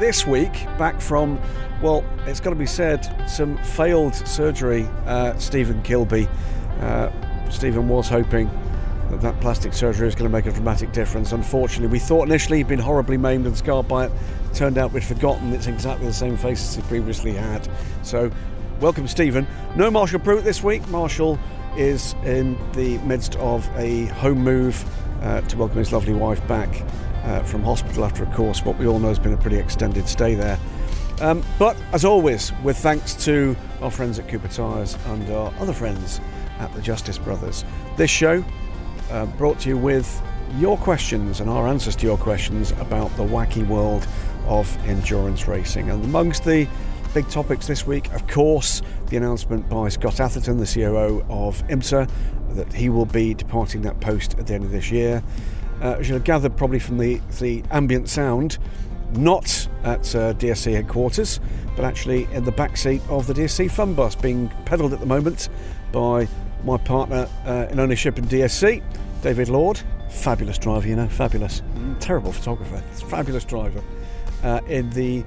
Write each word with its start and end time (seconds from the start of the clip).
This 0.00 0.26
week, 0.26 0.52
back 0.76 1.00
from, 1.00 1.40
well, 1.80 2.04
it's 2.26 2.40
got 2.40 2.50
to 2.50 2.56
be 2.56 2.66
said, 2.66 3.30
some 3.30 3.56
failed 3.58 4.16
surgery, 4.16 4.88
uh, 5.06 5.38
Stephen 5.38 5.80
Kilbey. 5.84 6.28
Uh, 6.80 7.10
Stephen 7.48 7.88
was 7.88 8.08
hoping 8.08 8.50
that 9.10 9.20
that 9.20 9.40
plastic 9.40 9.72
surgery 9.72 10.06
was 10.06 10.16
going 10.16 10.28
to 10.28 10.36
make 10.36 10.46
a 10.46 10.52
dramatic 10.52 10.90
difference. 10.90 11.30
Unfortunately, 11.30 11.86
we 11.86 12.00
thought 12.00 12.26
initially 12.26 12.58
he'd 12.58 12.66
been 12.66 12.80
horribly 12.80 13.16
maimed 13.16 13.46
and 13.46 13.56
scarred 13.56 13.86
by 13.86 14.06
it. 14.06 14.12
Turned 14.52 14.78
out 14.78 14.92
we'd 14.92 15.04
forgotten 15.04 15.52
it's 15.52 15.68
exactly 15.68 16.08
the 16.08 16.12
same 16.12 16.36
face 16.36 16.60
as 16.60 16.74
he 16.74 16.82
previously 16.82 17.32
had. 17.32 17.68
So, 18.02 18.32
welcome, 18.80 19.06
Stephen. 19.06 19.46
No 19.76 19.92
Marshall 19.92 20.18
Pruett 20.18 20.42
this 20.42 20.60
week. 20.60 20.86
Marshall 20.88 21.38
is 21.76 22.14
in 22.24 22.58
the 22.72 22.98
midst 22.98 23.36
of 23.36 23.70
a 23.76 24.06
home 24.06 24.38
move 24.38 24.84
uh, 25.22 25.42
to 25.42 25.56
welcome 25.56 25.78
his 25.78 25.92
lovely 25.92 26.14
wife 26.14 26.44
back 26.48 26.82
uh, 27.24 27.42
from 27.42 27.62
hospital 27.62 28.04
after, 28.04 28.22
of 28.22 28.32
course, 28.32 28.64
what 28.64 28.78
we 28.78 28.86
all 28.86 28.98
know 28.98 29.08
has 29.08 29.18
been 29.18 29.32
a 29.32 29.36
pretty 29.36 29.56
extended 29.56 30.08
stay 30.08 30.34
there. 30.34 30.58
Um, 31.20 31.42
but 31.58 31.76
as 31.92 32.04
always, 32.04 32.52
with 32.62 32.76
thanks 32.76 33.14
to 33.24 33.56
our 33.80 33.90
friends 33.90 34.18
at 34.18 34.28
Cooper 34.28 34.48
Tires 34.48 34.96
and 35.06 35.30
our 35.30 35.52
other 35.58 35.72
friends 35.72 36.20
at 36.58 36.72
the 36.74 36.82
Justice 36.82 37.18
Brothers, 37.18 37.64
this 37.96 38.10
show 38.10 38.44
uh, 39.10 39.26
brought 39.26 39.60
to 39.60 39.68
you 39.68 39.78
with 39.78 40.22
your 40.58 40.76
questions 40.76 41.40
and 41.40 41.48
our 41.48 41.66
answers 41.66 41.96
to 41.96 42.06
your 42.06 42.18
questions 42.18 42.72
about 42.72 43.14
the 43.16 43.22
wacky 43.22 43.66
world 43.66 44.06
of 44.46 44.76
endurance 44.86 45.48
racing. 45.48 45.90
And 45.90 46.04
amongst 46.04 46.44
the 46.44 46.68
big 47.14 47.28
topics 47.28 47.66
this 47.66 47.86
week, 47.86 48.12
of 48.12 48.26
course, 48.26 48.82
the 49.06 49.16
announcement 49.16 49.68
by 49.68 49.88
Scott 49.88 50.20
Atherton, 50.20 50.58
the 50.58 50.66
COO 50.66 51.24
of 51.28 51.66
IMSA, 51.68 52.10
that 52.50 52.72
he 52.72 52.88
will 52.88 53.06
be 53.06 53.34
departing 53.34 53.82
that 53.82 54.00
post 54.00 54.36
at 54.38 54.46
the 54.46 54.54
end 54.54 54.64
of 54.64 54.70
this 54.70 54.90
year. 54.90 55.22
Uh, 55.80 55.96
as 55.98 56.08
you'll 56.08 56.18
gather 56.20 56.48
probably 56.48 56.78
from 56.78 56.98
the, 56.98 57.20
the 57.40 57.62
ambient 57.70 58.08
sound, 58.08 58.58
not 59.12 59.68
at 59.82 60.14
uh, 60.14 60.32
DSC 60.34 60.72
headquarters, 60.72 61.40
but 61.76 61.84
actually 61.84 62.24
in 62.32 62.44
the 62.44 62.52
back 62.52 62.76
seat 62.76 63.02
of 63.08 63.26
the 63.26 63.34
DSC 63.34 63.70
fun 63.70 63.94
bus 63.94 64.14
being 64.14 64.48
pedalled 64.64 64.92
at 64.92 65.00
the 65.00 65.06
moment 65.06 65.48
by 65.92 66.26
my 66.64 66.76
partner 66.78 67.28
uh, 67.46 67.66
in 67.70 67.78
ownership 67.78 68.18
in 68.18 68.24
DSC, 68.24 68.82
David 69.22 69.48
Lord. 69.48 69.80
Fabulous 70.10 70.58
driver, 70.58 70.86
you 70.86 70.96
know, 70.96 71.08
fabulous. 71.08 71.62
Terrible 72.00 72.32
photographer, 72.32 72.78
fabulous 73.08 73.44
driver. 73.44 73.82
Uh, 74.42 74.60
in 74.68 74.90
the 74.90 75.24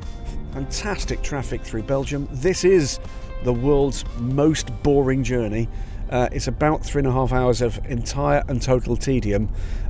fantastic 0.53 1.21
traffic 1.21 1.61
through 1.61 1.83
Belgium. 1.83 2.27
This 2.31 2.63
is 2.63 2.99
the 3.43 3.53
world's 3.53 4.05
most 4.19 4.71
boring 4.83 5.23
journey. 5.23 5.67
Uh, 6.09 6.29
it's 6.31 6.47
about 6.47 6.83
three 6.83 6.99
and 6.99 7.07
a 7.07 7.11
half 7.11 7.33
hours 7.33 7.61
of 7.61 7.79
entire 7.85 8.43
and 8.47 8.61
total 8.61 8.95
tedium. 8.95 9.49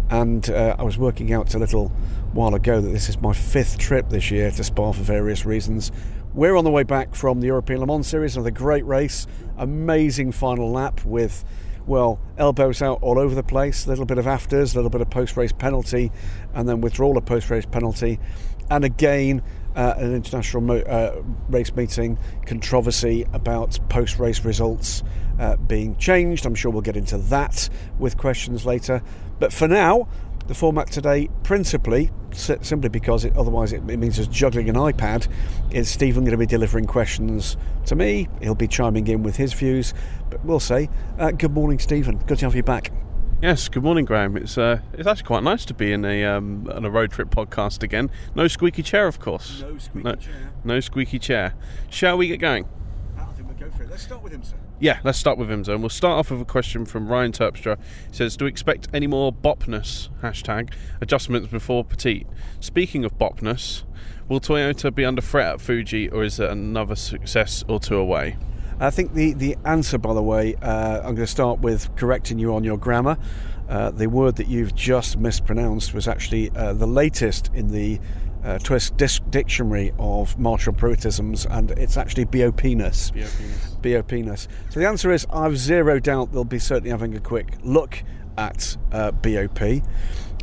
And 0.10 0.50
uh, 0.50 0.76
I 0.80 0.84
was 0.84 0.98
working 0.98 1.34
out 1.34 1.54
a 1.54 1.60
little 1.60 1.90
while 2.34 2.56
ago 2.56 2.80
that 2.80 2.90
this 2.90 3.10
is 3.10 3.20
my 3.20 3.34
fifth 3.34 3.78
trip 3.78 4.10
this 4.10 4.32
year 4.32 4.52
to 4.52 4.64
Spa 4.64 4.92
for 4.92 5.04
various 5.04 5.46
reasons. 5.46 5.92
We're 6.34 6.56
on 6.56 6.64
the 6.64 6.72
way 6.72 6.84
back 6.84 7.16
from 7.16 7.40
the 7.40 7.48
European 7.48 7.80
Le 7.80 7.88
Mans 7.88 8.08
Series, 8.08 8.36
another 8.36 8.52
great 8.52 8.86
race. 8.86 9.28
Amazing 9.58 10.32
final 10.34 10.72
lap 10.72 11.04
with, 11.04 11.44
well, 11.88 12.20
elbows 12.38 12.82
out 12.82 13.00
all 13.02 13.18
over 13.18 13.34
the 13.34 13.44
place, 13.44 13.86
a 13.86 13.90
little 13.90 14.06
bit 14.06 14.18
of 14.18 14.28
afters, 14.28 14.74
a 14.74 14.76
little 14.78 14.92
bit 14.92 15.02
of 15.02 15.10
post 15.10 15.36
race 15.36 15.52
penalty, 15.52 16.12
and 16.54 16.70
then 16.70 16.80
withdrawal 16.80 17.18
of 17.18 17.26
post 17.26 17.50
race 17.50 17.66
penalty. 17.66 18.20
And 18.70 18.86
again, 18.86 19.42
uh, 19.76 19.94
an 19.98 20.14
international 20.14 20.62
mo- 20.62 20.80
uh, 20.80 21.22
race 21.50 21.74
meeting 21.76 22.18
controversy 22.46 23.26
about 23.34 23.80
post 23.90 24.20
race 24.20 24.44
results 24.44 25.04
uh, 25.40 25.56
being 25.58 25.96
changed. 25.98 26.46
I'm 26.46 26.56
sure 26.56 26.72
we'll 26.72 26.82
get 26.82 26.98
into 26.98 27.18
that 27.18 27.70
with 28.00 28.18
questions 28.18 28.66
later. 28.66 29.02
But 29.40 29.54
for 29.54 29.68
now, 29.68 30.08
the 30.48 30.54
format 30.54 30.90
today, 30.90 31.30
principally, 31.44 32.10
simply 32.32 32.90
because 32.90 33.26
it, 33.26 33.36
otherwise 33.36 33.74
it, 33.74 33.78
it 33.90 33.98
means 33.98 34.16
just 34.16 34.32
juggling 34.32 34.70
an 34.70 34.76
iPad, 34.76 35.28
is 35.72 35.90
Stephen 35.90 36.24
going 36.24 36.32
to 36.32 36.38
be 36.38 36.46
delivering 36.46 36.86
questions 36.86 37.58
to 37.86 37.96
me. 37.96 38.28
He'll 38.42 38.56
be 38.56 38.68
chiming 38.68 39.08
in 39.08 39.24
with 39.24 39.36
his 39.36 39.54
views. 39.54 39.94
But 40.30 40.44
we'll 40.46 40.60
say, 40.60 40.90
uh, 41.20 41.32
good 41.32 41.52
morning, 41.52 41.80
Stephen. 41.80 42.18
Good 42.20 42.40
to 42.40 42.46
have 42.46 42.56
you 42.56 42.64
back. 42.64 42.92
Yes, 43.42 43.70
good 43.70 43.84
morning, 43.84 44.06
Graham. 44.06 44.36
It's 44.36 44.58
uh, 44.58 44.80
it's 44.94 45.08
actually 45.08 45.28
quite 45.28 45.44
nice 45.44 45.64
to 45.66 45.76
be 45.76 45.94
in 45.94 46.04
a 46.06 46.26
um, 46.26 46.68
on 46.74 46.86
a 46.86 46.90
road 46.90 47.12
trip 47.12 47.30
podcast 47.30 47.84
again. 47.84 48.10
No 48.34 48.48
squeaky 48.48 48.82
chair, 48.82 49.06
of 49.06 49.20
course. 49.20 49.62
No 49.62 49.78
squeaky 49.78 50.10
no, 50.10 50.16
chair. 50.16 50.54
No 50.64 50.80
squeaky 50.80 51.20
chair. 51.20 51.54
Shall 51.88 52.18
we 52.18 52.30
get 52.30 52.38
going? 52.38 52.68
I 53.16 53.26
think 53.34 53.48
we'll 53.48 53.58
go 53.58 53.70
for 53.78 53.84
it. 53.84 53.92
Let's 53.92 54.02
start 54.02 54.24
with 54.24 54.34
him, 54.34 54.42
sir. 54.42 54.56
Yeah, 54.80 55.00
let's 55.04 55.18
start 55.18 55.40
with 55.40 55.50
him, 55.50 55.64
and 55.68 55.82
we'll 55.82 55.90
start 55.90 56.20
off 56.20 56.30
with 56.30 56.40
a 56.40 56.46
question 56.46 56.86
from 56.86 57.08
Ryan 57.08 57.32
Terpstra. 57.32 57.80
He 58.12 58.16
says, 58.16 58.38
"Do 58.38 58.46
we 58.46 58.50
expect 58.50 58.88
any 58.94 59.08
more 59.08 59.34
bopness 59.34 60.10
hashtag 60.22 60.72
adjustments 61.02 61.48
before 61.48 61.84
Petit?" 61.84 62.28
Speaking 62.60 63.04
of 63.04 63.18
bopness, 63.18 63.82
will 64.30 64.40
Toyota 64.40 64.94
be 64.94 65.04
under 65.04 65.20
threat 65.20 65.54
at 65.54 65.62
Fuji, 65.62 66.10
or 66.10 66.24
is 66.24 66.40
it 66.40 66.52
another 66.52 66.96
success 66.96 67.64
or 67.68 67.80
two 67.80 67.98
away? 67.98 68.38
I 68.80 68.92
think 68.92 69.16
the, 69.16 69.34
the 69.34 69.58
answer, 69.66 69.98
by 69.98 70.14
the 70.14 70.22
way, 70.22 70.54
uh, 70.62 70.98
I'm 71.00 71.16
going 71.16 71.18
to 71.18 71.28
start 71.28 71.60
with 71.60 71.96
correcting 71.96 72.38
you 72.38 72.54
on 72.54 72.64
your 72.64 72.78
grammar. 72.78 73.18
Uh, 73.68 73.90
the 73.90 74.06
word 74.06 74.36
that 74.36 74.48
you've 74.48 74.76
just 74.76 75.18
mispronounced 75.18 75.96
was 75.96 76.08
actually 76.08 76.52
uh, 76.52 76.74
the 76.74 76.86
latest 76.86 77.50
in 77.56 77.70
the 77.70 78.00
uh, 78.44 78.58
Twist 78.60 78.98
dis- 78.98 79.20
dictionary 79.30 79.92
of 80.00 80.38
Marshall 80.38 80.74
Pruettisms, 80.74 81.46
and 81.50 81.72
it's 81.72 81.98
actually. 81.98 82.26
BOPness. 82.26 83.12
BOPness. 83.82 84.48
So 84.70 84.80
the 84.80 84.88
answer 84.88 85.12
is 85.12 85.26
I've 85.30 85.58
zero 85.58 86.00
doubt 86.00 86.32
they'll 86.32 86.44
be 86.44 86.60
certainly 86.60 86.90
having 86.90 87.16
a 87.16 87.20
quick 87.20 87.54
look 87.64 88.04
at 88.38 88.78
uh, 88.92 89.12
BOP. 89.12 89.82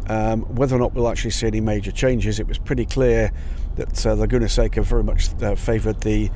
Um, 0.06 0.42
whether 0.42 0.76
or 0.76 0.78
not 0.78 0.92
we'll 0.92 1.08
actually 1.08 1.30
see 1.30 1.46
any 1.46 1.60
major 1.60 1.90
changes, 1.90 2.38
it 2.38 2.46
was 2.46 2.58
pretty 2.58 2.84
clear 2.84 3.32
that 3.76 4.04
uh, 4.06 4.14
Laguna 4.14 4.48
Seca 4.48 4.82
very 4.82 5.02
much 5.02 5.30
uh, 5.42 5.54
favoured 5.54 6.00
the 6.02 6.30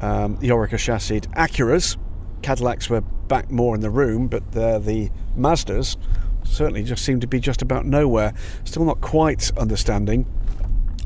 um, 0.00 0.36
the 0.36 0.48
Oreca 0.48 0.78
chassis 0.78 1.20
Acuras. 1.20 1.96
Cadillacs 2.42 2.90
were 2.90 3.00
back 3.00 3.50
more 3.50 3.74
in 3.74 3.80
the 3.80 3.88
room, 3.88 4.28
but 4.28 4.52
the 4.52 5.10
Mazdas 5.36 5.96
certainly 6.44 6.82
just 6.82 7.04
seemed 7.04 7.22
to 7.22 7.26
be 7.26 7.40
just 7.40 7.62
about 7.62 7.86
nowhere. 7.86 8.34
Still 8.64 8.84
not 8.84 9.00
quite 9.00 9.50
understanding 9.56 10.26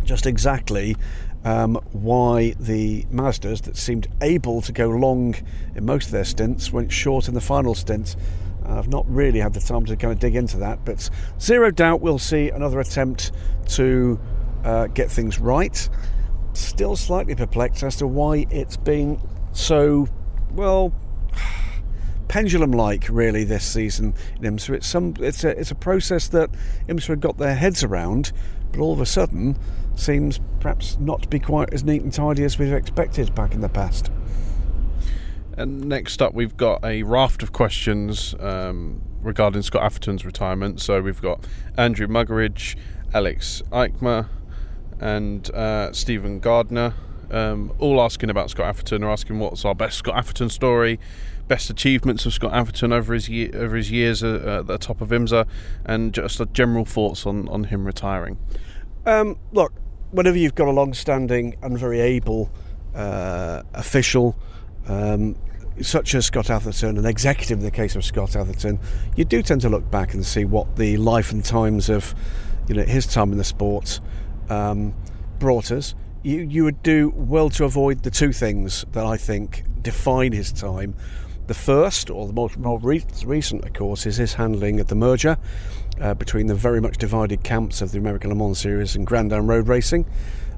just 0.08 0.26
exactly 0.26 0.96
um, 1.44 1.76
why 1.92 2.54
the 2.58 3.04
Mazdas 3.12 3.62
that 3.62 3.76
seemed 3.76 4.08
able 4.22 4.62
to 4.62 4.72
go 4.72 4.88
long 4.88 5.34
in 5.76 5.84
most 5.84 6.06
of 6.06 6.12
their 6.12 6.24
stints 6.24 6.72
went 6.72 6.90
short 6.90 7.28
in 7.28 7.34
the 7.34 7.40
final 7.40 7.74
stint. 7.74 8.16
I've 8.66 8.88
not 8.88 9.08
really 9.08 9.40
had 9.40 9.54
the 9.54 9.60
time 9.60 9.86
to 9.86 9.96
kind 9.96 10.12
of 10.12 10.18
dig 10.18 10.34
into 10.34 10.58
that, 10.58 10.84
but 10.84 11.08
zero 11.40 11.70
doubt 11.70 12.00
we'll 12.00 12.18
see 12.18 12.50
another 12.50 12.80
attempt 12.80 13.32
to 13.68 14.20
uh, 14.64 14.88
get 14.88 15.10
things 15.10 15.38
right. 15.38 15.88
Still 16.52 16.96
slightly 16.96 17.34
perplexed 17.34 17.82
as 17.82 17.96
to 17.96 18.06
why 18.06 18.46
it's 18.50 18.76
been 18.76 19.20
so, 19.52 20.08
well, 20.52 20.92
pendulum 22.28 22.72
like 22.72 23.08
really 23.08 23.44
this 23.44 23.64
season 23.64 24.12
in 24.40 24.56
IMSA. 24.56 24.74
It's 24.76 24.86
some 24.86 25.14
it's 25.20 25.44
a 25.44 25.58
it's 25.58 25.70
a 25.70 25.74
process 25.76 26.28
that 26.28 26.50
IMSA 26.88 27.06
have 27.08 27.20
got 27.20 27.38
their 27.38 27.54
heads 27.54 27.82
around, 27.82 28.32
but 28.70 28.80
all 28.80 28.92
of 28.92 29.00
a 29.00 29.06
sudden 29.06 29.56
seems 29.98 30.40
perhaps 30.60 30.96
not 30.98 31.22
to 31.22 31.28
be 31.28 31.38
quite 31.38 31.72
as 31.72 31.84
neat 31.84 32.02
and 32.02 32.12
tidy 32.12 32.44
as 32.44 32.58
we've 32.58 32.72
expected 32.72 33.34
back 33.34 33.54
in 33.54 33.60
the 33.60 33.68
past. 33.68 34.10
And 35.56 35.86
next 35.88 36.22
up, 36.22 36.34
we've 36.34 36.56
got 36.56 36.84
a 36.84 37.02
raft 37.02 37.42
of 37.42 37.52
questions 37.52 38.34
um, 38.38 39.02
regarding 39.20 39.62
Scott 39.62 39.82
Atherton's 39.82 40.24
retirement. 40.24 40.80
So 40.80 41.02
we've 41.02 41.20
got 41.20 41.44
Andrew 41.76 42.06
Muggeridge, 42.06 42.76
Alex 43.12 43.60
Eichmer, 43.72 44.28
and 45.00 45.50
uh, 45.50 45.92
Stephen 45.92 46.38
Gardner, 46.38 46.94
um, 47.32 47.72
all 47.78 48.00
asking 48.00 48.30
about 48.30 48.50
Scott 48.50 48.66
Atherton, 48.66 49.02
or 49.02 49.10
asking 49.10 49.40
what's 49.40 49.64
our 49.64 49.74
best 49.74 49.98
Scott 49.98 50.16
Atherton 50.16 50.48
story, 50.48 51.00
best 51.48 51.70
achievements 51.70 52.24
of 52.24 52.32
Scott 52.32 52.54
Atherton 52.54 52.92
over 52.92 53.12
his 53.14 53.28
ye- 53.28 53.50
over 53.52 53.76
his 53.76 53.90
years 53.90 54.22
uh, 54.22 54.60
at 54.60 54.68
the 54.68 54.78
top 54.78 55.00
of 55.00 55.08
IMSA, 55.08 55.46
and 55.84 56.14
just 56.14 56.40
general 56.52 56.84
thoughts 56.84 57.26
on, 57.26 57.48
on 57.48 57.64
him 57.64 57.84
retiring. 57.84 58.38
Um, 59.06 59.38
look, 59.52 59.72
whenever 60.10 60.36
you've 60.38 60.54
got 60.54 60.68
a 60.68 60.72
long-standing 60.72 61.56
and 61.62 61.78
very 61.78 62.00
able 62.00 62.50
uh, 62.94 63.62
official. 63.74 64.36
Um, 64.86 65.36
such 65.80 66.14
as 66.14 66.26
Scott 66.26 66.50
Atherton, 66.50 66.98
an 66.98 67.06
executive 67.06 67.58
in 67.58 67.64
the 67.64 67.70
case 67.70 67.94
of 67.94 68.04
Scott 68.04 68.34
Atherton, 68.34 68.80
you 69.16 69.24
do 69.24 69.42
tend 69.42 69.60
to 69.60 69.68
look 69.68 69.88
back 69.90 70.14
and 70.14 70.24
see 70.24 70.44
what 70.44 70.76
the 70.76 70.96
life 70.96 71.30
and 71.30 71.44
times 71.44 71.88
of, 71.88 72.14
you 72.68 72.74
know, 72.74 72.82
his 72.82 73.06
time 73.06 73.30
in 73.32 73.38
the 73.38 73.44
sport 73.44 74.00
um, 74.48 74.94
brought 75.38 75.70
us. 75.70 75.94
You 76.22 76.40
you 76.40 76.64
would 76.64 76.82
do 76.82 77.12
well 77.14 77.48
to 77.50 77.64
avoid 77.64 78.02
the 78.02 78.10
two 78.10 78.32
things 78.32 78.84
that 78.92 79.06
I 79.06 79.16
think 79.16 79.64
define 79.82 80.32
his 80.32 80.52
time. 80.52 80.96
The 81.46 81.54
first, 81.54 82.10
or 82.10 82.26
the 82.26 82.32
most 82.32 82.58
more 82.58 82.78
re- 82.80 83.04
recent, 83.24 83.64
of 83.64 83.72
course, 83.72 84.04
is 84.04 84.16
his 84.16 84.34
handling 84.34 84.80
of 84.80 84.88
the 84.88 84.96
merger 84.96 85.38
uh, 86.00 86.14
between 86.14 86.46
the 86.46 86.54
very 86.54 86.80
much 86.80 86.98
divided 86.98 87.42
camps 87.42 87.80
of 87.82 87.92
the 87.92 87.98
American 87.98 88.30
Le 88.30 88.36
Mans 88.36 88.58
Series 88.58 88.96
and 88.96 89.06
Grand 89.06 89.32
Am 89.32 89.48
Road 89.48 89.68
Racing. 89.68 90.04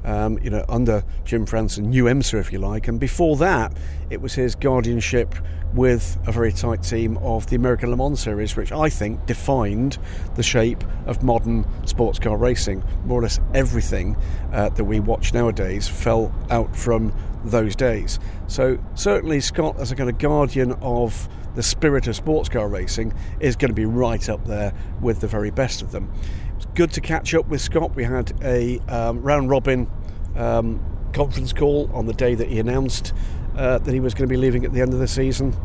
Um, 0.02 0.38
you 0.38 0.48
know, 0.48 0.64
under 0.68 1.04
Jim 1.24 1.44
France's, 1.44 1.80
new 1.80 2.04
IMSA, 2.04 2.40
if 2.40 2.52
you 2.52 2.58
like. 2.58 2.88
And 2.88 2.98
before 2.98 3.36
that, 3.36 3.76
it 4.08 4.20
was 4.20 4.32
his 4.32 4.54
guardianship 4.54 5.34
with 5.74 6.18
a 6.26 6.32
very 6.32 6.52
tight 6.52 6.82
team 6.82 7.16
of 7.18 7.46
the 7.48 7.56
American 7.56 7.90
Le 7.90 7.96
Mans 7.96 8.18
Series, 8.18 8.56
which 8.56 8.72
I 8.72 8.88
think 8.88 9.24
defined 9.26 9.98
the 10.34 10.42
shape 10.42 10.82
of 11.06 11.22
modern 11.22 11.66
sports 11.86 12.18
car 12.18 12.36
racing. 12.36 12.82
More 13.04 13.20
or 13.20 13.22
less 13.22 13.40
everything 13.54 14.16
uh, 14.52 14.70
that 14.70 14.84
we 14.84 15.00
watch 15.00 15.32
nowadays 15.32 15.86
fell 15.86 16.34
out 16.50 16.74
from 16.74 17.12
those 17.44 17.76
days. 17.76 18.18
So, 18.46 18.78
certainly, 18.94 19.40
Scott, 19.40 19.78
as 19.78 19.92
a 19.92 19.96
kind 19.96 20.10
of 20.10 20.18
guardian 20.18 20.72
of 20.80 21.28
the 21.54 21.62
spirit 21.62 22.06
of 22.06 22.16
sports 22.16 22.48
car 22.48 22.68
racing, 22.68 23.12
is 23.40 23.56
going 23.56 23.70
to 23.70 23.74
be 23.74 23.86
right 23.86 24.28
up 24.28 24.44
there 24.44 24.72
with 25.00 25.20
the 25.20 25.26
very 25.26 25.50
best 25.50 25.82
of 25.82 25.92
them. 25.92 26.12
It's 26.60 26.68
good 26.74 26.92
to 26.92 27.00
catch 27.00 27.32
up 27.32 27.48
with 27.48 27.62
Scott. 27.62 27.96
We 27.96 28.04
had 28.04 28.34
a 28.42 28.78
um, 28.80 29.22
round 29.22 29.48
robin 29.48 29.90
um, 30.36 30.78
conference 31.14 31.54
call 31.54 31.90
on 31.94 32.04
the 32.04 32.12
day 32.12 32.34
that 32.34 32.48
he 32.48 32.58
announced 32.58 33.14
uh, 33.56 33.78
that 33.78 33.94
he 33.94 33.98
was 33.98 34.12
going 34.12 34.28
to 34.28 34.30
be 34.30 34.36
leaving 34.36 34.66
at 34.66 34.74
the 34.74 34.82
end 34.82 34.92
of 34.92 34.98
the 34.98 35.08
season. 35.08 35.56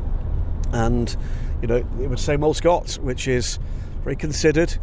And, 0.72 1.14
you 1.62 1.68
know, 1.68 1.86
it 2.00 2.10
was 2.10 2.22
same 2.22 2.46
old 2.46 2.56
Scott, 2.56 2.98
which 3.02 3.28
is 3.28 3.60
very 4.06 4.16
considered. 4.16 4.78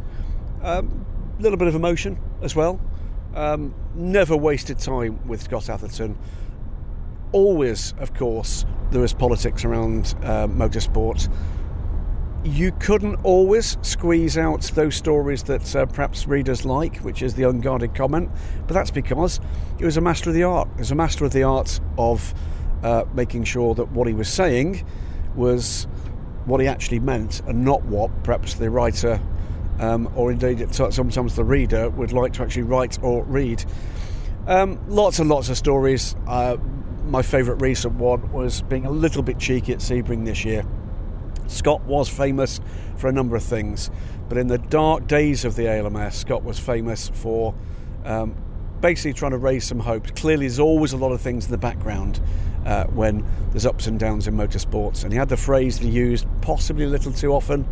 A 0.60 0.80
um, 0.80 1.06
little 1.40 1.56
bit 1.56 1.66
of 1.66 1.74
emotion 1.74 2.20
as 2.42 2.54
well. 2.54 2.78
Um, 3.34 3.74
never 3.94 4.36
wasted 4.36 4.80
time 4.80 5.26
with 5.26 5.42
Scott 5.42 5.70
Atherton. 5.70 6.18
Always, 7.32 7.94
of 7.96 8.12
course, 8.12 8.66
there 8.90 9.00
was 9.00 9.14
politics 9.14 9.64
around 9.64 10.14
uh, 10.22 10.46
motorsport. 10.46 11.32
You 12.44 12.72
couldn't 12.72 13.16
always 13.22 13.76
squeeze 13.82 14.36
out 14.36 14.62
those 14.74 14.96
stories 14.96 15.44
that 15.44 15.76
uh, 15.76 15.86
perhaps 15.86 16.26
readers 16.26 16.64
like, 16.64 16.96
which 16.98 17.22
is 17.22 17.34
the 17.34 17.44
unguarded 17.44 17.94
comment, 17.94 18.30
but 18.66 18.74
that's 18.74 18.90
because 18.90 19.38
he 19.78 19.84
was 19.84 19.96
a 19.96 20.00
master 20.00 20.30
of 20.30 20.34
the 20.34 20.42
art. 20.42 20.68
He 20.74 20.80
was 20.80 20.90
a 20.90 20.96
master 20.96 21.24
of 21.24 21.32
the 21.32 21.44
art 21.44 21.78
of 21.98 22.34
uh, 22.82 23.04
making 23.14 23.44
sure 23.44 23.74
that 23.76 23.92
what 23.92 24.08
he 24.08 24.14
was 24.14 24.28
saying 24.28 24.84
was 25.36 25.86
what 26.46 26.60
he 26.60 26.66
actually 26.66 26.98
meant 26.98 27.40
and 27.46 27.64
not 27.64 27.84
what 27.84 28.10
perhaps 28.24 28.54
the 28.54 28.68
writer 28.70 29.20
um, 29.78 30.12
or 30.16 30.32
indeed 30.32 30.74
sometimes 30.74 31.36
the 31.36 31.44
reader 31.44 31.90
would 31.90 32.12
like 32.12 32.32
to 32.34 32.42
actually 32.42 32.62
write 32.62 33.02
or 33.02 33.24
read. 33.24 33.64
Um, 34.46 34.80
lots 34.88 35.20
and 35.20 35.28
lots 35.28 35.48
of 35.48 35.56
stories. 35.56 36.16
Uh, 36.26 36.56
my 37.04 37.22
favourite 37.22 37.60
recent 37.60 37.94
one 37.94 38.32
was 38.32 38.62
being 38.62 38.86
a 38.86 38.90
little 38.90 39.22
bit 39.22 39.38
cheeky 39.38 39.72
at 39.72 39.78
Sebring 39.78 40.24
this 40.24 40.44
year. 40.44 40.64
Scott 41.52 41.82
was 41.84 42.08
famous 42.08 42.60
for 42.96 43.08
a 43.08 43.12
number 43.12 43.36
of 43.36 43.42
things, 43.42 43.90
but 44.28 44.38
in 44.38 44.46
the 44.46 44.58
dark 44.58 45.06
days 45.06 45.44
of 45.44 45.56
the 45.56 45.66
ALMS, 45.68 46.14
Scott 46.14 46.42
was 46.42 46.58
famous 46.58 47.08
for 47.08 47.54
um, 48.04 48.34
basically 48.80 49.12
trying 49.12 49.32
to 49.32 49.38
raise 49.38 49.64
some 49.64 49.80
hope. 49.80 50.14
Clearly, 50.16 50.46
there's 50.46 50.58
always 50.58 50.92
a 50.92 50.96
lot 50.96 51.12
of 51.12 51.20
things 51.20 51.46
in 51.46 51.50
the 51.50 51.58
background 51.58 52.20
uh, 52.66 52.84
when 52.84 53.24
there's 53.50 53.66
ups 53.66 53.86
and 53.86 53.98
downs 53.98 54.26
in 54.26 54.34
motorsports. 54.34 55.04
And 55.04 55.12
he 55.12 55.18
had 55.18 55.28
the 55.28 55.36
phrase 55.36 55.78
that 55.78 55.84
he 55.84 55.92
used 55.92 56.26
possibly 56.40 56.84
a 56.84 56.88
little 56.88 57.12
too 57.12 57.32
often. 57.32 57.68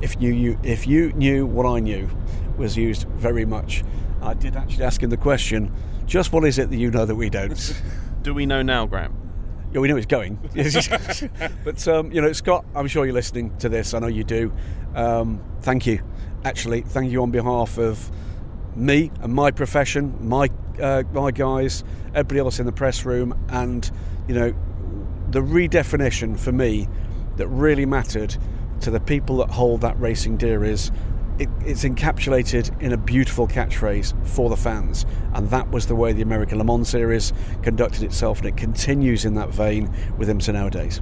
If 0.00 0.20
you, 0.20 0.32
you 0.32 0.58
if 0.62 0.86
you 0.86 1.12
knew 1.12 1.46
what 1.46 1.66
I 1.66 1.80
knew, 1.80 2.08
was 2.56 2.76
used 2.76 3.06
very 3.08 3.44
much. 3.44 3.84
I 4.22 4.34
did 4.34 4.56
actually 4.56 4.84
ask 4.84 5.02
him 5.02 5.10
the 5.10 5.16
question: 5.16 5.72
just 6.06 6.32
what 6.32 6.44
is 6.44 6.58
it 6.58 6.70
that 6.70 6.76
you 6.76 6.90
know 6.90 7.04
that 7.04 7.14
we 7.14 7.30
don't? 7.30 7.82
Do 8.22 8.34
we 8.34 8.44
know 8.44 8.62
now, 8.62 8.86
Graham? 8.86 9.29
Yeah, 9.72 9.80
we 9.80 9.88
know 9.88 9.96
it's 9.96 10.06
going. 10.06 10.36
but 11.64 11.86
um, 11.88 12.10
you 12.10 12.20
know, 12.20 12.32
Scott, 12.32 12.64
I'm 12.74 12.88
sure 12.88 13.04
you're 13.04 13.14
listening 13.14 13.56
to 13.58 13.68
this. 13.68 13.94
I 13.94 14.00
know 14.00 14.08
you 14.08 14.24
do. 14.24 14.52
Um, 14.94 15.40
thank 15.60 15.86
you. 15.86 16.02
Actually, 16.44 16.80
thank 16.80 17.12
you 17.12 17.22
on 17.22 17.30
behalf 17.30 17.78
of 17.78 18.10
me 18.74 19.10
and 19.20 19.32
my 19.32 19.50
profession, 19.50 20.16
my 20.26 20.48
uh, 20.80 21.04
my 21.12 21.30
guys, 21.30 21.84
everybody 22.08 22.40
else 22.40 22.58
in 22.58 22.66
the 22.66 22.72
press 22.72 23.04
room, 23.04 23.38
and 23.48 23.90
you 24.26 24.34
know, 24.34 24.54
the 25.30 25.40
redefinition 25.40 26.38
for 26.38 26.52
me 26.52 26.88
that 27.36 27.46
really 27.48 27.86
mattered 27.86 28.36
to 28.80 28.90
the 28.90 29.00
people 29.00 29.36
that 29.36 29.50
hold 29.50 29.82
that 29.82 29.98
racing 30.00 30.36
dear 30.36 30.64
is 30.64 30.90
it, 31.40 31.48
it's 31.64 31.84
encapsulated 31.84 32.80
in 32.82 32.92
a 32.92 32.98
beautiful 32.98 33.48
catchphrase 33.48 34.14
for 34.26 34.50
the 34.50 34.56
fans, 34.56 35.06
and 35.34 35.48
that 35.48 35.70
was 35.70 35.86
the 35.86 35.96
way 35.96 36.12
the 36.12 36.20
American 36.20 36.58
Le 36.58 36.64
Mans 36.64 36.86
Series 36.86 37.32
conducted 37.62 38.02
itself, 38.02 38.40
and 38.40 38.48
it 38.48 38.58
continues 38.58 39.24
in 39.24 39.34
that 39.34 39.48
vein 39.48 39.90
with 40.18 40.28
IMSA 40.28 40.52
nowadays. 40.52 40.98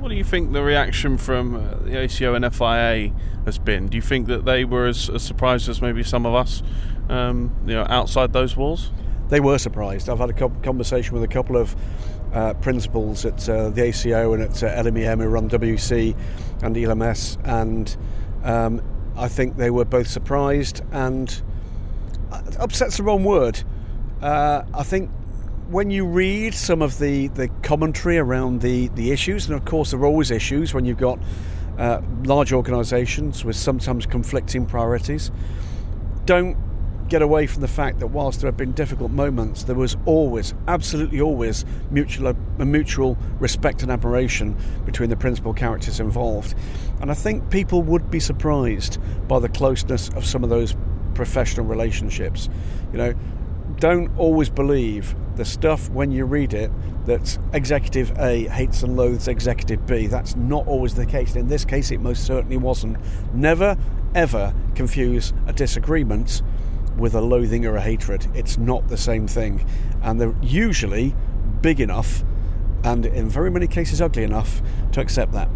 What 0.00 0.08
do 0.08 0.14
you 0.14 0.24
think 0.24 0.52
the 0.52 0.62
reaction 0.62 1.18
from 1.18 1.54
uh, 1.54 1.74
the 1.84 2.00
ACO 2.00 2.34
and 2.34 2.52
FIA 2.52 3.12
has 3.44 3.58
been? 3.58 3.88
Do 3.88 3.96
you 3.96 4.02
think 4.02 4.26
that 4.28 4.46
they 4.46 4.64
were 4.64 4.86
as, 4.86 5.10
as 5.10 5.22
surprised 5.22 5.68
as 5.68 5.82
maybe 5.82 6.02
some 6.02 6.24
of 6.24 6.34
us, 6.34 6.62
um, 7.10 7.54
you 7.66 7.74
know, 7.74 7.86
outside 7.88 8.32
those 8.32 8.56
walls? 8.56 8.90
They 9.28 9.38
were 9.38 9.58
surprised. 9.58 10.08
I've 10.08 10.18
had 10.18 10.30
a 10.30 10.48
conversation 10.62 11.12
with 11.12 11.22
a 11.22 11.28
couple 11.28 11.58
of 11.58 11.76
uh, 12.32 12.54
principals 12.54 13.26
at 13.26 13.46
uh, 13.48 13.68
the 13.68 13.84
ACO 13.84 14.32
and 14.32 14.42
at 14.42 14.62
uh, 14.62 14.82
LMEM 14.82 15.20
who 15.22 15.28
run 15.28 15.50
WEC 15.50 16.16
and 16.62 16.76
ELMS, 16.76 17.36
and 17.44 17.96
um, 18.44 18.82
I 19.16 19.28
think 19.28 19.56
they 19.56 19.70
were 19.70 19.84
both 19.84 20.08
surprised 20.08 20.82
and 20.90 21.42
uh, 22.30 22.42
upset's 22.58 22.96
the 22.96 23.02
wrong 23.02 23.24
word. 23.24 23.62
Uh, 24.20 24.62
I 24.72 24.82
think 24.82 25.10
when 25.68 25.90
you 25.90 26.06
read 26.06 26.54
some 26.54 26.82
of 26.82 26.98
the, 26.98 27.28
the 27.28 27.48
commentary 27.62 28.18
around 28.18 28.60
the, 28.60 28.88
the 28.88 29.10
issues, 29.10 29.46
and 29.46 29.54
of 29.54 29.64
course 29.64 29.90
there 29.90 30.00
are 30.00 30.06
always 30.06 30.30
issues 30.30 30.74
when 30.74 30.84
you've 30.84 30.98
got 30.98 31.18
uh, 31.78 32.00
large 32.24 32.52
organisations 32.52 33.44
with 33.44 33.56
sometimes 33.56 34.06
conflicting 34.06 34.66
priorities, 34.66 35.30
don't 36.24 36.56
get 37.12 37.20
away 37.20 37.46
from 37.46 37.60
the 37.60 37.68
fact 37.68 38.00
that 38.00 38.06
whilst 38.06 38.40
there 38.40 38.48
have 38.48 38.56
been 38.56 38.72
difficult 38.72 39.10
moments, 39.10 39.64
there 39.64 39.76
was 39.76 39.98
always, 40.06 40.54
absolutely 40.66 41.20
always, 41.20 41.66
mutual, 41.90 42.34
mutual 42.56 43.18
respect 43.38 43.82
and 43.82 43.92
admiration 43.92 44.56
between 44.86 45.10
the 45.10 45.16
principal 45.16 45.52
characters 45.52 46.00
involved. 46.00 46.54
And 47.02 47.10
I 47.10 47.14
think 47.14 47.50
people 47.50 47.82
would 47.82 48.10
be 48.10 48.18
surprised 48.18 48.98
by 49.28 49.40
the 49.40 49.50
closeness 49.50 50.08
of 50.16 50.24
some 50.24 50.42
of 50.42 50.48
those 50.48 50.74
professional 51.12 51.66
relationships. 51.66 52.48
You 52.92 52.98
know, 52.98 53.14
don't 53.76 54.16
always 54.16 54.48
believe 54.48 55.14
the 55.36 55.44
stuff 55.44 55.90
when 55.90 56.12
you 56.12 56.24
read 56.24 56.54
it 56.54 56.70
that 57.04 57.38
executive 57.52 58.18
A 58.20 58.44
hates 58.48 58.82
and 58.82 58.96
loathes 58.96 59.28
executive 59.28 59.84
B. 59.84 60.06
That's 60.06 60.34
not 60.34 60.66
always 60.66 60.94
the 60.94 61.04
case. 61.04 61.36
In 61.36 61.48
this 61.48 61.66
case, 61.66 61.90
it 61.90 62.00
most 62.00 62.24
certainly 62.24 62.56
wasn't. 62.56 62.96
Never, 63.34 63.76
ever 64.14 64.54
confuse 64.74 65.34
a 65.46 65.52
disagreement 65.52 66.40
with 66.96 67.14
a 67.14 67.20
loathing 67.20 67.66
or 67.66 67.76
a 67.76 67.80
hatred. 67.80 68.26
It's 68.34 68.58
not 68.58 68.88
the 68.88 68.96
same 68.96 69.26
thing. 69.26 69.66
And 70.02 70.20
they're 70.20 70.34
usually 70.42 71.14
big 71.60 71.80
enough 71.80 72.24
and 72.84 73.06
in 73.06 73.28
very 73.28 73.50
many 73.50 73.66
cases 73.66 74.00
ugly 74.00 74.24
enough 74.24 74.60
to 74.92 75.00
accept 75.00 75.32
that. 75.32 75.48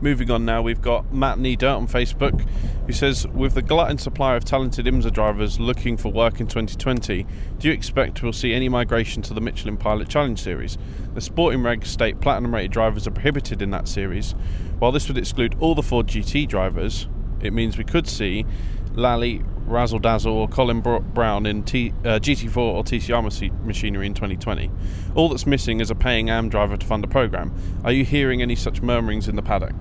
Moving 0.00 0.30
on 0.30 0.44
now, 0.44 0.60
we've 0.60 0.82
got 0.82 1.12
Matt 1.12 1.38
Needer 1.38 1.74
on 1.74 1.88
Facebook 1.88 2.46
who 2.86 2.92
says, 2.92 3.26
With 3.28 3.54
the 3.54 3.62
glut 3.62 3.90
and 3.90 4.00
supply 4.00 4.36
of 4.36 4.44
talented 4.44 4.86
IMSA 4.86 5.12
drivers 5.12 5.58
looking 5.58 5.96
for 5.96 6.12
work 6.12 6.38
in 6.38 6.46
2020, 6.46 7.26
do 7.58 7.68
you 7.68 7.74
expect 7.74 8.22
we'll 8.22 8.32
see 8.32 8.52
any 8.52 8.68
migration 8.68 9.22
to 9.22 9.34
the 9.34 9.40
Michelin 9.40 9.76
Pilot 9.76 10.08
Challenge 10.08 10.38
Series? 10.38 10.78
The 11.14 11.20
sporting 11.20 11.60
regs 11.60 11.86
state 11.86 12.20
platinum 12.20 12.54
rated 12.54 12.72
drivers 12.72 13.06
are 13.06 13.10
prohibited 13.10 13.62
in 13.62 13.70
that 13.70 13.88
series. 13.88 14.32
While 14.78 14.92
this 14.92 15.08
would 15.08 15.18
exclude 15.18 15.56
all 15.58 15.74
the 15.74 15.82
Ford 15.82 16.06
GT 16.06 16.46
drivers, 16.46 17.08
it 17.40 17.52
means 17.52 17.78
we 17.78 17.84
could 17.84 18.06
see 18.06 18.44
Lally, 18.92 19.42
Razzle 19.66 19.98
Dazzle, 19.98 20.32
or 20.32 20.48
Colin 20.48 20.80
Brown 20.80 21.46
in 21.46 21.62
T, 21.62 21.92
uh, 22.04 22.18
GT4 22.18 22.56
or 22.56 22.84
TCR 22.84 23.64
machinery 23.64 24.06
in 24.06 24.14
2020. 24.14 24.70
All 25.14 25.28
that's 25.28 25.46
missing 25.46 25.80
is 25.80 25.90
a 25.90 25.94
paying 25.94 26.30
AM 26.30 26.48
driver 26.48 26.76
to 26.76 26.86
fund 26.86 27.04
a 27.04 27.08
program. 27.08 27.52
Are 27.84 27.92
you 27.92 28.04
hearing 28.04 28.42
any 28.42 28.56
such 28.56 28.82
murmurings 28.82 29.28
in 29.28 29.36
the 29.36 29.42
paddock? 29.42 29.74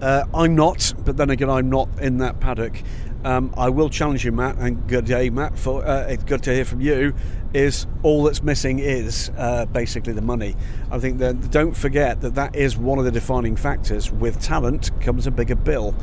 Uh, 0.00 0.24
I'm 0.32 0.54
not, 0.54 0.94
but 1.04 1.18
then 1.18 1.28
again, 1.28 1.50
I'm 1.50 1.68
not 1.68 1.88
in 2.00 2.18
that 2.18 2.40
paddock. 2.40 2.82
Um, 3.22 3.52
I 3.54 3.68
will 3.68 3.90
challenge 3.90 4.24
you, 4.24 4.32
Matt, 4.32 4.56
and 4.56 4.88
good 4.88 5.04
day, 5.04 5.28
Matt. 5.28 5.58
For 5.58 5.86
uh, 5.86 6.06
it's 6.06 6.24
good 6.24 6.42
to 6.44 6.54
hear 6.54 6.64
from 6.64 6.80
you. 6.80 7.14
Is 7.52 7.86
all 8.02 8.22
that's 8.22 8.42
missing 8.42 8.78
is 8.78 9.30
uh, 9.36 9.66
basically 9.66 10.14
the 10.14 10.22
money. 10.22 10.56
I 10.90 10.98
think 11.00 11.18
that 11.18 11.50
don't 11.50 11.76
forget 11.76 12.20
that 12.22 12.36
that 12.36 12.56
is 12.56 12.78
one 12.78 12.98
of 12.98 13.04
the 13.04 13.10
defining 13.10 13.56
factors. 13.56 14.10
With 14.10 14.40
talent 14.40 14.98
comes 15.02 15.26
a 15.26 15.30
bigger 15.30 15.56
bill, 15.56 15.94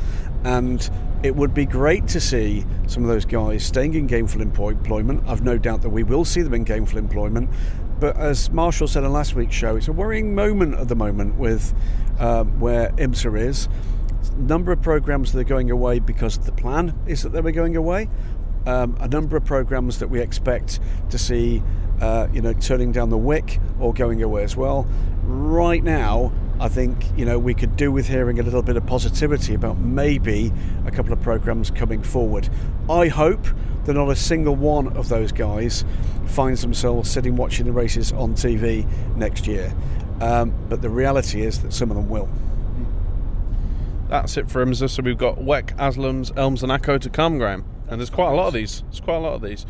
and 0.44 0.88
it 1.22 1.34
would 1.34 1.52
be 1.52 1.66
great 1.66 2.06
to 2.08 2.20
see 2.20 2.64
some 2.86 3.02
of 3.02 3.08
those 3.08 3.24
guys 3.24 3.64
staying 3.64 3.94
in 3.94 4.06
gainful 4.06 4.40
employment. 4.40 5.24
I've 5.26 5.42
no 5.42 5.58
doubt 5.58 5.82
that 5.82 5.90
we 5.90 6.04
will 6.04 6.24
see 6.24 6.42
them 6.42 6.54
in 6.54 6.64
gainful 6.64 6.98
employment. 6.98 7.50
But 7.98 8.16
as 8.16 8.50
Marshall 8.50 8.86
said 8.86 9.02
in 9.02 9.12
last 9.12 9.34
week's 9.34 9.56
show, 9.56 9.76
it's 9.76 9.88
a 9.88 9.92
worrying 9.92 10.34
moment 10.34 10.74
at 10.74 10.88
the 10.88 10.94
moment 10.94 11.34
with 11.34 11.74
um, 12.20 12.60
where 12.60 12.90
IMSA 12.90 13.40
is. 13.40 13.68
Number 14.36 14.70
of 14.70 14.80
programs 14.80 15.32
that 15.32 15.40
are 15.40 15.44
going 15.44 15.70
away 15.70 15.98
because 15.98 16.38
the 16.38 16.52
plan 16.52 16.96
is 17.08 17.22
that 17.22 17.30
they 17.30 17.40
were 17.40 17.50
going 17.50 17.76
away. 17.76 18.08
Um, 18.68 18.98
a 19.00 19.08
number 19.08 19.34
of 19.34 19.46
programs 19.46 19.98
that 20.00 20.10
we 20.10 20.20
expect 20.20 20.78
to 21.08 21.16
see, 21.16 21.62
uh, 22.02 22.28
you 22.34 22.42
know, 22.42 22.52
turning 22.52 22.92
down 22.92 23.08
the 23.08 23.16
wick 23.16 23.60
or 23.80 23.94
going 23.94 24.22
away 24.22 24.44
as 24.44 24.58
well. 24.58 24.86
Right 25.22 25.82
now, 25.82 26.34
I 26.60 26.68
think 26.68 27.06
you 27.16 27.24
know 27.24 27.38
we 27.38 27.54
could 27.54 27.76
do 27.76 27.90
with 27.90 28.06
hearing 28.06 28.38
a 28.40 28.42
little 28.42 28.60
bit 28.60 28.76
of 28.76 28.84
positivity 28.84 29.54
about 29.54 29.78
maybe 29.78 30.52
a 30.84 30.90
couple 30.90 31.14
of 31.14 31.22
programs 31.22 31.70
coming 31.70 32.02
forward. 32.02 32.50
I 32.90 33.08
hope 33.08 33.46
that 33.84 33.94
not 33.94 34.10
a 34.10 34.16
single 34.16 34.54
one 34.54 34.94
of 34.98 35.08
those 35.08 35.32
guys 35.32 35.86
finds 36.26 36.60
themselves 36.60 37.10
sitting 37.10 37.36
watching 37.36 37.64
the 37.64 37.72
races 37.72 38.12
on 38.12 38.34
TV 38.34 38.86
next 39.16 39.46
year. 39.46 39.74
Um, 40.20 40.52
but 40.68 40.82
the 40.82 40.90
reality 40.90 41.40
is 41.40 41.62
that 41.62 41.72
some 41.72 41.90
of 41.90 41.96
them 41.96 42.10
will. 42.10 42.28
That's 44.10 44.36
it 44.36 44.50
for 44.50 44.62
IMSA. 44.62 44.90
So 44.90 45.02
we've 45.02 45.16
got 45.16 45.38
WEC, 45.38 45.74
Aslams, 45.78 46.36
ELMS, 46.36 46.62
and 46.62 46.70
ACO 46.70 46.98
to 46.98 47.08
come, 47.08 47.38
Graham. 47.38 47.64
And 47.88 48.00
there's 48.00 48.10
quite 48.10 48.32
a 48.32 48.34
lot 48.34 48.48
of 48.48 48.54
these. 48.54 48.82
There's 48.82 49.00
quite 49.00 49.16
a 49.16 49.20
lot 49.20 49.34
of 49.34 49.42
these. 49.42 49.66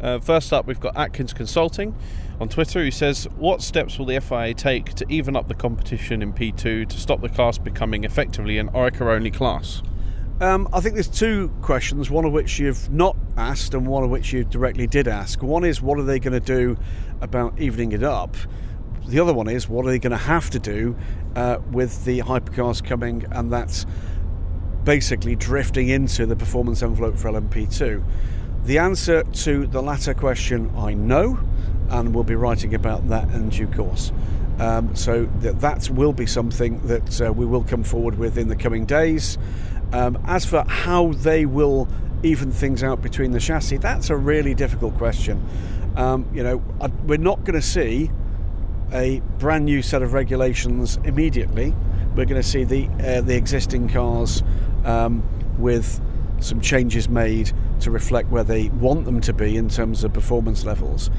Uh, 0.00 0.18
first 0.18 0.52
up, 0.52 0.66
we've 0.66 0.80
got 0.80 0.96
Atkins 0.96 1.32
Consulting 1.32 1.94
on 2.40 2.48
Twitter. 2.48 2.82
who 2.82 2.90
says, 2.90 3.26
"What 3.36 3.62
steps 3.62 3.98
will 3.98 4.06
the 4.06 4.16
FIA 4.16 4.54
take 4.54 4.92
to 4.94 5.06
even 5.08 5.36
up 5.36 5.48
the 5.48 5.54
competition 5.54 6.20
in 6.20 6.32
P2 6.32 6.84
to 6.84 7.00
stop 7.00 7.20
the 7.20 7.28
class 7.28 7.58
becoming 7.58 8.04
effectively 8.04 8.58
an 8.58 8.68
Oreca-only 8.70 9.30
class?" 9.30 9.82
Um, 10.40 10.68
I 10.72 10.80
think 10.80 10.94
there's 10.94 11.08
two 11.08 11.48
questions, 11.62 12.10
one 12.10 12.24
of 12.24 12.32
which 12.32 12.58
you've 12.58 12.90
not 12.90 13.16
asked 13.36 13.72
and 13.72 13.86
one 13.86 14.02
of 14.02 14.10
which 14.10 14.32
you 14.32 14.42
directly 14.42 14.88
did 14.88 15.06
ask. 15.06 15.40
One 15.42 15.64
is, 15.64 15.80
what 15.80 15.96
are 15.98 16.02
they 16.02 16.18
going 16.18 16.32
to 16.32 16.40
do 16.40 16.76
about 17.20 17.58
evening 17.60 17.92
it 17.92 18.02
up? 18.02 18.36
The 19.06 19.20
other 19.20 19.32
one 19.32 19.48
is, 19.48 19.68
what 19.68 19.86
are 19.86 19.90
they 19.90 20.00
going 20.00 20.10
to 20.10 20.16
have 20.16 20.50
to 20.50 20.58
do 20.58 20.96
uh, 21.36 21.58
with 21.70 22.04
the 22.04 22.18
hypercars 22.20 22.84
coming 22.84 23.24
and 23.30 23.52
that's 23.52 23.86
basically 24.84 25.36
drifting 25.36 25.88
into 25.88 26.26
the 26.26 26.36
performance 26.36 26.82
envelope 26.82 27.16
for 27.16 27.30
LMP2? 27.30 28.02
The 28.64 28.78
answer 28.78 29.22
to 29.22 29.66
the 29.66 29.82
latter 29.82 30.14
question, 30.14 30.70
I 30.76 30.94
know, 30.94 31.38
and 31.90 32.14
we'll 32.14 32.24
be 32.24 32.34
writing 32.34 32.74
about 32.74 33.08
that 33.08 33.28
in 33.30 33.50
due 33.50 33.66
course. 33.66 34.12
Um, 34.58 34.94
so 34.94 35.24
that, 35.40 35.60
that 35.60 35.90
will 35.90 36.12
be 36.12 36.26
something 36.26 36.80
that 36.86 37.20
uh, 37.20 37.32
we 37.32 37.44
will 37.44 37.64
come 37.64 37.84
forward 37.84 38.18
with 38.18 38.38
in 38.38 38.48
the 38.48 38.56
coming 38.56 38.86
days. 38.86 39.36
Um, 39.92 40.18
as 40.26 40.44
for 40.44 40.64
how 40.66 41.12
they 41.12 41.44
will 41.44 41.88
even 42.22 42.50
things 42.50 42.82
out 42.82 43.02
between 43.02 43.32
the 43.32 43.40
chassis, 43.40 43.76
that's 43.78 44.10
a 44.10 44.16
really 44.16 44.54
difficult 44.54 44.96
question. 44.96 45.44
Um, 45.96 46.28
you 46.32 46.42
know, 46.42 46.56
we're 47.04 47.18
not 47.18 47.44
going 47.44 47.60
to 47.60 47.66
see 47.66 48.10
a 48.92 49.20
brand 49.38 49.64
new 49.64 49.82
set 49.82 50.02
of 50.02 50.12
regulations 50.12 50.98
immediately. 51.04 51.74
We're 52.16 52.24
going 52.24 52.40
to 52.40 52.48
see 52.48 52.64
the 52.64 52.88
uh, 53.00 53.20
the 53.20 53.36
existing 53.36 53.88
cars 53.88 54.42
um, 54.84 55.22
with 55.58 56.00
some 56.40 56.60
changes 56.60 57.08
made 57.08 57.52
to 57.80 57.90
reflect 57.90 58.28
where 58.30 58.44
they 58.44 58.68
want 58.68 59.04
them 59.04 59.20
to 59.20 59.32
be 59.32 59.56
in 59.56 59.68
terms 59.68 60.04
of 60.04 60.12
performance 60.12 60.64
levels. 60.64 61.10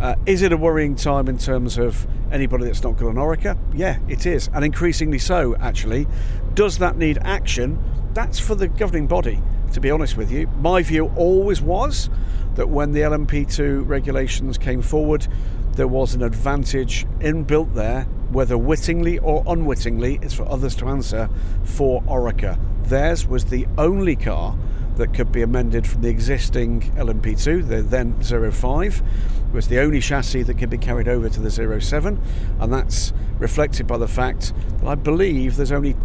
Uh, 0.00 0.16
is 0.26 0.42
it 0.42 0.52
a 0.52 0.56
worrying 0.56 0.96
time 0.96 1.28
in 1.28 1.38
terms 1.38 1.78
of 1.78 2.06
anybody 2.32 2.64
that's 2.64 2.82
not 2.82 2.96
got 2.96 3.08
an 3.08 3.16
Oreca? 3.16 3.56
Yeah, 3.72 3.98
it 4.08 4.26
is, 4.26 4.48
and 4.52 4.64
increasingly 4.64 5.18
so, 5.18 5.54
actually. 5.56 6.06
Does 6.54 6.78
that 6.78 6.96
need 6.96 7.18
action? 7.18 7.78
that's 8.14 8.38
for 8.38 8.54
the 8.54 8.68
governing 8.68 9.06
body, 9.06 9.40
to 9.72 9.80
be 9.80 9.90
honest 9.90 10.16
with 10.16 10.30
you. 10.30 10.46
My 10.58 10.82
view 10.82 11.12
always 11.16 11.60
was 11.60 12.10
that 12.54 12.68
when 12.68 12.92
the 12.92 13.00
LMP2 13.00 13.88
regulations 13.88 14.58
came 14.58 14.82
forward, 14.82 15.26
there 15.72 15.88
was 15.88 16.14
an 16.14 16.22
advantage 16.22 17.06
inbuilt 17.20 17.74
there, 17.74 18.02
whether 18.30 18.58
wittingly 18.58 19.18
or 19.18 19.42
unwittingly, 19.46 20.18
it's 20.22 20.34
for 20.34 20.48
others 20.48 20.74
to 20.76 20.86
answer, 20.88 21.28
for 21.64 22.02
Oreca. 22.02 22.58
Theirs 22.84 23.26
was 23.26 23.46
the 23.46 23.66
only 23.78 24.16
car 24.16 24.56
that 24.96 25.14
could 25.14 25.32
be 25.32 25.42
amended 25.42 25.86
from 25.86 26.02
the 26.02 26.08
existing 26.08 26.82
LMP2, 26.96 27.66
the 27.66 27.82
then 27.82 28.20
05. 28.22 29.02
It 29.48 29.54
was 29.54 29.68
the 29.68 29.80
only 29.80 30.00
chassis 30.00 30.42
that 30.42 30.58
could 30.58 30.70
be 30.70 30.78
carried 30.78 31.08
over 31.08 31.28
to 31.28 31.40
the 31.40 31.50
07, 31.50 32.20
and 32.60 32.72
that's 32.72 33.12
reflected 33.38 33.86
by 33.86 33.98
the 33.98 34.08
fact 34.08 34.52
that 34.80 34.86
I 34.86 34.94
believe 34.94 35.56
there's 35.56 35.72
only 35.72 35.96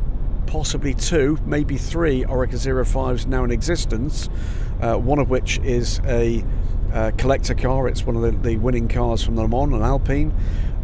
possibly 0.45 0.93
two, 0.93 1.37
maybe 1.45 1.77
three 1.77 2.23
Oreca 2.23 2.55
05s 2.55 3.27
now 3.27 3.43
in 3.43 3.51
existence, 3.51 4.29
uh, 4.81 4.95
one 4.95 5.19
of 5.19 5.29
which 5.29 5.59
is 5.59 5.99
a 6.05 6.43
uh, 6.93 7.11
collector 7.17 7.53
car. 7.53 7.87
It's 7.87 8.05
one 8.05 8.15
of 8.15 8.21
the, 8.21 8.31
the, 8.31 8.57
winning 8.57 8.87
cars 8.87 9.23
from 9.23 9.35
the 9.35 9.43
Le 9.43 9.47
Mans, 9.47 9.73
an 9.73 9.81
Alpine. 9.81 10.33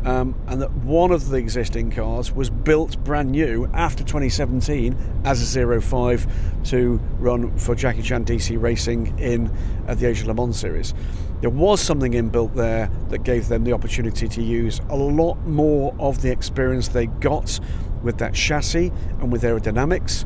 Um, 0.05 0.35
and 0.47 0.61
that 0.61 0.71
one 0.71 1.11
of 1.11 1.29
the 1.29 1.37
existing 1.37 1.91
cars 1.91 2.29
was 2.31 2.49
built 2.49 3.01
brand 3.05 3.31
new 3.31 3.69
after 3.73 4.03
2017 4.03 4.97
as 5.23 5.55
a 5.55 5.81
05 5.81 6.27
to 6.65 6.99
run 7.19 7.57
for 7.57 7.73
Jackie 7.73 8.01
Chan 8.01 8.25
DC 8.25 8.61
Racing 8.61 9.17
in 9.17 9.49
the 9.87 10.05
Asia 10.05 10.27
Le 10.27 10.33
Mans 10.33 10.59
series. 10.59 10.93
There 11.39 11.49
was 11.49 11.81
something 11.81 12.13
inbuilt 12.13 12.53
there 12.53 12.89
that 13.09 13.23
gave 13.23 13.47
them 13.47 13.63
the 13.65 13.73
opportunity 13.73 14.27
to 14.29 14.41
use 14.41 14.79
a 14.89 14.95
lot 14.95 15.35
more 15.45 15.93
of 15.99 16.21
the 16.21 16.31
experience 16.31 16.89
they 16.89 17.07
got 17.07 17.59
with 18.01 18.17
that 18.19 18.33
chassis 18.33 18.91
and 19.19 19.31
with 19.31 19.43
aerodynamics. 19.43 20.25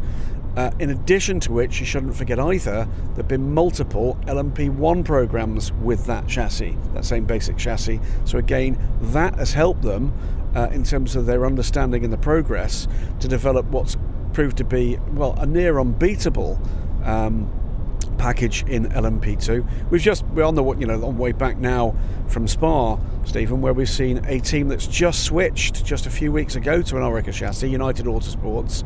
Uh, 0.57 0.71
in 0.79 0.89
addition 0.89 1.39
to 1.39 1.53
which, 1.53 1.79
you 1.79 1.85
shouldn't 1.85 2.15
forget 2.15 2.39
either, 2.39 2.87
there 3.09 3.17
have 3.17 3.27
been 3.27 3.53
multiple 3.53 4.17
LMP1 4.23 5.05
programs 5.05 5.71
with 5.73 6.03
that 6.07 6.27
chassis, 6.27 6.75
that 6.95 7.05
same 7.05 7.25
basic 7.25 7.57
chassis. 7.57 7.99
So, 8.25 8.39
again, 8.39 8.75
that 9.13 9.35
has 9.35 9.53
helped 9.53 9.83
them 9.83 10.11
uh, 10.55 10.69
in 10.71 10.83
terms 10.83 11.15
of 11.15 11.27
their 11.27 11.45
understanding 11.45 12.03
and 12.03 12.11
the 12.11 12.17
progress 12.17 12.87
to 13.19 13.27
develop 13.27 13.67
what's 13.67 13.97
proved 14.33 14.57
to 14.57 14.63
be, 14.63 14.97
well, 15.11 15.35
a 15.37 15.45
near 15.45 15.79
unbeatable 15.79 16.59
um, 17.03 17.51
package 18.17 18.63
in 18.63 18.85
LMP2. 18.85 19.89
We've 19.91 20.01
just 20.01 20.25
we're 20.27 20.43
on 20.43 20.55
the 20.55 20.63
you 20.75 20.87
know 20.87 21.05
on 21.05 21.17
way 21.17 21.33
back 21.33 21.57
now 21.57 21.95
from 22.27 22.47
Spa, 22.47 22.97
Stephen, 23.25 23.61
where 23.61 23.73
we've 23.73 23.89
seen 23.89 24.25
a 24.25 24.39
team 24.39 24.69
that's 24.69 24.87
just 24.87 25.23
switched 25.23 25.85
just 25.85 26.07
a 26.07 26.09
few 26.09 26.31
weeks 26.31 26.55
ago 26.55 26.81
to 26.81 26.97
an 26.97 27.03
Oreca 27.03 27.31
chassis, 27.31 27.69
United 27.69 28.05
Autosports, 28.05 28.83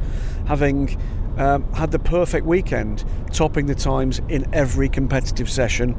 having 0.48 1.00
um, 1.41 1.63
had 1.74 1.89
the 1.89 1.98
perfect 1.98 2.45
weekend, 2.45 3.03
topping 3.33 3.65
the 3.65 3.74
times 3.74 4.21
in 4.29 4.48
every 4.53 4.88
competitive 4.88 5.50
session, 5.50 5.98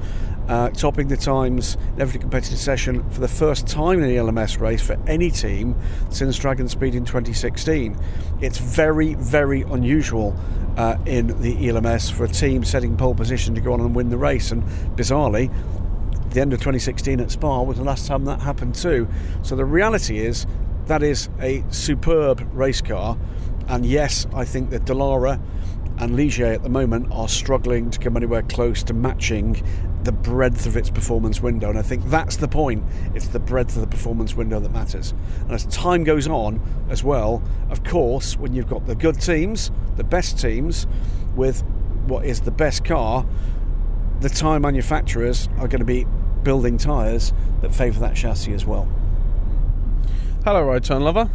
uh, 0.49 0.71
topping 0.71 1.09
the 1.09 1.17
times 1.17 1.77
in 1.97 2.01
every 2.01 2.21
competitive 2.21 2.61
session 2.61 3.09
for 3.11 3.21
the 3.21 3.29
first 3.29 3.67
time 3.67 4.01
in 4.01 4.09
the 4.09 4.17
LMS 4.17 4.61
race 4.61 4.81
for 4.81 4.97
any 5.09 5.33
team 5.33 5.75
since 6.11 6.39
DragonSpeed 6.39 6.95
in 6.95 7.05
2016. 7.05 7.99
It's 8.41 8.59
very, 8.59 9.15
very 9.15 9.63
unusual 9.63 10.37
uh, 10.77 10.97
in 11.07 11.27
the 11.43 11.69
ELMS 11.69 12.09
for 12.09 12.25
a 12.25 12.29
team 12.29 12.63
setting 12.63 12.97
pole 12.97 13.15
position 13.15 13.53
to 13.57 13.61
go 13.61 13.73
on 13.73 13.81
and 13.81 13.97
win 13.97 14.11
the 14.11 14.17
race, 14.17 14.53
and 14.53 14.63
bizarrely, 14.97 15.53
the 16.31 16.41
end 16.41 16.53
of 16.53 16.61
2016 16.61 17.19
at 17.19 17.33
Spa 17.33 17.63
was 17.63 17.79
the 17.79 17.85
last 17.85 18.07
time 18.07 18.25
that 18.27 18.41
happened 18.41 18.77
too. 18.77 19.09
So 19.43 19.57
the 19.57 19.65
reality 19.65 20.21
is 20.21 20.47
that 20.87 21.03
is 21.03 21.29
a 21.41 21.65
superb 21.71 22.49
race 22.53 22.81
car 22.81 23.19
and 23.69 23.87
yes, 23.87 24.27
I 24.35 24.45
think 24.45 24.71
that 24.71 24.85
Dallara 24.85 25.41
and 25.99 26.17
Ligier 26.17 26.55
at 26.55 26.63
the 26.63 26.69
moment 26.69 27.09
are 27.13 27.29
struggling 27.29 27.91
to 27.91 27.99
come 27.99 28.17
anywhere 28.17 28.43
close 28.43 28.83
to 28.85 28.95
matching 28.95 29.63
the 30.05 30.13
breadth 30.13 30.67
of 30.67 30.77
its 30.77 30.91
performance 30.91 31.41
window. 31.41 31.71
And 31.71 31.79
I 31.79 31.83
think 31.83 32.05
that's 32.07 32.37
the 32.37 32.49
point. 32.49 32.85
It's 33.15 33.29
the 33.29 33.39
breadth 33.39 33.77
of 33.77 33.83
the 33.83 33.87
performance 33.87 34.35
window 34.35 34.59
that 34.59 34.73
matters. 34.73 35.15
And 35.41 35.53
as 35.53 35.65
time 35.67 36.03
goes 36.03 36.27
on 36.27 36.61
as 36.91 37.05
well, 37.05 37.43
of 37.71 37.85
course, 37.85 38.37
when 38.37 38.53
you've 38.53 38.69
got 38.69 38.87
the 38.87 38.95
good 38.95 39.21
teams, 39.21 39.71
the 39.97 40.05
best 40.05 40.41
teams, 40.41 40.87
with 41.37 41.63
what 42.07 42.25
is 42.27 42.41
the 42.41 42.51
best 42.51 42.85
car, 42.85 43.25
the 44.21 44.29
tyre 44.29 44.61
manufacturers 44.61 45.49
are 45.59 45.69
going 45.69 45.81
to 45.81 45.85
be 45.85 46.07
building 46.43 46.79
tyres 46.79 47.33
that 47.61 47.73
favour 47.73 48.01
that 48.01 48.17
chassis 48.17 48.53
as 48.53 48.67
well. 48.67 48.89
Hello, 50.45 50.65
Right 50.65 50.83
Turn 50.83 51.03
Lover. 51.03 51.31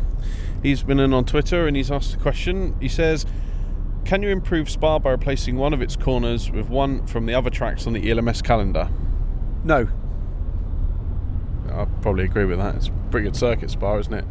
He's 0.63 0.83
been 0.83 0.99
in 0.99 1.13
on 1.13 1.25
Twitter 1.25 1.67
and 1.67 1.75
he's 1.75 1.91
asked 1.91 2.15
a 2.15 2.17
question. 2.17 2.75
He 2.79 2.89
says, 2.89 3.25
Can 4.05 4.23
you 4.23 4.29
improve 4.29 4.69
Spa 4.69 4.99
by 4.99 5.11
replacing 5.11 5.55
one 5.55 5.73
of 5.73 5.81
its 5.81 5.95
corners 5.95 6.51
with 6.51 6.69
one 6.69 7.05
from 7.07 7.25
the 7.25 7.33
other 7.33 7.49
tracks 7.49 7.87
on 7.87 7.93
the 7.93 8.09
ELMS 8.09 8.41
calendar? 8.41 8.89
No. 9.63 9.87
I 11.69 11.85
probably 12.01 12.23
agree 12.23 12.45
with 12.45 12.57
that. 12.59 12.75
It's 12.75 12.87
a 12.87 12.91
pretty 13.11 13.25
good 13.25 13.35
circuit, 13.35 13.69
Spa, 13.69 13.97
isn't 13.97 14.13
it? 14.13 14.25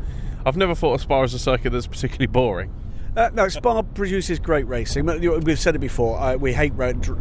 I've 0.44 0.56
never 0.56 0.74
thought 0.74 0.94
of 0.94 1.00
Spa 1.00 1.22
as 1.22 1.34
a 1.34 1.38
circuit 1.38 1.70
that's 1.70 1.86
particularly 1.86 2.26
boring. 2.26 2.72
Uh, 3.16 3.30
no, 3.32 3.48
Spa 3.48 3.80
produces 3.80 4.38
great 4.38 4.66
racing. 4.66 5.06
We've 5.06 5.58
said 5.58 5.74
it 5.74 5.78
before. 5.78 6.20
Uh, 6.20 6.36
we 6.36 6.52
hate 6.52 6.76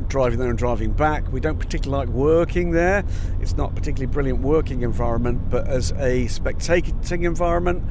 driving 0.09 0.39
there 0.39 0.49
and 0.49 0.57
driving 0.57 0.91
back. 0.91 1.31
We 1.31 1.39
don't 1.39 1.57
particularly 1.57 2.05
like 2.05 2.13
working 2.13 2.71
there. 2.71 3.05
It's 3.39 3.55
not 3.55 3.73
particularly 3.73 4.11
brilliant 4.11 4.39
working 4.41 4.81
environment, 4.81 5.49
but 5.49 5.69
as 5.69 5.91
a 5.91 6.25
spectating 6.25 7.23
environment, 7.23 7.81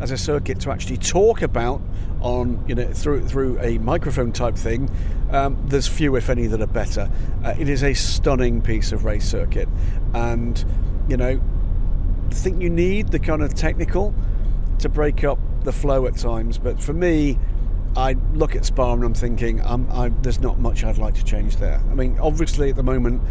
as 0.00 0.10
a 0.10 0.16
circuit 0.16 0.58
to 0.60 0.70
actually 0.70 0.96
talk 0.96 1.42
about 1.42 1.82
on 2.22 2.64
you 2.66 2.74
know 2.74 2.90
through 2.94 3.28
through 3.28 3.60
a 3.60 3.76
microphone 3.76 4.32
type 4.32 4.56
thing, 4.56 4.90
um, 5.30 5.62
there's 5.66 5.86
few 5.86 6.16
if 6.16 6.30
any 6.30 6.46
that 6.46 6.62
are 6.62 6.66
better. 6.66 7.10
Uh, 7.44 7.54
it 7.58 7.68
is 7.68 7.82
a 7.82 7.92
stunning 7.92 8.62
piece 8.62 8.90
of 8.90 9.04
race 9.04 9.28
circuit, 9.28 9.68
and 10.14 10.64
you 11.10 11.18
know, 11.18 11.38
I 12.30 12.34
think 12.34 12.62
you 12.62 12.70
need 12.70 13.08
the 13.08 13.18
kind 13.18 13.42
of 13.42 13.54
technical 13.54 14.14
to 14.78 14.88
break 14.88 15.24
up 15.24 15.38
the 15.62 15.72
flow 15.72 16.06
at 16.06 16.16
times. 16.16 16.58
But 16.58 16.82
for 16.82 16.92
me, 16.92 17.38
I 17.96 18.16
look 18.34 18.54
at 18.54 18.64
Spa 18.64 18.92
and 18.92 19.02
I'm 19.02 19.14
thinking, 19.14 19.60
I'm, 19.62 19.90
I, 19.90 20.08
there's 20.08 20.40
not 20.40 20.58
much 20.58 20.84
I'd 20.84 20.98
like 20.98 21.14
to 21.14 21.24
change 21.24 21.56
there. 21.56 21.82
I 21.90 21.94
mean, 21.94 22.18
obviously 22.20 22.70
at 22.70 22.76
the 22.76 22.82
moment 22.82 23.22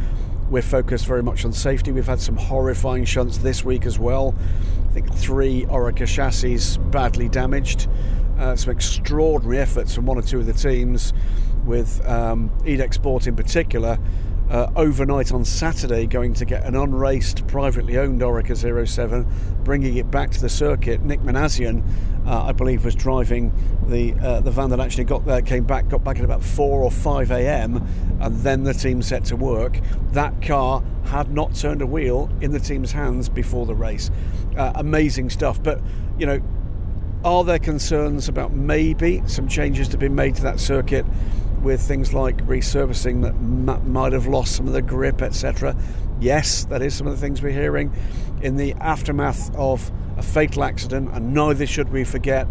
we're 0.49 0.61
focused 0.61 1.05
very 1.05 1.23
much 1.23 1.45
on 1.45 1.53
safety. 1.53 1.91
We've 1.91 2.05
had 2.05 2.19
some 2.19 2.35
horrifying 2.35 3.05
shunts 3.05 3.37
this 3.37 3.63
week 3.63 3.85
as 3.85 3.99
well. 3.99 4.35
I 4.89 4.93
think 4.93 5.13
three 5.13 5.65
Oreca 5.65 6.07
chassis 6.07 6.79
badly 6.89 7.29
damaged. 7.29 7.87
Uh, 8.37 8.55
some 8.55 8.71
extraordinary 8.71 9.59
efforts 9.59 9.93
from 9.93 10.05
one 10.05 10.17
or 10.17 10.21
two 10.21 10.39
of 10.39 10.45
the 10.45 10.53
teams, 10.53 11.13
with 11.65 12.05
um, 12.07 12.49
IDEC 12.63 12.93
Sport 12.93 13.27
in 13.27 13.35
particular, 13.35 13.99
uh, 14.49 14.71
overnight 14.75 15.31
on 15.31 15.45
Saturday 15.45 16.07
going 16.07 16.33
to 16.33 16.45
get 16.45 16.65
an 16.65 16.75
unraced, 16.75 17.45
privately 17.47 17.97
owned 17.97 18.21
Oreca 18.21 18.87
07, 18.87 19.27
bringing 19.63 19.97
it 19.97 20.09
back 20.09 20.31
to 20.31 20.41
the 20.41 20.49
circuit. 20.49 21.01
Nick 21.01 21.21
Manassian, 21.21 21.83
uh, 22.25 22.45
I 22.45 22.51
believe, 22.51 22.83
was 22.83 22.95
driving 22.95 23.53
the 23.87 24.13
uh, 24.15 24.39
the 24.41 24.51
van 24.51 24.69
that 24.71 24.79
actually 24.79 25.03
got 25.03 25.25
there, 25.25 25.41
came 25.41 25.63
back, 25.63 25.87
got 25.87 26.03
back 26.03 26.17
at 26.17 26.25
about 26.25 26.43
4 26.43 26.81
or 26.81 26.91
5 26.91 27.31
a.m., 27.31 27.87
and 28.19 28.35
then 28.37 28.63
the 28.63 28.73
team 28.73 29.01
set 29.01 29.25
to 29.25 29.35
work. 29.35 29.79
That 30.11 30.41
car 30.41 30.83
had 31.05 31.31
not 31.31 31.55
turned 31.55 31.81
a 31.81 31.87
wheel 31.87 32.29
in 32.41 32.51
the 32.51 32.59
team's 32.59 32.91
hands 32.91 33.29
before 33.29 33.65
the 33.65 33.75
race. 33.75 34.11
Uh, 34.57 34.71
amazing 34.75 35.29
stuff. 35.29 35.61
But, 35.61 35.81
you 36.17 36.25
know, 36.25 36.41
are 37.23 37.43
there 37.43 37.59
concerns 37.59 38.27
about 38.27 38.53
maybe 38.53 39.21
some 39.25 39.47
changes 39.47 39.87
to 39.89 39.97
be 39.97 40.09
made 40.09 40.35
to 40.35 40.43
that 40.43 40.59
circuit? 40.59 41.05
With 41.61 41.81
things 41.81 42.13
like 42.13 42.37
resurfacing 42.45 43.21
that 43.21 43.33
m- 43.33 43.91
might 43.91 44.13
have 44.13 44.27
lost 44.27 44.55
some 44.55 44.67
of 44.67 44.73
the 44.73 44.81
grip, 44.81 45.21
etc. 45.21 45.75
Yes, 46.19 46.65
that 46.65 46.81
is 46.81 46.93
some 46.93 47.07
of 47.07 47.13
the 47.13 47.19
things 47.19 47.41
we're 47.41 47.51
hearing 47.51 47.93
in 48.41 48.55
the 48.55 48.73
aftermath 48.73 49.53
of 49.55 49.91
a 50.17 50.21
fatal 50.23 50.63
accident, 50.63 51.09
and 51.13 51.33
neither 51.33 51.65
should 51.65 51.91
we 51.91 52.03
forget, 52.03 52.47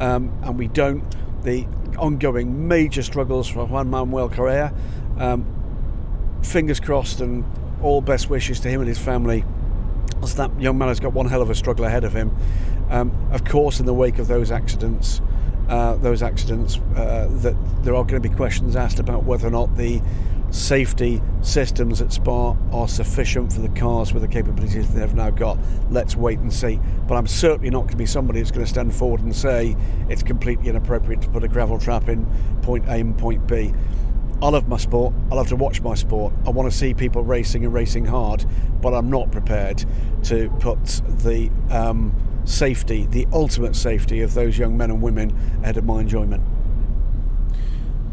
um, 0.00 0.32
and 0.42 0.58
we 0.58 0.68
don't, 0.68 1.04
the 1.42 1.66
ongoing 1.98 2.68
major 2.68 3.02
struggles 3.02 3.48
for 3.48 3.64
Juan 3.66 3.90
Manuel 3.90 4.28
Correa. 4.28 4.72
Um, 5.18 5.44
fingers 6.42 6.80
crossed, 6.80 7.20
and 7.20 7.44
all 7.82 8.00
best 8.00 8.30
wishes 8.30 8.60
to 8.60 8.68
him 8.68 8.80
and 8.80 8.88
his 8.88 8.98
family. 8.98 9.44
As 10.22 10.34
that 10.36 10.58
young 10.60 10.78
man 10.78 10.88
has 10.88 11.00
got 11.00 11.12
one 11.12 11.26
hell 11.26 11.42
of 11.42 11.50
a 11.50 11.54
struggle 11.54 11.84
ahead 11.84 12.04
of 12.04 12.12
him. 12.12 12.34
Um, 12.90 13.12
of 13.30 13.44
course, 13.44 13.80
in 13.80 13.86
the 13.86 13.94
wake 13.94 14.18
of 14.18 14.28
those 14.28 14.50
accidents, 14.50 15.20
uh, 15.70 15.94
those 15.96 16.22
accidents, 16.22 16.78
uh, 16.96 17.28
that 17.30 17.54
there 17.84 17.94
are 17.94 18.04
going 18.04 18.20
to 18.20 18.28
be 18.28 18.34
questions 18.34 18.76
asked 18.76 18.98
about 18.98 19.24
whether 19.24 19.46
or 19.46 19.52
not 19.52 19.76
the 19.76 20.02
safety 20.50 21.22
systems 21.42 22.02
at 22.02 22.12
Spa 22.12 22.56
are 22.72 22.88
sufficient 22.88 23.52
for 23.52 23.60
the 23.60 23.68
cars 23.68 24.12
with 24.12 24.22
the 24.22 24.28
capabilities 24.28 24.92
they've 24.92 25.14
now 25.14 25.30
got. 25.30 25.56
Let's 25.90 26.16
wait 26.16 26.40
and 26.40 26.52
see. 26.52 26.80
But 27.06 27.14
I'm 27.14 27.28
certainly 27.28 27.70
not 27.70 27.82
going 27.82 27.90
to 27.90 27.96
be 27.96 28.06
somebody 28.06 28.40
that's 28.40 28.50
going 28.50 28.66
to 28.66 28.70
stand 28.70 28.94
forward 28.94 29.20
and 29.20 29.34
say 29.34 29.76
it's 30.08 30.24
completely 30.24 30.68
inappropriate 30.68 31.22
to 31.22 31.28
put 31.28 31.44
a 31.44 31.48
gravel 31.48 31.78
trap 31.78 32.08
in 32.08 32.26
point 32.62 32.84
A 32.86 32.94
and 32.94 33.16
point 33.16 33.46
B. 33.46 33.72
I 34.42 34.48
love 34.48 34.68
my 34.68 34.78
sport. 34.78 35.14
I 35.30 35.34
love 35.34 35.48
to 35.48 35.56
watch 35.56 35.82
my 35.82 35.94
sport. 35.94 36.32
I 36.46 36.50
want 36.50 36.70
to 36.70 36.76
see 36.76 36.94
people 36.94 37.22
racing 37.22 37.64
and 37.64 37.72
racing 37.72 38.06
hard, 38.06 38.44
but 38.80 38.94
I'm 38.94 39.10
not 39.10 39.30
prepared 39.30 39.84
to 40.24 40.48
put 40.58 40.82
the 41.22 41.50
um, 41.70 42.12
safety, 42.50 43.06
the 43.06 43.26
ultimate 43.32 43.76
safety 43.76 44.20
of 44.20 44.34
those 44.34 44.58
young 44.58 44.76
men 44.76 44.90
and 44.90 45.00
women 45.00 45.30
ahead 45.62 45.76
of 45.76 45.84
my 45.84 46.00
enjoyment. 46.00 46.42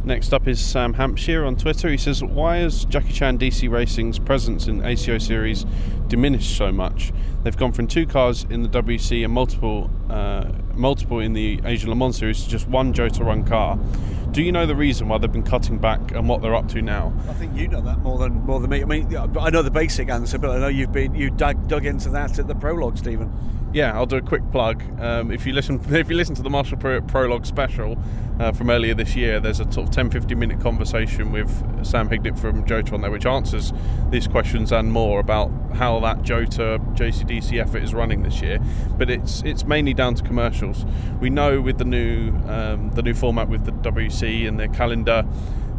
Next 0.07 0.31
up 0.31 0.47
is 0.47 0.61
Sam 0.61 0.93
Hampshire 0.93 1.43
on 1.43 1.57
Twitter. 1.57 1.89
He 1.89 1.97
says, 1.97 2.23
Why 2.23 2.57
has 2.57 2.85
Jackie 2.85 3.11
Chan 3.11 3.39
DC 3.39 3.69
Racing's 3.69 4.19
presence 4.19 4.67
in 4.67 4.85
ACO 4.85 5.17
Series 5.17 5.65
diminished 6.07 6.55
so 6.55 6.71
much? 6.71 7.11
They've 7.43 7.57
gone 7.57 7.73
from 7.73 7.87
two 7.87 8.05
cars 8.05 8.45
in 8.49 8.63
the 8.63 8.69
WEC 8.69 9.25
and 9.25 9.33
multiple 9.33 9.89
uh, 10.09 10.49
multiple 10.75 11.19
in 11.19 11.33
the 11.33 11.59
Asian 11.65 11.89
Le 11.89 11.95
Mans 11.95 12.17
Series 12.17 12.41
to 12.43 12.49
just 12.49 12.69
one 12.69 12.93
Jota 12.93 13.25
run 13.25 13.43
car. 13.43 13.77
Do 14.31 14.41
you 14.41 14.53
know 14.53 14.65
the 14.65 14.75
reason 14.75 15.09
why 15.09 15.17
they've 15.17 15.31
been 15.31 15.43
cutting 15.43 15.77
back 15.77 16.11
and 16.11 16.29
what 16.29 16.41
they're 16.41 16.55
up 16.55 16.69
to 16.69 16.81
now? 16.81 17.11
I 17.27 17.33
think 17.33 17.57
you 17.57 17.67
know 17.67 17.81
that 17.81 17.99
more 17.99 18.17
than 18.17 18.45
more 18.45 18.61
than 18.61 18.69
me. 18.69 18.81
I 18.81 18.85
mean, 18.85 19.13
I 19.13 19.49
know 19.49 19.61
the 19.61 19.71
basic 19.71 20.09
answer, 20.09 20.37
but 20.37 20.51
I 20.51 20.59
know 20.59 20.67
you've 20.69 20.93
been 20.93 21.15
you 21.15 21.31
dug, 21.31 21.67
dug 21.67 21.85
into 21.85 22.09
that 22.11 22.39
at 22.39 22.47
the 22.47 22.55
prologue, 22.55 22.97
Stephen 22.97 23.29
yeah, 23.77 23.93
I'll 23.93 24.07
do 24.07 24.17
a 24.17 24.21
quick 24.21 24.41
plug. 24.51 24.83
Um, 24.99 25.31
if 25.31 25.45
you 25.45 25.53
listen, 25.53 25.79
if 25.93 26.09
you 26.09 26.15
listen 26.15 26.33
to 26.35 26.41
the 26.41 26.49
Marshall 26.49 26.77
Pro- 26.77 26.99
Prologue 27.01 27.45
special 27.45 27.95
uh, 28.39 28.51
from 28.51 28.71
earlier 28.71 28.95
this 28.95 29.15
year, 29.15 29.39
there's 29.39 29.59
a 29.59 29.71
sort 29.71 29.87
of 29.87 29.91
10, 29.91 30.09
15 30.09 30.37
minute 30.37 30.59
conversation 30.59 31.31
with 31.31 31.49
Sam 31.85 32.09
Hignett 32.09 32.39
from 32.39 32.65
Jota 32.65 32.95
on 32.95 33.01
there, 33.01 33.11
which 33.11 33.27
answers 33.27 33.71
these 34.09 34.27
questions 34.27 34.71
and 34.71 34.91
more 34.91 35.19
about 35.19 35.51
how 35.75 35.99
that 35.99 36.23
Jota 36.23 36.81
JCDC 36.93 37.61
effort 37.61 37.83
is 37.83 37.93
running 37.93 38.23
this 38.23 38.41
year. 38.41 38.59
But 38.97 39.11
it's 39.11 39.43
it's 39.43 39.63
mainly 39.63 39.93
down 39.93 40.15
to 40.15 40.23
commercials. 40.23 40.83
We 41.21 41.29
know 41.29 41.61
with 41.61 41.77
the 41.77 41.85
new 41.85 42.31
um, 42.47 42.89
the 42.95 43.03
new 43.03 43.13
format 43.13 43.47
with 43.47 43.65
the 43.65 43.73
WEC 43.73 44.47
and 44.47 44.59
the 44.59 44.67
calendar. 44.69 45.23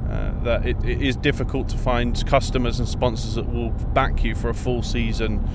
Uh, 0.08 0.32
that 0.42 0.66
it, 0.66 0.82
it 0.84 1.02
is 1.02 1.16
difficult 1.16 1.68
to 1.68 1.76
find 1.76 2.26
customers 2.26 2.78
and 2.78 2.88
sponsors 2.88 3.34
that 3.34 3.46
will 3.52 3.68
back 3.92 4.24
you 4.24 4.34
for 4.34 4.48
a 4.48 4.54
full 4.54 4.82
season 4.82 5.46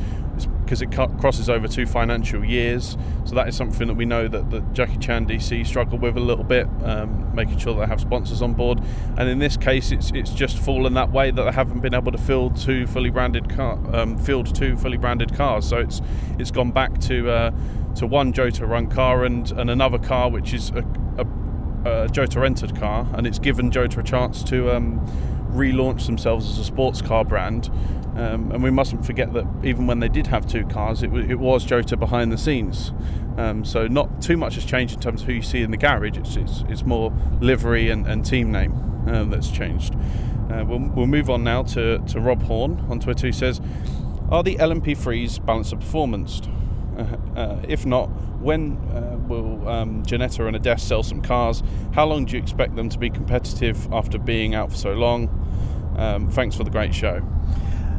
because 0.63 0.81
it 0.81 0.91
crosses 0.91 1.49
over 1.49 1.67
two 1.67 1.85
financial 1.85 2.43
years. 2.43 2.97
So 3.25 3.35
that 3.35 3.47
is 3.47 3.55
something 3.55 3.87
that 3.87 3.95
we 3.95 4.05
know 4.05 4.27
that, 4.27 4.49
that 4.51 4.73
Jackie 4.73 4.97
Chan 4.97 5.27
DC 5.27 5.65
struggle 5.65 5.97
with 5.97 6.17
a 6.17 6.21
little 6.21 6.43
bit, 6.43 6.67
um, 6.83 7.33
making 7.35 7.57
sure 7.57 7.73
they 7.79 7.85
have 7.85 8.01
sponsors 8.01 8.41
on 8.41 8.53
board. 8.53 8.81
And 9.17 9.29
in 9.29 9.39
this 9.39 9.57
case, 9.57 9.91
it's 9.91 10.11
it's 10.11 10.31
just 10.31 10.57
fallen 10.57 10.93
that 10.93 11.11
way 11.11 11.31
that 11.31 11.43
they 11.43 11.51
haven't 11.51 11.81
been 11.81 11.93
able 11.93 12.11
to 12.11 12.17
field 12.17 12.55
two 12.55 12.87
fully 12.87 13.09
branded 13.09 13.49
car, 13.49 13.79
um, 13.95 14.17
field 14.17 14.53
two 14.53 14.77
fully 14.77 14.97
branded 14.97 15.35
cars. 15.35 15.67
So 15.67 15.77
it's 15.77 16.01
it's 16.39 16.51
gone 16.51 16.71
back 16.71 16.99
to 17.01 17.29
uh, 17.29 17.51
to 17.95 18.07
one 18.07 18.33
Jota 18.33 18.65
run 18.65 18.87
car 18.87 19.25
and, 19.25 19.51
and 19.51 19.69
another 19.69 19.99
car 19.99 20.29
which 20.29 20.53
is 20.53 20.71
a, 20.71 20.83
a, 21.17 22.05
a 22.05 22.09
Jota 22.09 22.39
rented 22.39 22.75
car, 22.77 23.07
and 23.13 23.27
it's 23.27 23.39
given 23.39 23.71
Jota 23.71 23.99
a 23.99 24.03
chance 24.03 24.43
to. 24.45 24.75
Um, 24.75 25.05
relaunch 25.53 26.07
themselves 26.07 26.49
as 26.49 26.57
a 26.57 26.63
sports 26.63 26.99
car 26.99 27.23
brand 27.23 27.69
um, 28.15 28.51
and 28.51 28.61
we 28.61 28.69
mustn't 28.69 29.05
forget 29.05 29.33
that 29.33 29.45
even 29.63 29.87
when 29.87 29.99
they 29.99 30.09
did 30.09 30.27
have 30.27 30.45
two 30.45 30.65
cars, 30.67 31.01
it, 31.01 31.07
w- 31.07 31.27
it 31.27 31.39
was 31.39 31.65
Jota 31.65 31.97
behind 31.97 32.31
the 32.31 32.37
scenes. 32.37 32.93
Um, 33.37 33.65
so 33.65 33.87
not 33.87 34.21
too 34.21 34.37
much 34.37 34.53
has 34.55 34.65
changed 34.65 34.93
in 34.95 34.99
terms 34.99 35.21
of 35.21 35.27
who 35.27 35.33
you 35.33 35.41
see 35.41 35.61
in 35.61 35.71
the 35.71 35.77
garage. 35.77 36.17
It's, 36.17 36.35
it's, 36.35 36.63
it's 36.69 36.83
more 36.83 37.11
livery 37.41 37.89
and, 37.89 38.05
and 38.05 38.23
team 38.23 38.51
name 38.51 38.73
um, 39.07 39.31
that's 39.31 39.49
changed. 39.49 39.95
Uh, 40.51 40.63
we'll, 40.67 40.79
we'll 40.79 41.07
move 41.07 41.29
on 41.29 41.43
now 41.43 41.63
to, 41.63 41.99
to 41.99 42.19
Rob 42.19 42.43
Horn 42.43 42.85
on 42.89 42.99
Twitter. 42.99 43.25
He 43.25 43.33
says, 43.33 43.59
"Are 44.29 44.43
the 44.43 44.57
LMP3s 44.57 45.43
balanced 45.43 45.73
of 45.73 45.79
performance? 45.79 46.41
Uh, 46.95 47.01
uh, 47.35 47.61
if 47.67 47.85
not, 47.85 48.07
when 48.39 48.77
uh, 48.91 49.17
will 49.27 49.67
um, 49.67 50.03
Ginetta 50.03 50.47
and 50.47 50.55
Adess 50.55 50.81
sell 50.81 51.01
some 51.01 51.21
cars? 51.21 51.63
How 51.93 52.05
long 52.05 52.25
do 52.25 52.35
you 52.35 52.43
expect 52.43 52.75
them 52.75 52.89
to 52.89 52.99
be 52.99 53.09
competitive 53.09 53.91
after 53.91 54.19
being 54.19 54.53
out 54.53 54.69
for 54.69 54.77
so 54.77 54.93
long? 54.93 55.29
Um, 55.97 56.29
thanks 56.29 56.55
for 56.55 56.63
the 56.63 56.71
great 56.71 56.93
show." 56.93 57.23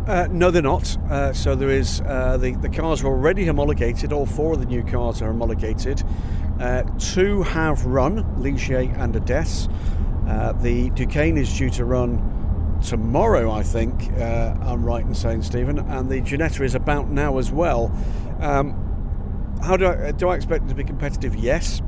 Uh, 0.07 0.29
no, 0.31 0.51
they're 0.51 0.61
not. 0.61 0.99
Uh, 1.11 1.33
so 1.33 1.55
there 1.55 1.71
is 1.71 2.03
uh, 2.03 2.37
the 2.37 2.53
the 2.57 2.69
cars 2.69 3.03
are 3.03 3.07
already 3.07 3.47
homologated. 3.47 4.13
All 4.13 4.27
four 4.27 4.53
of 4.53 4.61
the 4.61 4.67
new 4.67 4.83
cars 4.83 5.23
are 5.23 5.29
homologated. 5.29 6.03
Uh, 6.61 6.83
two 6.99 7.43
have 7.43 7.85
run, 7.87 8.23
Ligier 8.37 8.95
and 8.99 9.17
Adess. 9.17 9.69
Uh, 10.29 10.53
the 10.53 10.91
Duqueine 10.91 11.39
is 11.39 11.57
due 11.57 11.71
to 11.71 11.87
run 11.87 12.79
tomorrow, 12.87 13.51
I 13.51 13.63
think. 13.63 14.13
Uh, 14.13 14.55
I'm 14.61 14.85
right 14.85 15.05
in 15.05 15.15
saying, 15.15 15.43
Stephen, 15.43 15.79
and 15.79 16.11
the 16.11 16.21
Ginetta 16.21 16.61
is 16.63 16.75
about 16.75 17.09
now 17.09 17.39
as 17.39 17.51
well. 17.51 17.91
Um, 18.41 18.81
how 19.63 19.79
do 19.79 19.87
I 19.87 20.13
do 20.13 20.29
I 20.29 20.37
expect 20.37 20.67
it 20.67 20.69
to 20.69 20.75
be 20.75 20.85
competitive? 20.85 21.35
Yes. 21.35 21.81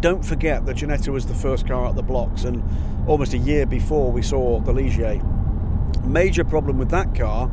Don't 0.00 0.24
forget 0.24 0.66
that 0.66 0.76
Ginetta 0.76 1.08
was 1.08 1.26
the 1.26 1.34
first 1.34 1.66
car 1.66 1.88
at 1.88 1.96
the 1.96 2.02
blocks, 2.02 2.44
and 2.44 2.62
almost 3.08 3.32
a 3.32 3.38
year 3.38 3.64
before 3.64 4.12
we 4.12 4.20
saw 4.20 4.60
the 4.60 4.72
Ligier 4.72 5.22
Major 6.04 6.44
problem 6.44 6.78
with 6.78 6.90
that 6.90 7.14
car 7.14 7.50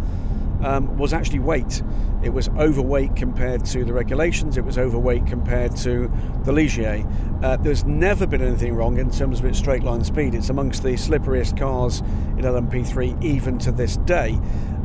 um, 0.64 0.98
was 0.98 1.14
actually 1.14 1.40
weight. 1.40 1.82
It 2.24 2.30
was 2.30 2.50
overweight 2.50 3.16
compared 3.16 3.64
to 3.66 3.86
the 3.86 3.94
regulations, 3.94 4.58
it 4.58 4.66
was 4.66 4.78
overweight 4.78 5.28
compared 5.28 5.76
to 5.78 6.12
the 6.44 6.52
Ligier. 6.52 7.06
Uh, 7.44 7.58
there's 7.58 7.84
never 7.86 8.26
been 8.26 8.42
anything 8.42 8.74
wrong 8.74 8.98
in 8.98 9.12
terms 9.12 9.40
of 9.40 9.46
its 9.46 9.60
straight 9.60 9.84
line 9.84 10.04
speed. 10.04 10.34
It's 10.34 10.50
amongst 10.50 10.84
the 10.84 10.94
slipperiest 10.94 11.58
cars 11.58 12.00
in 12.00 12.40
LMP3 12.40 13.24
even 13.24 13.60
to 13.60 13.72
this 13.72 13.98
day. 13.98 14.40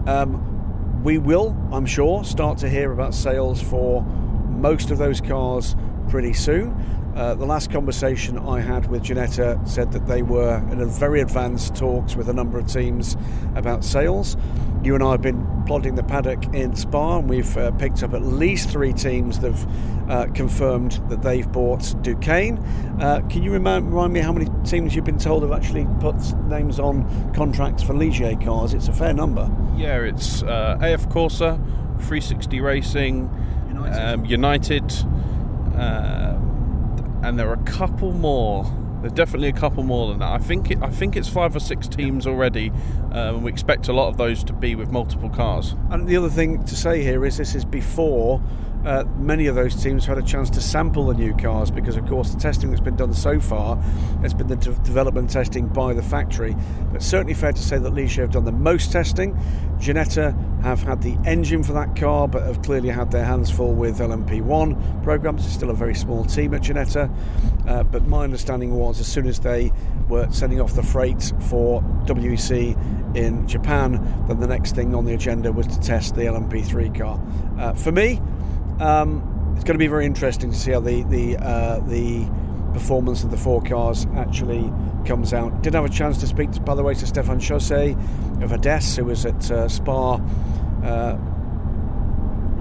Um, 0.06 1.02
we 1.02 1.18
will, 1.18 1.56
I'm 1.72 1.86
sure, 1.86 2.22
start 2.24 2.58
to 2.58 2.68
hear 2.68 2.92
about 2.92 3.14
sales 3.14 3.62
for 3.62 4.02
most 4.02 4.90
of 4.90 4.98
those 4.98 5.20
cars 5.20 5.74
pretty 6.08 6.34
soon. 6.34 6.76
Uh, 7.14 7.34
the 7.34 7.44
last 7.44 7.70
conversation 7.70 8.38
I 8.38 8.60
had 8.60 8.86
with 8.90 9.02
Ginetta 9.02 9.68
said 9.68 9.92
that 9.92 10.06
they 10.06 10.22
were 10.22 10.56
in 10.70 10.80
a 10.80 10.86
very 10.86 11.20
advanced 11.20 11.76
talks 11.76 12.16
with 12.16 12.28
a 12.28 12.32
number 12.32 12.58
of 12.58 12.66
teams 12.66 13.16
about 13.54 13.84
sales. 13.84 14.36
You 14.82 14.94
and 14.94 15.04
I 15.04 15.12
have 15.12 15.22
been 15.22 15.46
plodding 15.66 15.94
the 15.94 16.02
paddock 16.02 16.42
in 16.54 16.74
Spa, 16.74 17.18
and 17.18 17.28
we've 17.28 17.56
uh, 17.56 17.70
picked 17.72 18.02
up 18.02 18.14
at 18.14 18.22
least 18.22 18.70
three 18.70 18.92
teams 18.92 19.38
that 19.40 19.52
have 19.52 20.10
uh, 20.10 20.26
confirmed 20.32 21.02
that 21.08 21.22
they've 21.22 21.50
bought 21.50 21.94
Duqueine. 22.02 22.58
Uh, 23.00 23.20
can 23.28 23.42
you 23.42 23.52
remind, 23.52 23.90
remind, 23.90 24.12
me 24.12 24.20
how 24.20 24.32
many 24.32 24.46
teams 24.64 24.94
you've 24.94 25.04
been 25.04 25.18
told 25.18 25.42
have 25.42 25.52
actually 25.52 25.86
put 26.00 26.16
names 26.48 26.80
on 26.80 27.32
contracts 27.34 27.82
for 27.82 27.92
Ligier 27.92 28.42
cars? 28.42 28.74
It's 28.74 28.88
a 28.88 28.92
fair 28.92 29.12
number. 29.12 29.50
Yeah, 29.76 30.00
it's 30.00 30.42
uh, 30.42 30.78
AF 30.80 31.08
Corsa, 31.10 31.56
360 31.98 32.60
Racing, 32.60 33.30
United. 33.68 34.02
Um, 34.02 34.24
United 34.24 34.92
uh, 35.76 36.11
and 37.32 37.38
there 37.38 37.48
are 37.48 37.54
a 37.54 37.64
couple 37.64 38.12
more 38.12 38.62
There's 39.00 39.14
definitely 39.14 39.48
a 39.48 39.54
couple 39.54 39.82
more 39.84 40.08
than 40.08 40.18
that. 40.18 40.32
I 40.32 40.36
think 40.36 40.70
it, 40.70 40.82
I 40.82 40.90
think 40.90 41.16
it's 41.16 41.28
five 41.28 41.56
or 41.56 41.60
six 41.60 41.88
teams 41.88 42.26
already. 42.26 42.70
Um, 43.10 43.42
we 43.42 43.50
expect 43.50 43.88
a 43.88 43.92
lot 43.94 44.08
of 44.08 44.18
those 44.18 44.44
to 44.44 44.52
be 44.52 44.74
with 44.74 44.90
multiple 44.90 45.30
cars. 45.30 45.74
And 45.90 46.06
the 46.06 46.14
other 46.18 46.28
thing 46.28 46.62
to 46.64 46.76
say 46.76 47.02
here 47.02 47.24
is 47.24 47.38
this 47.38 47.54
is 47.54 47.64
before 47.64 48.42
uh, 48.84 49.04
many 49.16 49.46
of 49.46 49.54
those 49.54 49.82
teams 49.82 50.04
had 50.04 50.18
a 50.18 50.22
chance 50.22 50.50
to 50.50 50.60
sample 50.60 51.06
the 51.06 51.14
new 51.14 51.34
cars 51.34 51.70
because, 51.70 51.96
of 51.96 52.06
course, 52.06 52.34
the 52.34 52.38
testing 52.38 52.70
that's 52.70 52.82
been 52.82 52.96
done 52.96 53.14
so 53.14 53.40
far 53.40 53.76
has 54.20 54.34
been 54.34 54.48
the 54.48 54.56
de- 54.56 54.74
development 54.82 55.30
testing 55.30 55.66
by 55.68 55.94
the 55.94 56.02
factory. 56.02 56.54
But 56.92 57.02
certainly 57.02 57.34
fair 57.34 57.52
to 57.52 57.62
say 57.62 57.78
that 57.78 57.94
Ligier 57.94 58.22
have 58.22 58.32
done 58.32 58.44
the 58.44 58.52
most 58.52 58.92
testing. 58.92 59.34
Ginetta 59.78 60.51
have 60.62 60.82
had 60.82 61.02
the 61.02 61.16
engine 61.24 61.62
for 61.62 61.72
that 61.72 61.96
car, 61.96 62.28
but 62.28 62.42
have 62.42 62.62
clearly 62.62 62.88
had 62.88 63.10
their 63.10 63.24
hands 63.24 63.50
full 63.50 63.74
with 63.74 63.98
LMP1 63.98 65.02
programs. 65.02 65.44
It's 65.44 65.54
still 65.54 65.70
a 65.70 65.74
very 65.74 65.94
small 65.94 66.24
team 66.24 66.54
at 66.54 66.62
Ginetta. 66.62 67.12
Uh, 67.66 67.82
but 67.84 68.06
my 68.06 68.24
understanding 68.24 68.74
was 68.74 69.00
as 69.00 69.06
soon 69.06 69.26
as 69.26 69.40
they 69.40 69.72
were 70.08 70.28
sending 70.30 70.60
off 70.60 70.74
the 70.74 70.82
freight 70.82 71.32
for 71.48 71.82
WEC 72.06 73.16
in 73.16 73.46
Japan, 73.46 74.24
then 74.28 74.40
the 74.40 74.46
next 74.46 74.74
thing 74.74 74.94
on 74.94 75.04
the 75.04 75.14
agenda 75.14 75.52
was 75.52 75.66
to 75.66 75.80
test 75.80 76.14
the 76.14 76.22
LMP3 76.22 76.96
car. 76.96 77.20
Uh, 77.58 77.74
for 77.74 77.92
me, 77.92 78.20
um, 78.80 79.52
it's 79.54 79.64
going 79.64 79.74
to 79.74 79.78
be 79.78 79.86
very 79.86 80.06
interesting 80.06 80.50
to 80.50 80.56
see 80.56 80.72
how 80.72 80.80
the 80.80 81.02
the 81.04 81.36
uh, 81.36 81.80
the 81.80 82.28
performance 82.72 83.24
of 83.24 83.30
the 83.30 83.36
four 83.36 83.62
cars 83.62 84.06
actually 84.16 84.72
comes 85.04 85.32
out. 85.32 85.62
Did 85.62 85.74
have 85.74 85.84
a 85.84 85.88
chance 85.88 86.18
to 86.18 86.26
speak, 86.26 86.52
to, 86.52 86.60
by 86.60 86.74
the 86.74 86.82
way, 86.82 86.94
to 86.94 87.06
Stefan 87.06 87.38
Chaussee 87.38 87.92
of 88.40 88.52
Adess, 88.52 88.96
who 88.96 89.04
was 89.04 89.26
at 89.26 89.50
uh, 89.50 89.68
Spa. 89.68 90.20
Uh, 90.82 91.16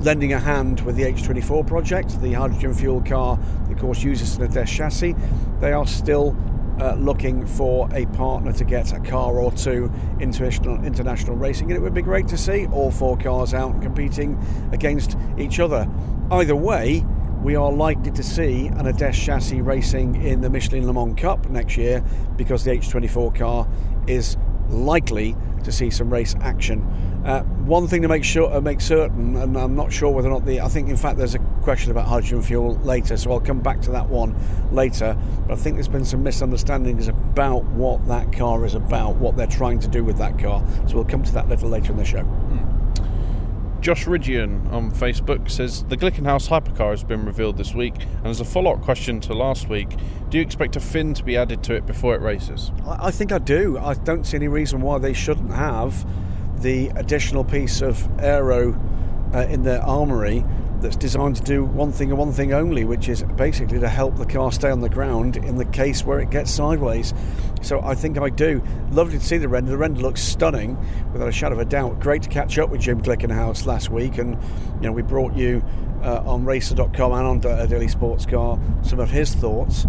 lending 0.02 0.34
a 0.34 0.40
hand 0.40 0.82
with 0.82 0.96
the 0.96 1.04
H24 1.04 1.66
project, 1.68 2.20
the 2.22 2.34
hydrogen 2.34 2.74
fuel 2.74 3.02
car, 3.02 3.38
that 3.38 3.74
of 3.74 3.80
course 3.80 4.02
uses 4.02 4.36
an 4.36 4.44
Adess 4.44 4.68
chassis. 4.68 5.16
They 5.60 5.74
are 5.74 5.86
still 5.86 6.36
uh, 6.80 6.96
looking 6.96 7.46
for 7.46 7.88
a 7.94 8.08
partner 8.08 8.52
to 8.54 8.64
get 8.64 8.94
a 8.94 9.00
car 9.00 9.38
or 9.38 9.52
two 9.52 9.92
into 10.20 10.44
international 10.44 11.36
racing, 11.36 11.70
and 11.70 11.78
it 11.78 11.82
would 11.82 11.94
be 11.94 12.02
great 12.02 12.28
to 12.30 12.38
see 12.38 12.66
all 12.68 12.90
four 12.90 13.18
cars 13.18 13.54
out 13.54 13.80
competing 13.82 14.44
against 14.72 15.16
each 15.38 15.60
other. 15.60 15.88
Either 16.32 16.56
way, 16.56 17.06
we 17.44 17.56
are 17.56 17.72
likely 17.72 18.12
to 18.12 18.24
see 18.24 18.68
an 18.68 18.86
Adess 18.86 19.18
chassis 19.18 19.62
racing 19.62 20.24
in 20.24 20.42
the 20.42 20.50
Michelin 20.50 20.86
Le 20.86 20.94
Mans 20.94 21.20
Cup 21.20 21.50
next 21.50 21.76
year 21.76 22.04
because 22.36 22.64
the 22.64 22.72
H24 22.72 23.36
car 23.36 23.68
is 24.08 24.38
likely 24.70 25.36
to 25.64 25.72
see 25.72 25.90
some 25.90 26.12
race 26.12 26.36
action. 26.42 26.82
Uh, 27.26 27.44
one 27.66 27.88
thing 27.88 28.02
to 28.02 28.08
make 28.08 28.24
sure, 28.24 28.52
uh, 28.54 28.62
make 28.62 28.80
certain, 28.80 29.36
and 29.36 29.58
I'm 29.58 29.76
not 29.76 29.92
sure 29.92 30.10
whether 30.10 30.28
or 30.28 30.32
not 30.32 30.46
the. 30.46 30.62
I 30.62 30.68
think, 30.68 30.90
in 30.90 30.98
fact, 30.98 31.18
there's 31.18 31.36
a 31.36 31.40
question 31.62 31.92
about 31.92 32.08
hydrogen 32.08 32.42
fuel 32.42 32.76
later, 32.78 33.16
so 33.18 33.32
I'll 33.32 33.40
come 33.40 33.60
back 33.60 33.82
to 33.82 33.92
that 33.92 34.08
one 34.08 34.36
later. 34.72 35.16
But 35.48 35.54
I 35.54 35.56
think 35.58 35.76
there's 35.76 35.88
been 35.88 36.06
some 36.06 36.24
misunderstandings 36.24 37.08
about 37.08 37.64
what 37.66 38.08
that 38.08 38.34
car 38.34 38.66
is 38.66 38.74
about, 38.74 39.18
what 39.18 39.38
they're 39.38 39.46
trying 39.46 39.80
to 39.82 39.88
do 39.88 40.04
with 40.04 40.18
that 40.18 40.40
car. 40.40 40.64
So 40.88 40.96
we'll 40.96 41.06
come 41.06 41.24
to 41.24 41.34
that 41.34 41.46
a 41.46 41.50
little 41.50 41.70
later 41.70 41.92
in 41.92 41.98
the 41.98 42.06
show. 42.06 42.24
Josh 43.82 44.06
Ridgian 44.06 44.72
on 44.72 44.92
Facebook 44.92 45.50
says 45.50 45.84
the 45.86 45.98
Glickenhaus 45.98 46.48
hypercar 46.50 46.92
has 46.92 47.04
been 47.04 47.26
revealed 47.26 47.58
this 47.58 47.74
week, 47.74 47.96
and 48.18 48.28
as 48.28 48.40
a 48.40 48.46
follow 48.46 48.74
up 48.74 48.84
question 48.84 49.20
to 49.22 49.34
last 49.34 49.70
week, 49.70 49.90
do 50.30 50.38
you 50.38 50.44
expect 50.44 50.76
a 50.76 50.80
fin 50.80 51.16
to 51.16 51.24
be 51.24 51.36
added 51.36 51.64
to 51.64 51.74
it 51.74 51.88
before 51.88 52.14
it 52.14 52.22
races? 52.22 52.72
I 52.86 53.10
think 53.10 53.32
I 53.32 53.40
do. 53.40 53.80
I 53.80 53.96
don't 53.96 54.24
see 54.24 54.38
any 54.38 54.48
reason 54.48 54.82
why 54.82 55.00
they 55.00 55.14
shouldn't 55.14 55.52
have 55.52 56.06
the 56.62 56.90
additional 56.90 57.44
piece 57.44 57.82
of 57.82 58.08
aero 58.22 58.80
uh, 59.34 59.48
in 59.50 59.64
their 59.64 59.82
armoury 59.82 60.46
that's 60.82 60.96
designed 60.96 61.36
to 61.38 61.44
do 61.44 61.64
one 61.64 61.92
thing 61.92 62.10
and 62.10 62.18
one 62.18 62.32
thing 62.32 62.54
only, 62.54 62.84
which 62.86 63.08
is 63.08 63.24
basically 63.36 63.80
to 63.80 63.88
help 63.88 64.18
the 64.18 64.26
car 64.26 64.52
stay 64.52 64.70
on 64.70 64.82
the 64.82 64.90
ground 64.90 65.38
in 65.38 65.58
the 65.58 65.66
case 65.66 66.04
where 66.04 66.20
it 66.20 66.30
gets 66.30 66.52
sideways. 66.52 67.14
So 67.62 67.82
I 67.82 67.96
think 67.96 68.18
I 68.18 68.30
do. 68.30 68.64
Lovely 68.92 69.20
to 69.20 69.24
see 69.24 69.38
the 69.38 69.48
render. 69.48 69.72
The 69.72 69.78
render 69.78 70.02
looks 70.02 70.22
stunning, 70.22 70.78
without 71.14 71.28
a 71.28 71.32
shadow 71.32 71.56
of 71.56 71.62
a 71.62 71.66
doubt. 71.66 72.00
Great 72.00 72.24
to 72.24 72.30
catch 72.30 72.58
up 72.58 72.70
with 72.70 72.82
Jim 72.82 73.02
Glickenhaus 73.02 73.66
last 73.66 73.90
week, 73.90 74.18
and 74.18 74.42
you 74.76 74.82
know 74.82 74.92
we 74.92 75.02
brought 75.02 75.36
you 75.36 75.64
uh, 76.04 76.24
on 76.26 76.44
Racer.com 76.46 77.12
and 77.12 77.46
on 77.46 77.68
Daily 77.68 77.88
Sports 77.88 78.26
Car 78.26 78.60
some 78.82 79.00
of 79.00 79.12
his 79.12 79.34
thoughts, 79.36 79.86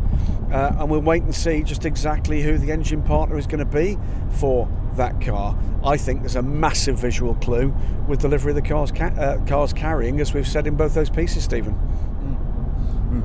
uh, 0.53 0.77
and 0.79 0.91
we'll 0.91 1.01
wait 1.01 1.23
and 1.23 1.35
see 1.35 1.63
just 1.63 1.87
exactly 1.87 2.43
who 2.43 2.59
the 2.59 2.71
engine 2.71 3.03
partner 3.03 3.39
is 3.39 3.47
going 3.47 3.59
to 3.59 3.65
be 3.65 3.99
for 4.31 4.69
that 4.97 5.21
car. 5.21 5.59
I 5.85 5.97
think 5.97 6.21
there's 6.21 6.37
a 6.37 6.43
massive 6.43 6.99
visual 6.99 7.35
clue 7.37 7.75
with 8.09 8.21
delivery 8.21 8.53
of 8.53 8.57
the 8.57 8.63
cars, 8.63 8.93
ca- 8.93 9.07
uh, 9.07 9.45
cars 9.47 9.73
carrying, 9.73 10.21
as 10.21 10.35
we've 10.35 10.47
said 10.47 10.67
in 10.67 10.77
both 10.77 10.95
those 10.95 11.11
pieces, 11.11 11.45
Stephen. 11.45 11.77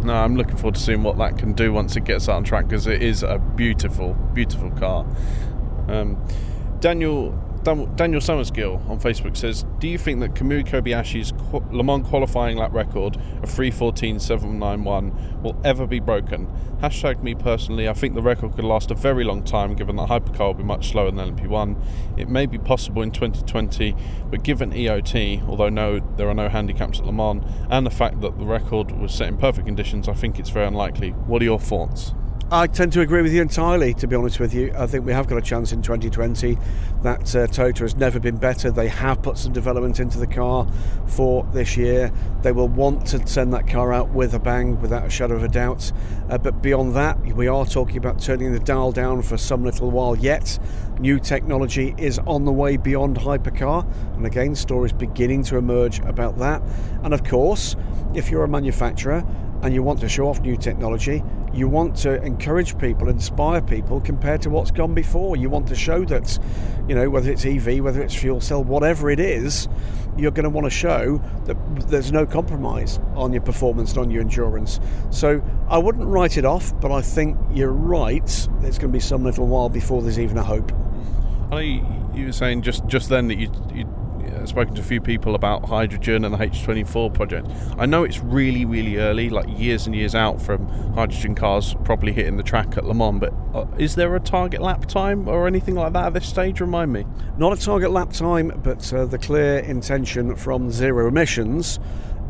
No, 0.03 0.13
I'm 0.13 0.35
looking 0.35 0.57
forward 0.57 0.75
to 0.75 0.81
seeing 0.81 1.03
what 1.03 1.17
that 1.17 1.37
can 1.37 1.53
do 1.53 1.71
once 1.71 1.95
it 1.95 2.03
gets 2.03 2.27
out 2.27 2.35
on 2.35 2.43
track 2.43 2.67
because 2.67 2.87
it 2.87 3.01
is 3.01 3.23
a 3.23 3.37
beautiful, 3.37 4.13
beautiful 4.33 4.69
car. 4.71 5.05
Um, 5.87 6.21
Daniel 6.79 7.31
Daniel 7.67 8.21
Summersgill 8.21 8.89
on 8.89 8.97
Facebook 8.97 9.35
says, 9.35 9.65
"Do 9.79 9.89
you 9.89 9.97
think 9.97 10.21
that 10.21 10.35
Kamui 10.35 10.65
Kobayashi's 10.65 11.33
Le 11.69 11.83
Mans 11.83 12.07
qualifying 12.07 12.55
lap 12.55 12.71
record 12.71 13.17
of 13.43 13.49
3:14.791 13.49 15.11
will 15.43 15.57
ever 15.65 15.85
be 15.85 15.99
broken?" 15.99 16.47
Hashtag 16.81 17.21
me 17.21 17.35
personally, 17.35 17.89
I 17.89 17.93
think 17.93 18.15
the 18.15 18.21
record 18.21 18.55
could 18.55 18.63
last 18.63 18.89
a 18.89 18.95
very 18.95 19.25
long 19.25 19.43
time, 19.43 19.75
given 19.75 19.97
that 19.97 20.07
hypercar 20.07 20.47
will 20.47 20.53
be 20.53 20.63
much 20.63 20.91
slower 20.91 21.11
than 21.11 21.19
LMP1. 21.19 21.75
It 22.15 22.29
may 22.29 22.45
be 22.45 22.57
possible 22.57 23.01
in 23.01 23.11
2020, 23.11 23.93
but 24.31 24.43
given 24.43 24.71
EOT, 24.71 25.41
although 25.45 25.67
no, 25.67 25.99
there 26.15 26.29
are 26.29 26.33
no 26.33 26.47
handicaps 26.47 26.99
at 26.99 27.05
Le 27.05 27.11
Mans, 27.11 27.43
and 27.69 27.85
the 27.85 27.91
fact 27.91 28.21
that 28.21 28.39
the 28.39 28.45
record 28.45 28.97
was 28.97 29.11
set 29.11 29.27
in 29.27 29.35
perfect 29.35 29.67
conditions, 29.67 30.07
I 30.07 30.13
think 30.13 30.39
it's 30.39 30.51
very 30.51 30.67
unlikely. 30.67 31.09
What 31.09 31.41
are 31.41 31.45
your 31.45 31.59
thoughts? 31.59 32.13
I 32.49 32.67
tend 32.67 32.93
to 32.93 33.01
agree 33.01 33.21
with 33.21 33.33
you 33.33 33.41
entirely, 33.41 33.93
to 33.95 34.07
be 34.07 34.15
honest 34.15 34.39
with 34.39 34.53
you. 34.53 34.71
I 34.73 34.87
think 34.87 35.05
we 35.05 35.11
have 35.11 35.27
got 35.27 35.37
a 35.37 35.41
chance 35.41 35.73
in 35.73 35.81
2020. 35.81 36.57
That 37.03 37.35
uh, 37.35 37.45
Toto 37.47 37.83
has 37.83 37.97
never 37.97 38.21
been 38.21 38.37
better. 38.37 38.71
They 38.71 38.87
have 38.87 39.21
put 39.21 39.37
some 39.37 39.51
development 39.51 39.99
into 39.99 40.17
the 40.17 40.27
car 40.27 40.65
for 41.07 41.45
this 41.51 41.75
year. 41.75 42.09
They 42.43 42.53
will 42.53 42.69
want 42.69 43.05
to 43.07 43.27
send 43.27 43.51
that 43.51 43.67
car 43.67 43.91
out 43.91 44.11
with 44.11 44.33
a 44.33 44.39
bang, 44.39 44.79
without 44.79 45.05
a 45.05 45.09
shadow 45.09 45.35
of 45.35 45.43
a 45.43 45.49
doubt. 45.49 45.91
Uh, 46.29 46.37
but 46.37 46.61
beyond 46.61 46.95
that, 46.95 47.19
we 47.19 47.49
are 47.49 47.65
talking 47.65 47.97
about 47.97 48.21
turning 48.21 48.53
the 48.53 48.61
dial 48.61 48.93
down 48.93 49.23
for 49.23 49.35
some 49.35 49.65
little 49.65 49.91
while 49.91 50.15
yet. 50.15 50.57
New 51.01 51.19
technology 51.19 51.95
is 51.97 52.17
on 52.19 52.45
the 52.45 52.53
way 52.53 52.77
beyond 52.77 53.17
hypercar, 53.17 53.85
and 54.15 54.25
again, 54.25 54.55
stories 54.55 54.93
beginning 54.93 55.43
to 55.43 55.57
emerge 55.57 55.99
about 55.99 56.37
that. 56.37 56.61
And 57.03 57.13
of 57.13 57.25
course, 57.25 57.75
if 58.15 58.31
you're 58.31 58.45
a 58.45 58.47
manufacturer 58.47 59.25
and 59.61 59.73
you 59.73 59.83
want 59.83 59.99
to 60.01 60.09
show 60.09 60.27
off 60.27 60.39
new 60.41 60.55
technology, 60.55 61.23
you 61.53 61.67
want 61.67 61.95
to 61.97 62.21
encourage 62.23 62.77
people, 62.77 63.09
inspire 63.09 63.61
people 63.61 63.99
compared 64.01 64.41
to 64.43 64.49
what's 64.49 64.71
gone 64.71 64.93
before. 64.93 65.35
You 65.35 65.49
want 65.49 65.67
to 65.69 65.75
show 65.75 66.05
that, 66.05 66.37
you 66.87 66.95
know, 66.95 67.09
whether 67.09 67.31
it's 67.31 67.45
EV, 67.45 67.79
whether 67.79 68.01
it's 68.01 68.13
fuel 68.13 68.41
cell, 68.41 68.63
whatever 68.63 69.09
it 69.09 69.19
is, 69.19 69.67
you're 70.17 70.31
going 70.31 70.43
to 70.43 70.49
want 70.49 70.65
to 70.65 70.71
show 70.71 71.21
that 71.45 71.55
there's 71.89 72.11
no 72.11 72.25
compromise 72.25 72.99
on 73.15 73.33
your 73.33 73.41
performance 73.41 73.91
and 73.91 73.99
on 73.99 74.11
your 74.11 74.21
endurance. 74.21 74.79
So 75.09 75.41
I 75.67 75.77
wouldn't 75.77 76.07
write 76.07 76.37
it 76.37 76.45
off, 76.45 76.79
but 76.79 76.91
I 76.91 77.01
think 77.01 77.37
you're 77.51 77.71
right. 77.71 78.23
It's 78.23 78.47
going 78.47 78.79
to 78.79 78.87
be 78.89 78.99
some 78.99 79.23
little 79.23 79.47
while 79.47 79.69
before 79.69 80.01
there's 80.01 80.19
even 80.19 80.37
a 80.37 80.43
hope. 80.43 80.71
I 81.51 81.55
know 81.55 82.11
you 82.13 82.25
were 82.25 82.31
saying 82.31 82.63
just, 82.63 82.85
just 82.87 83.09
then 83.09 83.27
that 83.29 83.37
you, 83.37 83.51
you 83.73 83.85
spoken 84.45 84.73
to 84.75 84.81
a 84.81 84.83
few 84.83 85.01
people 85.01 85.35
about 85.35 85.65
hydrogen 85.65 86.25
and 86.25 86.33
the 86.33 86.37
H24 86.37 87.13
project. 87.13 87.47
I 87.77 87.85
know 87.85 88.03
it's 88.03 88.19
really, 88.19 88.65
really 88.65 88.97
early, 88.97 89.29
like 89.29 89.47
years 89.57 89.85
and 89.85 89.95
years 89.95 90.15
out 90.15 90.41
from 90.41 90.67
hydrogen 90.93 91.35
cars 91.35 91.75
properly 91.83 92.13
hitting 92.13 92.37
the 92.37 92.43
track 92.43 92.77
at 92.77 92.85
Le 92.85 92.93
Mans, 92.93 93.19
but 93.19 93.33
uh, 93.53 93.65
is 93.77 93.95
there 93.95 94.15
a 94.15 94.19
target 94.19 94.61
lap 94.61 94.85
time 94.85 95.27
or 95.27 95.47
anything 95.47 95.75
like 95.75 95.93
that 95.93 96.07
at 96.07 96.13
this 96.13 96.27
stage? 96.27 96.61
Remind 96.61 96.93
me. 96.93 97.05
Not 97.37 97.57
a 97.57 97.61
target 97.61 97.91
lap 97.91 98.11
time, 98.11 98.59
but 98.63 98.91
uh, 98.93 99.05
the 99.05 99.17
clear 99.17 99.59
intention 99.59 100.35
from 100.35 100.71
zero 100.71 101.07
emissions 101.07 101.79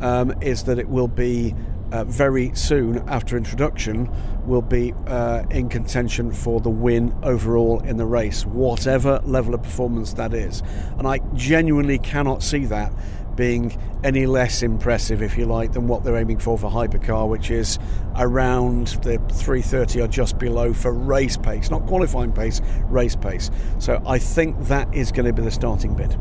um, 0.01 0.33
is 0.41 0.63
that 0.63 0.79
it 0.79 0.89
will 0.89 1.07
be 1.07 1.55
uh, 1.91 2.03
very 2.05 2.53
soon 2.55 2.97
after 3.07 3.37
introduction 3.37 4.09
will 4.45 4.61
be 4.61 4.93
uh, 5.07 5.43
in 5.51 5.69
contention 5.69 6.31
for 6.31 6.59
the 6.59 6.69
win 6.69 7.15
overall 7.23 7.81
in 7.81 7.97
the 7.97 8.05
race, 8.05 8.45
whatever 8.45 9.21
level 9.25 9.53
of 9.53 9.63
performance 9.63 10.13
that 10.13 10.33
is. 10.33 10.63
And 10.97 11.07
I 11.07 11.19
genuinely 11.33 11.99
cannot 11.99 12.43
see 12.43 12.65
that 12.65 12.93
being 13.35 13.79
any 14.03 14.25
less 14.25 14.63
impressive, 14.63 15.21
if 15.21 15.37
you 15.37 15.45
like, 15.45 15.71
than 15.71 15.87
what 15.87 16.03
they're 16.03 16.17
aiming 16.17 16.39
for 16.39 16.57
for 16.57 16.69
hypercar, 16.69 17.29
which 17.29 17.51
is 17.51 17.79
around 18.15 18.87
the 19.03 19.19
330 19.31 20.01
or 20.01 20.07
just 20.07 20.37
below 20.39 20.73
for 20.73 20.91
race 20.91 21.37
pace, 21.37 21.69
not 21.69 21.85
qualifying 21.85 22.33
pace, 22.33 22.59
race 22.89 23.15
pace. 23.15 23.49
So 23.79 24.01
I 24.05 24.17
think 24.17 24.67
that 24.67 24.93
is 24.93 25.11
going 25.11 25.27
to 25.27 25.33
be 25.33 25.43
the 25.43 25.51
starting 25.51 25.95
bid. 25.95 26.17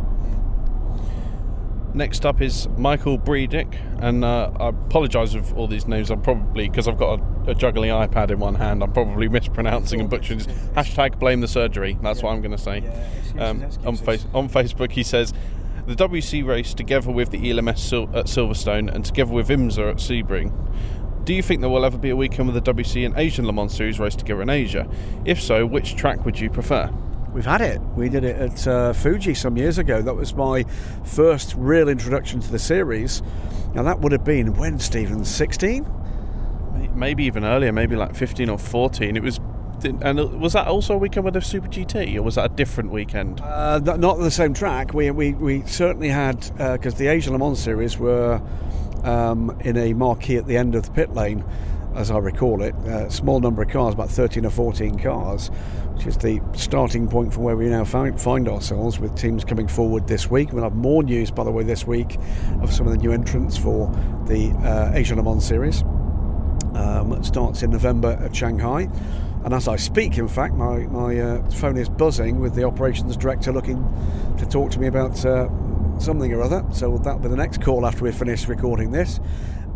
Next 1.96 2.26
up 2.26 2.42
is 2.42 2.68
Michael 2.76 3.18
Breedick, 3.18 3.74
and 4.02 4.22
uh, 4.22 4.50
I 4.61 4.68
apologise 4.68 5.35
with 5.35 5.54
all 5.54 5.66
these 5.66 5.87
names. 5.87 6.11
I'm 6.11 6.20
probably 6.20 6.68
because 6.68 6.88
I've 6.88 6.98
got 6.98 7.18
a, 7.18 7.52
a, 7.52 7.54
juggling 7.54 7.88
iPad 7.88 8.30
in 8.30 8.38
one 8.38 8.54
hand. 8.54 8.82
I'm 8.82 8.92
probably 8.92 9.28
mispronouncing 9.30 10.00
and 10.00 10.11
butchering. 10.11 10.40
Hashtag 10.76 11.18
blame 11.18 11.40
the 11.40 11.48
surgery. 11.48 11.96
That's 12.02 12.18
yeah. 12.18 12.26
what 12.26 12.32
I'm 12.35 12.42
going 12.42 12.54
to 12.54 12.59
say. 12.59 12.82
Yeah, 13.35 13.48
um, 13.48 13.66
on, 13.87 13.96
face, 13.96 14.26
on 14.35 14.50
Facebook, 14.50 14.92
he 14.92 15.02
says 15.02 15.32
the 15.87 15.94
WEC 15.94 16.46
race 16.46 16.74
together 16.74 17.11
with 17.11 17.30
the 17.30 17.50
ELMS 17.50 17.90
at 17.94 18.26
Silverstone 18.26 18.94
and 18.94 19.02
together 19.02 19.32
with 19.32 19.48
IMSA 19.48 19.92
at 19.92 19.96
Sebring 19.96 20.52
Do 21.24 21.32
you 21.32 21.42
think 21.42 21.62
there 21.62 21.70
will 21.70 21.87
ever 21.87 21.96
be 21.96 22.11
a 22.11 22.16
weekend 22.16 22.52
with 22.52 22.62
the 22.62 22.74
WEC 22.74 23.06
and 23.06 23.16
Asian 23.16 23.46
Le 23.46 23.54
Mans 23.54 23.74
Series 23.74 23.98
race 23.98 24.16
together 24.16 24.42
in 24.42 24.50
Asia? 24.50 24.87
If 25.24 25.40
so, 25.40 25.64
which 25.64 25.96
track 25.96 26.26
would 26.26 26.38
you 26.38 26.50
prefer? 26.50 26.92
We've 27.37 27.44
had 27.44 27.61
it. 27.61 27.83
We 27.94 28.09
did 28.09 28.25
it 28.25 28.37
at 28.37 28.66
uh, 28.66 28.92
Fuji 28.94 29.35
some 29.35 29.59
years 29.59 29.77
ago. 29.77 30.01
That 30.01 30.14
was 30.14 30.33
my 30.33 30.62
first 31.05 31.55
real 31.59 31.90
introduction 31.90 32.40
to 32.40 32.51
the 32.51 32.59
series. 32.59 33.22
Now, 33.75 33.83
that 33.83 34.01
would 34.01 34.12
have 34.12 34.25
been 34.25 34.55
when, 34.55 34.79
Stephen? 34.79 35.22
16? 35.22 35.87
Maybe 36.94 37.25
even 37.25 37.44
earlier, 37.44 37.72
maybe 37.72 37.94
like 37.94 38.14
15 38.14 38.49
or 38.49 38.59
14. 38.59 39.18
It 39.18 39.22
was 39.22 39.38
and 40.01 40.40
was 40.40 40.55
that 40.55 40.66
also 40.66 40.94
a 40.94 40.96
weekend 40.96 41.27
with 41.27 41.35
the 41.35 41.42
Super 41.42 41.68
GT, 41.68 42.16
or 42.16 42.22
was 42.22 42.37
that 42.37 42.53
a 42.53 42.55
different 42.55 42.90
weekend? 42.90 43.42
Uh, 43.42 43.81
not 43.81 44.18
the 44.18 44.31
same 44.31 44.55
track. 44.55 44.94
We 44.94 45.11
we, 45.11 45.35
we 45.35 45.61
certainly 45.66 46.09
had 46.09 46.40
because 46.57 46.94
uh, 46.94 46.99
the 46.99 47.09
Asian 47.09 47.35
Le 47.35 47.38
Mans 47.38 47.62
series 47.62 47.99
were 47.99 48.40
um, 49.05 49.55
in 49.61 49.77
a 49.77 49.92
marquee 49.92 50.38
at 50.38 50.46
the 50.46 50.57
end 50.57 50.75
of 50.75 50.85
the 50.85 50.90
pit 50.92 51.12
lane, 51.12 51.44
as 51.96 52.11
I 52.11 52.18
recall 52.18 52.62
it. 52.62 52.74
A 52.87 53.11
small 53.11 53.40
number 53.40 53.62
of 53.62 53.68
cars, 53.68 53.94
about 53.94 54.11
13 54.11 54.44
or 54.44 54.50
14 54.50 54.98
cars, 54.98 55.48
which 55.94 56.06
is 56.06 56.16
the 56.18 56.40
starting 56.54 57.09
point 57.09 57.32
from 57.32 57.42
where 57.42 57.56
we 57.56 57.66
now 57.66 57.85
find, 57.85 58.48
ourselves. 58.48 58.98
With 58.98 59.16
teams 59.16 59.44
coming 59.44 59.66
forward 59.66 60.06
this 60.06 60.30
week, 60.30 60.52
we'll 60.52 60.64
have 60.64 60.74
more 60.74 61.02
news, 61.02 61.30
by 61.30 61.44
the 61.44 61.50
way, 61.50 61.64
this 61.64 61.87
week 61.87 62.18
of 62.61 62.72
some 62.72 62.87
of 62.87 62.92
the 62.92 62.98
new 62.98 63.12
entrants 63.12 63.56
for 63.56 63.90
the 64.26 64.50
uh, 64.62 64.92
Asian 64.94 65.16
Le 65.16 65.22
Mans 65.22 65.44
series. 65.44 65.82
Um, 66.74 67.12
it 67.12 67.24
starts 67.24 67.62
in 67.62 67.70
November 67.70 68.18
at 68.22 68.37
Shanghai. 68.37 68.88
And 69.44 69.54
as 69.54 69.68
I 69.68 69.76
speak, 69.76 70.18
in 70.18 70.28
fact, 70.28 70.54
my, 70.54 70.78
my 70.88 71.18
uh, 71.18 71.50
phone 71.50 71.76
is 71.76 71.88
buzzing 71.88 72.40
with 72.40 72.54
the 72.54 72.64
operations 72.64 73.16
director 73.16 73.52
looking 73.52 73.82
to 74.38 74.46
talk 74.46 74.70
to 74.72 74.80
me 74.80 74.88
about 74.88 75.24
uh, 75.24 75.48
something 75.98 76.32
or 76.32 76.42
other. 76.42 76.64
So 76.72 76.98
that'll 76.98 77.20
be 77.20 77.28
the 77.28 77.37
next 77.37 77.62
call 77.62 77.87
after 77.87 78.04
we 78.04 78.12
finish 78.12 78.48
recording 78.48 78.90
this. 78.90 79.20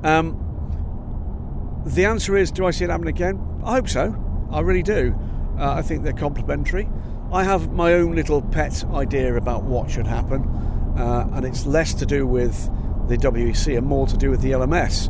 Um, 0.02 0.49
the 1.84 2.04
answer 2.04 2.36
is 2.36 2.50
do 2.50 2.66
I 2.66 2.70
see 2.70 2.84
it 2.84 2.90
happen 2.90 3.08
again? 3.08 3.40
I 3.64 3.72
hope 3.74 3.88
so. 3.88 4.14
I 4.50 4.60
really 4.60 4.82
do. 4.82 5.14
Uh, 5.58 5.74
I 5.74 5.82
think 5.82 6.02
they're 6.02 6.12
complementary. 6.12 6.88
I 7.32 7.44
have 7.44 7.70
my 7.70 7.94
own 7.94 8.14
little 8.14 8.42
pet 8.42 8.84
idea 8.92 9.36
about 9.36 9.62
what 9.62 9.90
should 9.90 10.06
happen, 10.06 10.42
uh, 10.98 11.28
and 11.32 11.44
it's 11.44 11.64
less 11.66 11.94
to 11.94 12.06
do 12.06 12.26
with 12.26 12.68
the 13.08 13.16
WEC 13.16 13.76
and 13.76 13.86
more 13.86 14.06
to 14.06 14.16
do 14.16 14.30
with 14.30 14.40
the 14.40 14.52
LMS. 14.52 15.08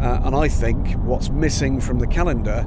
Uh, 0.00 0.20
and 0.24 0.34
I 0.34 0.48
think 0.48 0.92
what's 1.04 1.30
missing 1.30 1.80
from 1.80 1.98
the 1.98 2.06
calendar 2.06 2.66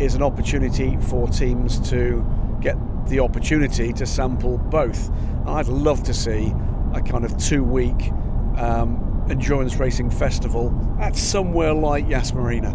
is 0.00 0.14
an 0.14 0.22
opportunity 0.22 0.96
for 0.96 1.28
teams 1.28 1.78
to 1.90 2.26
get 2.60 2.76
the 3.06 3.20
opportunity 3.20 3.92
to 3.92 4.06
sample 4.06 4.58
both. 4.58 5.10
I'd 5.46 5.68
love 5.68 6.02
to 6.04 6.14
see 6.14 6.52
a 6.92 7.00
kind 7.02 7.24
of 7.24 7.36
two 7.36 7.62
week 7.62 8.10
um, 8.56 9.13
endurance 9.28 9.76
racing 9.76 10.10
festival 10.10 10.96
at 11.00 11.16
somewhere 11.16 11.72
like 11.72 12.08
Yas 12.08 12.32
Marina, 12.32 12.74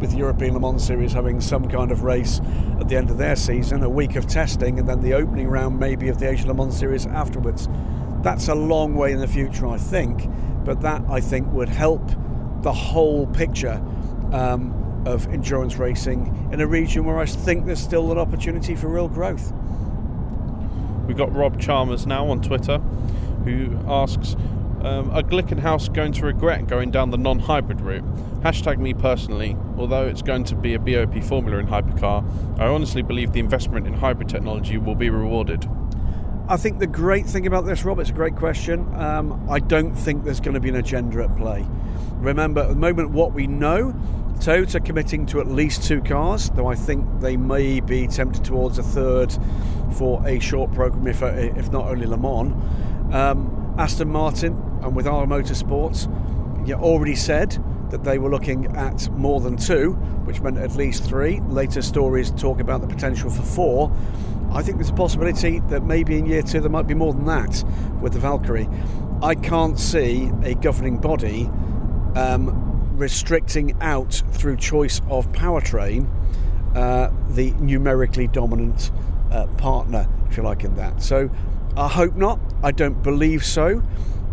with 0.00 0.14
European 0.14 0.54
Le 0.54 0.60
Mans 0.60 0.84
Series 0.84 1.12
having 1.12 1.40
some 1.40 1.68
kind 1.68 1.90
of 1.90 2.02
race 2.02 2.40
at 2.80 2.88
the 2.88 2.96
end 2.96 3.10
of 3.10 3.18
their 3.18 3.36
season, 3.36 3.82
a 3.82 3.88
week 3.88 4.16
of 4.16 4.26
testing, 4.26 4.78
and 4.78 4.88
then 4.88 5.00
the 5.00 5.14
opening 5.14 5.48
round 5.48 5.78
maybe 5.78 6.08
of 6.08 6.18
the 6.18 6.28
Asian 6.28 6.48
Le 6.48 6.54
Mans 6.54 6.76
Series 6.76 7.06
afterwards. 7.06 7.68
That's 8.22 8.48
a 8.48 8.54
long 8.54 8.94
way 8.94 9.12
in 9.12 9.18
the 9.18 9.28
future, 9.28 9.66
I 9.66 9.78
think, 9.78 10.28
but 10.64 10.80
that 10.82 11.02
I 11.08 11.20
think 11.20 11.50
would 11.52 11.68
help 11.68 12.02
the 12.62 12.72
whole 12.72 13.26
picture. 13.28 13.82
Um, 14.32 14.76
of 15.06 15.26
endurance 15.28 15.76
racing 15.76 16.50
in 16.52 16.60
a 16.60 16.66
region 16.66 17.04
where 17.04 17.18
I 17.18 17.26
think 17.26 17.66
there's 17.66 17.80
still 17.80 18.12
an 18.12 18.18
opportunity 18.18 18.76
for 18.76 18.88
real 18.88 19.08
growth. 19.08 19.52
We've 21.06 21.16
got 21.16 21.34
Rob 21.34 21.60
Chalmers 21.60 22.06
now 22.06 22.28
on 22.28 22.42
Twitter 22.42 22.78
who 23.44 23.78
asks 23.86 24.36
um, 24.82 25.10
Are 25.10 25.22
Glickenhaus 25.22 25.92
going 25.92 26.12
to 26.12 26.26
regret 26.26 26.66
going 26.66 26.90
down 26.90 27.10
the 27.10 27.18
non 27.18 27.38
hybrid 27.38 27.80
route? 27.80 28.04
Hashtag 28.42 28.78
me 28.78 28.94
personally, 28.94 29.56
although 29.76 30.06
it's 30.06 30.22
going 30.22 30.44
to 30.44 30.54
be 30.54 30.74
a 30.74 30.78
BOP 30.78 31.22
formula 31.22 31.58
in 31.58 31.66
hypercar, 31.66 32.24
I 32.58 32.66
honestly 32.66 33.02
believe 33.02 33.32
the 33.32 33.40
investment 33.40 33.86
in 33.86 33.92
hybrid 33.92 34.28
technology 34.28 34.78
will 34.78 34.94
be 34.94 35.10
rewarded. 35.10 35.68
I 36.48 36.56
think 36.56 36.78
the 36.78 36.86
great 36.86 37.26
thing 37.26 37.46
about 37.46 37.66
this, 37.66 37.84
Rob, 37.84 38.00
it's 38.00 38.10
a 38.10 38.14
great 38.14 38.36
question. 38.36 38.92
Um, 38.94 39.48
I 39.48 39.60
don't 39.60 39.94
think 39.94 40.24
there's 40.24 40.40
going 40.40 40.54
to 40.54 40.60
be 40.60 40.70
an 40.70 40.76
agenda 40.76 41.22
at 41.22 41.36
play. 41.36 41.64
Remember, 42.14 42.62
at 42.62 42.70
the 42.70 42.74
moment, 42.74 43.10
what 43.10 43.34
we 43.34 43.46
know 43.46 43.94
Toyota 44.38 44.82
committing 44.82 45.26
to 45.26 45.40
at 45.40 45.46
least 45.46 45.84
two 45.84 46.00
cars, 46.00 46.48
though 46.50 46.66
I 46.66 46.74
think 46.74 47.04
they 47.20 47.36
may 47.36 47.80
be 47.80 48.06
tempted 48.06 48.44
towards 48.44 48.78
a 48.78 48.82
third 48.82 49.32
for 49.92 50.26
a 50.26 50.40
short 50.40 50.72
program, 50.72 51.06
if, 51.06 51.22
if 51.22 51.70
not 51.70 51.84
only 51.86 52.06
Le 52.06 52.16
Mans. 52.16 53.14
Um, 53.14 53.74
Aston 53.78 54.08
Martin 54.08 54.69
and 54.82 54.94
with 54.94 55.06
our 55.06 55.26
Motorsports, 55.26 56.08
you 56.66 56.74
already 56.74 57.14
said 57.14 57.62
that 57.90 58.04
they 58.04 58.18
were 58.18 58.30
looking 58.30 58.76
at 58.76 59.08
more 59.10 59.40
than 59.40 59.56
two, 59.56 59.92
which 60.24 60.40
meant 60.40 60.58
at 60.58 60.76
least 60.76 61.04
three. 61.04 61.40
Later 61.40 61.82
stories 61.82 62.30
talk 62.32 62.60
about 62.60 62.80
the 62.80 62.86
potential 62.86 63.30
for 63.30 63.42
four. 63.42 63.92
I 64.52 64.62
think 64.62 64.78
there's 64.78 64.90
a 64.90 64.94
possibility 64.94 65.60
that 65.68 65.84
maybe 65.84 66.18
in 66.18 66.26
year 66.26 66.42
two 66.42 66.60
there 66.60 66.70
might 66.70 66.86
be 66.86 66.94
more 66.94 67.12
than 67.12 67.24
that 67.26 67.64
with 68.00 68.12
the 68.12 68.18
Valkyrie. 68.18 68.68
I 69.22 69.34
can't 69.34 69.78
see 69.78 70.30
a 70.42 70.54
governing 70.54 70.98
body 70.98 71.50
um, 72.14 72.96
restricting 72.96 73.76
out 73.80 74.22
through 74.32 74.56
choice 74.56 75.00
of 75.08 75.30
powertrain 75.32 76.08
uh, 76.74 77.10
the 77.30 77.50
numerically 77.52 78.28
dominant 78.28 78.90
uh, 79.30 79.46
partner, 79.58 80.08
if 80.28 80.36
you 80.36 80.42
like, 80.42 80.64
in 80.64 80.74
that. 80.76 81.02
So 81.02 81.30
I 81.76 81.88
hope 81.88 82.14
not. 82.14 82.38
I 82.62 82.72
don't 82.72 83.02
believe 83.02 83.44
so. 83.44 83.82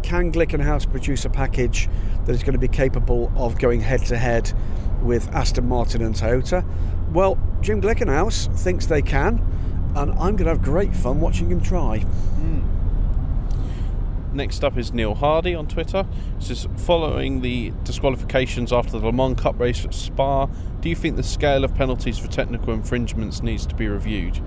Can 0.08 0.32
Glickenhaus 0.32 0.89
produce 0.89 1.26
a 1.26 1.30
package 1.30 1.89
that 2.24 2.34
is 2.34 2.41
going 2.41 2.54
to 2.54 2.60
be 2.60 2.70
capable 2.70 3.30
of 3.36 3.60
going 3.60 3.82
head 3.82 4.06
to 4.06 4.17
head 4.17 4.54
with 5.02 5.28
Aston 5.36 5.67
Martin 5.67 6.02
and 6.02 6.15
Toyota? 6.15 6.63
Well, 7.12 7.38
Jim 7.60 7.82
Glickenhaus 7.82 8.48
thinks 8.58 8.86
they 8.86 9.02
can, 9.02 9.46
and 9.98 10.12
I'm 10.12 10.38
going 10.38 10.46
to 10.46 10.52
have 10.52 10.62
great 10.62 10.96
fun 10.96 11.20
watching 11.20 11.52
him 11.52 11.60
try. 11.60 12.06
Mm. 12.39 12.63
Next 14.34 14.63
up 14.63 14.78
is 14.78 14.93
Neil 14.93 15.13
Hardy 15.13 15.54
on 15.54 15.67
Twitter. 15.67 16.08
This 16.39 16.52
is 16.52 16.67
following 16.78 17.41
the 17.41 17.74
disqualifications 17.84 18.72
after 18.72 18.91
the 18.91 19.08
Le 19.08 19.12
Mans 19.12 19.38
Cup 19.38 19.60
race 19.60 19.84
at 19.84 19.93
Spa. 19.93 20.46
Do 20.80 20.88
you 20.88 20.96
think 20.96 21.17
the 21.17 21.24
scale 21.24 21.65
of 21.65 21.76
penalties 21.76 22.17
for 22.17 22.30
technical 22.30 22.74
infringements 22.74 23.43
needs 23.43 23.65
to 23.65 23.76
be 23.76 23.89
reviewed? 23.89 24.39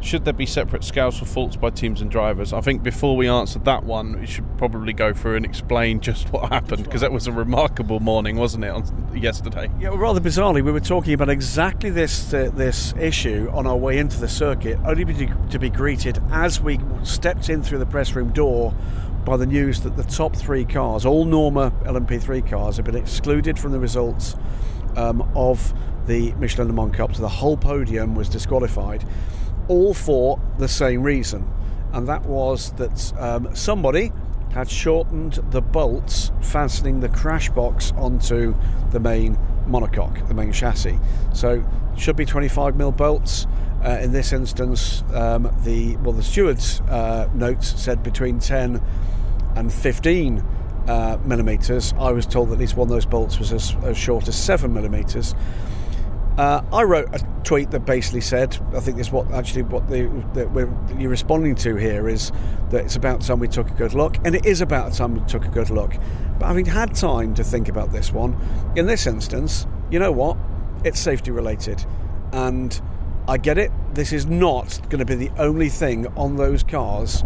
Should 0.00 0.24
there 0.24 0.32
be 0.32 0.46
separate 0.46 0.84
scales 0.84 1.18
for 1.18 1.24
faults 1.24 1.56
by 1.56 1.70
teams 1.70 2.00
and 2.00 2.10
drivers? 2.10 2.52
I 2.52 2.60
think 2.60 2.82
before 2.82 3.16
we 3.16 3.28
answer 3.28 3.58
that 3.60 3.82
one, 3.82 4.20
we 4.20 4.26
should 4.26 4.46
probably 4.56 4.92
go 4.92 5.12
through 5.12 5.36
and 5.36 5.44
explain 5.44 6.00
just 6.08 6.32
what 6.32 6.50
happened 6.50 6.84
because 6.84 7.00
that 7.00 7.12
was 7.12 7.26
a 7.26 7.32
remarkable 7.32 8.00
morning, 8.00 8.36
wasn't 8.36 8.64
it, 8.64 8.70
on 8.70 9.10
yesterday? 9.16 9.68
Yeah, 9.80 9.90
rather 9.94 10.20
bizarrely, 10.20 10.62
we 10.62 10.72
were 10.72 10.80
talking 10.80 11.14
about 11.14 11.28
exactly 11.28 11.90
this 11.90 12.32
uh, 12.32 12.50
this 12.54 12.94
issue 12.98 13.50
on 13.52 13.66
our 13.66 13.76
way 13.76 13.98
into 13.98 14.20
the 14.20 14.28
circuit, 14.28 14.78
only 14.84 15.04
to 15.50 15.58
be 15.58 15.70
greeted 15.70 16.22
as 16.30 16.60
we 16.60 16.78
stepped 17.02 17.48
in 17.48 17.62
through 17.62 17.78
the 17.78 17.86
press 17.86 18.14
room 18.14 18.32
door 18.32 18.72
by 19.24 19.36
the 19.36 19.46
news 19.46 19.80
that 19.82 19.96
the 19.96 20.04
top 20.04 20.34
three 20.34 20.64
cars, 20.64 21.04
all 21.04 21.24
Norma 21.24 21.70
LMP3 21.82 22.48
cars, 22.48 22.76
have 22.76 22.86
been 22.86 22.96
excluded 22.96 23.58
from 23.58 23.72
the 23.72 23.78
results 23.78 24.36
um, 24.96 25.30
of 25.34 25.74
the 26.06 26.32
Michelin 26.34 26.68
Le 26.68 26.72
Mans 26.72 26.96
Cup. 26.96 27.14
So 27.14 27.22
the 27.22 27.28
whole 27.28 27.56
podium 27.56 28.14
was 28.14 28.28
disqualified, 28.28 29.04
all 29.68 29.94
for 29.94 30.40
the 30.58 30.68
same 30.68 31.02
reason, 31.02 31.48
and 31.92 32.08
that 32.08 32.24
was 32.24 32.72
that 32.72 33.12
um, 33.18 33.54
somebody 33.54 34.12
had 34.52 34.70
shortened 34.70 35.34
the 35.50 35.60
bolts 35.60 36.32
fastening 36.40 37.00
the 37.00 37.08
crash 37.08 37.50
box 37.50 37.92
onto 37.96 38.54
the 38.90 39.00
main 39.00 39.36
monocoque, 39.66 40.26
the 40.28 40.34
main 40.34 40.52
chassis. 40.52 40.98
So 41.34 41.64
should 41.96 42.16
be 42.16 42.24
25 42.24 42.76
mil 42.76 42.92
bolts. 42.92 43.46
Uh, 43.84 43.98
in 44.02 44.12
this 44.12 44.32
instance, 44.32 45.04
um, 45.12 45.54
the 45.64 45.96
well, 45.98 46.12
the 46.12 46.22
steward's 46.22 46.80
uh, 46.82 47.28
notes 47.34 47.80
said 47.80 48.02
between 48.02 48.40
10 48.40 48.82
and 49.54 49.72
15 49.72 50.44
uh, 50.88 51.18
millimeters. 51.24 51.92
I 51.98 52.10
was 52.10 52.26
told 52.26 52.48
that 52.48 52.54
at 52.54 52.58
least 52.58 52.76
one 52.76 52.88
of 52.88 52.90
those 52.90 53.06
bolts 53.06 53.38
was 53.38 53.52
as, 53.52 53.76
as 53.84 53.96
short 53.96 54.26
as 54.26 54.36
7 54.36 54.72
millimeters. 54.72 55.34
Uh, 56.38 56.62
I 56.72 56.84
wrote 56.84 57.12
a 57.12 57.18
tweet 57.42 57.72
that 57.72 57.80
basically 57.80 58.20
said, 58.20 58.56
I 58.72 58.78
think 58.78 58.96
this 58.96 59.08
is 59.08 59.12
what 59.12 59.28
actually 59.32 59.62
what 59.62 59.88
the, 59.88 60.02
you're 60.96 61.10
responding 61.10 61.56
to 61.56 61.74
here 61.74 62.08
is 62.08 62.30
that 62.70 62.84
it's 62.84 62.94
about 62.94 63.22
time 63.22 63.40
we 63.40 63.48
took 63.48 63.68
a 63.68 63.74
good 63.74 63.92
look, 63.92 64.18
and 64.24 64.36
it 64.36 64.46
is 64.46 64.60
about 64.60 64.92
time 64.92 65.14
we 65.14 65.26
took 65.26 65.44
a 65.44 65.48
good 65.48 65.68
look. 65.68 65.96
But 66.38 66.46
having 66.46 66.64
had 66.64 66.94
time 66.94 67.34
to 67.34 67.42
think 67.42 67.68
about 67.68 67.90
this 67.90 68.12
one, 68.12 68.38
in 68.76 68.86
this 68.86 69.08
instance, 69.08 69.66
you 69.90 69.98
know 69.98 70.12
what? 70.12 70.36
It's 70.84 71.00
safety 71.00 71.32
related, 71.32 71.84
and 72.32 72.80
I 73.26 73.36
get 73.36 73.58
it. 73.58 73.72
This 73.94 74.12
is 74.12 74.26
not 74.26 74.80
going 74.90 75.00
to 75.00 75.04
be 75.04 75.16
the 75.16 75.32
only 75.38 75.68
thing 75.68 76.06
on 76.16 76.36
those 76.36 76.62
cars 76.62 77.24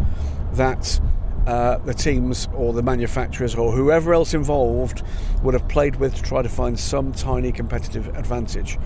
that 0.55 0.99
uh, 1.47 1.79
the 1.79 1.95
teams 1.95 2.49
or 2.55 2.73
the 2.73 2.83
manufacturers 2.83 3.55
or 3.55 3.73
whoever 3.73 4.15
else 4.15 4.35
involved 4.35 5.03
would 5.43 5.55
have 5.55 5.67
played 5.69 5.97
with 5.97 6.15
to 6.15 6.23
try 6.23 6.43
to 6.43 6.49
find 6.49 6.79
some 6.79 7.13
tiny 7.13 7.53
competitive 7.53 8.09
advantage. 8.17 8.79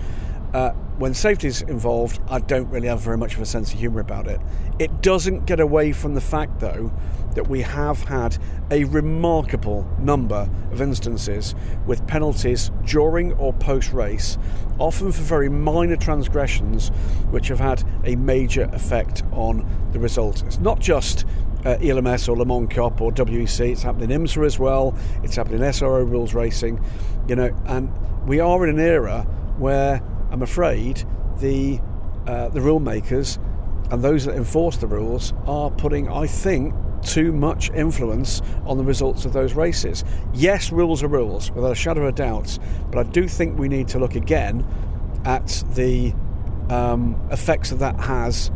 Uh, 0.53 0.71
when 0.97 1.13
safety 1.13 1.47
is 1.47 1.61
involved, 1.63 2.19
I 2.29 2.39
don't 2.39 2.69
really 2.69 2.87
have 2.87 3.01
very 3.01 3.17
much 3.17 3.35
of 3.35 3.41
a 3.41 3.45
sense 3.45 3.73
of 3.73 3.79
humour 3.79 3.99
about 3.99 4.27
it. 4.27 4.39
It 4.79 5.01
doesn't 5.01 5.45
get 5.45 5.59
away 5.59 5.91
from 5.91 6.15
the 6.15 6.21
fact, 6.21 6.59
though, 6.59 6.91
that 7.35 7.47
we 7.47 7.61
have 7.61 8.03
had 8.03 8.37
a 8.71 8.85
remarkable 8.85 9.87
number 9.99 10.49
of 10.71 10.81
instances 10.81 11.53
with 11.85 12.05
penalties 12.07 12.71
during 12.85 13.33
or 13.33 13.53
post 13.53 13.93
race, 13.93 14.37
often 14.79 15.11
for 15.11 15.21
very 15.21 15.49
minor 15.49 15.95
transgressions, 15.97 16.89
which 17.29 17.49
have 17.49 17.59
had 17.59 17.83
a 18.05 18.15
major 18.15 18.63
effect 18.73 19.23
on 19.33 19.67
the 19.91 19.99
result. 19.99 20.43
It's 20.43 20.59
not 20.59 20.79
just 20.79 21.25
uh, 21.65 21.77
ELMS 21.81 22.27
or 22.27 22.37
Le 22.37 22.45
Mans 22.45 22.73
Cup 22.73 23.01
or 23.01 23.11
WEC, 23.11 23.71
it's 23.71 23.83
happening 23.83 24.09
in 24.09 24.23
IMSA 24.23 24.45
as 24.45 24.57
well, 24.57 24.97
it's 25.21 25.35
happening 25.35 25.61
in 25.61 25.69
SRO 25.69 26.09
rules 26.09 26.33
racing, 26.33 26.83
you 27.27 27.35
know, 27.35 27.55
and 27.65 27.91
we 28.27 28.39
are 28.39 28.65
in 28.65 28.79
an 28.79 28.79
era 28.79 29.21
where 29.57 30.01
I'm 30.31 30.41
afraid 30.41 31.05
the 31.39 31.79
uh, 32.27 32.49
the 32.49 32.61
rule 32.61 32.79
makers 32.79 33.39
and 33.89 34.03
those 34.03 34.25
that 34.25 34.35
enforce 34.35 34.77
the 34.77 34.87
rules 34.87 35.33
are 35.45 35.71
putting, 35.71 36.09
I 36.09 36.27
think, 36.27 36.73
too 37.01 37.31
much 37.31 37.69
influence 37.71 38.41
on 38.65 38.77
the 38.77 38.83
results 38.83 39.23
of 39.23 39.31
those 39.31 39.53
races. 39.53 40.03
Yes, 40.33 40.71
rules 40.71 41.03
are 41.03 41.07
rules, 41.07 41.51
without 41.51 41.71
a 41.71 41.75
shadow 41.75 42.01
of 42.01 42.09
a 42.09 42.11
doubt, 42.11 42.59
but 42.91 43.07
I 43.07 43.09
do 43.09 43.27
think 43.27 43.57
we 43.57 43.69
need 43.69 43.87
to 43.89 43.99
look 43.99 44.15
again 44.15 44.67
at 45.25 45.63
the 45.73 46.13
um, 46.69 47.19
effects 47.31 47.69
that 47.69 47.79
that 47.79 47.99
has 48.01 48.51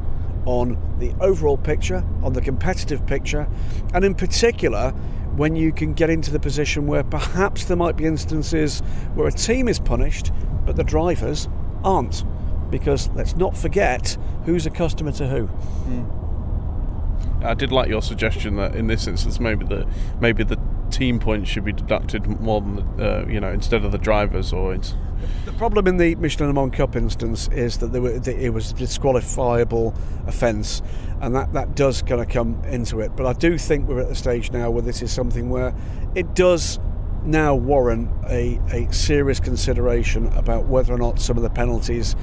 on 0.45 0.77
the 0.99 1.13
overall 1.21 1.57
picture, 1.57 2.03
on 2.23 2.33
the 2.33 2.41
competitive 2.41 3.05
picture, 3.05 3.47
and 3.93 4.03
in 4.03 4.15
particular 4.15 4.91
when 5.35 5.55
you 5.55 5.71
can 5.71 5.93
get 5.93 6.09
into 6.09 6.29
the 6.29 6.39
position 6.39 6.87
where 6.87 7.03
perhaps 7.03 7.65
there 7.65 7.77
might 7.77 7.95
be 7.95 8.05
instances 8.05 8.81
where 9.13 9.27
a 9.27 9.31
team 9.31 9.69
is 9.69 9.79
punished 9.79 10.31
but 10.65 10.75
the 10.75 10.83
drivers 10.83 11.47
aren't. 11.83 12.23
Because 12.69 13.09
let's 13.15 13.35
not 13.35 13.57
forget 13.57 14.17
who's 14.45 14.65
a 14.65 14.69
customer 14.69 15.11
to 15.13 15.27
who. 15.27 15.47
Mm. 15.89 16.21
I 17.43 17.53
did 17.53 17.71
like 17.71 17.89
your 17.89 18.01
suggestion 18.01 18.55
that 18.57 18.75
in 18.75 18.87
this 18.87 19.07
instance 19.07 19.39
maybe 19.39 19.65
the 19.65 19.87
maybe 20.19 20.43
the 20.43 20.59
team 20.91 21.19
points 21.19 21.49
should 21.49 21.63
be 21.63 21.73
deducted 21.73 22.27
more 22.41 22.61
than 22.61 22.97
the, 22.97 23.23
uh, 23.23 23.25
you 23.27 23.39
know 23.39 23.51
instead 23.51 23.83
of 23.83 23.91
the 23.91 23.97
drivers 23.97 24.53
or. 24.53 24.73
It's... 24.73 24.95
The 25.45 25.53
problem 25.53 25.87
in 25.87 25.97
the 25.97 26.15
Michelin 26.15 26.53
Mans 26.55 26.73
Cup 26.73 26.95
instance 26.95 27.47
is 27.49 27.77
that 27.77 27.91
were, 27.91 28.09
it 28.09 28.53
was 28.53 28.71
a 28.71 28.75
disqualifiable 28.75 29.93
offence, 30.25 30.81
and 31.21 31.35
that, 31.35 31.53
that 31.53 31.75
does 31.75 32.01
kind 32.01 32.21
of 32.21 32.27
come 32.27 32.61
into 32.65 33.01
it. 33.01 33.15
But 33.15 33.27
I 33.27 33.33
do 33.33 33.57
think 33.57 33.87
we're 33.87 34.01
at 34.01 34.09
the 34.09 34.15
stage 34.15 34.51
now 34.51 34.71
where 34.71 34.81
this 34.81 35.01
is 35.01 35.11
something 35.11 35.49
where 35.49 35.75
it 36.15 36.33
does 36.33 36.79
now 37.23 37.55
warrant 37.55 38.09
a, 38.27 38.59
a 38.71 38.91
serious 38.91 39.39
consideration 39.39 40.27
about 40.33 40.65
whether 40.65 40.93
or 40.93 40.97
not 40.97 41.19
some 41.19 41.37
of 41.37 41.43
the 41.43 41.49
penalties 41.49 42.15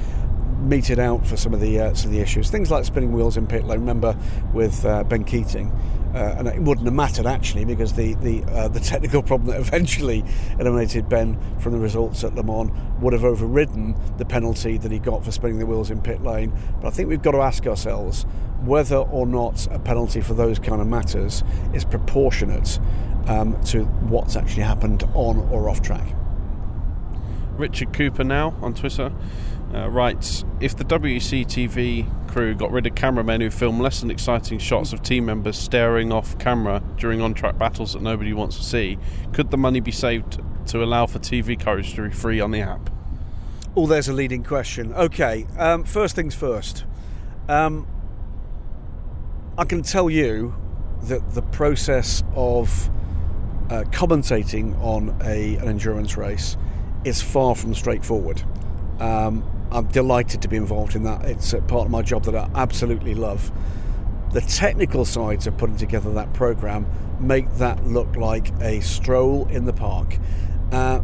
meted 0.61 0.99
out 0.99 1.27
for 1.27 1.37
some 1.37 1.55
of 1.55 1.61
the 1.61 1.79
uh, 1.79 1.95
some 1.95 2.11
of 2.11 2.17
the 2.17 2.21
issues. 2.21 2.51
Things 2.51 2.71
like 2.71 2.85
spinning 2.85 3.13
wheels 3.13 3.37
in 3.37 3.47
pit 3.47 3.65
lane. 3.65 3.81
Remember 3.81 4.17
with 4.53 4.85
uh, 4.85 5.05
Ben 5.05 5.25
Keating, 5.25 5.71
uh, 6.15 6.35
and 6.39 6.49
it 6.49 6.61
wouldn't 6.61 6.87
have 6.87 6.95
mattered 6.95 7.27
actually 7.27 7.65
because 7.65 7.93
the 7.93 8.15
the 8.15 8.43
uh, 8.45 8.69
the 8.69 8.81
technical 8.93 9.23
problem 9.23 9.51
that 9.51 9.61
eventually 9.61 10.25
eliminated 10.59 11.09
Ben 11.09 11.39
from 11.61 11.73
the 11.73 11.79
results 11.79 12.25
at 12.25 12.35
Le 12.35 12.43
Mans 12.43 12.71
would 13.01 13.13
have 13.13 13.25
overridden 13.25 13.95
the 14.19 14.25
penalty 14.25 14.79
that 14.79 14.91
he 14.91 14.99
got 14.99 15.25
for 15.25 15.31
spinning 15.31 15.59
the 15.59 15.67
wheels 15.67 15.91
in 15.91 16.01
pit 16.01 16.23
lane. 16.23 16.53
But 16.81 16.89
I 16.89 16.91
think 16.91 17.09
we've 17.09 17.23
got 17.23 17.33
to 17.33 17.41
ask 17.41 17.67
ourselves 17.67 18.27
whether 18.61 18.97
or 18.97 19.27
not 19.27 19.67
a 19.73 19.79
penalty 19.79 20.21
for 20.21 20.35
those 20.35 20.59
kind 20.59 20.81
of 20.81 20.87
matters 20.87 21.45
is 21.75 21.85
proportionate 21.85 22.79
um, 23.27 23.61
to 23.65 23.85
what's 23.85 24.37
actually 24.37 24.63
happened 24.63 25.03
on 25.15 25.39
or 25.51 25.69
off 25.69 25.83
track. 25.83 26.15
Richard 27.57 27.93
Cooper 27.93 28.25
now 28.25 28.55
on 28.63 28.75
Twitter 28.75 29.13
uh, 29.75 29.89
writes 29.89 30.45
If 30.61 30.77
the 30.77 30.85
WEC 30.85 31.45
TV 31.47 32.29
crew 32.29 32.55
got 32.55 32.71
rid 32.71 32.87
of 32.87 32.95
cameramen 32.95 33.41
who 33.41 33.51
film 33.51 33.81
less 33.81 34.01
than 34.01 34.11
exciting 34.11 34.59
shots 34.59 34.93
of 34.93 35.03
team 35.03 35.27
members 35.27 35.59
staring 35.59 36.13
off 36.13 36.39
camera 36.39 36.83
during 36.97 37.21
on 37.21 37.35
track 37.35 37.59
battles 37.59 37.93
that 37.93 38.03
nobody 38.03 38.33
wants 38.33 38.57
to 38.57 38.63
see, 38.63 38.99
could 39.33 39.51
the 39.51 39.57
money 39.57 39.81
be 39.81 39.93
saved 39.93 40.41
to 40.67 40.83
allow 40.83 41.07
for 41.07 41.19
TV 41.19 41.59
coverage 41.59 41.95
to 41.95 42.09
be 42.09 42.15
free 42.15 42.41
on 42.41 42.51
the 42.51 42.61
app? 42.61 42.91
Oh, 43.77 43.87
there's 43.87 44.09
a 44.09 44.13
leading 44.13 44.43
question. 44.43 44.93
Okay, 44.95 45.47
um, 45.57 45.85
first 45.85 46.17
things 46.17 46.35
first. 46.35 46.85
Um, 47.49 47.87
I 49.59 49.65
can 49.65 49.83
tell 49.83 50.09
you 50.09 50.55
that 51.03 51.35
the 51.35 51.43
process 51.43 52.23
of 52.37 52.89
uh, 53.71 53.83
commentating 53.91 54.81
on 54.81 55.21
a, 55.25 55.57
an 55.57 55.67
endurance 55.67 56.17
race 56.17 56.57
is 57.05 57.21
far 57.21 57.57
from 57.57 57.75
straightforward. 57.75 58.41
Um, 59.01 59.43
I'm 59.73 59.89
delighted 59.89 60.43
to 60.43 60.49
be 60.49 60.57
involved 60.57 60.95
in 60.95 61.03
that. 61.03 61.25
It's 61.25 61.55
a 61.55 61.61
part 61.61 61.87
of 61.87 61.91
my 61.91 62.03
job 62.03 62.23
that 62.27 62.37
I 62.37 62.49
absolutely 62.55 63.17
love. 63.17 63.51
The 64.33 64.43
technical 64.43 65.05
sides 65.05 65.49
of 65.49 65.59
putting 65.59 65.77
together 65.77 66.13
that 66.13 66.33
program 66.35 66.87
make 67.19 67.53
that 67.55 67.85
look 67.85 68.15
like 68.15 68.53
a 68.61 68.79
stroll 68.81 69.49
in 69.49 69.65
the 69.65 69.73
park. 69.73 70.19
Uh, 70.71 71.01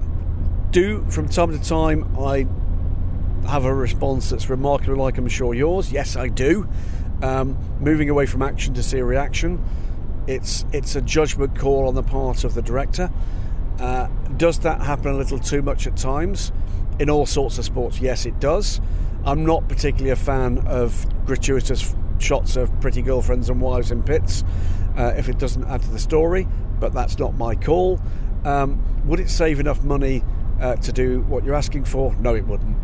do 0.71 1.05
from 1.11 1.29
time 1.29 1.51
to 1.51 1.69
time 1.69 2.17
I 2.17 2.47
have 3.49 3.65
a 3.65 3.75
response 3.75 4.31
that's 4.31 4.49
remarkably 4.49 4.95
like 4.95 5.19
I'm 5.19 5.27
sure 5.27 5.55
yours. 5.55 5.91
Yes, 5.91 6.15
I 6.15 6.29
do. 6.29 6.69
Um, 7.23 7.57
moving 7.81 8.11
away 8.11 8.27
from 8.27 8.43
action 8.43 8.75
to 8.75 8.83
see 8.83 8.99
a 8.99 9.05
reaction 9.05 9.63
it's 10.27 10.65
it's 10.73 10.97
a 10.97 11.03
judgment 11.03 11.59
call 11.59 11.89
on 11.89 11.95
the 11.95 12.03
part 12.03 12.45
of 12.45 12.55
the 12.55 12.63
director. 12.63 13.11
Uh, 13.79 14.07
does 14.37 14.61
that 14.61 14.81
happen 14.81 15.13
a 15.13 15.17
little 15.17 15.39
too 15.39 15.63
much 15.63 15.87
at 15.87 15.97
times? 15.97 16.53
In 16.99 17.11
all 17.11 17.27
sorts 17.27 17.59
of 17.59 17.65
sports, 17.65 18.01
yes, 18.01 18.25
it 18.25 18.39
does. 18.41 18.81
I'm 19.25 19.45
not 19.45 19.69
particularly 19.69 20.11
a 20.11 20.17
fan 20.17 20.59
of 20.67 21.07
gratuitous 21.27 21.95
shots 22.19 22.57
of 22.57 22.71
pretty 22.81 23.03
girlfriends 23.03 23.49
and 23.51 23.61
wives 23.61 23.91
in 23.91 24.03
pits 24.03 24.45
uh, 24.97 25.15
if 25.17 25.29
it 25.29 25.39
doesn't 25.39 25.65
add 25.65 25.83
to 25.83 25.91
the 25.91 25.99
story, 25.99 26.47
but 26.79 26.93
that's 26.93 27.19
not 27.19 27.37
my 27.37 27.55
call. 27.55 28.01
Um, 28.45 28.81
would 29.07 29.19
it 29.19 29.29
save 29.29 29.59
enough 29.59 29.83
money 29.83 30.23
uh, 30.61 30.77
to 30.77 30.93
do 30.93 31.23
what 31.23 31.45
you're 31.45 31.55
asking 31.55 31.85
for? 31.85 32.15
No, 32.17 32.35
it 32.35 32.47
wouldn't. 32.47 32.77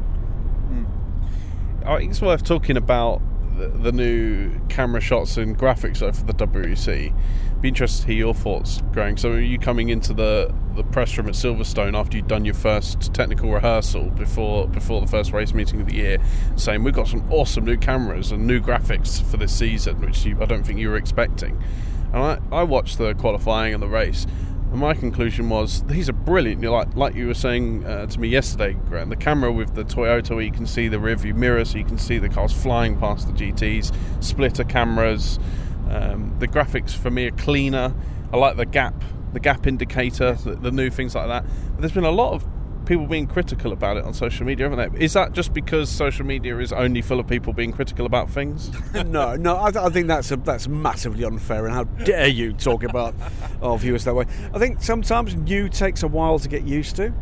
I 1.84 1.98
think 1.98 2.10
it's 2.10 2.20
worth 2.20 2.44
talking 2.44 2.76
about 2.76 3.22
the, 3.68 3.92
new 3.92 4.58
camera 4.68 5.00
shots 5.00 5.36
and 5.36 5.58
graphics 5.58 5.98
for 5.98 6.24
the 6.24 6.32
WEC. 6.32 7.14
Be 7.60 7.68
interested 7.68 8.02
to 8.02 8.06
hear 8.08 8.16
your 8.16 8.34
thoughts, 8.34 8.82
Graham. 8.92 9.16
So, 9.16 9.32
are 9.32 9.40
you 9.40 9.58
coming 9.58 9.90
into 9.90 10.14
the, 10.14 10.54
the 10.74 10.82
press 10.82 11.16
room 11.18 11.28
at 11.28 11.34
Silverstone 11.34 11.98
after 11.98 12.16
you'd 12.16 12.28
done 12.28 12.44
your 12.44 12.54
first 12.54 13.12
technical 13.12 13.50
rehearsal 13.52 14.04
before 14.10 14.66
before 14.68 15.00
the 15.00 15.06
first 15.06 15.32
race 15.32 15.52
meeting 15.52 15.80
of 15.80 15.86
the 15.86 15.94
year, 15.94 16.18
saying 16.56 16.82
we've 16.82 16.94
got 16.94 17.08
some 17.08 17.30
awesome 17.30 17.64
new 17.64 17.76
cameras 17.76 18.32
and 18.32 18.46
new 18.46 18.60
graphics 18.60 19.22
for 19.22 19.36
this 19.36 19.56
season, 19.56 20.00
which 20.00 20.24
you, 20.24 20.38
I 20.40 20.46
don't 20.46 20.64
think 20.64 20.78
you 20.78 20.88
were 20.88 20.96
expecting. 20.96 21.62
And 22.12 22.22
I, 22.22 22.38
I 22.50 22.62
watched 22.62 22.98
the 22.98 23.14
qualifying 23.14 23.74
and 23.74 23.82
the 23.82 23.88
race, 23.88 24.26
and 24.70 24.78
my 24.78 24.94
conclusion 24.94 25.48
was 25.48 25.82
these 25.84 26.08
are 26.08 26.14
brilliant. 26.14 26.62
You're 26.62 26.72
like 26.72 26.94
like 26.94 27.14
you 27.14 27.26
were 27.26 27.34
saying 27.34 27.84
uh, 27.84 28.06
to 28.06 28.20
me 28.20 28.28
yesterday, 28.28 28.74
Grant. 28.88 29.10
The 29.10 29.16
camera 29.16 29.52
with 29.52 29.74
the 29.74 29.84
Toyota, 29.84 30.30
where 30.30 30.44
you 30.44 30.52
can 30.52 30.66
see 30.66 30.86
the 30.86 30.98
rearview 30.98 31.34
mirror, 31.34 31.64
so 31.64 31.78
you 31.78 31.84
can 31.84 31.98
see 31.98 32.18
the 32.18 32.28
cars 32.28 32.52
flying 32.52 32.96
past 32.98 33.26
the 33.26 33.32
GTS. 33.32 33.92
Splitter 34.22 34.64
cameras. 34.64 35.38
Um, 35.88 36.36
the 36.38 36.46
graphics 36.46 36.92
for 36.92 37.10
me 37.10 37.26
are 37.26 37.32
cleaner. 37.32 37.92
I 38.32 38.36
like 38.36 38.56
the 38.56 38.66
gap, 38.66 38.94
the 39.32 39.40
gap 39.40 39.66
indicator, 39.66 40.34
the, 40.34 40.54
the 40.54 40.70
new 40.70 40.88
things 40.88 41.16
like 41.16 41.26
that. 41.26 41.44
But 41.72 41.80
there's 41.80 41.92
been 41.92 42.04
a 42.04 42.12
lot 42.12 42.34
of 42.34 42.44
people 42.86 43.06
being 43.06 43.26
critical 43.26 43.72
about 43.72 43.96
it 43.96 44.04
on 44.04 44.14
social 44.14 44.46
media, 44.46 44.68
haven't 44.68 44.94
they? 44.94 45.04
Is 45.04 45.12
that 45.12 45.32
just 45.32 45.52
because 45.52 45.88
social 45.88 46.24
media 46.24 46.58
is 46.58 46.72
only 46.72 47.02
full 47.02 47.20
of 47.20 47.26
people 47.26 47.52
being 47.52 47.72
critical 47.72 48.06
about 48.06 48.30
things? 48.30 48.70
no, 48.94 49.36
no, 49.36 49.56
I, 49.56 49.68
I, 49.68 49.90
think 49.90 50.08
that's 50.08 50.30
a, 50.30 50.36
that's 50.36 50.68
massively 50.68 51.24
unfair, 51.24 51.66
and 51.66 51.74
how 51.74 51.84
dare 51.84 52.26
you 52.26 52.52
talk 52.52 52.82
about 52.82 53.14
our 53.62 53.78
viewers 53.78 54.04
that 54.04 54.14
way? 54.14 54.26
I 54.54 54.58
think 54.58 54.82
sometimes 54.82 55.34
new 55.34 55.68
takes 55.68 56.02
a 56.02 56.08
while 56.08 56.38
to 56.38 56.48
get 56.48 56.64
used 56.64 56.96
to. 56.96 57.12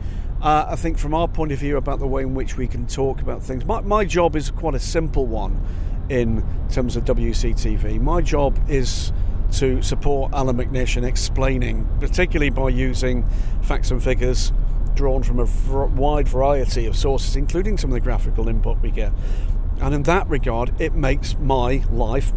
Uh, 0.41 0.67
I 0.69 0.77
think 0.77 0.99
from 0.99 1.15
our 1.15 1.27
point 1.27 1.51
of 1.51 1.59
view 1.59 1.77
about 1.77 1.99
the 1.99 2.07
way 2.07 2.23
in 2.23 2.35
which 2.35 2.57
we 2.57 2.69
can 2.69 2.87
talk 2.87 3.21
about 3.21 3.43
things, 3.43 3.65
my, 3.65 3.81
my 3.81 4.05
job 4.05 4.37
is 4.37 4.51
quite 4.51 4.75
a 4.75 4.81
simple 4.81 5.27
one 5.27 5.61
in 6.09 6.45
terms 6.71 6.97
of 6.97 7.05
WEC 7.05 7.55
TV. 7.55 8.01
My 8.01 8.21
job 8.21 8.59
is 8.69 9.13
to 9.53 9.83
support 9.83 10.33
Allan 10.33 10.57
McNish 10.57 10.97
in 10.97 11.05
explaining, 11.05 11.89
particularly 12.01 12.51
by 12.51 12.69
using 12.69 13.25
facts 13.63 13.91
and 13.91 14.03
figures 14.03 14.53
drawn 14.99 15.23
from 15.23 15.39
a 15.39 15.45
wide 15.95 16.27
variety 16.27 16.85
of 16.85 16.97
sources, 16.97 17.37
including 17.37 17.79
some 17.79 17.89
of 17.91 17.95
the 17.95 18.01
graphical 18.01 18.49
input 18.49 18.77
we 18.83 18.91
get. 18.91 19.13
And 19.81 19.95
in 19.95 20.03
that 20.03 20.29
regard, 20.29 20.75
it 20.81 20.93
makes 20.93 21.39
my 21.39 21.85
life, 21.93 22.33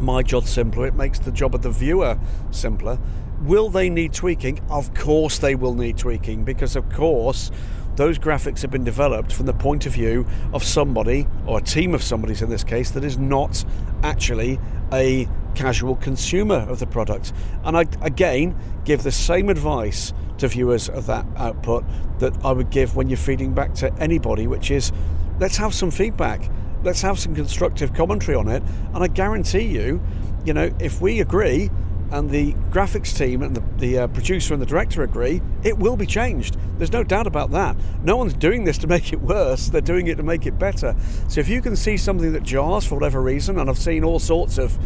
my 0.00 0.24
job 0.24 0.46
simpler. 0.46 0.88
It 0.88 0.96
makes 0.96 1.20
the 1.20 1.30
job 1.30 1.54
of 1.54 1.62
the 1.62 1.70
viewer 1.70 2.18
simpler. 2.50 2.98
Will 3.42 3.68
they 3.68 3.88
need 3.90 4.12
tweaking? 4.12 4.60
Of 4.68 4.92
course, 4.92 5.38
they 5.38 5.54
will 5.54 5.74
need 5.74 5.98
tweaking 5.98 6.42
because, 6.42 6.74
of 6.74 6.90
course, 6.90 7.52
those 7.96 8.18
graphics 8.18 8.62
have 8.62 8.70
been 8.70 8.84
developed 8.84 9.32
from 9.32 9.46
the 9.46 9.52
point 9.52 9.86
of 9.86 9.92
view 9.92 10.26
of 10.52 10.64
somebody, 10.64 11.26
or 11.46 11.58
a 11.58 11.62
team 11.62 11.94
of 11.94 12.02
somebody's 12.02 12.42
in 12.42 12.48
this 12.48 12.64
case, 12.64 12.90
that 12.92 13.04
is 13.04 13.18
not 13.18 13.64
actually 14.02 14.58
a 14.92 15.28
casual 15.54 15.96
consumer 15.96 16.56
of 16.56 16.78
the 16.78 16.86
product. 16.86 17.32
And 17.64 17.76
I, 17.76 17.82
again, 18.00 18.58
give 18.84 19.02
the 19.02 19.12
same 19.12 19.48
advice 19.48 20.12
to 20.38 20.48
viewers 20.48 20.88
of 20.88 21.06
that 21.06 21.26
output 21.36 21.84
that 22.18 22.32
I 22.44 22.52
would 22.52 22.70
give 22.70 22.96
when 22.96 23.08
you're 23.08 23.16
feeding 23.18 23.54
back 23.54 23.74
to 23.74 23.92
anybody, 23.94 24.46
which 24.46 24.70
is 24.70 24.92
let's 25.38 25.56
have 25.56 25.74
some 25.74 25.90
feedback. 25.90 26.50
Let's 26.82 27.02
have 27.02 27.18
some 27.18 27.34
constructive 27.34 27.94
commentary 27.94 28.36
on 28.36 28.48
it. 28.48 28.62
And 28.94 29.04
I 29.04 29.06
guarantee 29.06 29.66
you, 29.66 30.02
you 30.44 30.52
know, 30.52 30.74
if 30.80 31.00
we 31.00 31.20
agree 31.20 31.70
and 32.12 32.28
the 32.28 32.52
graphics 32.70 33.16
team 33.16 33.42
and 33.42 33.56
the, 33.56 33.62
the 33.78 33.98
uh, 34.00 34.06
producer 34.08 34.52
and 34.52 34.62
the 34.62 34.66
director 34.66 35.02
agree, 35.02 35.40
it 35.64 35.76
will 35.76 35.96
be 35.96 36.06
changed. 36.06 36.58
There's 36.76 36.92
no 36.92 37.02
doubt 37.02 37.26
about 37.26 37.50
that. 37.52 37.74
No 38.04 38.16
one's 38.18 38.34
doing 38.34 38.64
this 38.64 38.76
to 38.78 38.86
make 38.86 39.12
it 39.12 39.20
worse, 39.20 39.70
they're 39.70 39.80
doing 39.80 40.08
it 40.08 40.16
to 40.16 40.22
make 40.22 40.46
it 40.46 40.58
better. 40.58 40.94
So 41.28 41.40
if 41.40 41.48
you 41.48 41.62
can 41.62 41.74
see 41.74 41.96
something 41.96 42.32
that 42.32 42.42
jars 42.42 42.84
for 42.84 42.96
whatever 42.96 43.22
reason, 43.22 43.58
and 43.58 43.70
I've 43.70 43.78
seen 43.78 44.04
all 44.04 44.18
sorts 44.18 44.58
of 44.58 44.78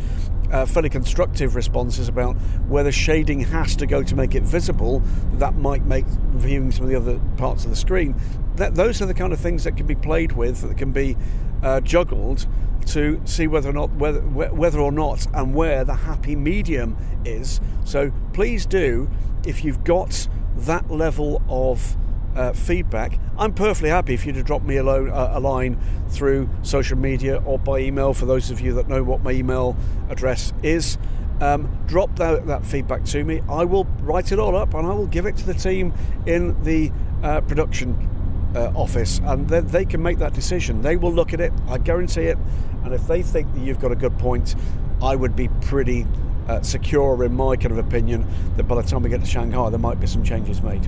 uh, 0.53 0.65
fairly 0.65 0.89
constructive 0.89 1.57
responses 1.57 2.09
about 2.09 2.35
where 2.69 2.85
the 2.85 2.93
shading 2.93 3.41
has 3.41 3.75
to 3.77 3.87
go 3.87 4.05
to 4.05 4.15
make 4.15 4.37
it 4.37 4.45
visible, 4.45 5.03
that 5.35 5.57
might 5.57 5.85
make 5.85 6.07
viewing 6.07 6.71
some 6.71 6.85
of 6.85 6.91
the 6.91 6.97
other 6.97 7.21
parts 7.37 7.65
of 7.65 7.71
the 7.71 7.77
screen. 7.77 8.15
That, 8.55 8.77
those 8.77 9.03
are 9.03 9.07
the 9.07 9.15
kind 9.15 9.33
of 9.33 9.41
things 9.41 9.65
that 9.65 9.77
can 9.77 9.87
be 9.87 9.97
played 9.97 10.33
with, 10.33 10.61
that 10.63 10.79
can 10.79 10.93
be 10.93 11.17
uh, 11.65 11.81
juggled 11.81 12.47
to 12.87 13.21
see 13.25 13.47
whether 13.47 13.71
or 13.71 13.73
not 13.73 13.93
whether 13.95 14.21
whether 14.21 14.81
or 14.81 14.93
not 14.93 15.27
and 15.35 15.55
where 15.55 15.85
the 15.85 15.95
happy 15.95 16.37
medium 16.37 16.97
is. 17.25 17.61
So 17.85 18.13
please 18.33 18.67
do, 18.67 19.11
if 19.47 19.65
you've 19.65 19.85
got 19.85 20.29
that 20.59 20.91
level 20.91 21.43
of 21.49 21.97
uh, 22.35 22.53
feedback, 22.53 23.19
I'm 23.39 23.55
perfectly 23.55 23.91
happy 23.91 24.15
if 24.15 24.27
you 24.27 24.33
to 24.33 24.43
drop 24.43 24.63
me 24.63 24.77
a, 24.77 24.83
lo- 24.83 25.31
a, 25.33 25.41
line 25.41 25.79
through 26.09 26.49
social 26.63 26.99
media 26.99 27.43
or 27.45 27.59
by 27.59 27.79
email. 27.79 28.15
For 28.15 28.27
those 28.27 28.51
of 28.51 28.61
you 28.61 28.75
that 28.75 28.89
know 28.89 29.03
what 29.03 29.23
my 29.23 29.33
email 29.33 29.77
address 30.11 30.53
is, 30.63 30.99
um, 31.41 31.85
drop 31.87 32.17
that, 32.17 32.47
that, 32.47 32.65
feedback 32.65 33.05
to 33.07 33.25
me. 33.25 33.43
I 33.49 33.65
will 33.65 33.85
write 34.01 34.33
it 34.33 34.39
all 34.39 34.57
up 34.57 34.75
and 34.75 34.87
I 34.87 34.95
will 34.95 35.07
give 35.07 35.27
it 35.27 35.37
to 35.39 35.47
the 35.47 35.55
team 35.55 35.93
in 36.27 36.63
the 36.63 36.93
uh, 37.23 37.41
production 37.43 38.16
uh, 38.57 38.73
office, 38.75 39.21
and 39.25 39.49
then 39.49 39.67
they 39.67 39.85
can 39.85 40.03
make 40.03 40.19
that 40.19 40.33
decision. 40.33 40.81
They 40.81 40.97
will 40.97 41.13
look 41.13 41.33
at 41.33 41.41
it, 41.41 41.53
I 41.69 41.79
guarantee 41.79 42.23
it, 42.23 42.39
and 42.85 42.95
if 42.95 43.07
they 43.07 43.23
think 43.23 43.53
that 43.55 43.61
you've 43.61 43.79
got 43.79 43.93
a 43.93 43.97
good 43.97 44.19
point, 44.19 44.57
I 45.03 45.15
would 45.15 45.37
be 45.37 45.49
pretty 45.61 46.07
uh, 46.49 46.63
secure 46.63 47.23
in 47.25 47.35
my 47.35 47.57
kind 47.57 47.73
of 47.73 47.79
opinion 47.79 48.27
that 48.57 48.65
by 48.65 48.81
the 48.81 48.89
time 48.89 49.03
we 49.03 49.11
get 49.11 49.21
to 49.21 49.27
Shanghai, 49.27 49.69
there 49.69 49.79
might 49.79 50.01
be 50.01 50.07
some 50.07 50.25
changes 50.25 50.63
made. 50.63 50.87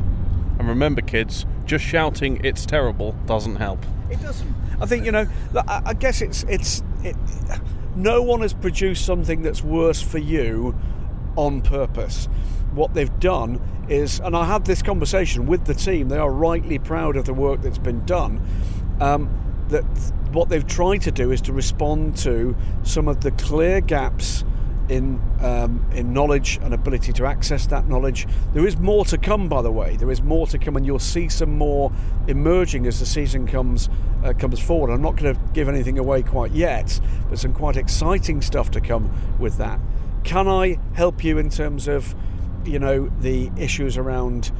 And 0.58 0.66
remember, 0.68 1.02
kids, 1.02 1.46
just 1.66 1.84
shouting 1.84 2.40
"it's 2.44 2.64
terrible" 2.64 3.12
doesn't 3.26 3.56
help. 3.56 3.84
It 4.10 4.20
doesn't. 4.22 4.54
I 4.80 4.86
think 4.86 5.04
you 5.04 5.12
know. 5.12 5.28
I 5.68 5.94
guess 5.94 6.22
it's 6.22 6.44
it's. 6.44 6.82
It, 7.04 7.16
no 7.94 8.22
one 8.22 8.40
has 8.40 8.54
produced 8.54 9.04
something 9.04 9.42
that's 9.42 9.62
worse 9.62 10.00
for 10.00 10.18
you 10.18 10.74
on 11.36 11.60
purpose 11.60 12.28
what 12.78 12.94
they've 12.94 13.20
done 13.20 13.60
is, 13.88 14.20
and 14.20 14.36
I 14.36 14.44
had 14.44 14.64
this 14.64 14.80
conversation 14.82 15.46
with 15.46 15.64
the 15.66 15.74
team, 15.74 16.08
they 16.08 16.16
are 16.16 16.30
rightly 16.30 16.78
proud 16.78 17.16
of 17.16 17.24
the 17.24 17.34
work 17.34 17.60
that's 17.60 17.78
been 17.78 18.04
done. 18.06 18.40
Um, 19.00 19.28
that 19.68 19.84
what 20.32 20.48
they've 20.48 20.66
tried 20.66 21.02
to 21.02 21.12
do 21.12 21.30
is 21.30 21.40
to 21.42 21.52
respond 21.52 22.16
to 22.18 22.56
some 22.84 23.08
of 23.08 23.20
the 23.20 23.32
clear 23.32 23.80
gaps 23.80 24.44
in 24.88 25.20
um, 25.42 25.84
in 25.92 26.14
knowledge 26.14 26.58
and 26.62 26.72
ability 26.72 27.12
to 27.12 27.26
access 27.26 27.66
that 27.66 27.88
knowledge. 27.88 28.26
There 28.54 28.66
is 28.66 28.78
more 28.78 29.04
to 29.06 29.18
come, 29.18 29.48
by 29.48 29.60
the 29.60 29.70
way. 29.70 29.96
There 29.96 30.10
is 30.10 30.22
more 30.22 30.46
to 30.46 30.58
come, 30.58 30.76
and 30.76 30.86
you'll 30.86 30.98
see 30.98 31.28
some 31.28 31.58
more 31.58 31.92
emerging 32.26 32.86
as 32.86 32.98
the 32.98 33.06
season 33.06 33.46
comes 33.46 33.90
uh, 34.24 34.32
comes 34.32 34.60
forward. 34.60 34.90
I'm 34.90 35.02
not 35.02 35.16
going 35.16 35.34
to 35.34 35.40
give 35.52 35.68
anything 35.68 35.98
away 35.98 36.22
quite 36.22 36.52
yet, 36.52 36.98
but 37.28 37.38
some 37.38 37.52
quite 37.52 37.76
exciting 37.76 38.40
stuff 38.40 38.70
to 38.72 38.80
come 38.80 39.10
with 39.38 39.58
that. 39.58 39.78
Can 40.24 40.48
I 40.48 40.78
help 40.94 41.22
you 41.22 41.38
in 41.38 41.50
terms 41.50 41.86
of 41.88 42.14
you 42.64 42.78
know, 42.78 43.10
the 43.20 43.50
issues 43.56 43.96
around 43.96 44.52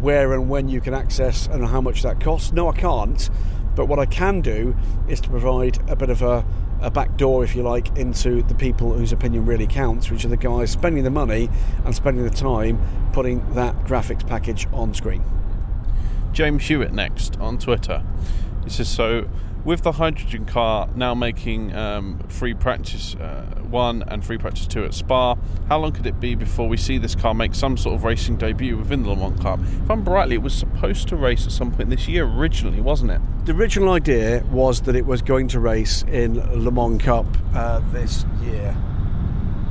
where 0.00 0.32
and 0.32 0.48
when 0.48 0.68
you 0.68 0.80
can 0.80 0.94
access 0.94 1.46
and 1.46 1.66
how 1.66 1.80
much 1.80 2.02
that 2.02 2.20
costs. 2.20 2.52
No, 2.52 2.68
I 2.68 2.76
can't. 2.76 3.30
But 3.74 3.86
what 3.86 3.98
I 3.98 4.06
can 4.06 4.40
do 4.40 4.74
is 5.08 5.20
to 5.20 5.28
provide 5.28 5.78
a 5.90 5.96
bit 5.96 6.10
of 6.10 6.22
a, 6.22 6.44
a 6.80 6.90
back 6.90 7.16
door, 7.16 7.44
if 7.44 7.54
you 7.54 7.62
like, 7.62 7.96
into 7.96 8.42
the 8.42 8.54
people 8.54 8.92
whose 8.94 9.12
opinion 9.12 9.44
really 9.44 9.66
counts, 9.66 10.10
which 10.10 10.24
are 10.24 10.28
the 10.28 10.36
guys 10.36 10.70
spending 10.70 11.04
the 11.04 11.10
money 11.10 11.50
and 11.84 11.94
spending 11.94 12.24
the 12.24 12.30
time 12.30 12.80
putting 13.12 13.54
that 13.54 13.74
graphics 13.84 14.26
package 14.26 14.66
on 14.72 14.94
screen. 14.94 15.22
James 16.32 16.66
Hewitt 16.66 16.92
next 16.92 17.38
on 17.38 17.58
Twitter. 17.58 18.02
So 18.68 19.28
with 19.64 19.82
the 19.82 19.92
hydrogen 19.92 20.44
car 20.44 20.88
now 20.94 21.12
making 21.12 21.74
um, 21.74 22.20
free 22.28 22.54
practice 22.54 23.16
uh, 23.16 23.42
one 23.68 24.04
and 24.06 24.24
free 24.24 24.38
practice 24.38 24.66
two 24.66 24.84
at 24.84 24.94
Spa, 24.94 25.34
how 25.68 25.78
long 25.78 25.92
could 25.92 26.06
it 26.06 26.20
be 26.20 26.34
before 26.36 26.68
we 26.68 26.76
see 26.76 26.98
this 26.98 27.16
car 27.16 27.34
make 27.34 27.54
some 27.54 27.76
sort 27.76 27.96
of 27.96 28.04
racing 28.04 28.36
debut 28.36 28.76
within 28.76 29.02
the 29.02 29.10
Le 29.10 29.16
Mans 29.16 29.40
Cup? 29.40 29.58
If 29.60 29.90
I'm 29.90 30.04
rightly, 30.04 30.36
it 30.36 30.42
was 30.42 30.54
supposed 30.54 31.08
to 31.08 31.16
race 31.16 31.46
at 31.46 31.52
some 31.52 31.72
point 31.72 31.90
this 31.90 32.06
year 32.06 32.24
originally, 32.24 32.80
wasn't 32.80 33.10
it? 33.10 33.20
The 33.44 33.52
original 33.52 33.92
idea 33.92 34.44
was 34.50 34.82
that 34.82 34.94
it 34.94 35.04
was 35.04 35.20
going 35.20 35.48
to 35.48 35.60
race 35.60 36.02
in 36.04 36.38
Le 36.62 36.70
Mans 36.70 37.02
Cup 37.02 37.26
uh, 37.54 37.80
this 37.90 38.24
year. 38.42 38.76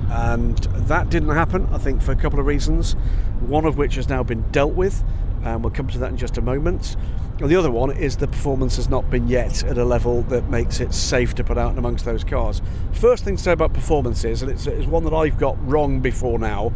And 0.10 0.58
that 0.88 1.10
didn't 1.10 1.30
happen, 1.30 1.68
I 1.72 1.78
think, 1.78 2.02
for 2.02 2.12
a 2.12 2.16
couple 2.16 2.39
of 2.39 2.46
reasons. 2.46 2.93
One 3.39 3.66
of 3.66 3.78
which 3.78 3.96
has 3.96 4.08
now 4.08 4.24
been 4.24 4.50
dealt 4.52 4.74
with, 4.74 5.04
and 5.46 5.64
we'll 5.64 5.72
come 5.72 5.88
to 5.88 5.98
that 6.00 6.10
in 6.10 6.18
just 6.18 6.38
a 6.38 6.41
moment. 6.41 6.98
And 7.39 7.50
the 7.50 7.56
other 7.56 7.72
one 7.72 7.91
is 7.91 8.18
the 8.18 8.28
performance 8.28 8.78
has 8.78 8.89
not 8.89 9.10
been 9.10 9.28
yet 9.28 9.64
at 9.64 9.78
a 9.78 9.84
level 9.84 10.22
that 10.24 10.50
makes 10.50 10.80
it 10.80 10.93
safe 10.93 11.36
to 11.36 11.43
put 11.43 11.58
out 11.58 11.78
amongst 11.78 12.06
those 12.06 12.24
cars. 12.24 12.62
First 12.93 13.26
thing 13.26 13.36
to 13.36 13.43
say 13.43 13.52
about 13.52 13.74
performance 13.74 14.24
is, 14.24 14.41
and 14.41 14.50
it's, 14.50 14.68
it's 14.68 14.88
one 14.88 15.04
that 15.04 15.14
I've 15.14 15.38
got 15.38 15.56
wrong 15.68 16.00
before 16.00 16.39
now, 16.39 16.72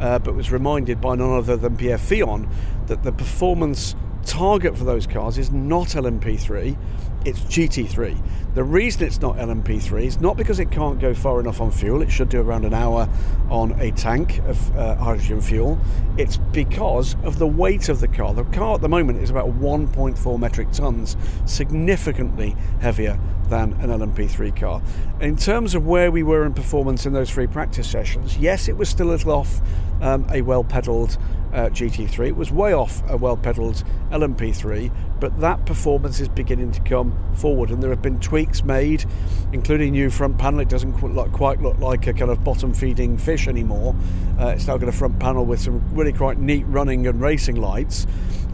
uh, 0.00 0.18
but 0.18 0.34
was 0.34 0.50
reminded 0.50 1.00
by 1.00 1.14
none 1.14 1.32
other 1.32 1.56
than 1.56 1.76
Pierre 1.76 1.98
Fillon 1.98 2.48
that 2.86 3.02
the 3.02 3.12
performance 3.12 3.94
target 4.24 4.76
for 4.76 4.84
those 4.84 5.06
cars 5.06 5.38
is 5.38 5.50
not 5.50 5.88
LMP3, 5.88 6.76
it's 7.24 7.40
GT3. 7.40 8.16
The 8.54 8.64
reason 8.64 9.04
it's 9.04 9.20
not 9.20 9.36
LMP3 9.36 10.04
is 10.04 10.20
not 10.20 10.36
because 10.36 10.58
it 10.58 10.70
can't 10.70 10.98
go 10.98 11.14
far 11.14 11.38
enough 11.38 11.60
on 11.60 11.70
fuel, 11.70 12.02
it 12.02 12.10
should 12.10 12.28
do 12.28 12.40
around 12.40 12.64
an 12.64 12.74
hour 12.74 13.08
on 13.50 13.72
a 13.80 13.90
tank 13.92 14.38
of 14.46 14.76
uh, 14.76 14.96
hydrogen 14.96 15.40
fuel. 15.40 15.78
It's 16.16 16.36
because 16.36 17.16
of 17.22 17.38
the 17.38 17.46
weight 17.46 17.88
of 17.88 18.00
the 18.00 18.08
car. 18.08 18.34
The 18.34 18.44
car 18.44 18.74
at 18.74 18.80
the 18.80 18.88
moment 18.88 19.18
is 19.22 19.30
about 19.30 19.48
1.4 19.60 20.38
metric 20.38 20.72
tons, 20.72 21.16
significantly 21.46 22.56
heavier 22.80 23.18
than 23.48 23.74
an 23.74 23.90
LMP3 23.90 24.56
car. 24.56 24.82
In 25.20 25.36
terms 25.36 25.74
of 25.74 25.86
where 25.86 26.10
we 26.10 26.22
were 26.22 26.44
in 26.44 26.54
performance 26.54 27.06
in 27.06 27.12
those 27.12 27.30
three 27.30 27.46
practice 27.46 27.88
sessions, 27.88 28.36
yes, 28.38 28.68
it 28.68 28.76
was 28.76 28.88
still 28.88 29.08
a 29.08 29.12
little 29.12 29.32
off 29.32 29.60
um, 30.00 30.26
a 30.32 30.42
well 30.42 30.64
pedalled 30.64 31.18
uh, 31.52 31.68
GT3. 31.70 32.28
It 32.28 32.36
was 32.36 32.50
way 32.50 32.72
off 32.72 33.02
a 33.08 33.16
well 33.16 33.36
pedalled 33.36 33.82
LMP3, 34.10 34.90
but 35.20 35.38
that 35.40 35.64
performance 35.66 36.20
is 36.20 36.28
beginning 36.28 36.72
to 36.72 36.80
come 36.80 37.16
forward, 37.34 37.70
and 37.70 37.82
there 37.82 37.90
have 37.90 38.02
been 38.02 38.20
tweaks 38.20 38.62
made, 38.62 39.04
including 39.52 39.92
new 39.92 40.10
front 40.10 40.38
panel. 40.38 40.60
It 40.60 40.68
doesn't 40.68 40.92
quite 41.32 41.60
look 41.60 41.78
like 41.78 42.06
a 42.06 42.12
kind 42.12 42.30
of 42.30 42.44
bottom 42.44 42.74
feeding 42.74 43.18
fish 43.18 43.48
anymore. 43.48 43.94
Uh, 44.38 44.48
it's 44.48 44.66
now 44.66 44.76
got 44.76 44.88
a 44.88 44.92
front 44.92 45.18
panel 45.18 45.44
with 45.44 45.60
some 45.60 45.82
really 45.94 46.12
quite 46.12 46.38
neat 46.38 46.64
running 46.66 47.06
and 47.06 47.20
racing 47.20 47.56
lights. 47.56 48.06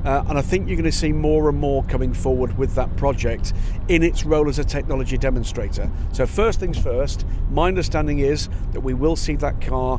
Uh, 0.05 0.23
and 0.29 0.37
I 0.37 0.43
think 0.43 0.69
you're 0.69 0.77
going 0.77 0.85
to 0.85 0.93
see 0.93 1.13
more 1.13 1.49
and 1.49 1.59
more 1.59 1.83
coming 1.85 2.13
forward 2.13 2.59
with 2.59 2.75
that 2.75 2.95
project 2.97 3.55
in 3.89 4.03
its 4.03 4.27
role 4.27 4.51
as 4.51 4.59
a 4.59 4.65
technology 4.65 5.17
demonstrator. 5.17 5.91
So, 6.13 6.27
first 6.27 6.61
things 6.61 6.79
first, 6.79 7.25
my 7.51 7.69
understanding 7.69 8.19
is 8.19 8.51
that 8.73 8.81
we 8.81 8.93
will 8.93 9.17
see 9.17 9.37
that 9.37 9.63
car 9.63 9.99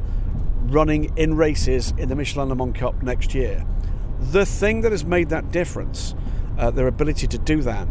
running 0.72 1.16
in 1.18 1.36
races 1.36 1.94
in 1.98 2.10
the 2.10 2.16
Michelin 2.16 2.50
Le 2.50 2.56
Mans 2.56 2.76
Cup 2.76 3.02
next 3.04 3.34
year. 3.34 3.66
The 4.32 4.46
thing 4.46 4.82
that 4.82 4.92
has 4.92 5.06
made 5.06 5.30
that 5.30 5.52
difference, 5.52 6.16
uh, 6.58 6.72
their 6.72 6.88
ability 6.88 7.28
to 7.28 7.38
do 7.38 7.62
that, 7.62 7.88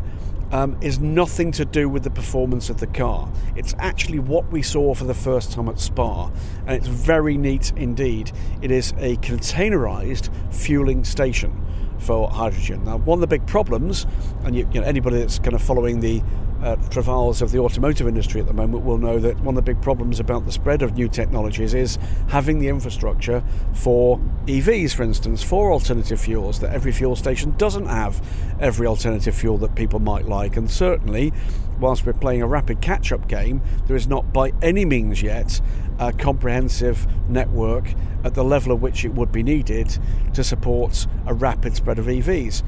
um, 0.52 0.76
is 0.80 1.00
nothing 1.00 1.50
to 1.52 1.64
do 1.64 1.88
with 1.88 2.04
the 2.04 2.10
performance 2.10 2.70
of 2.70 2.78
the 2.78 2.86
car. 2.86 3.30
It's 3.56 3.74
actually 3.78 4.20
what 4.20 4.50
we 4.52 4.62
saw 4.62 4.94
for 4.94 5.04
the 5.04 5.14
first 5.14 5.52
time 5.52 5.68
at 5.68 5.80
Spa, 5.80 6.30
and 6.66 6.76
it's 6.76 6.86
very 6.86 7.36
neat 7.36 7.72
indeed. 7.76 8.30
It 8.62 8.70
is 8.70 8.92
a 8.98 9.16
containerized 9.16 10.30
fueling 10.54 11.04
station 11.04 11.60
for 11.98 12.28
hydrogen. 12.28 12.84
Now, 12.84 12.98
one 12.98 13.16
of 13.16 13.20
the 13.20 13.26
big 13.26 13.46
problems, 13.46 14.06
and 14.44 14.54
you, 14.54 14.68
you 14.72 14.80
know, 14.80 14.86
anybody 14.86 15.18
that's 15.18 15.38
kind 15.38 15.54
of 15.54 15.62
following 15.62 16.00
the 16.00 16.22
uh, 16.64 16.76
travails 16.88 17.42
of 17.42 17.52
the 17.52 17.58
automotive 17.58 18.08
industry 18.08 18.40
at 18.40 18.46
the 18.46 18.52
moment 18.54 18.84
will 18.84 18.96
know 18.96 19.18
that 19.18 19.38
one 19.40 19.54
of 19.54 19.64
the 19.64 19.74
big 19.74 19.80
problems 19.82 20.18
about 20.18 20.46
the 20.46 20.52
spread 20.52 20.80
of 20.80 20.94
new 20.94 21.08
technologies 21.08 21.74
is 21.74 21.98
having 22.28 22.58
the 22.58 22.68
infrastructure 22.68 23.44
for 23.74 24.18
EVs, 24.46 24.94
for 24.94 25.02
instance, 25.02 25.42
for 25.42 25.70
alternative 25.70 26.18
fuels, 26.18 26.58
that 26.60 26.72
every 26.72 26.90
fuel 26.90 27.14
station 27.14 27.54
doesn't 27.58 27.86
have 27.86 28.26
every 28.60 28.86
alternative 28.86 29.34
fuel 29.34 29.58
that 29.58 29.74
people 29.74 30.00
might 30.00 30.24
like. 30.24 30.56
And 30.56 30.70
certainly, 30.70 31.34
whilst 31.78 32.06
we're 32.06 32.14
playing 32.14 32.40
a 32.40 32.46
rapid 32.46 32.80
catch 32.80 33.12
up 33.12 33.28
game, 33.28 33.60
there 33.86 33.96
is 33.96 34.06
not 34.06 34.32
by 34.32 34.52
any 34.62 34.86
means 34.86 35.22
yet 35.22 35.60
a 35.98 36.14
comprehensive 36.14 37.06
network 37.28 37.92
at 38.24 38.34
the 38.34 38.42
level 38.42 38.72
at 38.72 38.80
which 38.80 39.04
it 39.04 39.12
would 39.12 39.30
be 39.30 39.42
needed 39.42 39.98
to 40.32 40.42
support 40.42 41.06
a 41.26 41.34
rapid 41.34 41.76
spread 41.76 41.98
of 41.98 42.06
EVs. 42.06 42.62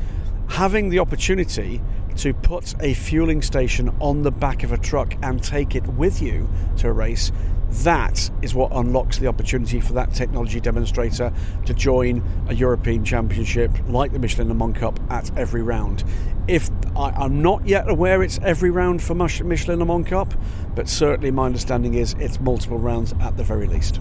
having 0.49 0.91
the 0.91 0.99
opportunity 1.01 1.81
to 2.17 2.33
put 2.33 2.75
a 2.83 2.95
fueling 2.95 3.43
station 3.43 3.95
on 4.01 4.23
the 4.23 4.31
back 4.31 4.63
of 4.63 4.73
a 4.73 4.79
truck 4.79 5.15
and 5.23 5.43
take 5.43 5.75
it 5.75 5.87
with 5.87 6.23
you 6.23 6.49
to 6.79 6.89
a 6.89 6.93
race, 6.93 7.31
that 7.71 8.31
is 8.43 8.55
what 8.55 8.71
unlocks 8.73 9.19
the 9.19 9.27
opportunity 9.27 9.81
for 9.81 9.93
that 9.95 10.15
technology 10.15 10.61
demonstrator 10.61 11.33
to 11.65 11.75
join 11.75 12.23
a 12.49 12.55
European 12.55 13.05
Championship 13.05 13.71
like 13.89 14.13
the 14.13 14.19
Michelin 14.19 14.49
Le 14.49 14.55
Mans 14.55 14.77
Cup 14.77 14.99
at 15.11 15.37
every 15.37 15.63
round. 15.63 16.05
If 16.49 16.71
I, 16.97 17.25
am 17.25 17.43
not 17.43 17.67
yet 17.67 17.89
aware 17.89 18.23
it's 18.23 18.39
every 18.43 18.71
round 18.71 19.03
for 19.03 19.15
Michelin 19.15 19.79
Le 19.79 19.85
Mans 19.85 20.07
Cup, 20.07 20.33
but 20.75 20.89
certainly 20.89 21.31
my 21.31 21.47
understanding 21.47 21.95
is 21.95 22.15
it's 22.19 22.41
multiple 22.41 22.79
rounds 22.79 23.13
at 23.21 23.37
the 23.37 23.45
very 23.45 23.67
least. 23.67 24.01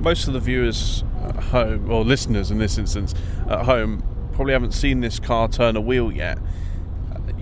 Most 0.00 0.26
of 0.26 0.34
the 0.34 0.40
viewers 0.40 1.04
at 1.22 1.36
home, 1.36 1.90
or 1.90 2.04
listeners 2.04 2.50
in 2.50 2.58
this 2.58 2.78
instance, 2.78 3.14
at 3.48 3.64
home, 3.64 4.02
probably 4.32 4.54
haven't 4.54 4.72
seen 4.72 5.00
this 5.00 5.18
car 5.18 5.48
turn 5.48 5.76
a 5.76 5.80
wheel 5.80 6.10
yet. 6.10 6.38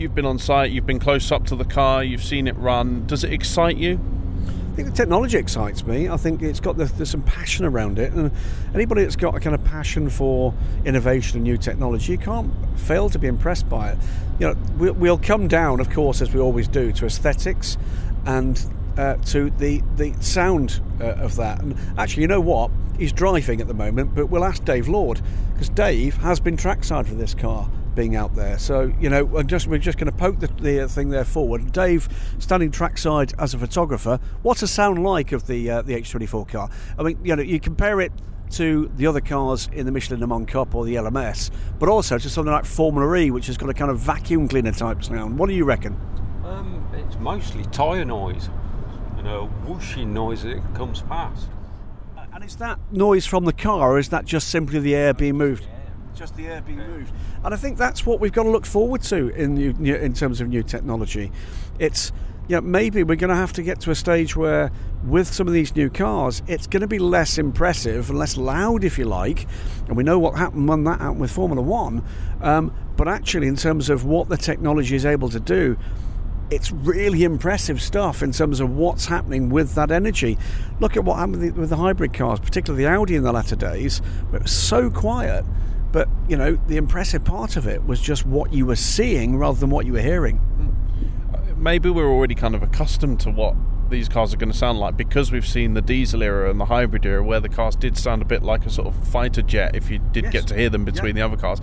You've 0.02 0.16
been 0.16 0.26
on 0.26 0.40
site, 0.40 0.72
you've 0.72 0.84
been 0.84 0.98
close 0.98 1.30
up 1.30 1.46
to 1.46 1.54
the 1.54 1.64
car, 1.64 2.02
you've 2.02 2.24
seen 2.24 2.48
it 2.48 2.56
run. 2.56 3.06
Does 3.06 3.22
it 3.22 3.32
excite 3.32 3.76
you? 3.76 4.00
I 4.72 4.74
think 4.74 4.88
the 4.88 4.94
technology 4.94 5.38
excites 5.38 5.86
me. 5.86 6.08
I 6.08 6.16
think 6.16 6.42
it's 6.42 6.58
got 6.58 6.76
the, 6.76 6.86
there's 6.86 7.10
some 7.10 7.22
passion 7.22 7.64
around 7.64 8.00
it, 8.00 8.12
and 8.12 8.32
anybody 8.74 9.02
that's 9.04 9.14
got 9.14 9.36
a 9.36 9.38
kind 9.38 9.54
of 9.54 9.62
passion 9.62 10.10
for 10.10 10.54
innovation 10.84 11.36
and 11.36 11.44
new 11.44 11.56
technology, 11.56 12.10
you 12.10 12.18
can't 12.18 12.52
fail 12.80 13.10
to 13.10 13.18
be 13.20 13.28
impressed 13.28 13.68
by 13.68 13.92
it. 13.92 13.98
You 14.40 14.48
know, 14.48 14.56
we'll, 14.76 14.94
we'll 14.94 15.18
come 15.18 15.46
down, 15.46 15.78
of 15.78 15.88
course, 15.88 16.20
as 16.20 16.34
we 16.34 16.40
always 16.40 16.66
do, 16.66 16.90
to 16.90 17.06
aesthetics 17.06 17.78
and 18.26 18.60
uh, 18.98 19.18
to 19.26 19.50
the 19.50 19.82
the 19.94 20.14
sound 20.20 20.80
uh, 21.00 21.12
of 21.12 21.36
that. 21.36 21.62
And 21.62 21.76
actually, 21.96 22.22
you 22.22 22.28
know 22.28 22.40
what? 22.40 22.72
He's 22.98 23.12
driving 23.12 23.60
at 23.60 23.68
the 23.68 23.74
moment, 23.74 24.16
but 24.16 24.26
we'll 24.26 24.44
ask 24.44 24.64
Dave 24.64 24.88
Lord 24.88 25.20
because 25.52 25.68
Dave 25.68 26.16
has 26.16 26.40
been 26.40 26.56
trackside 26.56 27.06
for 27.06 27.14
this 27.14 27.34
car 27.34 27.70
being 27.94 28.16
out 28.16 28.34
there. 28.34 28.58
So 28.58 28.92
you 29.00 29.08
know, 29.08 29.24
we're 29.24 29.42
just 29.42 29.66
we're 29.66 29.78
just 29.78 29.98
going 29.98 30.10
to 30.10 30.16
poke 30.16 30.40
the, 30.40 30.48
the, 30.48 30.88
thing 30.88 31.10
there 31.10 31.24
forward. 31.24 31.72
Dave, 31.72 32.08
standing 32.38 32.70
trackside 32.70 33.32
as 33.38 33.54
a 33.54 33.58
photographer, 33.58 34.18
what's 34.42 34.60
the 34.60 34.68
sound 34.68 35.02
like 35.02 35.32
of 35.32 35.46
the 35.46 35.70
uh, 35.70 35.82
the 35.82 35.94
H24 35.94 36.48
car? 36.48 36.70
I 36.98 37.02
mean, 37.02 37.18
you 37.24 37.36
know, 37.36 37.42
you 37.42 37.60
compare 37.60 38.00
it 38.00 38.12
to 38.52 38.90
the 38.96 39.06
other 39.06 39.20
cars 39.20 39.68
in 39.72 39.86
the 39.86 39.92
Michelin 39.92 40.20
Le 40.20 40.26
Mans 40.26 40.46
Cup 40.46 40.74
or 40.74 40.84
the 40.84 40.96
LMS, 40.96 41.50
but 41.78 41.88
also 41.88 42.18
to 42.18 42.28
something 42.28 42.52
like 42.52 42.66
Formula 42.66 43.16
E, 43.16 43.30
which 43.30 43.46
has 43.46 43.56
got 43.56 43.70
a 43.70 43.74
kind 43.74 43.90
of 43.90 43.98
vacuum 43.98 44.46
cleaner 44.46 44.72
type 44.72 45.02
sound. 45.02 45.38
What 45.38 45.48
do 45.48 45.54
you 45.54 45.64
reckon? 45.64 45.98
Um, 46.44 46.86
it's 46.92 47.16
mostly 47.18 47.64
tyre 47.66 48.04
noise 48.04 48.50
and 49.16 49.26
a 49.26 49.44
whooshing 49.44 50.12
noise 50.12 50.44
it 50.44 50.60
comes 50.74 51.02
past. 51.02 51.48
And 52.34 52.42
is 52.42 52.56
that 52.56 52.78
noise 52.90 53.26
from 53.26 53.44
the 53.44 53.52
car, 53.52 53.92
or 53.92 53.98
is 53.98 54.08
that 54.08 54.24
just 54.24 54.48
simply 54.48 54.80
the 54.80 54.94
air 54.94 55.12
being 55.12 55.36
moved? 55.36 55.66
Just 56.22 56.36
the 56.36 56.46
air 56.46 56.60
being 56.60 56.78
moved. 56.78 57.12
And 57.44 57.52
I 57.52 57.56
think 57.56 57.76
that's 57.76 58.06
what 58.06 58.20
we've 58.20 58.30
got 58.30 58.44
to 58.44 58.50
look 58.50 58.64
forward 58.64 59.02
to 59.02 59.30
in 59.30 59.54
new, 59.54 59.72
new, 59.72 59.96
in 59.96 60.14
terms 60.14 60.40
of 60.40 60.46
new 60.46 60.62
technology. 60.62 61.32
It's 61.80 62.12
you 62.48 62.54
know, 62.54 62.60
maybe 62.60 63.02
we're 63.02 63.16
going 63.16 63.30
to 63.30 63.36
have 63.36 63.52
to 63.54 63.62
get 63.62 63.80
to 63.80 63.90
a 63.90 63.94
stage 63.96 64.36
where, 64.36 64.70
with 65.04 65.26
some 65.26 65.48
of 65.48 65.52
these 65.52 65.74
new 65.74 65.90
cars, 65.90 66.40
it's 66.46 66.68
going 66.68 66.82
to 66.82 66.86
be 66.86 67.00
less 67.00 67.38
impressive 67.38 68.08
and 68.08 68.20
less 68.20 68.36
loud, 68.36 68.84
if 68.84 68.98
you 68.98 69.04
like. 69.04 69.48
And 69.88 69.96
we 69.96 70.04
know 70.04 70.20
what 70.20 70.36
happened 70.36 70.68
when 70.68 70.84
that 70.84 71.00
happened 71.00 71.18
with 71.18 71.32
Formula 71.32 71.60
One. 71.60 72.04
Um, 72.40 72.72
but 72.96 73.08
actually, 73.08 73.48
in 73.48 73.56
terms 73.56 73.90
of 73.90 74.04
what 74.04 74.28
the 74.28 74.36
technology 74.36 74.94
is 74.94 75.04
able 75.04 75.28
to 75.28 75.40
do, 75.40 75.76
it's 76.50 76.70
really 76.70 77.24
impressive 77.24 77.82
stuff 77.82 78.22
in 78.22 78.30
terms 78.30 78.60
of 78.60 78.70
what's 78.70 79.06
happening 79.06 79.50
with 79.50 79.74
that 79.74 79.90
energy. 79.90 80.38
Look 80.78 80.96
at 80.96 81.02
what 81.02 81.16
happened 81.16 81.40
with 81.40 81.54
the, 81.54 81.60
with 81.60 81.70
the 81.70 81.76
hybrid 81.76 82.12
cars, 82.12 82.38
particularly 82.38 82.84
the 82.84 82.90
Audi 82.90 83.16
in 83.16 83.24
the 83.24 83.32
latter 83.32 83.56
days, 83.56 83.98
where 84.30 84.36
it 84.36 84.44
was 84.44 84.52
so 84.52 84.88
quiet 84.88 85.44
but, 85.92 86.08
you 86.28 86.36
know, 86.36 86.58
the 86.66 86.76
impressive 86.76 87.24
part 87.24 87.56
of 87.56 87.66
it 87.66 87.84
was 87.86 88.00
just 88.00 88.24
what 88.26 88.52
you 88.52 88.66
were 88.66 88.76
seeing 88.76 89.36
rather 89.36 89.58
than 89.58 89.70
what 89.70 89.86
you 89.86 89.92
were 89.92 90.00
hearing. 90.00 90.40
Mm. 90.58 91.58
Maybe 91.58 91.90
we're 91.90 92.10
already 92.10 92.34
kind 92.34 92.54
of 92.54 92.62
accustomed 92.62 93.20
to 93.20 93.30
what 93.30 93.54
these 93.90 94.08
cars 94.08 94.32
are 94.34 94.38
going 94.38 94.50
to 94.50 94.56
sound 94.56 94.80
like 94.80 94.96
because 94.96 95.30
we've 95.30 95.46
seen 95.46 95.74
the 95.74 95.82
diesel 95.82 96.22
era 96.22 96.50
and 96.50 96.58
the 96.58 96.64
hybrid 96.64 97.04
era 97.04 97.22
where 97.22 97.40
the 97.40 97.48
cars 97.48 97.76
did 97.76 97.96
sound 97.96 98.22
a 98.22 98.24
bit 98.24 98.42
like 98.42 98.64
a 98.66 98.70
sort 98.70 98.88
of 98.88 99.08
fighter 99.08 99.42
jet 99.42 99.76
if 99.76 99.90
you 99.90 99.98
did 99.98 100.24
yes. 100.24 100.32
get 100.32 100.46
to 100.48 100.56
hear 100.56 100.70
them 100.70 100.84
between 100.84 101.14
yeah. 101.14 101.28
the 101.28 101.32
other 101.32 101.40
cars. 101.40 101.60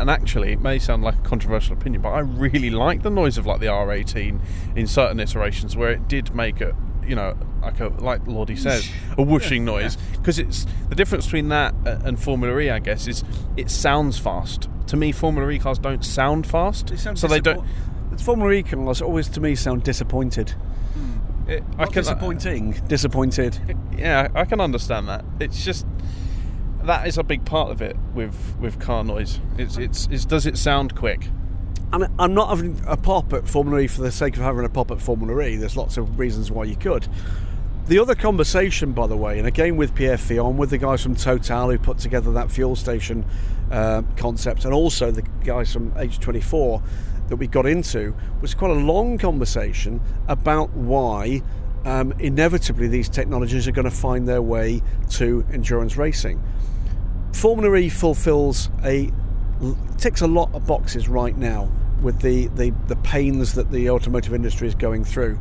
And 0.00 0.08
actually, 0.08 0.52
it 0.52 0.60
may 0.60 0.78
sound 0.78 1.02
like 1.02 1.16
a 1.16 1.22
controversial 1.22 1.76
opinion, 1.76 2.02
but 2.02 2.10
I 2.10 2.20
really 2.20 2.70
like 2.70 3.02
the 3.02 3.10
noise 3.10 3.38
of 3.38 3.46
like 3.46 3.60
the 3.60 3.66
R18 3.66 4.40
in 4.76 4.86
certain 4.86 5.20
iterations 5.20 5.76
where 5.76 5.90
it 5.90 6.08
did 6.08 6.34
make 6.34 6.60
a 6.60 6.76
you 7.06 7.14
know 7.14 7.36
like 7.64 7.80
a 7.80 7.88
like 7.88 8.26
Lordy 8.26 8.56
says 8.56 8.90
a 9.18 9.22
whooshing 9.22 9.64
noise. 9.64 9.96
Because 10.12 10.38
it's 10.38 10.66
the 10.88 10.94
difference 10.94 11.26
between 11.26 11.48
that 11.48 11.74
and 11.84 12.20
Formula 12.20 12.58
E 12.60 12.70
I 12.70 12.78
guess 12.78 13.06
is 13.06 13.24
it 13.56 13.70
sounds 13.70 14.18
fast. 14.18 14.68
To 14.88 14.96
me 14.96 15.12
Formula 15.12 15.50
E 15.50 15.58
cars 15.58 15.78
don't 15.78 16.04
sound 16.04 16.46
fast 16.46 16.88
they 16.88 16.96
sound 16.96 17.18
so 17.18 17.26
they 17.26 17.40
don't 17.40 17.66
Formula 18.20 18.52
E 18.52 18.62
cars 18.62 19.02
always 19.02 19.28
to 19.30 19.40
me 19.40 19.54
sound 19.54 19.82
disappointed. 19.82 20.50
Hmm. 20.50 21.50
it, 21.50 21.64
I 21.78 21.86
can, 21.86 21.94
disappointing 21.94 22.74
uh, 22.74 22.86
disappointed. 22.86 23.76
Yeah 23.96 24.28
I 24.34 24.44
can 24.44 24.60
understand 24.60 25.08
that. 25.08 25.24
It's 25.40 25.64
just 25.64 25.86
that 26.84 27.06
is 27.06 27.16
a 27.16 27.22
big 27.22 27.44
part 27.44 27.70
of 27.70 27.80
it 27.80 27.96
with 28.14 28.56
with 28.60 28.78
car 28.78 29.04
noise. 29.04 29.40
It's 29.58 29.76
it's, 29.76 30.06
it's 30.10 30.24
does 30.24 30.46
it 30.46 30.58
sound 30.58 30.94
quick? 30.94 31.28
And 31.92 32.08
I'm 32.18 32.34
not 32.34 32.48
having 32.48 32.80
a 32.88 32.96
pop 32.96 33.32
at 33.32 33.48
Formula 33.48 33.80
E 33.80 33.86
for 33.86 34.02
the 34.02 34.10
sake 34.10 34.36
of 34.36 34.42
having 34.42 34.64
a 34.64 34.68
pop 34.68 34.90
at 34.90 35.00
Formula 35.00 35.40
E. 35.46 35.56
There's 35.56 35.76
lots 35.76 35.96
of 35.96 36.18
reasons 36.18 36.50
why 36.50 36.64
you 36.64 36.74
could. 36.74 37.06
The 37.86 37.98
other 37.98 38.14
conversation, 38.14 38.92
by 38.92 39.06
the 39.08 39.16
way, 39.16 39.38
and 39.38 39.46
again 39.46 39.76
with 39.76 39.94
Pierre 39.94 40.16
Fillon, 40.16 40.56
with 40.56 40.70
the 40.70 40.78
guys 40.78 41.02
from 41.02 41.14
Total 41.14 41.70
who 41.70 41.78
put 41.78 41.98
together 41.98 42.32
that 42.32 42.50
fuel 42.50 42.76
station 42.76 43.26
uh, 43.70 44.00
concept, 44.16 44.64
and 44.64 44.72
also 44.72 45.10
the 45.10 45.20
guys 45.44 45.70
from 45.70 45.90
H24 45.92 46.82
that 47.28 47.36
we 47.36 47.46
got 47.46 47.66
into, 47.66 48.16
was 48.40 48.54
quite 48.54 48.70
a 48.70 48.74
long 48.74 49.18
conversation 49.18 50.00
about 50.28 50.70
why 50.70 51.42
um, 51.84 52.12
inevitably 52.12 52.88
these 52.88 53.10
technologies 53.10 53.68
are 53.68 53.72
going 53.72 53.84
to 53.84 53.90
find 53.90 54.26
their 54.26 54.40
way 54.40 54.80
to 55.10 55.44
endurance 55.52 55.98
racing. 55.98 56.42
Formula 57.34 57.76
E 57.76 57.90
fulfills 57.90 58.70
a 58.82 59.10
ticks 59.98 60.22
a 60.22 60.26
lot 60.26 60.52
of 60.54 60.66
boxes 60.66 61.06
right 61.06 61.36
now 61.36 61.70
with 62.00 62.20
the, 62.20 62.48
the, 62.48 62.70
the 62.86 62.96
pains 62.96 63.54
that 63.54 63.70
the 63.70 63.90
automotive 63.90 64.32
industry 64.32 64.68
is 64.68 64.74
going 64.74 65.04
through. 65.04 65.38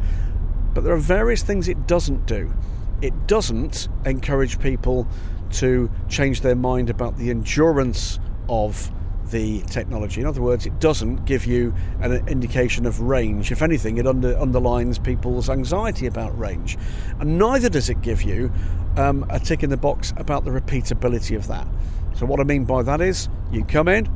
But 0.74 0.84
there 0.84 0.94
are 0.94 0.98
various 0.98 1.44
things 1.44 1.68
it 1.68 1.88
doesn't 1.88 2.26
do. 2.26 2.54
It 3.02 3.28
doesn't 3.28 3.88
encourage 4.06 4.60
people 4.60 5.08
to 5.54 5.90
change 6.10 6.42
their 6.42 6.56
mind 6.56 6.90
about 6.90 7.18
the 7.18 7.30
endurance 7.30 8.20
of 8.50 8.92
the 9.30 9.62
technology. 9.64 10.22
In 10.22 10.28
other 10.28 10.42
words, 10.42 10.66
it 10.66 10.80
doesn't 10.80 11.26
give 11.26 11.46
you 11.46 11.74
an 12.02 12.28
indication 12.28 12.86
of 12.86 13.02
range. 13.02 13.52
If 13.52 13.62
anything, 13.62 13.98
it 13.98 14.08
under, 14.08 14.38
underlines 14.38 15.00
people's 15.00 15.50
anxiety 15.50 16.08
about 16.08 16.38
range. 16.38 16.78
And 17.20 17.38
neither 17.38 17.70
does 17.70 17.90
it 17.90 18.02
give 18.02 18.22
you 18.22 18.52
um, 18.98 19.26
a 19.30 19.40
tick 19.40 19.64
in 19.64 19.70
the 19.70 19.78
box 19.78 20.14
about 20.18 20.46
the 20.46 20.52
repeatability 20.52 21.36
of 21.36 21.48
that. 21.48 21.68
So, 22.16 22.26
what 22.26 22.40
I 22.40 22.44
mean 22.44 22.66
by 22.66 22.84
that 22.84 23.02
is 23.02 23.28
you 23.52 23.64
come 23.66 23.88
in, 23.88 24.08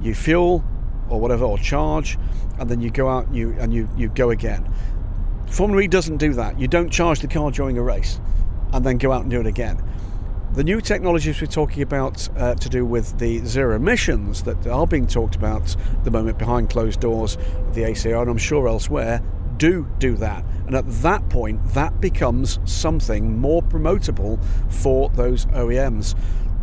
you 0.00 0.14
fuel 0.14 0.64
or 1.08 1.20
whatever, 1.20 1.44
or 1.44 1.58
charge, 1.58 2.18
and 2.58 2.70
then 2.70 2.80
you 2.80 2.90
go 2.90 3.08
out 3.08 3.26
and 3.26 3.36
you, 3.36 3.54
and 3.58 3.74
you, 3.74 3.88
you 3.96 4.08
go 4.08 4.30
again. 4.30 4.66
Formula 5.52 5.82
E 5.82 5.86
doesn't 5.86 6.16
do 6.16 6.32
that. 6.32 6.58
You 6.58 6.66
don't 6.66 6.88
charge 6.88 7.20
the 7.20 7.28
car 7.28 7.50
during 7.50 7.76
a 7.76 7.82
race 7.82 8.18
and 8.72 8.82
then 8.82 8.96
go 8.96 9.12
out 9.12 9.20
and 9.20 9.30
do 9.30 9.38
it 9.38 9.46
again. 9.46 9.86
The 10.54 10.64
new 10.64 10.80
technologies 10.80 11.42
we're 11.42 11.46
talking 11.46 11.82
about 11.82 12.26
uh, 12.38 12.54
to 12.54 12.68
do 12.70 12.86
with 12.86 13.18
the 13.18 13.44
zero 13.44 13.76
emissions 13.76 14.44
that 14.44 14.66
are 14.66 14.86
being 14.86 15.06
talked 15.06 15.36
about 15.36 15.76
at 15.76 16.04
the 16.04 16.10
moment 16.10 16.38
behind 16.38 16.70
closed 16.70 17.00
doors 17.00 17.36
of 17.36 17.74
the 17.74 17.84
ACO 17.84 18.22
and 18.22 18.30
I'm 18.30 18.38
sure 18.38 18.66
elsewhere 18.66 19.22
do 19.58 19.86
do 19.98 20.16
that. 20.16 20.42
And 20.66 20.74
at 20.74 20.88
that 21.02 21.28
point, 21.28 21.62
that 21.74 22.00
becomes 22.00 22.58
something 22.64 23.38
more 23.38 23.62
promotable 23.62 24.42
for 24.72 25.10
those 25.10 25.44
OEMs. 25.46 26.16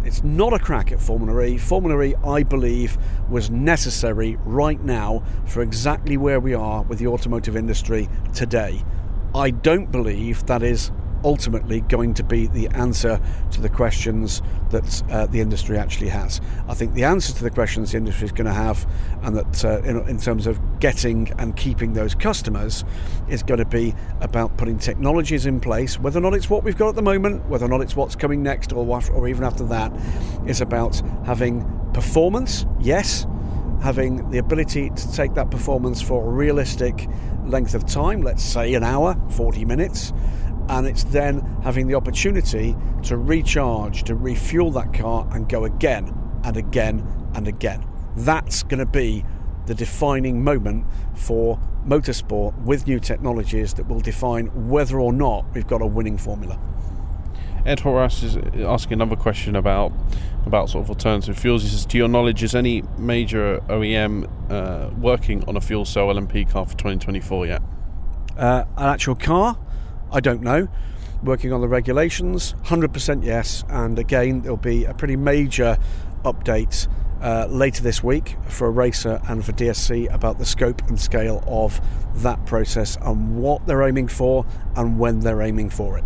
It's 0.06 0.24
not 0.24 0.54
a 0.54 0.60
crack 0.60 0.92
at 0.92 1.02
Formula 1.02 1.44
E. 1.44 1.58
Formula 1.58 2.02
E, 2.02 2.16
I 2.24 2.44
believe, 2.44 2.98
was 3.30 3.50
necessary 3.50 4.38
right 4.46 4.82
now 4.82 5.24
for 5.46 5.62
exactly 5.62 6.16
where 6.16 6.40
we 6.40 6.54
are 6.54 6.84
with 6.84 7.00
the 7.00 7.08
automotive 7.08 7.58
industry 7.58 8.08
today. 8.34 8.82
I 9.36 9.52
don't 9.52 9.92
believe 9.92 10.46
that 10.46 10.64
is 10.64 10.92
ultimately 11.24 11.82
going 11.82 12.14
to 12.16 12.24
be 12.24 12.48
the 12.48 12.68
answer 12.70 13.20
to 13.52 13.62
the 13.62 13.70
questions 13.70 14.42
that 14.70 15.04
uh, 15.10 15.26
the 15.28 15.42
industry 15.42 15.78
actually 15.78 16.10
has. 16.10 16.42
I 16.68 16.74
think 16.74 16.94
the 16.94 17.04
answer 17.04 17.34
to 17.34 17.44
the 17.44 17.50
questions 17.50 17.92
the 17.92 17.98
industry 17.98 18.26
is 18.26 18.32
going 18.32 18.46
to 18.46 18.54
have, 18.54 18.88
and 19.24 19.36
that 19.36 19.66
uh, 19.66 19.82
in, 19.82 20.08
in, 20.08 20.20
terms 20.20 20.48
of 20.48 20.60
getting 20.80 21.32
and 21.40 21.56
keeping 21.56 21.94
those 21.94 22.16
customers, 22.16 22.84
is 23.28 23.44
going 23.44 23.60
to 23.60 23.66
be 23.66 23.96
about 24.22 24.58
putting 24.58 24.78
technologies 24.78 25.46
in 25.46 25.60
place. 25.60 26.00
Whether 26.00 26.20
or 26.20 26.22
not 26.22 26.34
it's 26.34 26.50
what 26.50 26.64
we've 26.64 26.78
got 26.78 26.90
at 26.90 26.96
the 26.96 27.02
moment, 27.02 27.48
whether 27.48 27.66
or 27.66 27.70
not 27.70 27.82
it's 27.82 27.96
what's 27.96 28.16
coming 28.16 28.44
next, 28.44 28.72
or 28.74 28.86
or 29.14 29.28
even 29.28 29.44
after 29.44 29.66
that, 29.66 29.92
is 30.48 30.62
about 30.62 31.02
having 31.26 31.66
performance. 31.94 32.66
Yes. 32.80 33.26
Having 33.82 34.30
the 34.30 34.40
ability 34.40 34.90
to 34.90 35.12
take 35.14 35.36
that 35.36 35.52
performance 35.52 36.02
for 36.02 36.26
a 36.26 36.30
realistic 36.30 37.08
length 37.46 37.74
of 37.74 37.86
time, 37.86 38.22
let's 38.22 38.44
say 38.44 38.74
an 38.74 38.84
hour, 38.84 39.16
40 39.32 39.66
minutes, 39.66 40.14
and 40.70 40.88
it's 40.88 41.04
then 41.06 41.42
having 41.64 41.88
the 41.88 41.96
opportunity 41.96 42.76
to 43.04 43.18
recharge, 43.18 44.04
to 44.04 44.16
refuel 44.16 44.72
that 44.72 44.94
car 44.94 45.28
and 45.32 45.50
go 45.50 45.66
again 45.66 46.14
and 46.44 46.58
again 46.58 47.06
and 47.34 47.48
again. 47.48 47.86
That's 48.16 48.64
going 48.64 48.80
to 48.80 48.86
be 48.86 49.26
the 49.66 49.76
defining 49.76 50.44
moment 50.44 50.86
for 51.16 51.60
motorsport 51.86 52.58
with 52.64 52.88
new 52.88 53.00
technologies 53.00 53.74
that 53.76 53.88
will 53.88 54.00
define 54.00 54.48
whether 54.70 55.00
or 55.00 55.14
not 55.14 55.46
we've 55.54 55.68
got 55.68 55.82
a 55.82 55.88
winning 55.88 56.18
formula. 56.18 56.60
Ed 57.66 57.82
Horace 57.82 58.24
is 58.24 58.38
asking 58.64 58.94
another 58.94 59.16
question 59.16 59.56
about 59.56 59.92
about 60.46 60.70
sort 60.70 60.86
of 60.86 60.90
alternative 60.90 61.38
fuels. 61.38 61.64
He 61.64 61.70
says, 61.70 61.86
to 61.88 61.98
your 61.98 62.08
knowledge, 62.08 62.42
is 62.42 62.56
any 62.56 62.82
major 62.98 63.60
OEM 63.68 64.30
uh, 64.50 64.90
working 64.98 65.44
on 65.48 65.58
a 65.58 65.62
fuel 65.62 65.86
cell 65.86 66.08
LMP 66.08 66.50
car 66.50 66.66
for 66.66 66.72
2024 66.72 67.46
yet? 67.48 67.62
Uh, 68.38 68.64
an 68.78 68.88
actual 68.88 69.16
car, 69.16 69.58
I 70.12 70.20
don't 70.20 70.42
know. 70.42 70.68
Working 71.24 71.52
on 71.52 71.62
the 71.62 71.68
regulations, 71.68 72.56
100% 72.64 73.24
yes. 73.24 73.64
And 73.70 74.00
again, 74.00 74.42
there'll 74.42 74.58
be 74.58 74.86
a 74.86 74.94
pretty 74.94 75.16
major 75.16 75.78
update 76.24 76.88
uh, 77.22 77.48
later 77.50 77.84
this 77.84 78.04
week 78.04 78.38
for 78.48 78.72
racer 78.72 79.20
and 79.28 79.46
for 79.46 79.52
DSC 79.52 80.14
about 80.14 80.38
the 80.38 80.46
scope 80.46 80.82
and 80.88 81.00
scale 81.00 81.44
of 81.48 81.82
that 82.24 82.46
process 82.46 82.98
and 83.02 83.38
what 83.38 83.66
they're 83.68 83.84
aiming 83.84 84.08
for 84.08 84.46
and 84.76 84.98
when 84.98 85.20
they're 85.20 85.42
aiming 85.42 85.70
for 85.70 85.98
it. 85.98 86.06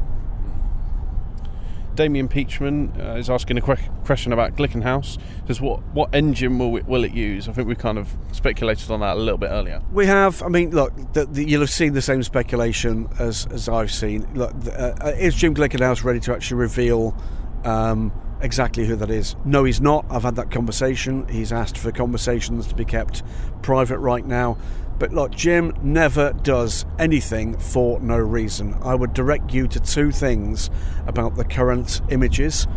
Damien 1.96 2.28
Peachman 2.28 2.91
uh, 3.00 3.16
is 3.16 3.30
asking 3.30 3.58
a 3.58 3.62
que- 3.62 3.89
question 4.06 4.34
about 4.34 4.56
Glickenhaus. 4.56 5.18
Says 5.48 5.62
what 5.62 5.84
what 5.94 6.14
engine 6.14 6.58
will 6.58 6.76
it, 6.78 6.86
will 6.86 7.04
it 7.04 7.14
use? 7.14 7.48
I 7.48 7.52
think 7.52 7.68
we 7.68 7.76
kind 7.76 7.98
of 7.98 8.16
speculated 8.32 8.89
on 8.91 9.02
that 9.02 9.18
a 9.18 9.20
little 9.20 9.38
bit 9.38 9.50
earlier. 9.50 9.82
We 9.91 10.06
have. 10.08 10.41
I 10.41 10.48
mean, 10.48 10.72
look, 10.72 10.94
the, 11.14 11.26
the, 11.26 11.44
you'll 11.44 11.62
have 11.62 11.70
seen 11.70 11.94
the 11.94 12.02
same 12.02 12.24
speculation 12.24 13.10
as 13.20 13.46
as 13.48 13.70
I've 13.70 13.91
seen. 13.91 14.28
Look, 14.34 14.54
uh, 14.68 14.94
uh, 15.02 15.14
is 15.18 15.36
Jim 15.36 15.54
Glickenhaus 15.54 16.04
ready 16.04 16.20
to 16.22 16.34
actually 16.34 16.58
reveal? 16.58 17.16
Um, 17.64 18.12
exactly 18.41 18.86
who 18.86 18.96
that 18.98 19.10
is. 19.10 19.36
No, 19.46 19.64
he's 19.64 19.82
not. 19.82 20.06
I've 20.10 20.24
had 20.24 20.36
that 20.36 20.52
conversation. 20.52 21.28
He's 21.30 21.52
asked 21.52 21.78
for 21.78 21.91
conversations 21.91 22.68
to 22.68 22.76
be 22.76 22.86
kept 22.86 23.24
private 23.62 24.00
right 24.00 24.26
now. 24.26 24.58
But 25.00 25.12
look, 25.12 25.32
Jim 25.32 25.74
never 25.82 26.34
does 26.34 26.86
anything 27.00 27.58
for 27.58 28.00
no 28.00 28.18
reason. 28.18 28.76
I 28.84 28.96
would 28.96 29.14
direct 29.14 29.54
you 29.54 29.68
to 29.68 29.80
two 29.80 30.12
things 30.12 30.70
about 31.08 31.36
the 31.36 31.44
current 31.44 32.02
images 32.10 32.68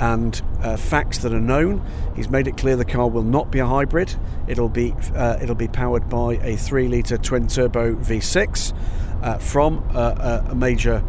and 0.00 0.40
uh, 0.60 0.76
facts 0.76 1.18
that 1.18 1.32
are 1.32 1.40
known. 1.40 1.84
He's 2.16 2.28
made 2.28 2.46
it 2.46 2.56
clear 2.56 2.76
the 2.76 2.84
car 2.84 3.08
will 3.08 3.22
not 3.22 3.50
be 3.50 3.60
a 3.60 3.66
hybrid. 3.66 4.14
It'll 4.46 4.68
be 4.68 4.94
uh, 5.14 5.38
it'll 5.40 5.54
be 5.54 5.68
powered 5.68 6.08
by 6.08 6.34
a 6.42 6.56
three-liter 6.56 7.18
twin-turbo 7.18 7.96
V6 7.96 8.76
uh, 9.22 9.38
from 9.38 9.78
a, 9.94 10.46
a 10.50 10.54
major 10.54 11.02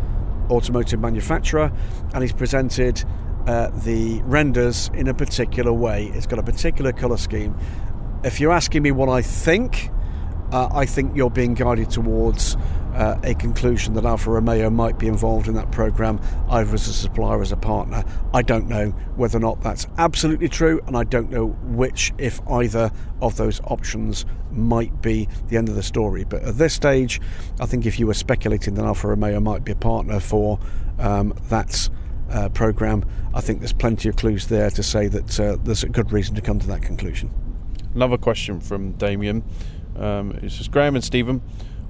automotive 0.49 0.99
manufacturer, 0.99 1.71
and 2.13 2.23
he's 2.23 2.33
presented 2.33 3.03
uh, 3.47 3.69
the 3.83 4.21
renders 4.23 4.89
in 4.93 5.07
a 5.07 5.13
particular 5.13 5.73
way. 5.73 6.07
It's 6.13 6.27
got 6.27 6.39
a 6.39 6.43
particular 6.43 6.91
colour 6.91 7.17
scheme. 7.17 7.57
If 8.23 8.39
you're 8.39 8.51
asking 8.53 8.83
me 8.83 8.91
what 8.91 9.09
I 9.09 9.21
think, 9.21 9.89
uh, 10.51 10.69
I 10.71 10.85
think 10.85 11.15
you're 11.15 11.29
being 11.29 11.53
guided 11.53 11.89
towards 11.89 12.55
uh, 12.93 13.19
a 13.23 13.35
conclusion 13.35 13.93
that 13.95 14.05
Alfa 14.05 14.31
Romeo 14.31 14.69
might 14.69 14.97
be 14.97 15.07
involved 15.07 15.47
in 15.47 15.53
that 15.55 15.71
program, 15.71 16.19
either 16.49 16.73
as 16.73 16.87
a 16.87 16.93
supplier 16.93 17.39
or 17.39 17.41
as 17.41 17.51
a 17.51 17.57
partner. 17.57 18.03
I 18.33 18.41
don't 18.41 18.67
know 18.69 18.91
whether 19.15 19.37
or 19.37 19.41
not 19.41 19.61
that's 19.61 19.85
absolutely 19.97 20.47
true, 20.47 20.81
and 20.87 20.95
I 20.95 21.03
don't 21.03 21.29
know 21.29 21.47
which, 21.47 22.13
if 22.17 22.39
either, 22.49 22.91
of 23.21 23.35
those 23.35 23.59
options 23.65 24.25
might 24.51 25.01
be 25.01 25.27
the 25.47 25.57
end 25.57 25.67
of 25.67 25.75
the 25.75 25.83
story. 25.83 26.23
But 26.23 26.43
at 26.43 26.57
this 26.57 26.73
stage, 26.73 27.19
I 27.59 27.65
think 27.65 27.85
if 27.85 27.99
you 27.99 28.07
were 28.07 28.13
speculating 28.13 28.75
that 28.75 28.85
Alfa 28.85 29.09
Romeo 29.09 29.39
might 29.41 29.65
be 29.65 29.73
a 29.73 29.75
partner 29.75 30.19
for 30.21 30.59
um, 30.97 31.33
that 31.49 31.89
uh, 32.29 32.49
program, 32.49 33.03
I 33.33 33.41
think 33.41 33.59
there's 33.59 33.73
plenty 33.73 34.07
of 34.07 34.15
clues 34.15 34.47
there 34.47 34.69
to 34.69 34.83
say 34.83 35.07
that 35.09 35.39
uh, 35.39 35.57
there's 35.61 35.83
a 35.83 35.89
good 35.89 36.13
reason 36.13 36.35
to 36.35 36.41
come 36.41 36.59
to 36.59 36.67
that 36.67 36.81
conclusion. 36.81 37.33
Another 37.93 38.17
question 38.17 38.59
from 38.59 38.93
Damien. 38.93 39.43
Um, 39.95 40.37
says 40.49 40.67
Graham 40.67 40.95
and 40.95 41.03
Stephen, 41.03 41.41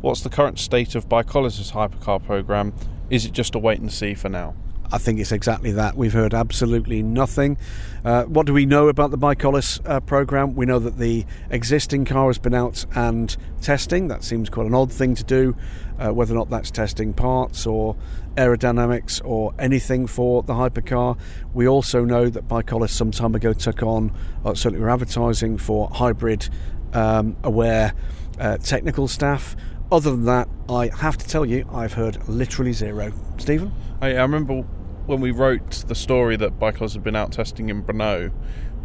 what's 0.01 0.21
the 0.21 0.29
current 0.29 0.59
state 0.59 0.95
of 0.95 1.09
ByKolles' 1.09 1.71
hypercar 1.71 2.23
program? 2.23 2.73
Is 3.09 3.25
it 3.25 3.33
just 3.33 3.55
a 3.55 3.59
wait 3.59 3.79
and 3.79 3.91
see 3.91 4.13
for 4.13 4.29
now? 4.29 4.55
I 4.91 4.97
think 4.97 5.19
it's 5.19 5.31
exactly 5.31 5.71
that. 5.71 5.95
We've 5.95 6.13
heard 6.13 6.33
absolutely 6.33 7.01
nothing. 7.01 7.57
Uh, 8.03 8.23
what 8.23 8.45
do 8.45 8.53
we 8.53 8.65
know 8.65 8.87
about 8.87 9.11
the 9.11 9.17
ByKolles 9.17 9.81
uh, 9.89 9.99
program? 9.99 10.55
We 10.55 10.65
know 10.65 10.79
that 10.79 10.97
the 10.97 11.25
existing 11.49 12.05
car 12.05 12.27
has 12.27 12.37
been 12.37 12.53
out 12.53 12.85
and 12.95 13.35
testing. 13.61 14.09
That 14.09 14.23
seems 14.23 14.49
quite 14.49 14.67
an 14.67 14.75
odd 14.75 14.91
thing 14.91 15.15
to 15.15 15.23
do, 15.23 15.55
uh, 15.97 16.11
whether 16.11 16.33
or 16.35 16.37
not 16.37 16.49
that's 16.49 16.69
testing 16.69 17.13
parts 17.13 17.65
or 17.65 17.95
aerodynamics 18.35 19.21
or 19.25 19.53
anything 19.57 20.05
for 20.05 20.43
the 20.43 20.53
hypercar. 20.53 21.17
We 21.53 21.67
also 21.67 22.05
know 22.05 22.29
that 22.29 22.47
ByKolles 22.47 22.89
some 22.89 23.11
time 23.11 23.33
ago 23.33 23.53
took 23.53 23.81
on, 23.81 24.15
uh, 24.43 24.53
certainly 24.53 24.83
we're 24.83 24.89
advertising 24.89 25.57
for 25.57 25.89
hybrid 25.89 26.47
um, 26.95 27.37
aware 27.43 27.93
uh, 28.39 28.57
technical 28.57 29.07
staff. 29.07 29.55
Other 29.91 30.11
than 30.11 30.25
that, 30.25 30.49
I 30.67 30.87
have 30.87 31.17
to 31.17 31.27
tell 31.27 31.45
you, 31.45 31.67
I've 31.71 31.93
heard 31.93 32.27
literally 32.27 32.73
zero. 32.73 33.13
Stephen? 33.37 33.71
I, 34.01 34.15
I 34.15 34.21
remember 34.21 34.61
when 35.05 35.21
we 35.21 35.31
wrote 35.31 35.85
the 35.87 35.95
story 35.95 36.35
that 36.37 36.59
ByKolles 36.59 36.93
had 36.93 37.03
been 37.03 37.15
out 37.15 37.31
testing 37.31 37.69
in 37.69 37.83
Brno, 37.83 38.31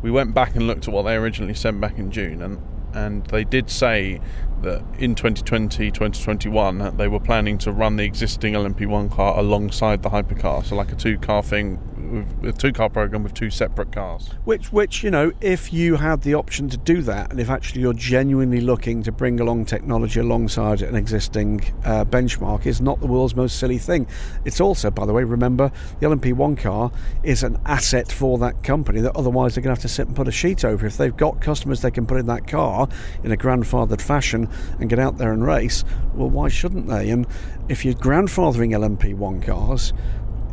we 0.02 0.11
went 0.11 0.34
back 0.34 0.54
and 0.54 0.66
looked 0.66 0.88
at 0.88 0.94
what 0.94 1.02
they 1.02 1.14
originally 1.14 1.54
sent 1.54 1.80
back 1.80 1.98
in 1.98 2.11
June, 2.11 2.42
and 2.42 2.61
and 2.92 3.24
they 3.26 3.44
did 3.44 3.70
say 3.70 4.20
that 4.62 4.82
in 4.98 5.14
2020 5.14 5.90
2021 5.90 6.96
they 6.96 7.08
were 7.08 7.20
planning 7.20 7.56
to 7.56 7.72
run 7.72 7.96
the 7.96 8.04
existing 8.04 8.54
LMP1 8.54 9.11
car 9.11 9.38
alongside 9.38 10.02
the 10.02 10.11
hypercar 10.11 10.64
so 10.64 10.74
like 10.74 10.90
a 10.90 10.96
two 10.96 11.16
car 11.16 11.42
thing 11.42 11.78
with 12.11 12.54
a 12.54 12.58
two 12.58 12.72
car 12.72 12.88
program 12.88 13.22
with 13.22 13.34
two 13.34 13.50
separate 13.50 13.92
cars. 13.92 14.30
Which 14.44 14.72
which 14.72 15.02
you 15.02 15.11
know 15.11 15.32
if 15.40 15.72
you 15.72 15.96
had 15.96 16.22
the 16.22 16.34
option 16.34 16.68
to 16.70 16.76
do 16.76 17.02
that 17.02 17.30
and 17.30 17.40
if 17.40 17.50
actually 17.50 17.82
you're 17.82 17.92
genuinely 17.92 18.61
looking 18.61 19.02
to 19.04 19.12
bring 19.12 19.40
along 19.40 19.66
technology 19.66 20.20
alongside 20.20 20.82
an 20.82 20.96
existing 20.96 21.61
uh, 21.84 22.04
benchmark 22.04 22.66
is 22.66 22.80
not 22.80 23.00
the 23.00 23.06
world's 23.06 23.36
most 23.36 23.58
silly 23.58 23.78
thing. 23.78 24.06
It's 24.44 24.61
also 24.61 24.90
by 24.90 25.06
the 25.06 25.12
way 25.12 25.24
remember 25.24 25.70
the 26.00 26.06
LMP1 26.06 26.58
car 26.58 26.90
is 27.22 27.42
an 27.42 27.61
asset 27.66 28.11
for 28.11 28.38
that 28.38 28.62
company 28.62 29.00
that 29.00 29.16
otherwise 29.16 29.54
they're 29.54 29.62
going 29.62 29.74
to 29.74 29.80
have 29.80 29.82
to 29.82 29.88
sit 29.88 30.06
and 30.06 30.16
put 30.16 30.28
a 30.28 30.32
sheet 30.32 30.64
over. 30.64 30.86
If 30.86 30.96
they've 30.96 31.16
got 31.16 31.40
customers 31.40 31.80
they 31.80 31.90
can 31.90 32.06
put 32.06 32.18
in 32.18 32.26
that 32.26 32.46
car 32.46 32.88
in 33.22 33.32
a 33.32 33.36
grandfathered 33.36 34.00
fashion 34.00 34.48
and 34.78 34.90
get 34.90 34.98
out 34.98 35.18
there 35.18 35.32
and 35.32 35.46
race, 35.46 35.84
well, 36.14 36.30
why 36.30 36.48
shouldn't 36.48 36.88
they? 36.88 37.11
And 37.11 37.26
if 37.68 37.84
you're 37.84 37.94
grandfathering 37.94 38.70
LMP1 38.70 39.46
cars, 39.46 39.92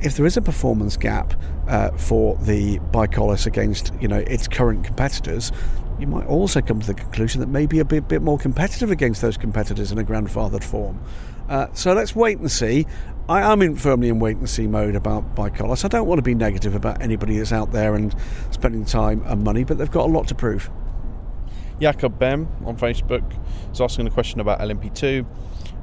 if 0.02 0.16
there 0.16 0.26
is 0.26 0.38
a 0.38 0.41
performance 0.41 0.98
gap 0.98 1.34
uh, 1.68 1.91
for 1.91 2.36
the 2.38 2.80
ByKolles 2.91 3.45
against 3.45 3.93
you 4.00 4.08
know 4.08 4.20
its 4.20 4.48
current 4.48 4.84
competitors, 4.84 5.52
you 6.00 6.08
might 6.08 6.26
also 6.28 6.62
come 6.62 6.80
to 6.80 6.88
the 6.88 6.93
conclusion 6.93 7.41
that 7.41 7.48
maybe 7.48 7.80
a 7.80 7.86
bit, 7.86 8.08
bit 8.08 8.22
more 8.22 8.38
competitive 8.38 8.91
against 8.91 9.22
those 9.22 9.38
competitors 9.38 9.91
in 9.91 9.98
a 9.98 10.04
grandfathered 10.04 10.64
form. 10.64 11.00
Uh, 11.50 11.68
so 11.74 11.93
let's 11.93 12.16
wait 12.16 12.38
and 12.39 12.52
see. 12.52 12.86
I 13.30 13.52
am 13.52 13.62
in 13.62 13.76
firmly 13.76 14.10
in 14.10 14.20
wait 14.20 14.38
and 14.38 14.50
see 14.50 14.68
mode 14.68 14.95
about 14.95 15.36
ByKolles. 15.36 15.84
I 15.84 15.88
don't 15.88 16.08
want 16.08 16.20
to 16.20 16.24
be 16.24 16.36
negative 16.36 16.76
about 16.76 17.02
anybody 17.02 17.38
that's 17.38 17.52
out 17.52 17.72
there 17.72 17.95
and 17.95 18.16
spending 18.52 18.86
time 18.86 19.24
and 19.26 19.43
money, 19.43 19.64
but 19.64 19.78
they've 19.78 19.91
got 19.91 20.06
a 20.06 20.12
lot 20.12 20.28
to 20.30 20.36
prove. 20.36 20.70
Jakob 21.82 22.18
Bem 22.18 22.48
on 22.66 22.78
Facebook 22.78 23.24
is 23.72 23.82
asking 23.82 24.08
a 24.08 24.12
question 24.12 24.39
about 24.39 24.60
LMP2. 24.60 25.26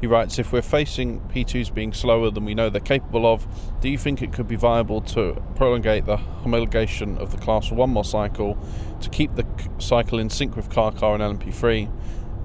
He 0.01 0.07
writes, 0.07 0.39
if 0.39 0.53
we're 0.53 0.63
facing 0.63 1.21
P2s 1.21 1.73
being 1.73 1.93
slower 1.93 2.31
than 2.31 2.45
we 2.45 2.55
know 2.55 2.69
they're 2.69 2.81
capable 2.81 3.27
of, 3.27 3.47
do 3.81 3.89
you 3.89 3.97
think 3.97 4.21
it 4.21 4.33
could 4.33 4.47
be 4.47 4.57
viable 4.57 5.01
to 5.03 5.43
prolongate 5.57 6.05
the 6.05 6.17
homologation 6.17 7.17
of 7.19 7.31
the 7.31 7.39
class 7.39 7.71
one 7.71 7.91
more 7.91 8.05
cycle 8.05 8.59
to 9.01 9.09
keep 9.09 9.35
the 9.35 9.47
cycle 9.79 10.19
in 10.19 10.29
sync 10.29 10.57
with 10.57 10.69
car 10.69 10.93
car 10.93 11.15
and 11.15 11.23
LMP3? 11.23 11.91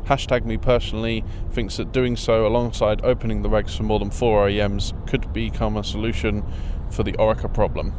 Hashtag 0.05 0.45
me 0.45 0.57
personally 0.57 1.23
thinks 1.51 1.77
that 1.77 1.91
doing 1.91 2.15
so 2.15 2.47
alongside 2.47 3.03
opening 3.03 3.41
the 3.41 3.49
regs 3.49 3.75
for 3.75 3.83
more 3.83 3.99
than 3.99 4.09
four 4.09 4.47
OEMs 4.47 5.07
could 5.07 5.31
become 5.33 5.77
a 5.77 5.83
solution 5.83 6.43
for 6.89 7.03
the 7.03 7.13
Oreca 7.13 7.53
problem. 7.53 7.93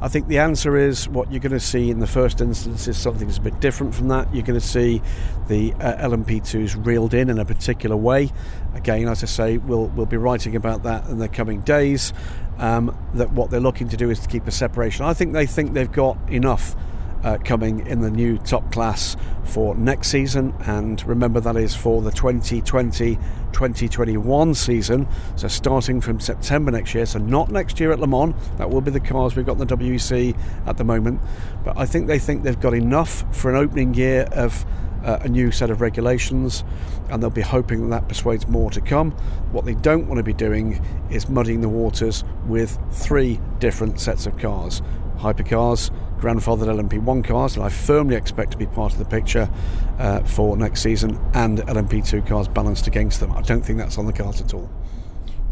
I 0.00 0.08
think 0.08 0.28
the 0.28 0.38
answer 0.38 0.76
is 0.76 1.08
what 1.08 1.32
you're 1.32 1.40
going 1.40 1.52
to 1.52 1.60
see 1.60 1.90
in 1.90 2.00
the 2.00 2.06
first 2.06 2.42
instance 2.42 2.86
is 2.86 2.98
something 2.98 3.26
that's 3.26 3.38
a 3.38 3.42
bit 3.42 3.60
different 3.60 3.94
from 3.94 4.08
that. 4.08 4.32
You're 4.32 4.44
going 4.44 4.60
to 4.60 4.66
see 4.66 5.00
the 5.48 5.72
uh, 5.74 6.08
LMP2s 6.08 6.84
reeled 6.84 7.14
in 7.14 7.30
in 7.30 7.38
a 7.38 7.46
particular 7.46 7.96
way. 7.96 8.30
Again, 8.76 9.08
as 9.08 9.22
I 9.22 9.26
say, 9.26 9.58
we'll 9.58 9.86
we'll 9.88 10.06
be 10.06 10.16
writing 10.16 10.54
about 10.54 10.82
that 10.84 11.06
in 11.08 11.18
the 11.18 11.28
coming 11.28 11.62
days. 11.62 12.12
Um, 12.58 12.96
that 13.14 13.32
what 13.32 13.50
they're 13.50 13.60
looking 13.60 13.88
to 13.90 13.96
do 13.96 14.10
is 14.10 14.20
to 14.20 14.28
keep 14.28 14.46
a 14.46 14.50
separation. 14.50 15.04
I 15.04 15.12
think 15.12 15.32
they 15.32 15.46
think 15.46 15.74
they've 15.74 15.90
got 15.90 16.16
enough 16.30 16.74
uh, 17.22 17.38
coming 17.44 17.86
in 17.86 18.00
the 18.00 18.10
new 18.10 18.38
top 18.38 18.70
class 18.70 19.16
for 19.44 19.74
next 19.74 20.08
season. 20.08 20.54
And 20.60 21.04
remember, 21.06 21.40
that 21.40 21.56
is 21.56 21.74
for 21.74 22.00
the 22.02 22.10
2020 22.10 23.16
2021 23.52 24.54
season. 24.54 25.08
So, 25.36 25.48
starting 25.48 26.00
from 26.00 26.20
September 26.20 26.70
next 26.70 26.94
year, 26.94 27.06
so 27.06 27.18
not 27.18 27.50
next 27.50 27.80
year 27.80 27.90
at 27.90 27.98
Le 27.98 28.06
Mans, 28.06 28.34
that 28.58 28.68
will 28.70 28.80
be 28.80 28.90
the 28.90 29.00
cars 29.00 29.34
we've 29.34 29.46
got 29.46 29.60
in 29.60 29.66
the 29.66 29.76
WEC 29.76 30.38
at 30.66 30.76
the 30.76 30.84
moment. 30.84 31.20
But 31.64 31.78
I 31.78 31.86
think 31.86 32.06
they 32.06 32.18
think 32.18 32.42
they've 32.42 32.60
got 32.60 32.74
enough 32.74 33.24
for 33.34 33.50
an 33.50 33.56
opening 33.56 33.94
year 33.94 34.28
of 34.32 34.64
uh, 35.04 35.18
a 35.22 35.28
new 35.28 35.50
set 35.50 35.70
of 35.70 35.80
regulations, 35.80 36.64
and 37.10 37.22
they'll 37.22 37.30
be 37.30 37.42
hoping 37.42 37.88
that 37.88 38.00
that 38.00 38.08
persuades 38.08 38.46
more 38.48 38.70
to 38.70 38.80
come. 38.80 39.12
What 39.52 39.64
they 39.64 39.74
don't 39.74 40.06
want 40.06 40.18
to 40.18 40.22
be 40.22 40.34
doing 40.34 40.84
is 41.10 41.28
muddying 41.28 41.60
the 41.60 41.68
waters 41.68 42.24
with 42.46 42.78
three 42.92 43.40
different 43.58 44.00
sets 44.00 44.26
of 44.26 44.36
cars 44.38 44.82
hypercars, 45.18 45.90
grandfathered 46.18 46.68
LMP1 46.68 47.24
cars 47.24 47.54
that 47.54 47.62
I 47.62 47.68
firmly 47.68 48.16
expect 48.16 48.52
to 48.52 48.58
be 48.58 48.66
part 48.66 48.92
of 48.92 48.98
the 48.98 49.04
picture 49.04 49.50
uh, 49.98 50.20
for 50.24 50.56
next 50.56 50.82
season, 50.82 51.18
and 51.34 51.58
LMP2 51.58 52.26
cars 52.26 52.48
balanced 52.48 52.86
against 52.86 53.20
them. 53.20 53.32
I 53.32 53.42
don't 53.42 53.62
think 53.62 53.78
that's 53.78 53.98
on 53.98 54.06
the 54.06 54.12
cards 54.12 54.40
at 54.40 54.54
all. 54.54 54.70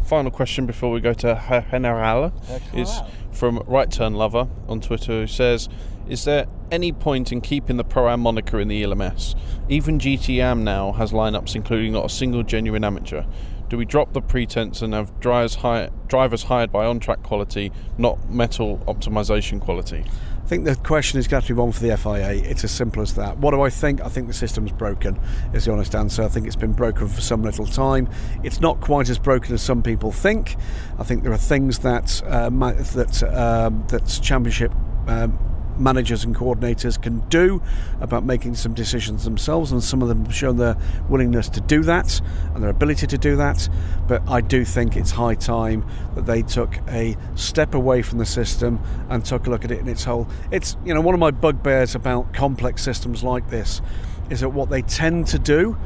Final 0.05 0.29
question 0.29 0.67
before 0.67 0.91
we 0.91 0.99
go 1.01 1.13
to 1.13 1.65
General 1.71 2.31
is 2.73 3.01
from 3.31 3.63
Right 3.65 3.91
Turn 3.91 4.13
Lover 4.13 4.47
on 4.67 4.79
Twitter 4.81 5.21
who 5.21 5.27
says, 5.27 5.67
Is 6.07 6.23
there 6.23 6.45
any 6.69 6.91
point 6.91 7.31
in 7.31 7.41
keeping 7.41 7.77
the 7.77 7.83
Pro 7.83 8.09
Am 8.09 8.21
moniker 8.21 8.59
in 8.59 8.67
the 8.67 8.83
ELMS? 8.83 9.35
Even 9.69 9.97
GTM 9.97 10.61
now 10.61 10.91
has 10.93 11.11
lineups 11.11 11.55
including 11.55 11.93
not 11.93 12.05
a 12.05 12.09
single 12.09 12.43
genuine 12.43 12.83
amateur. 12.83 13.23
Do 13.69 13.77
we 13.77 13.85
drop 13.85 14.13
the 14.13 14.21
pretense 14.21 14.83
and 14.83 14.93
have 14.93 15.19
drivers, 15.19 15.55
hi- 15.55 15.89
drivers 16.07 16.43
hired 16.43 16.71
by 16.71 16.85
on 16.85 16.99
track 16.99 17.23
quality, 17.23 17.71
not 17.97 18.29
metal 18.29 18.77
optimization 18.87 19.59
quality? 19.59 20.05
I 20.43 20.47
think 20.47 20.65
the 20.65 20.75
question 20.75 21.17
is 21.17 21.27
going 21.27 21.41
to 21.41 21.47
be 21.47 21.59
one 21.59 21.71
for 21.71 21.81
the 21.81 21.97
FIA. 21.97 22.33
It's 22.33 22.63
as 22.63 22.69
simple 22.69 23.01
as 23.01 23.15
that. 23.15 23.39
What 23.39 23.49
do 23.49 23.61
I 23.61 23.71
think? 23.71 24.01
I 24.01 24.09
think 24.09 24.27
the 24.27 24.33
system's 24.33 24.71
broken, 24.71 25.19
is 25.55 25.65
the 25.65 25.71
honest 25.71 25.95
answer. 25.95 26.21
I 26.21 26.27
think 26.27 26.45
it's 26.45 26.55
been 26.55 26.73
broken 26.73 27.07
for 27.07 27.21
some 27.21 27.41
little 27.41 27.65
time. 27.65 28.07
It's 28.43 28.61
not 28.61 28.79
quite 28.79 29.09
as 29.09 29.17
broken 29.17 29.55
as 29.55 29.63
some 29.63 29.81
people 29.81 30.11
think. 30.11 30.55
I 30.99 31.03
think 31.03 31.23
there 31.23 31.33
are 31.33 31.37
things 31.37 31.79
that 31.79 32.21
uh, 32.27 32.51
that 32.51 33.23
um, 33.33 33.85
that 33.87 34.19
championship 34.21 34.71
um, 35.07 35.54
managers 35.79 36.23
and 36.23 36.35
coordinators 36.35 37.01
can 37.01 37.19
do 37.29 37.61
about 38.01 38.23
making 38.23 38.55
some 38.55 38.73
decisions 38.73 39.25
themselves, 39.25 39.71
and 39.71 39.83
some 39.83 40.01
of 40.01 40.07
them 40.07 40.25
have 40.25 40.35
shown 40.35 40.57
their 40.57 40.77
willingness 41.09 41.49
to 41.49 41.61
do 41.61 41.83
that 41.83 42.21
and 42.53 42.63
their 42.63 42.69
ability 42.69 43.07
to 43.07 43.17
do 43.17 43.35
that. 43.35 43.69
But 44.07 44.27
I 44.29 44.41
do 44.41 44.65
think 44.65 44.95
it's 44.95 45.11
high 45.11 45.35
time 45.35 45.85
that 46.15 46.25
they 46.25 46.41
took 46.41 46.77
a 46.89 47.15
step 47.35 47.73
away 47.73 48.01
from 48.01 48.19
the 48.19 48.25
system 48.25 48.79
and 49.09 49.23
took 49.23 49.47
a 49.47 49.49
look 49.49 49.65
at 49.65 49.71
it 49.71 49.79
in 49.79 49.87
its 49.87 50.03
whole. 50.03 50.27
It's 50.51 50.77
you 50.85 50.93
know 50.93 51.01
one 51.01 51.13
of 51.13 51.19
my 51.19 51.31
bugbears 51.31 51.95
about 51.95 52.33
complex 52.33 52.83
systems 52.83 53.23
like 53.23 53.49
this 53.49 53.81
is 54.29 54.41
that 54.41 54.49
what 54.49 54.69
they 54.69 54.81
tend 54.81 55.27
to 55.27 55.39
do 55.39 55.77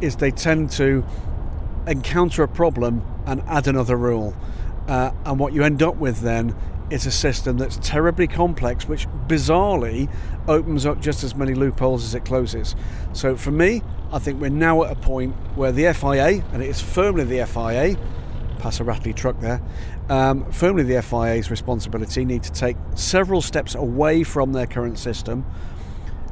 is 0.00 0.16
they 0.16 0.30
tend 0.30 0.70
to 0.70 1.04
encounter 1.86 2.42
a 2.42 2.48
problem 2.48 3.02
and 3.26 3.42
add 3.42 3.66
another 3.66 3.96
rule. 3.96 4.34
Uh, 4.88 5.12
and 5.24 5.38
what 5.38 5.52
you 5.52 5.62
end 5.62 5.82
up 5.82 5.96
with 5.96 6.20
then 6.20 6.54
is 6.94 7.06
a 7.06 7.10
system 7.10 7.58
that's 7.58 7.76
terribly 7.82 8.28
complex, 8.28 8.88
which 8.88 9.08
bizarrely 9.26 10.08
opens 10.46 10.86
up 10.86 11.00
just 11.00 11.24
as 11.24 11.34
many 11.34 11.52
loopholes 11.52 12.04
as 12.04 12.14
it 12.14 12.24
closes. 12.24 12.76
So 13.12 13.36
for 13.36 13.50
me, 13.50 13.82
I 14.12 14.20
think 14.20 14.40
we're 14.40 14.48
now 14.48 14.84
at 14.84 14.92
a 14.92 14.94
point 14.94 15.34
where 15.56 15.72
the 15.72 15.92
FIA, 15.92 16.44
and 16.52 16.62
it 16.62 16.68
is 16.68 16.80
firmly 16.80 17.24
the 17.24 17.44
FIA, 17.46 17.96
pass 18.60 18.78
a 18.78 18.84
rattly 18.84 19.12
truck 19.12 19.40
there, 19.40 19.60
um, 20.08 20.50
firmly 20.52 20.84
the 20.84 21.02
FIA's 21.02 21.50
responsibility, 21.50 22.24
need 22.24 22.44
to 22.44 22.52
take 22.52 22.76
several 22.94 23.42
steps 23.42 23.74
away 23.74 24.22
from 24.22 24.52
their 24.52 24.66
current 24.66 24.98
system, 24.98 25.44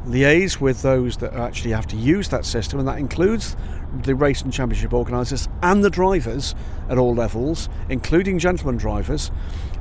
liaise 0.06 0.60
with 0.60 0.82
those 0.82 1.16
that 1.18 1.32
actually 1.34 1.72
have 1.72 1.88
to 1.88 1.96
use 1.96 2.28
that 2.28 2.44
system, 2.44 2.78
and 2.78 2.86
that 2.86 2.98
includes 2.98 3.56
the 4.02 4.14
race 4.14 4.42
and 4.42 4.52
championship 4.52 4.92
organisers 4.92 5.48
and 5.62 5.84
the 5.84 5.90
drivers 5.90 6.54
at 6.88 6.98
all 6.98 7.14
levels, 7.14 7.68
including 7.88 8.38
gentlemen 8.38 8.76
drivers, 8.76 9.30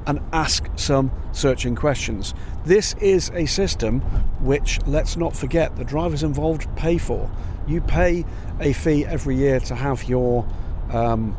and 0.07 0.19
ask 0.33 0.67
some 0.75 1.11
searching 1.31 1.75
questions. 1.75 2.33
This 2.65 2.93
is 2.95 3.29
a 3.33 3.45
system 3.45 4.01
which, 4.41 4.79
let's 4.85 5.17
not 5.17 5.35
forget, 5.35 5.75
the 5.75 5.83
drivers 5.83 6.23
involved 6.23 6.73
pay 6.75 6.97
for. 6.97 7.29
You 7.67 7.81
pay 7.81 8.25
a 8.59 8.73
fee 8.73 9.05
every 9.05 9.35
year 9.35 9.59
to 9.61 9.75
have 9.75 10.03
your 10.05 10.47
um, 10.91 11.37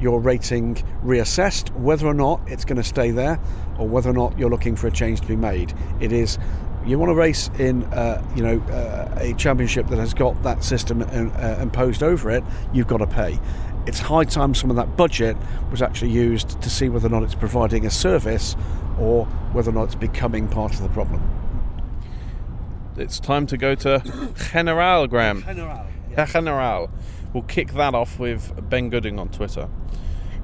your 0.00 0.20
rating 0.20 0.74
reassessed, 1.04 1.70
whether 1.78 2.06
or 2.06 2.14
not 2.14 2.40
it's 2.46 2.64
going 2.64 2.76
to 2.76 2.82
stay 2.82 3.10
there, 3.10 3.38
or 3.78 3.86
whether 3.86 4.10
or 4.10 4.12
not 4.12 4.38
you're 4.38 4.50
looking 4.50 4.76
for 4.76 4.86
a 4.88 4.90
change 4.90 5.20
to 5.20 5.26
be 5.26 5.36
made. 5.36 5.72
It 6.00 6.12
is 6.12 6.38
you 6.86 6.98
want 6.98 7.10
to 7.10 7.14
race 7.14 7.50
in 7.58 7.84
uh, 7.84 8.22
you 8.34 8.42
know 8.42 8.60
uh, 8.72 9.18
a 9.18 9.34
championship 9.34 9.86
that 9.88 9.98
has 9.98 10.14
got 10.14 10.42
that 10.42 10.62
system 10.62 11.02
uh, 11.02 11.56
imposed 11.60 12.02
over 12.02 12.30
it, 12.30 12.44
you've 12.72 12.86
got 12.86 12.98
to 12.98 13.06
pay 13.06 13.38
it's 13.86 13.98
high 13.98 14.24
time 14.24 14.54
some 14.54 14.70
of 14.70 14.76
that 14.76 14.96
budget 14.96 15.36
was 15.70 15.82
actually 15.82 16.10
used 16.10 16.60
to 16.62 16.70
see 16.70 16.88
whether 16.88 17.06
or 17.06 17.10
not 17.10 17.22
it's 17.22 17.34
providing 17.34 17.84
a 17.86 17.90
service 17.90 18.56
or 18.98 19.26
whether 19.52 19.70
or 19.70 19.74
not 19.74 19.84
it's 19.84 19.94
becoming 19.94 20.48
part 20.48 20.72
of 20.74 20.82
the 20.82 20.88
problem. 20.88 21.22
It's 22.96 23.18
time 23.18 23.46
to 23.48 23.56
go 23.56 23.74
to 23.74 24.32
General, 24.52 25.06
Graham. 25.06 25.42
General. 25.42 25.86
Yeah. 26.10 26.26
General. 26.26 26.90
We'll 27.32 27.42
kick 27.42 27.72
that 27.72 27.94
off 27.94 28.20
with 28.20 28.68
Ben 28.70 28.88
Gooding 28.88 29.18
on 29.18 29.28
Twitter, 29.28 29.68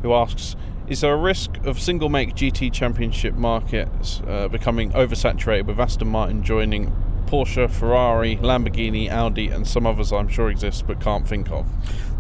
who 0.03 0.13
asks 0.13 0.57
Is 0.89 1.01
there 1.01 1.15
a 1.15 1.17
risk 1.17 1.57
of 1.65 1.79
single 1.79 2.09
make 2.09 2.35
GT 2.35 2.73
championship 2.73 3.35
markets 3.35 4.21
uh, 4.27 4.49
becoming 4.49 4.91
oversaturated 4.93 5.67
with 5.67 5.79
Aston 5.79 6.09
Martin 6.09 6.43
joining 6.43 6.93
Porsche, 7.27 7.71
Ferrari, 7.71 8.37
Lamborghini, 8.37 9.09
Audi, 9.09 9.49
and 9.49 9.65
some 9.67 9.87
others 9.87 10.13
I'm 10.13 10.27
sure 10.27 10.51
exist 10.51 10.89
but 10.89 11.01
can't 11.01 11.29
think 11.29 11.49
of? 11.53 11.69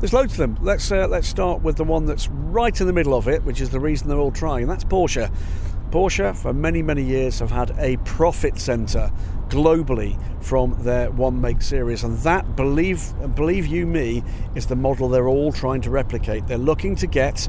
There's 0.01 0.14
loads 0.14 0.32
of 0.32 0.38
them. 0.38 0.57
Let's 0.62 0.90
uh, 0.90 1.07
let's 1.09 1.28
start 1.28 1.61
with 1.61 1.76
the 1.76 1.84
one 1.84 2.07
that's 2.07 2.26
right 2.28 2.80
in 2.80 2.86
the 2.86 2.92
middle 2.94 3.12
of 3.12 3.28
it, 3.28 3.44
which 3.44 3.61
is 3.61 3.68
the 3.68 3.78
reason 3.78 4.09
they're 4.09 4.18
all 4.18 4.32
trying, 4.32 4.66
that's 4.66 4.82
Porsche. 4.82 5.30
Porsche, 5.90 6.34
for 6.34 6.55
many 6.55 6.80
many 6.80 7.03
years, 7.03 7.38
have 7.40 7.51
had 7.51 7.78
a 7.78 7.98
profit 7.98 8.59
centre 8.59 9.12
globally 9.48 10.18
from 10.42 10.74
their 10.84 11.11
one 11.11 11.38
make 11.38 11.61
series, 11.61 12.03
and 12.03 12.16
that 12.20 12.57
believe 12.57 13.12
believe 13.34 13.66
you 13.66 13.84
me 13.84 14.22
is 14.55 14.64
the 14.64 14.74
model 14.74 15.11
they're 15.11 15.28
all 15.28 15.53
trying 15.53 15.82
to 15.82 15.90
replicate. 15.90 16.46
They're 16.46 16.57
looking 16.57 16.96
to 16.96 17.07
get 17.07 17.46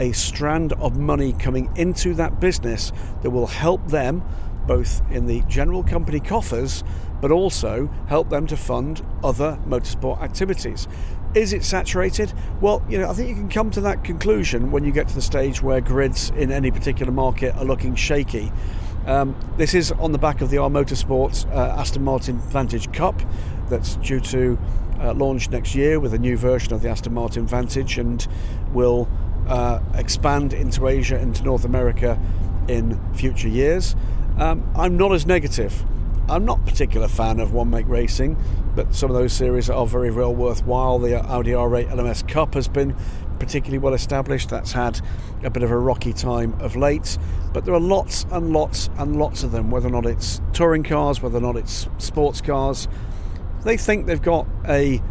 a 0.00 0.10
strand 0.10 0.72
of 0.72 0.98
money 0.98 1.34
coming 1.34 1.70
into 1.76 2.14
that 2.14 2.40
business 2.40 2.90
that 3.22 3.30
will 3.30 3.46
help 3.46 3.86
them 3.86 4.24
both 4.66 5.02
in 5.12 5.26
the 5.26 5.40
general 5.42 5.84
company 5.84 6.18
coffers 6.18 6.82
but 7.22 7.30
also 7.30 7.88
help 8.08 8.28
them 8.28 8.46
to 8.48 8.56
fund 8.56 9.00
other 9.22 9.58
motorsport 9.66 10.20
activities. 10.20 10.88
Is 11.34 11.54
it 11.54 11.64
saturated? 11.64 12.32
Well, 12.60 12.84
you 12.90 12.98
know, 12.98 13.08
I 13.08 13.14
think 13.14 13.30
you 13.30 13.34
can 13.34 13.48
come 13.48 13.70
to 13.70 13.80
that 13.82 14.04
conclusion 14.04 14.70
when 14.70 14.84
you 14.84 14.92
get 14.92 15.08
to 15.08 15.14
the 15.14 15.22
stage 15.22 15.62
where 15.62 15.80
grids 15.80 16.28
in 16.30 16.52
any 16.52 16.70
particular 16.70 17.10
market 17.10 17.56
are 17.56 17.64
looking 17.64 17.94
shaky. 17.94 18.52
Um, 19.06 19.34
this 19.56 19.72
is 19.72 19.92
on 19.92 20.12
the 20.12 20.18
back 20.18 20.42
of 20.42 20.50
the 20.50 20.58
R 20.58 20.68
Motorsports 20.68 21.50
uh, 21.50 21.80
Aston 21.80 22.04
Martin 22.04 22.38
Vantage 22.38 22.92
Cup 22.92 23.20
that's 23.70 23.96
due 23.96 24.20
to 24.20 24.58
uh, 25.00 25.14
launch 25.14 25.48
next 25.48 25.74
year 25.74 25.98
with 25.98 26.12
a 26.12 26.18
new 26.18 26.36
version 26.36 26.74
of 26.74 26.82
the 26.82 26.90
Aston 26.90 27.14
Martin 27.14 27.46
Vantage 27.46 27.96
and 27.96 28.28
will 28.74 29.08
uh, 29.48 29.80
expand 29.94 30.52
into 30.52 30.86
Asia, 30.86 31.16
and 31.16 31.28
into 31.28 31.44
North 31.44 31.64
America 31.64 32.20
in 32.68 33.00
future 33.14 33.48
years. 33.48 33.96
Um, 34.38 34.70
I'm 34.76 34.98
not 34.98 35.12
as 35.12 35.26
negative. 35.26 35.84
I'm 36.28 36.44
not 36.44 36.60
a 36.60 36.62
particular 36.62 37.08
fan 37.08 37.40
of 37.40 37.52
one 37.52 37.70
make 37.70 37.86
racing, 37.88 38.36
but 38.74 38.94
some 38.94 39.10
of 39.10 39.16
those 39.16 39.32
series 39.32 39.68
are 39.68 39.86
very 39.86 40.10
well 40.10 40.34
worthwhile. 40.34 40.98
The 40.98 41.20
Audi 41.20 41.50
R8 41.50 41.90
LMS 41.90 42.26
Cup 42.26 42.54
has 42.54 42.68
been 42.68 42.96
particularly 43.38 43.78
well 43.78 43.92
established. 43.92 44.48
That's 44.48 44.72
had 44.72 45.00
a 45.42 45.50
bit 45.50 45.62
of 45.62 45.70
a 45.70 45.78
rocky 45.78 46.12
time 46.12 46.54
of 46.60 46.76
late, 46.76 47.18
but 47.52 47.64
there 47.64 47.74
are 47.74 47.80
lots 47.80 48.24
and 48.30 48.52
lots 48.52 48.88
and 48.98 49.18
lots 49.18 49.42
of 49.42 49.50
them, 49.50 49.70
whether 49.70 49.88
or 49.88 49.90
not 49.90 50.06
it's 50.06 50.40
touring 50.52 50.84
cars, 50.84 51.20
whether 51.20 51.38
or 51.38 51.40
not 51.40 51.56
it's 51.56 51.88
sports 51.98 52.40
cars. 52.40 52.88
They 53.64 53.76
think 53.76 54.06
they've 54.06 54.22
got 54.22 54.46
a, 54.66 55.02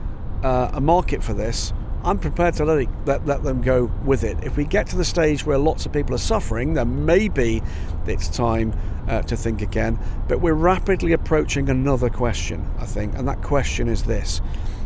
uh, 0.44 0.72
a 0.74 0.82
market 0.82 1.24
for 1.24 1.34
this. 1.34 1.74
I'm 2.04 2.18
prepared 2.18 2.56
to 2.56 2.66
let, 2.66 2.80
it, 2.80 2.90
let, 3.06 3.26
let 3.28 3.44
them 3.44 3.62
go 3.62 3.92
with 4.04 4.24
it. 4.24 4.44
If 4.44 4.58
we 4.58 4.66
get 4.66 4.88
to 4.88 4.98
the 4.98 5.06
stage 5.06 5.46
where 5.46 5.60
lots 5.60 5.86
of 5.86 5.94
people 5.94 6.16
are 6.16 6.20
suffering, 6.20 6.74
then 6.74 7.06
maybe 7.06 7.62
it's 8.08 8.28
time 8.28 8.74
uh, 9.08 9.22
to 9.24 9.38
think 9.38 9.62
again. 9.62 10.00
But 10.28 10.42
we're 10.42 10.54
rapidly 10.54 11.14
approaching 11.14 11.70
another 11.70 12.10
question, 12.10 12.68
I 12.80 12.86
think, 12.86 13.16
and 13.16 13.28
that 13.28 13.44
question 13.44 13.88
is 13.88 14.04
this. 14.04 14.42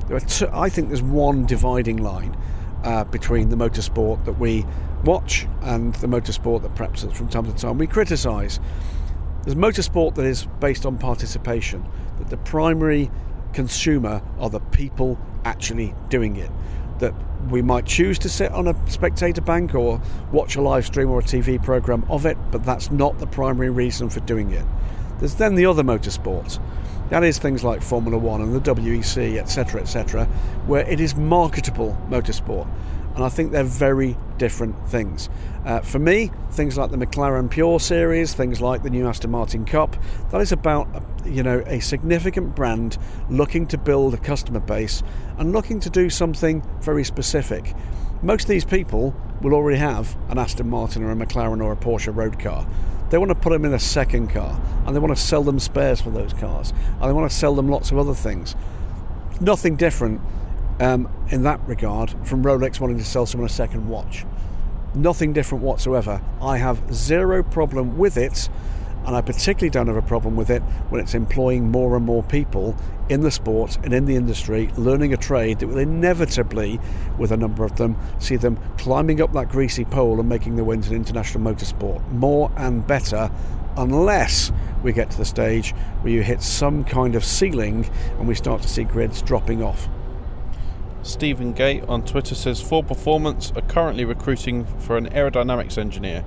There 0.07 0.17
are 0.17 0.21
two, 0.21 0.49
I 0.51 0.67
think 0.67 0.89
there's 0.89 1.01
one 1.01 1.45
dividing 1.45 1.97
line 1.97 2.37
uh, 2.83 3.05
between 3.05 3.47
the 3.47 3.55
motorsport 3.55 4.25
that 4.25 4.37
we 4.37 4.65
watch 5.05 5.47
and 5.61 5.95
the 5.95 6.07
motorsport 6.07 6.63
that 6.63 6.75
perhaps 6.75 7.03
from 7.03 7.29
time 7.29 7.45
to 7.45 7.53
time 7.53 7.77
we 7.77 7.87
criticise. 7.87 8.59
There's 9.43 9.55
motorsport 9.55 10.15
that 10.15 10.25
is 10.25 10.47
based 10.59 10.85
on 10.85 10.97
participation, 10.97 11.87
that 12.17 12.29
the 12.29 12.37
primary 12.37 13.09
consumer 13.53 14.21
are 14.37 14.49
the 14.49 14.59
people 14.59 15.17
actually 15.45 15.95
doing 16.09 16.35
it 16.35 16.51
that 16.99 17.13
we 17.49 17.61
might 17.61 17.85
choose 17.85 18.17
to 18.19 18.29
sit 18.29 18.51
on 18.51 18.67
a 18.67 18.89
spectator 18.89 19.41
bank 19.41 19.75
or 19.75 20.01
watch 20.31 20.55
a 20.55 20.61
live 20.61 20.85
stream 20.85 21.09
or 21.09 21.19
a 21.19 21.23
TV 21.23 21.63
program 21.63 22.03
of 22.09 22.25
it, 22.25 22.37
but 22.51 22.63
that's 22.63 22.91
not 22.91 23.19
the 23.19 23.27
primary 23.27 23.69
reason 23.69 24.09
for 24.09 24.19
doing 24.21 24.51
it. 24.51 24.65
There's 25.19 25.35
then 25.35 25.55
the 25.55 25.65
other 25.65 25.83
motorsports. 25.83 26.59
That 27.09 27.23
is 27.23 27.37
things 27.37 27.63
like 27.63 27.81
Formula 27.81 28.17
One 28.17 28.41
and 28.41 28.53
the 28.53 28.73
WEC, 28.73 29.37
etc., 29.37 29.81
etc., 29.81 30.25
where 30.65 30.87
it 30.89 30.99
is 30.99 31.15
marketable 31.15 31.95
motorsport 32.09 32.67
and 33.15 33.23
I 33.23 33.29
think 33.29 33.51
they're 33.51 33.63
very 33.63 34.17
different 34.37 34.75
things. 34.89 35.29
Uh, 35.65 35.79
for 35.79 35.99
me, 35.99 36.31
things 36.51 36.77
like 36.77 36.91
the 36.91 36.97
McLaren 36.97 37.49
Pure 37.49 37.79
Series, 37.79 38.33
things 38.33 38.61
like 38.61 38.83
the 38.83 38.89
new 38.89 39.07
Aston 39.07 39.31
Martin 39.31 39.65
Cup, 39.65 39.95
that 40.31 40.41
is 40.41 40.51
about 40.51 40.87
you 41.25 41.41
know 41.41 41.63
a 41.65 41.79
significant 41.79 42.55
brand 42.55 42.97
looking 43.29 43.65
to 43.67 43.77
build 43.77 44.13
a 44.13 44.17
customer 44.17 44.59
base 44.59 45.01
and 45.37 45.53
looking 45.53 45.79
to 45.79 45.89
do 45.89 46.09
something 46.09 46.61
very 46.81 47.03
specific. 47.03 47.73
Most 48.21 48.43
of 48.43 48.49
these 48.49 48.65
people 48.65 49.15
will 49.41 49.53
already 49.53 49.77
have 49.77 50.15
an 50.29 50.37
Aston 50.37 50.69
Martin 50.69 51.03
or 51.03 51.11
a 51.11 51.15
McLaren 51.15 51.63
or 51.63 51.71
a 51.71 51.77
Porsche 51.77 52.15
road 52.15 52.39
car. 52.39 52.67
They 53.09 53.17
want 53.17 53.29
to 53.29 53.35
put 53.35 53.51
them 53.51 53.65
in 53.65 53.73
a 53.73 53.79
second 53.79 54.29
car 54.29 54.59
and 54.85 54.95
they 54.95 54.99
want 54.99 55.15
to 55.15 55.21
sell 55.21 55.43
them 55.43 55.59
spares 55.59 56.01
for 56.01 56.09
those 56.09 56.33
cars 56.33 56.73
and 56.99 57.09
they 57.09 57.13
want 57.13 57.29
to 57.29 57.35
sell 57.35 57.55
them 57.55 57.69
lots 57.69 57.91
of 57.91 57.97
other 57.97 58.15
things. 58.15 58.55
Nothing 59.39 59.75
different 59.75 60.21
um, 60.79 61.09
in 61.29 61.43
that 61.43 61.59
regard 61.67 62.11
from 62.27 62.43
Rolex 62.43 62.79
wanting 62.79 62.97
to 62.97 63.05
sell 63.05 63.25
someone 63.25 63.49
a 63.49 63.53
second 63.53 63.87
watch. 63.87 64.25
Nothing 64.93 65.33
different 65.33 65.63
whatsoever. 65.63 66.21
I 66.41 66.57
have 66.57 66.81
zero 66.93 67.43
problem 67.43 67.97
with 67.97 68.17
it 68.17 68.49
and 69.05 69.15
I 69.15 69.21
particularly 69.21 69.69
don't 69.69 69.87
have 69.87 69.97
a 69.97 70.01
problem 70.01 70.35
with 70.35 70.49
it 70.49 70.61
when 70.89 70.99
it's 70.99 71.13
employing 71.13 71.69
more 71.69 71.95
and 71.95 72.05
more 72.05 72.23
people 72.23 72.75
in 73.07 73.21
the 73.21 73.29
sport 73.29 73.77
and 73.83 73.93
in 73.93 74.05
the 74.05 74.15
industry, 74.15 74.71
learning 74.77 75.13
a 75.13 75.17
trade 75.17 75.59
that 75.59 75.67
will 75.67 75.77
inevitably, 75.77 76.79
with 77.19 77.31
a 77.31 77.37
number 77.37 77.63
of 77.63 77.75
them, 77.75 77.95
see 78.17 78.35
them 78.35 78.57
climbing 78.77 79.21
up 79.21 79.31
that 79.33 79.49
greasy 79.49 79.85
pole 79.85 80.19
and 80.19 80.27
making 80.27 80.55
their 80.55 80.65
way 80.65 80.73
into 80.75 80.93
international 80.95 81.43
motorsport. 81.43 82.07
More 82.13 82.51
and 82.57 82.85
better, 82.85 83.29
unless 83.77 84.51
we 84.81 84.91
get 84.91 85.11
to 85.11 85.17
the 85.17 85.25
stage 85.25 85.71
where 86.01 86.11
you 86.11 86.23
hit 86.23 86.41
some 86.41 86.83
kind 86.83 87.13
of 87.13 87.23
ceiling 87.23 87.87
and 88.17 88.27
we 88.27 88.33
start 88.33 88.63
to 88.63 88.67
see 88.67 88.83
grids 88.83 89.21
dropping 89.21 89.61
off. 89.61 89.87
Stephen 91.05 91.53
Gate 91.53 91.83
on 91.83 92.03
Twitter 92.03 92.33
says 92.33 92.59
Ford 92.59 92.87
Performance 92.87 93.51
are 93.55 93.61
currently 93.61 94.03
recruiting 94.05 94.65
for 94.65 94.97
an 94.97 95.07
aerodynamics 95.11 95.77
engineer. 95.77 96.25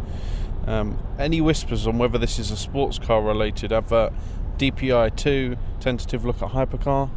Um, 0.69 1.03
any 1.19 1.41
whispers 1.41 1.85
on 1.85 1.99
whether 1.99 2.17
this 2.17 2.39
is 2.39 2.53
a 2.53 2.57
sports 2.57 2.97
car 2.97 3.21
related 3.21 3.73
advert? 3.73 4.13
DPI 4.57 5.17
2, 5.17 5.57
tentative 5.81 6.25
look 6.25 6.41
at 6.43 6.51
hypercar? 6.51 7.11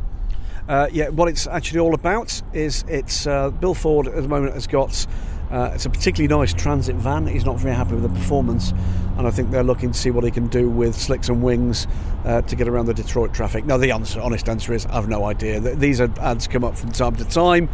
Uh, 0.67 0.87
yeah, 0.91 1.09
what 1.09 1.27
it's 1.27 1.45
actually 1.45 1.79
all 1.79 1.93
about 1.93 2.41
is 2.51 2.83
it's 2.87 3.27
uh, 3.27 3.51
Bill 3.51 3.75
Ford 3.75 4.07
at 4.07 4.15
the 4.15 4.27
moment 4.27 4.55
has 4.55 4.65
got 4.65 5.05
uh, 5.51 5.71
it's 5.73 5.85
a 5.85 5.89
particularly 5.89 6.33
nice 6.33 6.53
transit 6.53 6.95
van. 6.95 7.27
He's 7.27 7.45
not 7.45 7.59
very 7.59 7.75
happy 7.75 7.93
with 7.93 8.03
the 8.03 8.09
performance, 8.09 8.71
and 9.17 9.27
I 9.27 9.31
think 9.31 9.51
they're 9.51 9.63
looking 9.63 9.91
to 9.91 9.97
see 9.97 10.09
what 10.09 10.23
he 10.23 10.31
can 10.31 10.47
do 10.47 10.69
with 10.69 10.95
slicks 10.95 11.29
and 11.29 11.43
wings 11.43 11.87
uh, 12.25 12.41
to 12.43 12.55
get 12.55 12.67
around 12.67 12.85
the 12.85 12.93
Detroit 12.93 13.33
traffic. 13.33 13.65
Now, 13.65 13.77
the 13.77 13.91
answer, 13.91 14.21
honest 14.21 14.47
answer 14.47 14.73
is 14.73 14.85
I've 14.85 15.09
no 15.09 15.25
idea. 15.25 15.59
These 15.59 15.99
ads 15.99 16.47
come 16.47 16.63
up 16.63 16.77
from 16.77 16.91
time 16.91 17.15
to 17.17 17.25
time. 17.25 17.69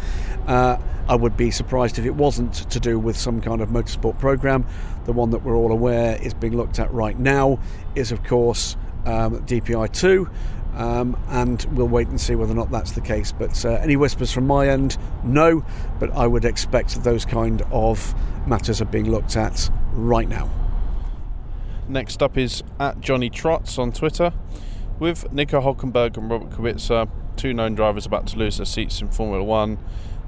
Uh, 0.46 0.78
I 1.08 1.14
would 1.14 1.36
be 1.36 1.50
surprised 1.50 1.98
if 1.98 2.04
it 2.04 2.14
wasn't 2.14 2.52
to 2.70 2.80
do 2.80 2.98
with 2.98 3.16
some 3.16 3.40
kind 3.40 3.60
of 3.60 3.70
motorsport 3.70 4.18
program. 4.18 4.66
The 5.04 5.12
one 5.12 5.30
that 5.30 5.42
we're 5.42 5.56
all 5.56 5.72
aware 5.72 6.20
is 6.20 6.34
being 6.34 6.56
looked 6.56 6.78
at 6.78 6.92
right 6.92 7.18
now 7.18 7.60
is, 7.94 8.12
of 8.12 8.24
course, 8.24 8.76
um, 9.06 9.40
DPI 9.46 9.92
2. 9.92 10.28
Um, 10.78 11.20
and 11.28 11.66
we'll 11.72 11.88
wait 11.88 12.06
and 12.06 12.20
see 12.20 12.36
whether 12.36 12.52
or 12.52 12.56
not 12.56 12.70
that's 12.70 12.92
the 12.92 13.00
case. 13.00 13.32
But 13.32 13.64
uh, 13.64 13.70
any 13.82 13.96
whispers 13.96 14.32
from 14.32 14.46
my 14.46 14.68
end, 14.68 14.96
no. 15.24 15.64
But 15.98 16.12
I 16.12 16.26
would 16.26 16.44
expect 16.44 17.02
those 17.02 17.24
kind 17.24 17.62
of 17.72 18.14
matters 18.46 18.80
are 18.80 18.86
being 18.86 19.10
looked 19.10 19.36
at 19.36 19.68
right 19.92 20.28
now. 20.28 20.48
Next 21.88 22.22
up 22.22 22.38
is 22.38 22.62
at 22.78 23.00
Johnny 23.00 23.28
Trots 23.28 23.78
on 23.78 23.92
Twitter. 23.92 24.32
With 25.00 25.32
Nico 25.32 25.60
Hulkenberg 25.60 26.16
and 26.16 26.30
Robert 26.30 26.50
Kubica, 26.50 27.08
two 27.36 27.52
known 27.54 27.74
drivers 27.74 28.06
about 28.06 28.26
to 28.28 28.38
lose 28.38 28.58
their 28.58 28.66
seats 28.66 29.00
in 29.00 29.08
Formula 29.08 29.42
One, 29.42 29.78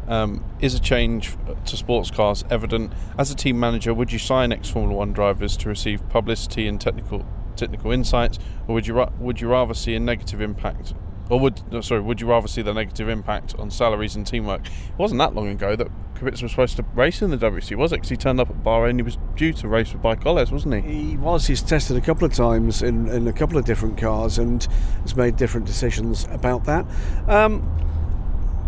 um, 0.08 0.44
is 0.60 0.74
a 0.74 0.80
change 0.80 1.36
to 1.66 1.76
sports 1.76 2.10
cars 2.10 2.44
evident? 2.50 2.92
As 3.18 3.30
a 3.30 3.36
team 3.36 3.60
manager, 3.60 3.94
would 3.94 4.10
you 4.10 4.18
sign 4.18 4.52
ex 4.52 4.68
Formula 4.70 4.96
One 4.96 5.12
drivers 5.12 5.56
to 5.58 5.68
receive 5.68 6.08
publicity 6.08 6.66
and 6.66 6.80
technical 6.80 7.24
technical 7.60 7.92
insights, 7.92 8.38
or 8.66 8.74
would 8.74 8.86
you 8.86 9.06
would 9.18 9.40
you 9.40 9.48
rather 9.48 9.74
see 9.74 9.94
a 9.94 10.00
negative 10.00 10.40
impact, 10.40 10.94
or 11.28 11.38
would 11.38 11.62
no, 11.72 11.80
sorry, 11.80 12.00
would 12.00 12.20
you 12.20 12.26
rather 12.26 12.48
see 12.48 12.62
the 12.62 12.74
negative 12.74 13.08
impact 13.08 13.54
on 13.58 13.70
salaries 13.70 14.16
and 14.16 14.26
teamwork? 14.26 14.66
It 14.66 14.98
wasn't 14.98 15.18
that 15.20 15.34
long 15.34 15.48
ago 15.48 15.76
that 15.76 15.88
Kubica 16.20 16.42
was 16.42 16.50
supposed 16.50 16.76
to 16.76 16.84
race 16.94 17.22
in 17.22 17.30
the 17.30 17.38
WEC, 17.38 17.76
was 17.76 17.92
it? 17.92 17.96
Because 17.96 18.10
he 18.10 18.16
turned 18.16 18.40
up 18.40 18.50
at 18.50 18.62
Bahrain, 18.62 18.96
he 18.96 19.02
was 19.02 19.18
due 19.36 19.52
to 19.54 19.68
race 19.68 19.92
with 19.92 20.02
Bike 20.02 20.24
wasn't 20.24 20.84
he? 20.84 21.10
He 21.10 21.16
was. 21.16 21.46
He's 21.46 21.62
tested 21.62 21.96
a 21.96 22.00
couple 22.00 22.26
of 22.26 22.34
times 22.34 22.82
in, 22.82 23.08
in 23.08 23.26
a 23.26 23.32
couple 23.32 23.56
of 23.56 23.64
different 23.64 23.96
cars 23.96 24.38
and 24.38 24.66
has 25.02 25.16
made 25.16 25.36
different 25.36 25.66
decisions 25.66 26.26
about 26.30 26.64
that. 26.64 26.84
Um, 27.26 27.66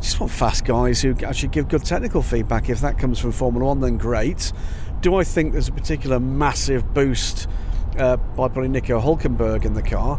just 0.00 0.18
want 0.18 0.32
fast 0.32 0.64
guys 0.64 1.00
who 1.00 1.14
actually 1.24 1.50
give 1.50 1.68
good 1.68 1.84
technical 1.84 2.22
feedback. 2.22 2.68
If 2.68 2.80
that 2.80 2.98
comes 2.98 3.18
from 3.18 3.32
Formula 3.32 3.66
One, 3.66 3.80
then 3.80 3.98
great. 3.98 4.52
Do 5.00 5.16
I 5.16 5.24
think 5.24 5.52
there's 5.52 5.68
a 5.68 5.72
particular 5.72 6.18
massive 6.18 6.94
boost 6.94 7.48
uh, 7.98 8.16
by 8.16 8.48
putting 8.48 8.72
Nico 8.72 9.00
Hulkenberg 9.00 9.64
in 9.64 9.74
the 9.74 9.82
car. 9.82 10.18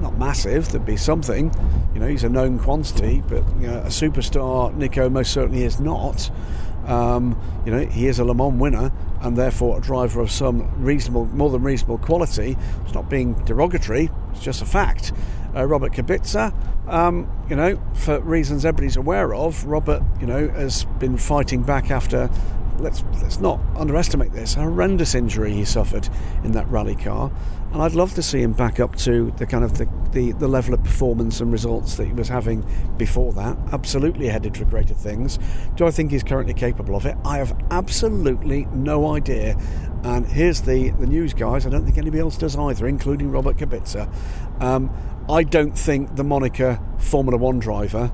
Not 0.00 0.18
massive, 0.18 0.70
there'd 0.70 0.84
be 0.84 0.96
something. 0.96 1.52
You 1.94 2.00
know, 2.00 2.06
he's 2.06 2.24
a 2.24 2.28
known 2.28 2.58
quantity, 2.58 3.22
but 3.26 3.42
you 3.60 3.68
know, 3.68 3.78
a 3.78 3.86
superstar 3.86 4.74
Nico 4.74 5.08
most 5.08 5.32
certainly 5.32 5.64
is 5.64 5.80
not. 5.80 6.30
Um, 6.86 7.40
you 7.64 7.72
know, 7.72 7.84
he 7.84 8.06
is 8.06 8.18
a 8.18 8.24
Le 8.24 8.34
Mans 8.34 8.60
winner 8.60 8.92
and 9.20 9.36
therefore 9.36 9.78
a 9.78 9.80
driver 9.80 10.20
of 10.20 10.30
some 10.30 10.70
reasonable, 10.82 11.26
more 11.26 11.50
than 11.50 11.62
reasonable 11.62 11.98
quality. 11.98 12.56
It's 12.84 12.94
not 12.94 13.08
being 13.08 13.34
derogatory, 13.44 14.10
it's 14.32 14.40
just 14.40 14.62
a 14.62 14.66
fact. 14.66 15.12
Uh, 15.54 15.64
Robert 15.64 15.92
Kubica, 15.92 16.54
um, 16.86 17.28
you 17.48 17.56
know, 17.56 17.80
for 17.94 18.20
reasons 18.20 18.64
everybody's 18.64 18.96
aware 18.96 19.34
of, 19.34 19.64
Robert, 19.64 20.02
you 20.20 20.26
know, 20.26 20.48
has 20.48 20.84
been 20.98 21.16
fighting 21.16 21.62
back 21.62 21.90
after 21.90 22.30
let's 22.80 23.04
let's 23.22 23.40
not 23.40 23.60
underestimate 23.76 24.32
this. 24.32 24.54
Horrendous 24.54 25.14
injury 25.14 25.52
he 25.52 25.64
suffered 25.64 26.08
in 26.44 26.52
that 26.52 26.68
rally 26.68 26.94
car, 26.96 27.32
and 27.72 27.82
I'd 27.82 27.94
love 27.94 28.14
to 28.14 28.22
see 28.22 28.40
him 28.40 28.52
back 28.52 28.80
up 28.80 28.96
to 28.96 29.32
the 29.36 29.46
kind 29.46 29.64
of 29.64 29.78
the, 29.78 29.88
the, 30.12 30.32
the 30.32 30.48
level 30.48 30.74
of 30.74 30.82
performance 30.82 31.40
and 31.40 31.52
results 31.52 31.96
that 31.96 32.06
he 32.06 32.12
was 32.12 32.28
having 32.28 32.64
before 32.96 33.32
that. 33.34 33.56
Absolutely 33.72 34.28
headed 34.28 34.56
for 34.56 34.64
greater 34.64 34.94
things. 34.94 35.38
Do 35.74 35.86
I 35.86 35.90
think 35.90 36.10
he's 36.10 36.22
currently 36.22 36.54
capable 36.54 36.96
of 36.96 37.06
it? 37.06 37.16
I 37.24 37.38
have 37.38 37.56
absolutely 37.70 38.66
no 38.72 39.14
idea. 39.14 39.56
And 40.04 40.26
here's 40.26 40.62
the 40.62 40.90
the 40.90 41.06
news, 41.06 41.34
guys. 41.34 41.66
I 41.66 41.70
don't 41.70 41.84
think 41.84 41.98
anybody 41.98 42.20
else 42.20 42.38
does 42.38 42.56
either, 42.56 42.86
including 42.86 43.30
Robert 43.30 43.56
Kubica. 43.56 44.12
Um, 44.60 44.90
I 45.28 45.42
don't 45.42 45.76
think 45.76 46.16
the 46.16 46.24
moniker 46.24 46.80
Formula 46.98 47.36
One 47.36 47.58
driver. 47.58 48.12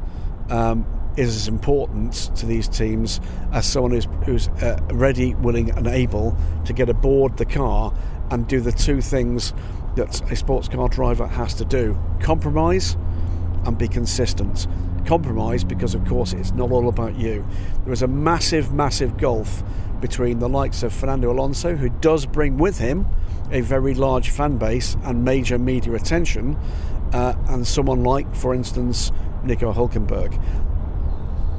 Um, 0.49 0.87
is 1.17 1.37
as 1.37 1.49
important 1.49 2.13
to 2.37 2.47
these 2.47 2.69
teams 2.69 3.21
as 3.53 3.67
someone 3.67 3.93
who's, 3.93 4.09
who's 4.25 4.49
uh, 4.49 4.79
ready, 4.93 5.35
willing, 5.35 5.71
and 5.71 5.87
able 5.87 6.37
to 6.65 6.73
get 6.73 6.89
aboard 6.89 7.37
the 7.37 7.45
car 7.45 7.93
and 8.31 8.49
do 8.49 8.61
the 8.61 8.73
two 8.73 9.01
things 9.01 9.53
that 9.97 10.31
a 10.31 10.37
sports 10.37 10.69
car 10.69 10.89
driver 10.89 11.27
has 11.27 11.55
to 11.55 11.65
do 11.65 11.99
compromise 12.21 12.97
and 13.65 13.77
be 13.79 13.89
consistent. 13.89 14.67
Compromise 15.07 15.65
because, 15.65 15.95
of 15.95 16.05
course, 16.07 16.33
it's 16.33 16.53
not 16.53 16.71
all 16.71 16.89
about 16.89 17.17
you. 17.17 17.47
There 17.85 17.93
is 17.93 18.03
a 18.03 18.09
massive, 18.09 18.73
massive 18.73 19.17
gulf 19.19 19.63
between 20.01 20.39
the 20.39 20.49
likes 20.49 20.83
of 20.83 20.93
Fernando 20.93 21.31
Alonso, 21.31 21.77
who 21.77 21.89
does 21.89 22.27
bring 22.27 22.57
with 22.57 22.79
him 22.79 23.07
a 23.51 23.61
very 23.61 23.95
large 23.95 24.31
fan 24.31 24.57
base 24.57 24.97
and 25.05 25.25
major 25.25 25.59
media 25.59 25.95
attention, 25.95 26.57
uh, 27.13 27.35
and 27.49 27.67
someone 27.67 28.03
like, 28.03 28.35
for 28.35 28.55
instance, 28.55 29.13
Nico 29.45 29.73
Hulkenberg. 29.73 30.41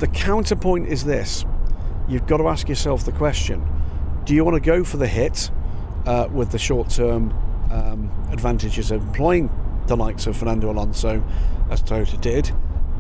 The 0.03 0.09
counterpoint 0.09 0.89
is 0.89 1.05
this 1.05 1.45
you've 2.09 2.27
got 2.27 2.35
to 2.39 2.49
ask 2.49 2.67
yourself 2.67 3.05
the 3.05 3.13
question 3.13 3.65
do 4.25 4.35
you 4.35 4.43
want 4.43 4.55
to 4.55 4.59
go 4.59 4.83
for 4.83 4.97
the 4.97 5.07
hit 5.07 5.49
uh, 6.05 6.27
with 6.29 6.51
the 6.51 6.59
short 6.59 6.89
term 6.89 7.33
um, 7.71 8.11
advantages 8.29 8.91
of 8.91 9.01
employing 9.01 9.49
the 9.87 9.95
likes 9.95 10.27
of 10.27 10.35
Fernando 10.35 10.69
Alonso, 10.69 11.23
as 11.71 11.81
Toyota 11.81 12.19
did? 12.19 12.51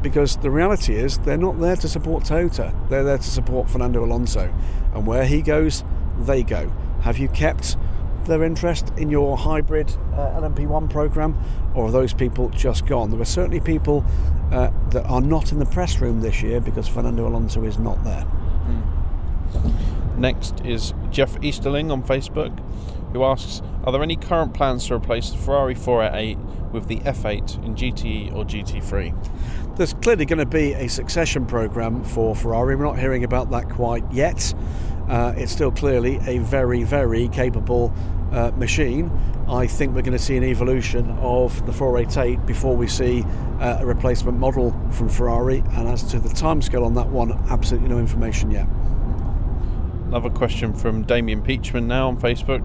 Because 0.01 0.37
the 0.37 0.49
reality 0.49 0.95
is, 0.95 1.17
they're 1.17 1.35
not 1.35 1.59
there 1.59 1.75
to 1.75 1.89
support 1.89 2.23
Toyota, 2.23 2.73
they're 2.87 3.03
there 3.03 3.17
to 3.17 3.29
support 3.29 3.69
Fernando 3.69 4.05
Alonso. 4.05 4.53
And 4.93 5.05
where 5.05 5.25
he 5.25 5.41
goes, 5.41 5.83
they 6.19 6.41
go. 6.41 6.71
Have 7.01 7.17
you 7.17 7.27
kept 7.27 7.75
their 8.27 8.43
interest 8.45 8.93
in 8.95 9.09
your 9.09 9.37
hybrid 9.37 9.89
uh, 10.13 10.39
LMP1 10.39 10.89
program, 10.89 11.37
or 11.75 11.85
are 11.85 11.91
those 11.91 12.13
people 12.13 12.49
just 12.49 12.85
gone? 12.85 13.09
There 13.09 13.19
are 13.19 13.25
certainly 13.25 13.59
people 13.59 14.05
uh, 14.51 14.71
that 14.89 15.05
are 15.05 15.21
not 15.21 15.51
in 15.51 15.59
the 15.59 15.65
press 15.65 15.99
room 15.99 16.21
this 16.21 16.41
year 16.41 16.59
because 16.61 16.87
Fernando 16.87 17.27
Alonso 17.27 17.63
is 17.63 17.77
not 17.79 18.03
there. 18.03 18.25
Mm. 18.25 20.17
Next 20.17 20.61
is 20.63 20.93
Jeff 21.09 21.41
Easterling 21.43 21.91
on 21.91 22.03
Facebook, 22.03 22.57
who 23.13 23.23
asks 23.23 23.61
Are 23.83 23.91
there 23.91 24.03
any 24.03 24.15
current 24.15 24.53
plans 24.53 24.87
to 24.87 24.95
replace 24.95 25.31
the 25.31 25.37
Ferrari 25.37 25.75
488 25.75 26.37
with 26.71 26.87
the 26.87 26.97
F8 26.99 27.63
in 27.63 27.75
GTE 27.75 28.33
or 28.33 28.45
GT3? 28.45 29.75
There's 29.75 29.93
clearly 29.95 30.25
going 30.25 30.39
to 30.39 30.45
be 30.45 30.73
a 30.73 30.87
succession 30.87 31.45
program 31.47 32.03
for 32.03 32.35
Ferrari. 32.35 32.75
We're 32.75 32.83
not 32.83 32.99
hearing 32.99 33.23
about 33.23 33.49
that 33.51 33.69
quite 33.69 34.03
yet. 34.11 34.53
Uh, 35.09 35.33
it's 35.35 35.51
still 35.51 35.71
clearly 35.71 36.19
a 36.27 36.37
very, 36.37 36.83
very 36.83 37.27
capable 37.29 37.93
uh, 38.31 38.51
machine. 38.51 39.11
I 39.47 39.67
think 39.67 39.93
we're 39.93 40.01
going 40.01 40.17
to 40.17 40.23
see 40.23 40.37
an 40.37 40.43
evolution 40.43 41.09
of 41.19 41.65
the 41.65 41.73
488 41.73 42.45
before 42.45 42.75
we 42.77 42.87
see 42.87 43.23
uh, 43.59 43.77
a 43.81 43.85
replacement 43.85 44.39
model 44.39 44.71
from 44.91 45.09
Ferrari. 45.09 45.63
And 45.71 45.87
as 45.87 46.03
to 46.11 46.19
the 46.19 46.29
timescale 46.29 46.85
on 46.85 46.93
that 46.95 47.09
one, 47.09 47.33
absolutely 47.49 47.89
no 47.89 47.97
information 47.97 48.51
yet. 48.51 48.67
Another 50.07 50.29
question 50.29 50.73
from 50.73 51.03
Damien 51.03 51.41
Peachman 51.41 51.87
now 51.87 52.07
on 52.07 52.17
Facebook. 52.19 52.63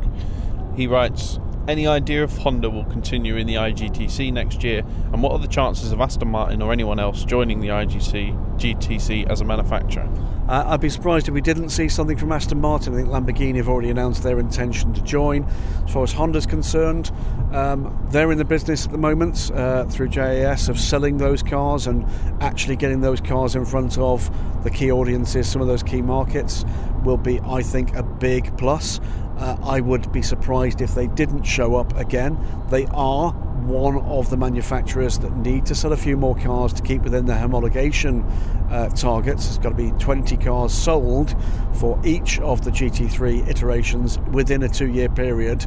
He 0.76 0.86
writes 0.86 1.40
Any 1.68 1.86
idea 1.86 2.24
if 2.24 2.34
Honda 2.38 2.70
will 2.70 2.86
continue 2.86 3.36
in 3.36 3.46
the 3.46 3.56
IGTC 3.56 4.32
next 4.32 4.64
year, 4.64 4.78
and 5.12 5.22
what 5.22 5.32
are 5.32 5.38
the 5.38 5.46
chances 5.46 5.92
of 5.92 6.00
Aston 6.00 6.28
Martin 6.28 6.62
or 6.62 6.72
anyone 6.72 6.98
else 6.98 7.26
joining 7.26 7.60
the 7.60 7.68
IGC 7.68 8.56
GTC 8.56 9.28
as 9.28 9.42
a 9.42 9.44
manufacturer? 9.44 10.08
Uh, 10.48 10.64
I'd 10.66 10.80
be 10.80 10.88
surprised 10.88 11.28
if 11.28 11.34
we 11.34 11.42
didn't 11.42 11.68
see 11.68 11.90
something 11.90 12.16
from 12.16 12.32
Aston 12.32 12.58
Martin. 12.58 12.94
I 12.94 12.96
think 12.96 13.10
Lamborghini 13.10 13.56
have 13.56 13.68
already 13.68 13.90
announced 13.90 14.22
their 14.22 14.38
intention 14.38 14.94
to 14.94 15.02
join. 15.02 15.44
As 15.84 15.92
far 15.92 16.02
as 16.04 16.12
Honda's 16.12 16.46
concerned, 16.46 17.12
um, 17.52 18.08
they're 18.10 18.32
in 18.32 18.38
the 18.38 18.46
business 18.46 18.86
at 18.86 18.92
the 18.92 18.96
moment 18.96 19.50
uh, 19.54 19.84
through 19.84 20.08
JAS 20.08 20.70
of 20.70 20.80
selling 20.80 21.18
those 21.18 21.42
cars 21.42 21.86
and 21.86 22.06
actually 22.40 22.76
getting 22.76 23.02
those 23.02 23.20
cars 23.20 23.54
in 23.54 23.66
front 23.66 23.98
of 23.98 24.30
the 24.64 24.70
key 24.70 24.90
audiences, 24.90 25.46
some 25.46 25.60
of 25.60 25.68
those 25.68 25.82
key 25.82 26.00
markets, 26.00 26.64
will 27.04 27.18
be, 27.18 27.40
I 27.40 27.62
think, 27.62 27.94
a 27.94 28.02
big 28.02 28.56
plus. 28.56 29.00
Uh, 29.38 29.56
I 29.62 29.80
would 29.80 30.10
be 30.10 30.20
surprised 30.20 30.80
if 30.80 30.94
they 30.94 31.06
didn't 31.06 31.44
show 31.44 31.76
up 31.76 31.96
again. 31.96 32.38
They 32.70 32.86
are 32.86 33.32
one 33.68 33.98
of 34.00 34.30
the 34.30 34.36
manufacturers 34.36 35.18
that 35.18 35.36
need 35.36 35.66
to 35.66 35.74
sell 35.74 35.92
a 35.92 35.96
few 35.96 36.16
more 36.16 36.34
cars 36.36 36.72
to 36.72 36.82
keep 36.82 37.02
within 37.02 37.26
their 37.26 37.36
homologation 37.36 38.24
uh, 38.70 38.88
targets. 38.90 39.44
There's 39.46 39.58
got 39.58 39.70
to 39.70 39.74
be 39.74 39.90
20 39.98 40.36
cars 40.38 40.72
sold 40.72 41.36
for 41.74 42.00
each 42.04 42.40
of 42.40 42.64
the 42.64 42.70
GT3 42.70 43.48
iterations 43.48 44.18
within 44.32 44.62
a 44.62 44.68
two 44.68 44.90
year 44.90 45.08
period. 45.08 45.66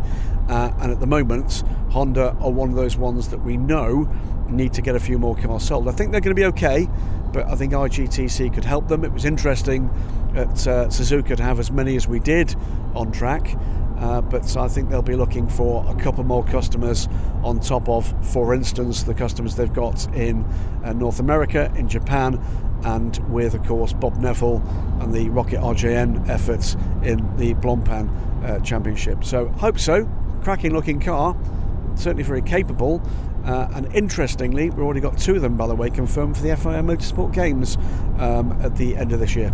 Uh, 0.50 0.72
and 0.80 0.92
at 0.92 1.00
the 1.00 1.08
moment, 1.08 1.64
Honda 1.92 2.36
are 2.42 2.52
one 2.52 2.70
of 2.70 2.76
those 2.76 2.98
ones 2.98 3.30
that 3.30 3.40
we 3.40 3.56
know 3.56 4.10
need 4.50 4.74
to 4.74 4.82
get 4.82 4.96
a 4.96 5.00
few 5.00 5.18
more 5.18 5.36
cars 5.36 5.64
sold. 5.64 5.88
I 5.88 5.92
think 5.92 6.12
they're 6.12 6.22
going 6.22 6.36
to 6.36 6.40
be 6.40 6.46
okay, 6.46 6.88
but 7.32 7.48
I 7.48 7.56
think 7.56 7.72
IGTC 7.72 8.54
could 8.54 8.66
help 8.66 8.88
them. 8.88 9.06
It 9.06 9.14
was 9.14 9.24
interesting 9.26 9.90
at 10.36 10.68
uh, 10.68 10.88
Suzuka 10.88 11.36
to 11.38 11.44
have 11.44 11.60
as 11.60 11.72
many 11.72 11.96
as 11.96 12.08
we 12.08 12.20
did 12.20 12.56
on 12.96 13.12
track. 13.12 13.56
Uh, 14.02 14.20
but 14.20 14.58
I 14.58 14.68
think 14.68 14.90
they'll 14.90 15.04
be 15.04 15.16
looking 15.16 15.48
for 15.48 15.86
a 15.88 15.96
couple 16.02 16.24
more 16.24 16.44
customers 16.44 17.08
on 17.44 17.60
top 17.60 17.88
of, 17.88 18.12
for 18.34 18.56
instance, 18.56 19.04
the 19.04 19.14
customers 19.14 19.56
they've 19.56 19.72
got 19.72 20.12
in 20.16 20.44
uh, 20.84 20.94
North 20.94 21.20
America, 21.20 21.72
in 21.76 21.88
Japan, 21.88 22.44
and 22.84 23.20
with, 23.32 23.54
of 23.54 23.64
course, 23.64 23.94
Bob 23.94 24.18
Neville 24.18 24.64
and 25.02 25.14
the 25.14 25.30
Rocket 25.30 25.60
RJN 25.60 26.28
efforts 26.28 26.76
in 27.04 27.18
the 27.38 27.54
Blancpain 27.56 28.10
uh, 28.44 28.60
Championship. 28.62 29.24
So, 29.24 29.50
hope 29.50 29.78
so. 29.78 30.10
Cracking 30.42 30.74
looking 30.74 31.00
car, 31.00 31.38
certainly 31.94 32.24
very 32.24 32.42
capable. 32.42 33.04
Uh, 33.46 33.68
and 33.74 33.94
interestingly, 33.96 34.72
we've 34.72 34.80
already 34.80 35.00
got 35.00 35.18
two 35.20 35.36
of 35.36 35.44
them, 35.44 35.58
by 35.58 35.68
the 35.68 35.76
way, 35.76 35.92
confirmed 35.92 36.38
for 36.38 36.44
the 36.44 36.56
FIA 36.58 36.82
Motorsport 36.82 37.34
Games 37.34 37.78
um, 38.18 38.58
at 38.64 38.76
the 38.78 38.96
end 38.96 39.14
of 39.14 39.20
this 39.20 39.36
year. 39.36 39.54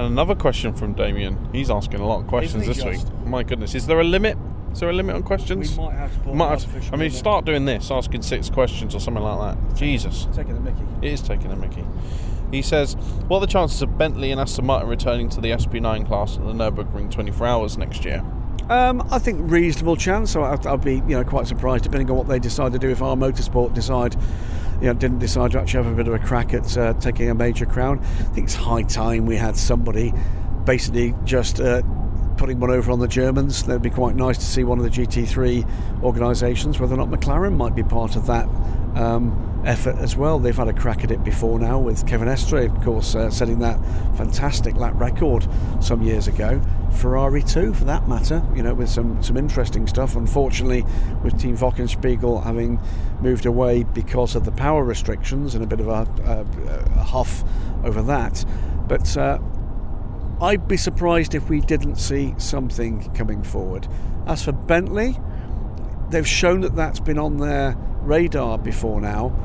And 0.00 0.12
another 0.12 0.34
question 0.34 0.72
from 0.72 0.94
Damien. 0.94 1.36
He's 1.52 1.70
asking 1.70 2.00
a 2.00 2.06
lot 2.06 2.20
of 2.22 2.26
questions 2.26 2.66
this 2.66 2.82
just? 2.82 3.04
week. 3.06 3.26
My 3.26 3.42
goodness, 3.42 3.74
is 3.74 3.86
there 3.86 4.00
a 4.00 4.04
limit? 4.04 4.38
Is 4.72 4.80
there 4.80 4.88
a 4.88 4.94
limit 4.94 5.14
on 5.14 5.22
questions? 5.22 5.76
We 5.76 5.84
might 5.84 5.92
have 5.94 6.22
to 6.24 6.32
Might 6.34 6.48
have 6.60 6.88
to- 6.88 6.94
I 6.94 6.96
mean, 6.96 7.10
start 7.10 7.44
doing 7.44 7.66
this, 7.66 7.90
asking 7.90 8.22
six 8.22 8.48
questions 8.48 8.94
or 8.94 9.00
something 9.00 9.22
like 9.22 9.58
that. 9.58 9.76
Jesus, 9.76 10.26
Taking 10.32 10.54
the 10.54 10.60
Mickey. 10.60 10.84
it 11.02 11.12
is 11.12 11.20
taking 11.20 11.52
a 11.52 11.56
Mickey. 11.56 11.84
He 12.50 12.62
says, 12.62 12.96
"What 13.28 13.36
are 13.38 13.40
the 13.40 13.46
chances 13.46 13.82
of 13.82 13.98
Bentley 13.98 14.30
and 14.32 14.40
Aston 14.40 14.64
Martin 14.64 14.88
returning 14.88 15.28
to 15.30 15.40
the 15.42 15.52
SP9 15.52 16.06
class 16.06 16.38
at 16.38 16.46
the 16.46 16.54
Nurburgring 16.54 17.10
24 17.10 17.46
Hours 17.46 17.76
next 17.76 18.02
year?" 18.06 18.22
Um, 18.70 19.06
I 19.10 19.18
think 19.18 19.50
reasonable 19.50 19.96
chance. 19.96 20.30
So 20.30 20.44
I'd, 20.44 20.66
I'd 20.66 20.80
be, 20.82 20.94
you 20.94 21.16
know, 21.16 21.24
quite 21.24 21.46
surprised 21.46 21.84
depending 21.84 22.10
on 22.10 22.16
what 22.16 22.26
they 22.26 22.38
decide 22.38 22.72
to 22.72 22.78
do. 22.78 22.88
If 22.88 23.02
R-Motorsport 23.02 23.74
decide, 23.74 24.16
you 24.80 24.86
know, 24.86 24.94
didn't 24.94 25.18
decide 25.18 25.52
to 25.52 25.60
actually 25.60 25.84
have 25.84 25.92
a 25.92 25.96
bit 25.96 26.08
of 26.08 26.14
a 26.14 26.18
crack 26.18 26.54
at 26.54 26.76
uh, 26.76 26.94
taking 26.94 27.30
a 27.30 27.34
major 27.34 27.66
crown. 27.66 28.00
I 28.00 28.22
think 28.34 28.46
it's 28.46 28.54
high 28.54 28.82
time 28.82 29.26
we 29.26 29.36
had 29.36 29.56
somebody 29.56 30.12
basically 30.64 31.14
just 31.24 31.60
uh, 31.60 31.82
putting 32.40 32.58
one 32.58 32.70
over 32.70 32.90
on 32.90 32.98
the 32.98 33.06
Germans. 33.06 33.64
That'd 33.64 33.82
be 33.82 33.90
quite 33.90 34.16
nice 34.16 34.38
to 34.38 34.44
see 34.44 34.64
one 34.64 34.78
of 34.78 34.84
the 34.84 34.90
GT3 34.90 36.02
organisations. 36.02 36.80
Whether 36.80 36.94
or 36.94 36.96
not 36.96 37.10
McLaren 37.10 37.54
might 37.54 37.74
be 37.74 37.82
part 37.82 38.16
of 38.16 38.26
that. 38.28 38.48
Um, 38.96 39.46
effort 39.66 39.96
as 39.96 40.16
well. 40.16 40.38
They've 40.38 40.56
had 40.56 40.68
a 40.68 40.72
crack 40.72 41.04
at 41.04 41.10
it 41.10 41.22
before 41.22 41.58
now 41.58 41.78
with 41.78 42.06
Kevin 42.06 42.28
Estre, 42.28 42.74
of 42.74 42.82
course, 42.82 43.14
uh, 43.14 43.28
setting 43.28 43.58
that 43.58 43.78
fantastic 44.16 44.74
lap 44.76 44.94
record 44.96 45.46
some 45.80 46.02
years 46.02 46.28
ago. 46.28 46.62
Ferrari 46.92 47.42
too, 47.42 47.74
for 47.74 47.84
that 47.84 48.08
matter. 48.08 48.42
You 48.56 48.62
know, 48.62 48.72
with 48.72 48.88
some 48.88 49.22
some 49.22 49.36
interesting 49.36 49.86
stuff. 49.86 50.16
Unfortunately, 50.16 50.86
with 51.22 51.38
Team 51.38 51.58
Wochenspiegel 51.58 52.42
having 52.42 52.80
moved 53.20 53.44
away 53.44 53.82
because 53.82 54.34
of 54.34 54.46
the 54.46 54.52
power 54.52 54.82
restrictions 54.82 55.54
and 55.54 55.62
a 55.62 55.66
bit 55.66 55.80
of 55.80 55.88
a, 55.88 56.08
a, 56.24 56.98
a 56.98 57.04
huff 57.04 57.44
over 57.84 58.00
that, 58.00 58.46
but. 58.88 59.14
Uh, 59.14 59.38
I'd 60.42 60.66
be 60.66 60.78
surprised 60.78 61.34
if 61.34 61.50
we 61.50 61.60
didn't 61.60 61.96
see 61.96 62.34
something 62.38 63.12
coming 63.12 63.42
forward. 63.42 63.86
As 64.26 64.42
for 64.42 64.52
Bentley, 64.52 65.18
they've 66.08 66.26
shown 66.26 66.62
that 66.62 66.74
that's 66.74 66.98
been 66.98 67.18
on 67.18 67.36
their 67.36 67.76
radar 68.00 68.56
before 68.56 69.02
now. 69.02 69.36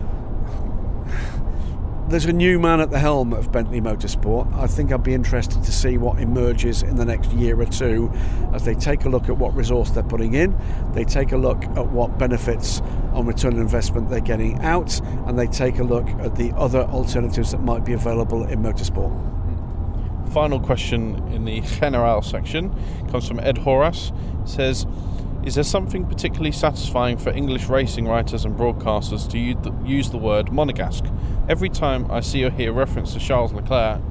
There's 2.08 2.24
a 2.26 2.32
new 2.32 2.60
man 2.60 2.80
at 2.80 2.92
the 2.92 3.00
helm 3.00 3.34
of 3.34 3.52
Bentley 3.52 3.82
Motorsport. 3.82 4.54
I 4.54 4.68
think 4.68 4.94
I'd 4.94 5.04
be 5.04 5.14
interested 5.14 5.62
to 5.64 5.72
see 5.72 5.98
what 5.98 6.22
emerges 6.22 6.82
in 6.82 6.96
the 6.96 7.04
next 7.04 7.30
year 7.34 7.60
or 7.60 7.66
two 7.66 8.10
as 8.54 8.64
they 8.64 8.76
take 8.76 9.04
a 9.04 9.10
look 9.10 9.28
at 9.28 9.36
what 9.38 9.54
resource 9.54 9.90
they're 9.90 10.04
putting 10.04 10.36
in, 10.36 10.56
they 10.94 11.04
take 11.04 11.34
a 11.34 11.38
look 11.38 11.66
at 11.66 11.88
what 11.88 12.18
benefits 12.18 12.80
on 13.12 13.26
return 13.26 13.56
on 13.56 13.60
investment 13.60 14.10
they're 14.10 14.22
getting 14.22 14.62
out, 14.62 14.98
and 15.28 15.38
they 15.38 15.48
take 15.48 15.80
a 15.80 15.84
look 15.84 16.08
at 16.22 16.38
the 16.38 16.54
other 16.56 16.84
alternatives 16.84 17.52
that 17.52 17.62
might 17.62 17.84
be 17.84 17.92
available 17.92 18.46
in 18.46 18.60
motorsport. 18.60 19.35
Final 20.36 20.60
question 20.60 21.16
in 21.32 21.46
the 21.46 21.62
general 21.80 22.22
section 22.22 22.70
comes 23.10 23.26
from 23.26 23.40
Ed 23.40 23.60
Horace. 23.60 24.12
It 24.44 24.50
says, 24.50 24.86
"Is 25.46 25.56
there 25.56 25.64
something 25.64 26.06
particularly 26.06 26.52
satisfying 26.52 27.16
for 27.16 27.30
English 27.30 27.70
racing 27.70 28.06
writers 28.06 28.44
and 28.44 28.54
broadcasters 28.54 29.30
to 29.30 29.40
use 29.88 30.10
the 30.10 30.18
word 30.18 30.48
monegasque? 30.48 31.10
Every 31.48 31.70
time 31.70 32.12
I 32.12 32.20
see 32.20 32.44
or 32.44 32.50
hear 32.50 32.74
reference 32.74 33.14
to 33.14 33.20
Charles 33.20 33.54
Leclerc, 33.54 34.02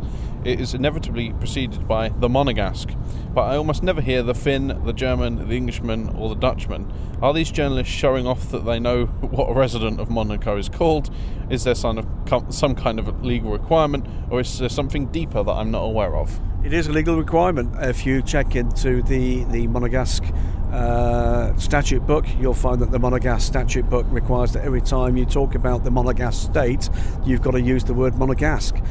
it 0.44 0.60
is 0.60 0.74
inevitably 0.74 1.32
preceded 1.34 1.88
by 1.88 2.08
the 2.10 2.28
monegasque. 2.28 2.94
But 3.34 3.42
I 3.42 3.56
almost 3.56 3.82
never 3.82 4.00
hear 4.00 4.22
the 4.22 4.34
Finn, 4.34 4.80
the 4.84 4.92
German, 4.92 5.48
the 5.48 5.56
Englishman, 5.56 6.10
or 6.10 6.28
the 6.28 6.34
Dutchman. 6.36 6.92
Are 7.22 7.32
these 7.32 7.50
journalists 7.50 7.92
showing 7.92 8.26
off 8.26 8.50
that 8.50 8.64
they 8.64 8.78
know 8.78 9.06
what 9.20 9.50
a 9.50 9.54
resident 9.54 10.00
of 10.00 10.10
Monaco 10.10 10.56
is 10.56 10.68
called? 10.68 11.10
Is 11.50 11.64
there 11.64 11.74
some, 11.74 12.06
some 12.50 12.74
kind 12.74 12.98
of 12.98 13.24
legal 13.24 13.50
requirement, 13.50 14.06
or 14.30 14.40
is 14.40 14.58
there 14.58 14.68
something 14.68 15.06
deeper 15.06 15.42
that 15.42 15.52
I'm 15.52 15.70
not 15.70 15.82
aware 15.82 16.16
of? 16.16 16.40
It 16.64 16.72
is 16.72 16.86
a 16.86 16.92
legal 16.92 17.16
requirement. 17.16 17.74
If 17.80 18.06
you 18.06 18.22
check 18.22 18.56
into 18.56 19.02
the 19.02 19.44
the 19.44 19.66
Monegasque 19.66 20.34
uh, 20.72 21.54
statute 21.58 22.06
book, 22.06 22.24
you'll 22.40 22.54
find 22.54 22.80
that 22.80 22.90
the 22.90 22.98
Monegasque 22.98 23.42
statute 23.42 23.88
book 23.90 24.06
requires 24.08 24.54
that 24.54 24.64
every 24.64 24.80
time 24.80 25.18
you 25.18 25.26
talk 25.26 25.54
about 25.54 25.84
the 25.84 25.90
Monegasque 25.90 26.50
state, 26.50 26.88
you've 27.26 27.42
got 27.42 27.50
to 27.50 27.60
use 27.60 27.84
the 27.84 27.92
word 27.92 28.14
Monegasque. 28.14 28.82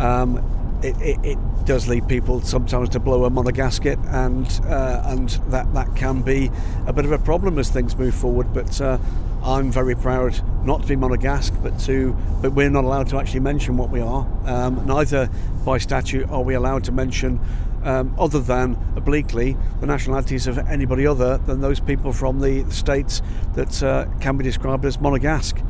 Um, 0.00 0.59
it, 0.82 0.96
it, 1.00 1.18
it 1.24 1.38
does 1.64 1.88
lead 1.88 2.08
people 2.08 2.40
sometimes 2.40 2.88
to 2.90 3.00
blow 3.00 3.24
a 3.24 3.30
monegasket, 3.30 3.98
and 4.12 4.46
uh, 4.66 5.02
and 5.06 5.28
that 5.50 5.72
that 5.74 5.94
can 5.96 6.22
be 6.22 6.50
a 6.86 6.92
bit 6.92 7.04
of 7.04 7.12
a 7.12 7.18
problem 7.18 7.58
as 7.58 7.68
things 7.70 7.96
move 7.96 8.14
forward. 8.14 8.52
But 8.52 8.80
uh, 8.80 8.98
I'm 9.42 9.70
very 9.70 9.94
proud 9.94 10.40
not 10.64 10.82
to 10.82 10.88
be 10.88 10.96
monegasque, 10.96 11.62
but 11.62 11.78
to 11.80 12.16
but 12.42 12.52
we're 12.52 12.70
not 12.70 12.84
allowed 12.84 13.08
to 13.08 13.18
actually 13.18 13.40
mention 13.40 13.76
what 13.76 13.90
we 13.90 14.00
are. 14.00 14.26
Um, 14.44 14.84
neither 14.86 15.28
by 15.64 15.78
statute 15.78 16.28
are 16.30 16.42
we 16.42 16.54
allowed 16.54 16.84
to 16.84 16.92
mention. 16.92 17.40
Um, 17.82 18.14
other 18.18 18.40
than 18.40 18.76
obliquely 18.94 19.56
the 19.80 19.86
nationalities 19.86 20.46
of 20.46 20.58
anybody 20.58 21.06
other 21.06 21.38
than 21.38 21.62
those 21.62 21.80
people 21.80 22.12
from 22.12 22.40
the 22.40 22.70
states 22.70 23.22
that 23.54 23.82
uh, 23.82 24.04
can 24.20 24.36
be 24.36 24.44
described 24.44 24.84
as 24.84 24.98
monegasque. 24.98 25.66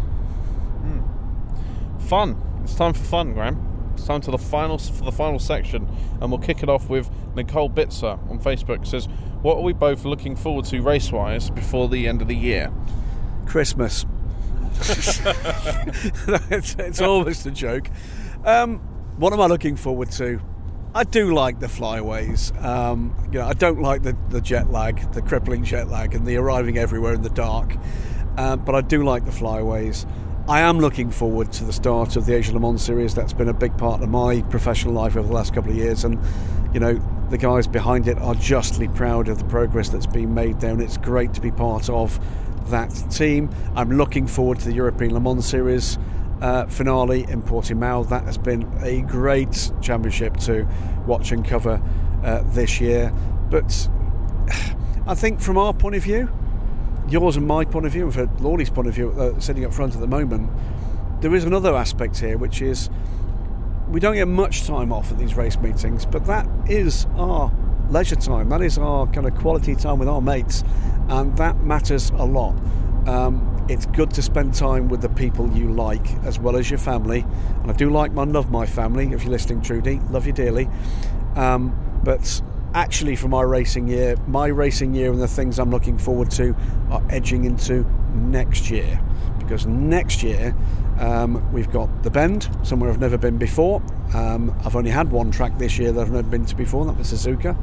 Fun. 2.11 2.37
It's 2.65 2.75
time 2.75 2.93
for 2.93 3.05
fun, 3.05 3.35
Graham. 3.35 3.70
It's 4.01 4.07
time 4.07 4.23
to 4.23 4.31
the 4.31 4.39
final 4.39 4.79
for 4.79 5.05
the 5.05 5.13
final 5.13 5.39
section, 5.39 5.87
and 6.23 6.31
we'll 6.31 6.41
kick 6.41 6.63
it 6.63 6.71
off 6.71 6.89
with 6.89 7.11
Nicole 7.37 7.69
Bitzer 7.69 8.19
on 8.31 8.39
Facebook. 8.39 8.87
Says, 8.87 9.07
"What 9.43 9.59
are 9.59 9.63
we 9.63 9.75
both 9.75 10.07
looking 10.07 10.37
forward 10.37 10.65
to 10.67 10.81
race-wise 10.81 11.51
before 11.51 11.87
the 11.87 12.09
end 12.09 12.23
of 12.23 12.29
the 12.29 12.35
year?" 12.35 12.73
Christmas. 13.45 14.07
it's, 14.81 16.77
it's 16.79 17.03
almost 17.03 17.45
a 17.45 17.51
joke. 17.51 17.91
Um, 18.47 18.79
what 19.19 19.35
am 19.35 19.41
I 19.43 19.47
looking 19.49 19.77
forward 19.77 20.11
to? 20.13 20.41
I 20.95 21.05
do 21.05 21.35
like 21.35 21.61
the 21.61 21.69
flyaways. 21.69 22.53
Um, 22.63 23.15
you 23.31 23.41
know, 23.41 23.47
I 23.47 23.53
don't 23.53 23.83
like 23.83 24.03
the, 24.03 24.17
the 24.31 24.41
jet 24.41 24.71
lag, 24.71 25.13
the 25.13 25.21
crippling 25.21 25.63
jet 25.63 25.91
lag, 25.91 26.15
and 26.15 26.27
the 26.27 26.37
arriving 26.37 26.79
everywhere 26.79 27.13
in 27.13 27.21
the 27.21 27.29
dark. 27.29 27.77
Um, 28.39 28.65
but 28.65 28.75
I 28.75 28.81
do 28.81 29.05
like 29.05 29.27
the 29.27 29.33
flyaways. 29.33 30.07
I 30.51 30.63
am 30.63 30.81
looking 30.81 31.13
forward 31.13 31.53
to 31.53 31.65
the 31.65 31.73
start 31.73 32.17
of 32.17 32.27
the 32.27 32.35
Asia 32.35 32.53
Le 32.53 32.59
Mans 32.59 32.83
series. 32.83 33.15
That's 33.15 33.33
been 33.33 33.47
a 33.47 33.55
big 33.55 33.79
part 33.79 34.03
of 34.03 34.09
my 34.09 34.43
professional 34.51 34.93
life 34.93 35.17
over 35.17 35.29
the 35.29 35.33
last 35.33 35.55
couple 35.55 35.71
of 35.71 35.77
years, 35.77 36.03
and 36.03 36.19
you 36.75 36.81
know 36.81 37.01
the 37.31 37.39
guys 37.39 37.69
behind 37.69 38.09
it 38.09 38.19
are 38.19 38.35
justly 38.35 38.89
proud 38.89 39.29
of 39.29 39.39
the 39.39 39.45
progress 39.45 39.91
that's 39.91 40.09
been 40.09 40.35
made 40.35 40.59
there, 40.59 40.73
and 40.73 40.83
it's 40.83 40.97
great 40.97 41.33
to 41.35 41.41
be 41.41 41.53
part 41.53 41.89
of 41.89 42.19
that 42.69 42.89
team. 43.13 43.49
I'm 43.77 43.93
looking 43.93 44.27
forward 44.27 44.59
to 44.59 44.65
the 44.65 44.75
European 44.75 45.15
Le 45.15 45.21
Mans 45.21 45.47
series 45.47 45.99
uh, 46.41 46.67
finale 46.67 47.23
in 47.29 47.43
Portimao. 47.43 48.09
That 48.09 48.25
has 48.25 48.37
been 48.37 48.69
a 48.83 49.03
great 49.03 49.71
championship 49.81 50.37
to 50.39 50.67
watch 51.07 51.31
and 51.31 51.47
cover 51.47 51.81
uh, 52.25 52.43
this 52.47 52.81
year, 52.81 53.13
but 53.51 53.89
I 55.07 55.15
think 55.15 55.41
from 55.41 55.59
our 55.59 55.73
point 55.73 55.95
of 55.95 56.03
view, 56.03 56.29
yours 57.11 57.37
and 57.37 57.47
my 57.47 57.65
point 57.65 57.87
of 57.87 57.93
view, 57.93 58.05
and 58.05 58.15
for 58.15 58.27
Lawley's 58.41 58.71
point 58.71 58.89
of 58.89 58.95
view, 58.95 59.11
uh, 59.13 59.39
sitting 59.41 59.65
up 59.65 59.75
front 59.75 59.95
at 59.95 60.01
the 60.01 60.07
moment, 60.07 60.51
there 61.21 61.35
is 61.35 61.45
another 61.45 61.77
aspect 61.77 62.19
here, 62.19 62.39
which 62.39 62.63
is 62.63 62.89
we 63.89 64.01
don't 64.01 64.15
get 64.15 64.29
much 64.29 64.67
time 64.67 64.93
off 64.93 65.11
at 65.11 65.19
these 65.19 65.35
race 65.35 65.59
meetings, 65.59 66.07
but 66.07 66.25
that 66.27 66.49
is 66.69 67.07
our 67.17 67.53
leisure 67.91 68.17
time. 68.17 68.49
That 68.49 68.63
is 68.63 68.79
our 68.79 69.07
kind 69.09 69.27
of 69.27 69.35
quality 69.35 69.75
time 69.75 69.99
with 69.99 70.09
our 70.09 70.21
mates, 70.23 70.63
and 71.09 71.37
that 71.37 71.63
matters 71.65 72.11
a 72.11 72.25
lot. 72.25 72.55
Um, 73.07 73.67
it's 73.69 73.87
good 73.87 74.11
to 74.13 74.23
spend 74.23 74.55
time 74.55 74.89
with 74.89 75.01
the 75.01 75.09
people 75.09 75.51
you 75.57 75.73
like 75.73 76.07
as 76.25 76.39
well 76.39 76.57
as 76.57 76.71
your 76.71 76.79
family. 76.79 77.25
And 77.63 77.71
I 77.71 77.75
do 77.75 77.91
like 77.91 78.13
my 78.13 78.25
love 78.25 78.51
my 78.51 78.67
family. 78.67 79.13
If 79.13 79.23
you're 79.23 79.31
listening, 79.31 79.63
Trudy, 79.63 80.01
love 80.11 80.27
you 80.27 80.33
dearly. 80.33 80.69
Um, 81.37 81.77
but 82.03 82.43
actually, 82.75 83.17
for 83.17 83.29
my 83.29 83.43
racing 83.43 83.89
year, 83.89 84.17
my 84.27 84.47
racing 84.47 84.95
year 84.95 85.13
and 85.13 85.21
the 85.21 85.29
things 85.29 85.59
I'm 85.59 85.71
looking 85.71 85.99
forward 85.99 86.31
to 86.33 86.55
are 86.91 87.03
edging 87.11 87.45
into 87.45 87.85
next 88.15 88.71
year. 88.71 89.01
Because 89.39 89.67
next 89.67 90.23
year 90.23 90.55
um, 90.99 91.53
we've 91.53 91.71
got 91.71 92.03
the 92.03 92.11
Bend, 92.11 92.49
somewhere 92.63 92.91
I've 92.91 93.01
never 93.01 93.19
been 93.19 93.39
before. 93.39 93.83
Um, 94.15 94.55
I've 94.65 94.77
only 94.77 94.91
had 94.91 95.11
one 95.11 95.31
track 95.31 95.59
this 95.59 95.79
year 95.79 95.93
that 95.93 96.01
I've 96.01 96.11
never 96.11 96.29
been 96.29 96.45
to 96.47 96.55
before, 96.55 96.85
that 96.85 96.97
was 96.97 97.13
Suzuka. 97.13 97.57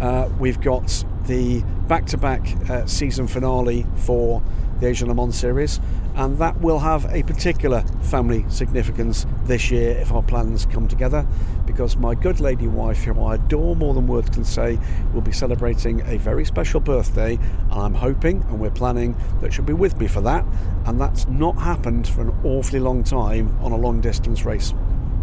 Uh, 0.00 0.28
we've 0.38 0.60
got 0.60 1.04
the 1.26 1.62
back 1.88 2.06
to 2.06 2.18
back 2.18 2.46
season 2.86 3.26
finale 3.26 3.86
for 3.96 4.42
the 4.80 4.88
Asian 4.88 5.08
Le 5.08 5.14
Mans 5.14 5.34
series, 5.38 5.80
and 6.16 6.36
that 6.38 6.60
will 6.60 6.80
have 6.80 7.06
a 7.14 7.22
particular 7.22 7.82
family 8.02 8.44
significance 8.48 9.24
this 9.44 9.70
year 9.70 9.96
if 9.98 10.12
our 10.12 10.22
plans 10.22 10.66
come 10.66 10.88
together. 10.88 11.26
Because 11.64 11.96
my 11.96 12.14
good 12.14 12.40
lady 12.40 12.66
wife, 12.66 13.04
who 13.04 13.20
I 13.22 13.36
adore 13.36 13.76
more 13.76 13.94
than 13.94 14.06
words 14.06 14.30
can 14.30 14.44
say, 14.44 14.78
will 15.12 15.20
be 15.20 15.32
celebrating 15.32 16.02
a 16.06 16.18
very 16.18 16.44
special 16.44 16.80
birthday, 16.80 17.34
and 17.36 17.72
I'm 17.72 17.94
hoping 17.94 18.42
and 18.48 18.58
we're 18.60 18.70
planning 18.70 19.16
that 19.40 19.52
she'll 19.52 19.64
be 19.64 19.72
with 19.72 19.98
me 19.98 20.08
for 20.08 20.20
that, 20.22 20.44
and 20.86 21.00
that's 21.00 21.26
not 21.28 21.56
happened 21.56 22.06
for 22.08 22.22
an 22.22 22.34
awfully 22.44 22.80
long 22.80 23.04
time 23.04 23.56
on 23.60 23.72
a 23.72 23.76
long 23.76 24.00
distance 24.00 24.44
race. 24.44 24.74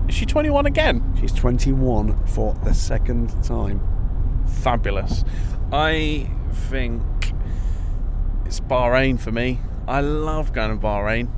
Is 0.08 0.16
she 0.16 0.26
21 0.26 0.66
again? 0.66 1.16
She's 1.20 1.34
21 1.34 2.26
for 2.26 2.54
the 2.64 2.74
second 2.74 3.44
time. 3.44 3.82
Fabulous. 4.48 5.24
I 5.74 6.30
think 6.52 7.02
it's 8.46 8.60
Bahrain 8.60 9.18
for 9.18 9.32
me. 9.32 9.62
I 9.88 10.02
love 10.02 10.52
going 10.52 10.78
to 10.78 10.86
Bahrain. 10.86 11.30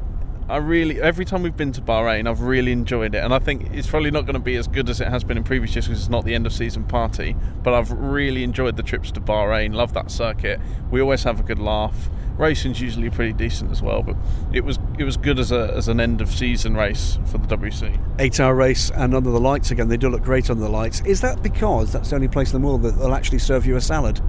I 0.50 0.58
really, 0.58 1.02
every 1.02 1.24
time 1.24 1.41
we've 1.41 1.56
been 1.56 1.72
to 1.72 1.82
Bahrain, 1.82 2.30
I've 2.30 2.41
really 2.41 2.74
enjoyed 2.74 3.16
it, 3.16 3.24
and 3.24 3.34
I 3.34 3.39
think 3.39 3.72
it's 3.74 3.88
probably 3.88 4.12
not 4.12 4.26
going 4.26 4.34
to 4.34 4.41
be 4.41 4.58
as 4.58 4.68
good 4.68 4.89
as 4.89 5.00
it 5.00 5.08
has 5.08 5.24
been 5.24 5.38
in 5.38 5.44
previous 5.44 5.74
years 5.74 5.88
because 5.88 6.02
it's 6.02 6.10
not 6.10 6.26
the 6.26 6.36
end 6.36 6.46
of 6.46 6.52
season 6.52 6.84
party. 6.84 7.36
But 7.64 7.74
I've 7.74 7.91
really 7.91 8.44
enjoyed 8.44 8.76
the 8.76 8.84
trips 8.84 9.12
to 9.14 9.22
Bahrain. 9.22 9.74
Love 9.74 9.94
that 9.94 10.12
circuit. 10.12 10.60
We 10.91 11.02
always 11.02 11.24
have 11.24 11.39
a 11.39 11.44
good 11.44 11.60
laugh. 11.60 12.10
Racing's 12.38 12.82
usually 12.82 13.10
pretty 13.10 13.32
decent 13.32 13.72
as 13.72 13.82
well, 13.82 14.02
but 14.02 14.18
it 14.52 14.66
was 14.66 14.80
it 14.98 15.04
was 15.04 15.18
good 15.18 15.38
as 15.38 15.52
a 15.52 15.72
as 15.76 15.88
an 15.88 16.00
end 16.00 16.20
of 16.20 16.30
season 16.30 16.76
race 16.76 17.20
for 17.26 17.38
the 17.38 17.56
WEC. 17.56 17.98
Eight 18.20 18.39
hour 18.39 18.56
race 18.56 18.89
and 18.89 19.14
under 19.14 19.30
the 19.30 19.39
lights 19.39 19.70
again. 19.70 19.88
They 19.88 19.98
do 19.98 20.10
look 20.10 20.24
great 20.24 20.50
under 20.50 20.64
the 20.64 20.70
lights. 20.70 21.02
Is 21.06 21.22
that 21.22 21.44
because 21.44 21.94
that's 21.94 22.10
the 22.10 22.16
only 22.16 22.28
place 22.28 22.52
in 22.52 22.60
the 22.60 22.68
world 22.68 22.82
that 22.82 22.98
they'll 22.98 23.14
actually 23.14 23.39
serve 23.39 23.68
you 23.68 23.76
a 23.76 23.82
salad? 23.82 24.20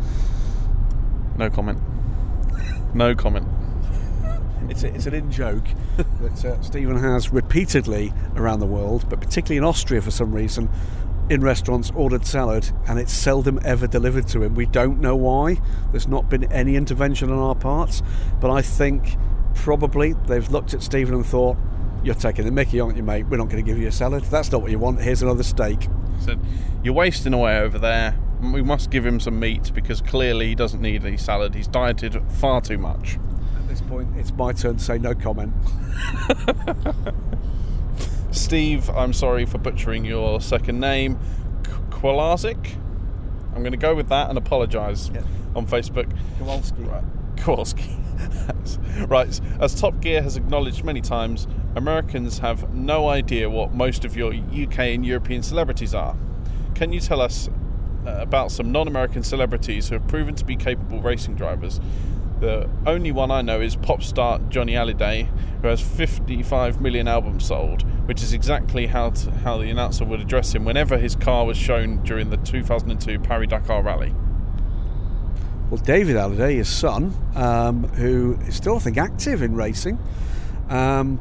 No 1.39 1.49
comment. 1.49 1.81
No 2.95 3.15
comment. 3.15 3.49
It's, 4.71 4.83
a, 4.83 4.95
it's 4.95 5.07
an 5.07 5.15
in 5.15 5.31
joke 5.31 5.65
that 5.97 6.45
uh, 6.45 6.61
Stephen 6.63 6.97
has 6.97 7.33
repeatedly 7.33 8.13
around 8.37 8.61
the 8.61 8.67
world, 8.67 9.09
but 9.09 9.21
particularly 9.21 9.59
in 9.59 9.65
Austria 9.65 10.01
for 10.01 10.11
some 10.11 10.33
reason, 10.33 10.69
in 11.31 11.41
restaurants 11.41 11.91
ordered 11.95 12.27
salad 12.27 12.71
and 12.87 12.99
it's 12.99 13.13
seldom 13.13 13.59
ever 13.65 13.87
delivered 13.87 14.29
to 14.29 14.43
him. 14.43 14.55
We 14.55 14.67
don't 14.67 15.01
know 15.01 15.17
why. 15.17 15.61
There's 15.91 16.09
not 16.09 16.29
been 16.29 16.45
any 16.53 16.77
intervention 16.77 17.31
on 17.31 17.39
our 17.39 17.55
parts, 17.55 18.03
but 18.41 18.51
I 18.51 18.63
think 18.63 19.17
probably 19.55 20.13
they've 20.27 20.49
looked 20.51 20.75
at 20.75 20.83
Stephen 20.83 21.15
and 21.15 21.25
thought, 21.25 21.57
You're 22.03 22.15
taking 22.15 22.45
the 22.45 22.51
mickey, 22.51 22.81
aren't 22.81 22.97
you, 22.97 23.03
mate? 23.03 23.25
We're 23.25 23.39
not 23.39 23.49
going 23.49 23.65
to 23.65 23.69
give 23.69 23.81
you 23.81 23.89
a 23.89 23.93
salad. 23.93 24.25
That's 24.25 24.53
not 24.53 24.61
what 24.61 24.71
you 24.71 24.79
want. 24.79 25.01
Here's 25.01 25.23
another 25.23 25.43
steak. 25.43 25.89
Said, 26.21 26.39
You're 26.83 26.95
wasting 26.95 27.33
away 27.33 27.59
over 27.59 27.79
there. 27.79 28.19
We 28.43 28.63
must 28.63 28.91
give 28.91 29.07
him 29.07 29.21
some 29.21 29.41
meat 29.41 29.73
because 29.75 30.03
clearly 30.03 30.49
he 30.49 30.55
doesn't 30.55 30.83
need 30.83 31.05
any 31.07 31.17
salad. 31.17 31.55
He's 31.55 31.69
dieted 31.69 32.21
far 32.33 32.61
too 32.61 32.77
much. 32.77 33.19
At 33.75 33.81
this 33.81 33.89
point, 33.89 34.17
it's 34.17 34.33
my 34.33 34.53
turn 34.53 34.77
to 34.77 34.85
say 34.85 34.99
no 34.99 35.17
comment. 35.17 35.53
Steve, 38.31 38.89
I'm 38.91 39.13
sorry 39.13 39.47
for 39.47 39.59
butchering 39.59 40.05
your 40.05 40.41
second 40.41 40.79
name. 40.79 41.19
Kwalazik? 41.91 42.77
I'm 43.53 43.63
going 43.63 43.73
to 43.73 43.77
go 43.77 43.93
with 43.97 44.09
that 44.11 44.29
and 44.29 44.39
apologise 44.39 45.11
Yeah. 45.13 45.23
on 45.57 45.67
Facebook. 45.67 46.09
Kowalski. 46.39 46.85
Right. 46.85 47.03
Kowalski. 47.37 47.99
right. 49.09 49.41
As 49.59 49.75
Top 49.75 49.99
Gear 50.01 50.23
has 50.23 50.37
acknowledged 50.37 50.85
many 50.85 51.01
times, 51.01 51.49
Americans 51.75 52.39
have 52.39 52.73
no 52.73 53.09
idea 53.09 53.51
what 53.51 53.75
most 53.75 54.05
of 54.05 54.17
your 54.17 54.33
UK 54.33 54.79
and 54.95 55.05
European 55.05 55.43
celebrities 55.43 55.97
are. 55.97 56.17
Can 56.77 56.93
you 56.93 57.01
tell 57.01 57.21
us 57.21 57.49
uh, 58.07 58.19
about 58.21 58.53
some 58.53 58.71
non 58.71 58.87
American 58.87 59.25
celebrities 59.25 59.89
who 59.89 59.95
have 59.97 60.07
proven 60.07 60.37
to 60.37 60.45
be 60.45 60.55
capable 60.55 61.03
racing 61.03 61.35
drivers? 61.35 61.81
The 62.41 62.69
only 62.87 63.13
one 63.13 63.31
I 63.31 63.43
know 63.43 63.61
is 63.61 63.77
pop 63.77 64.03
star 64.03 64.39
Johnny 64.49 64.73
Hallyday, 64.73 65.29
who 65.63 65.69
has 65.69 65.81
55 65.81 66.81
million 66.81 67.09
albums 67.09 67.47
sold, 67.47 67.83
which 68.07 68.23
is 68.23 68.33
exactly 68.33 68.87
how 68.87 69.11
to, 69.11 69.31
how 69.31 69.59
the 69.59 69.71
announcer 69.71 70.05
would 70.05 70.21
address 70.21 70.55
him 70.55 70.65
whenever 70.65 70.99
his 70.99 71.15
car 71.17 71.47
was 71.47 71.57
shown 71.57 72.03
during 72.03 72.31
the 72.31 72.37
2002 72.39 73.21
Paris 73.21 73.49
Dakar 73.49 73.83
Rally. 73.83 74.15
Well, 75.71 75.81
David 75.81 76.17
Hallyday, 76.17 76.57
his 76.57 76.69
son, 76.69 77.15
um, 77.35 77.85
who 77.89 78.39
is 78.47 78.57
still, 78.57 78.77
I 78.77 78.81
think, 78.81 78.99
active 78.99 79.41
in 79.41 79.55
racing. 79.55 79.99
Um, 80.69 81.19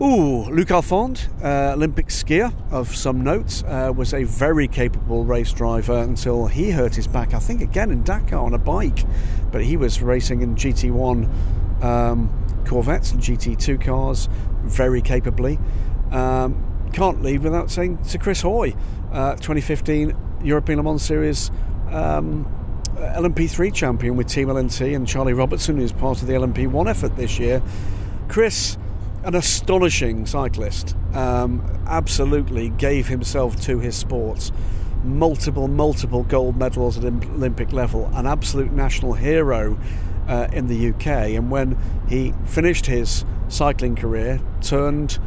ooh, 0.00 0.44
Luc 0.50 0.68
Alphand, 0.68 1.28
uh, 1.44 1.74
Olympic 1.74 2.08
skier 2.08 2.52
of 2.70 2.94
some 2.94 3.22
note, 3.22 3.62
uh, 3.64 3.92
was 3.94 4.12
a 4.14 4.24
very 4.24 4.68
capable 4.68 5.24
race 5.24 5.52
driver 5.52 5.98
until 5.98 6.46
he 6.46 6.70
hurt 6.70 6.94
his 6.94 7.06
back, 7.06 7.34
I 7.34 7.38
think, 7.38 7.60
again 7.60 7.90
in 7.90 8.02
Dakar 8.02 8.38
on 8.38 8.54
a 8.54 8.58
bike. 8.58 9.04
But 9.52 9.64
he 9.64 9.76
was 9.76 10.02
racing 10.02 10.42
in 10.42 10.56
GT1 10.56 11.82
um, 11.82 12.62
Corvettes 12.66 13.12
and 13.12 13.20
GT2 13.20 13.80
cars 13.80 14.28
very 14.62 15.02
capably. 15.02 15.58
Um, 16.10 16.88
can't 16.92 17.22
leave 17.22 17.44
without 17.44 17.70
saying 17.70 17.98
to 18.04 18.18
Chris 18.18 18.40
Hoy, 18.40 18.74
uh, 19.12 19.34
2015 19.36 20.16
European 20.42 20.78
Le 20.78 20.84
Mans 20.84 21.02
Series. 21.02 21.50
Um, 21.90 22.50
LMP3 22.94 23.74
champion 23.74 24.16
with 24.16 24.28
Team 24.28 24.48
LNT 24.48 24.94
and 24.94 25.06
Charlie 25.06 25.32
Robertson, 25.32 25.76
who's 25.76 25.92
part 25.92 26.22
of 26.22 26.28
the 26.28 26.34
LMP1 26.34 26.88
effort 26.88 27.16
this 27.16 27.38
year. 27.38 27.60
Chris, 28.28 28.78
an 29.24 29.34
astonishing 29.34 30.26
cyclist, 30.26 30.94
um, 31.14 31.62
absolutely 31.86 32.68
gave 32.70 33.08
himself 33.08 33.60
to 33.62 33.78
his 33.80 33.96
sports. 33.96 34.52
Multiple, 35.02 35.68
multiple 35.68 36.22
gold 36.24 36.56
medals 36.56 36.98
at 36.98 37.04
Olympic 37.04 37.72
level, 37.72 38.10
an 38.14 38.26
absolute 38.26 38.72
national 38.72 39.14
hero 39.14 39.78
uh, 40.28 40.48
in 40.52 40.66
the 40.66 40.90
UK. 40.90 41.06
And 41.06 41.50
when 41.50 41.78
he 42.08 42.34
finished 42.46 42.86
his 42.86 43.24
cycling 43.48 43.96
career, 43.96 44.40
turned 44.60 45.18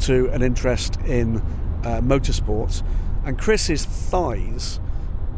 to 0.00 0.28
an 0.30 0.42
interest 0.42 0.96
in 1.04 1.36
uh, 1.84 2.00
motorsports, 2.00 2.82
and 3.24 3.38
Chris's 3.38 3.84
thighs 3.84 4.80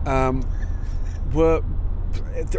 um, 0.06 0.46
were 1.32 1.62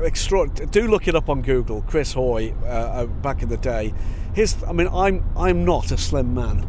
extra. 0.03 0.47
Do 0.47 0.87
look 0.87 1.07
it 1.07 1.15
up 1.15 1.29
on 1.29 1.41
Google. 1.41 1.81
Chris 1.83 2.13
Hoy, 2.13 2.53
uh, 2.63 2.65
uh, 2.65 3.05
back 3.05 3.41
in 3.41 3.49
the 3.49 3.57
day, 3.57 3.93
his. 4.37 4.63
I 4.63 4.71
mean, 4.71 4.87
I'm 4.87 5.25
I'm 5.35 5.65
not 5.65 5.91
a 5.91 5.97
slim 5.97 6.33
man 6.33 6.65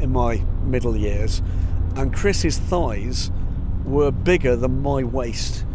in 0.00 0.12
my 0.12 0.36
middle 0.62 0.96
years, 0.96 1.42
and 1.96 2.14
Chris's 2.14 2.56
thighs 2.56 3.32
were 3.84 4.12
bigger 4.12 4.56
than 4.56 4.80
my 4.80 5.02
waist. 5.02 5.66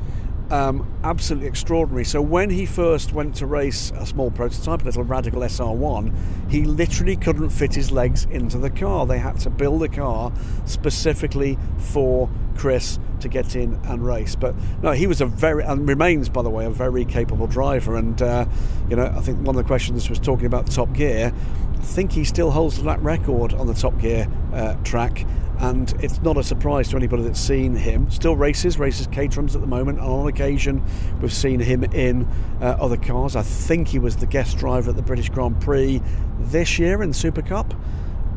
Um, 0.49 0.87
absolutely 1.03 1.47
extraordinary. 1.47 2.05
So 2.05 2.21
when 2.21 2.51
he 2.51 2.65
first 2.65 3.13
went 3.13 3.35
to 3.37 3.47
race 3.47 3.91
a 3.95 4.05
small 4.05 4.31
prototype, 4.31 4.83
a 4.83 4.85
little 4.85 5.03
Radical 5.03 5.41
SR1, 5.41 6.15
he 6.49 6.63
literally 6.63 7.15
couldn't 7.15 7.49
fit 7.49 7.73
his 7.73 7.91
legs 7.91 8.25
into 8.25 8.59
the 8.59 8.69
car. 8.69 9.05
They 9.05 9.17
had 9.17 9.39
to 9.39 9.49
build 9.49 9.83
a 9.83 9.89
car 9.89 10.31
specifically 10.65 11.57
for 11.79 12.29
Chris 12.55 12.99
to 13.25 13.29
get 13.29 13.55
in 13.55 13.73
and 13.85 14.05
race. 14.05 14.35
But 14.35 14.55
no, 14.81 14.91
he 14.91 15.07
was 15.07 15.19
a 15.19 15.25
very 15.25 15.63
and 15.63 15.87
remains, 15.87 16.29
by 16.29 16.43
the 16.43 16.49
way, 16.49 16.65
a 16.65 16.69
very 16.69 17.05
capable 17.05 17.47
driver. 17.47 17.95
And 17.95 18.21
uh, 18.21 18.45
you 18.89 18.95
know, 18.95 19.05
I 19.05 19.21
think 19.21 19.39
one 19.39 19.55
of 19.55 19.63
the 19.63 19.67
questions 19.67 20.09
was 20.09 20.19
talking 20.19 20.45
about 20.45 20.67
Top 20.67 20.93
Gear. 20.93 21.33
I 21.73 21.81
think 21.81 22.11
he 22.11 22.23
still 22.23 22.51
holds 22.51 22.81
that 22.83 23.01
record 23.01 23.53
on 23.53 23.67
the 23.67 23.73
Top 23.73 23.99
Gear 23.99 24.27
uh, 24.53 24.75
track. 24.83 25.25
And 25.57 25.93
it's 26.03 26.21
not 26.21 26.37
a 26.37 26.43
surprise 26.43 26.89
to 26.89 26.97
anybody 26.97 27.23
that's 27.23 27.39
seen 27.39 27.75
him. 27.75 28.11
Still 28.11 28.35
races, 28.35 28.77
races 28.77 29.07
Caterhams 29.07 29.55
at 29.55 29.61
the 29.61 29.67
moment, 29.67 29.99
and 29.99 30.07
on 30.07 30.27
occasion 30.27 30.83
we've 31.21 31.31
seen 31.31 31.61
him 31.61 31.85
in 31.85 32.27
uh, 32.61 32.77
other 32.79 32.97
cars. 32.97 33.37
I 33.37 33.41
think 33.41 33.87
he 33.87 33.97
was 33.97 34.17
the 34.17 34.25
guest 34.25 34.57
driver 34.57 34.89
at 34.89 34.97
the 34.97 35.01
British 35.01 35.29
Grand 35.29 35.61
Prix 35.61 36.01
this 36.39 36.77
year 36.77 37.01
in 37.01 37.13
Super 37.13 37.41
Cup, 37.41 37.73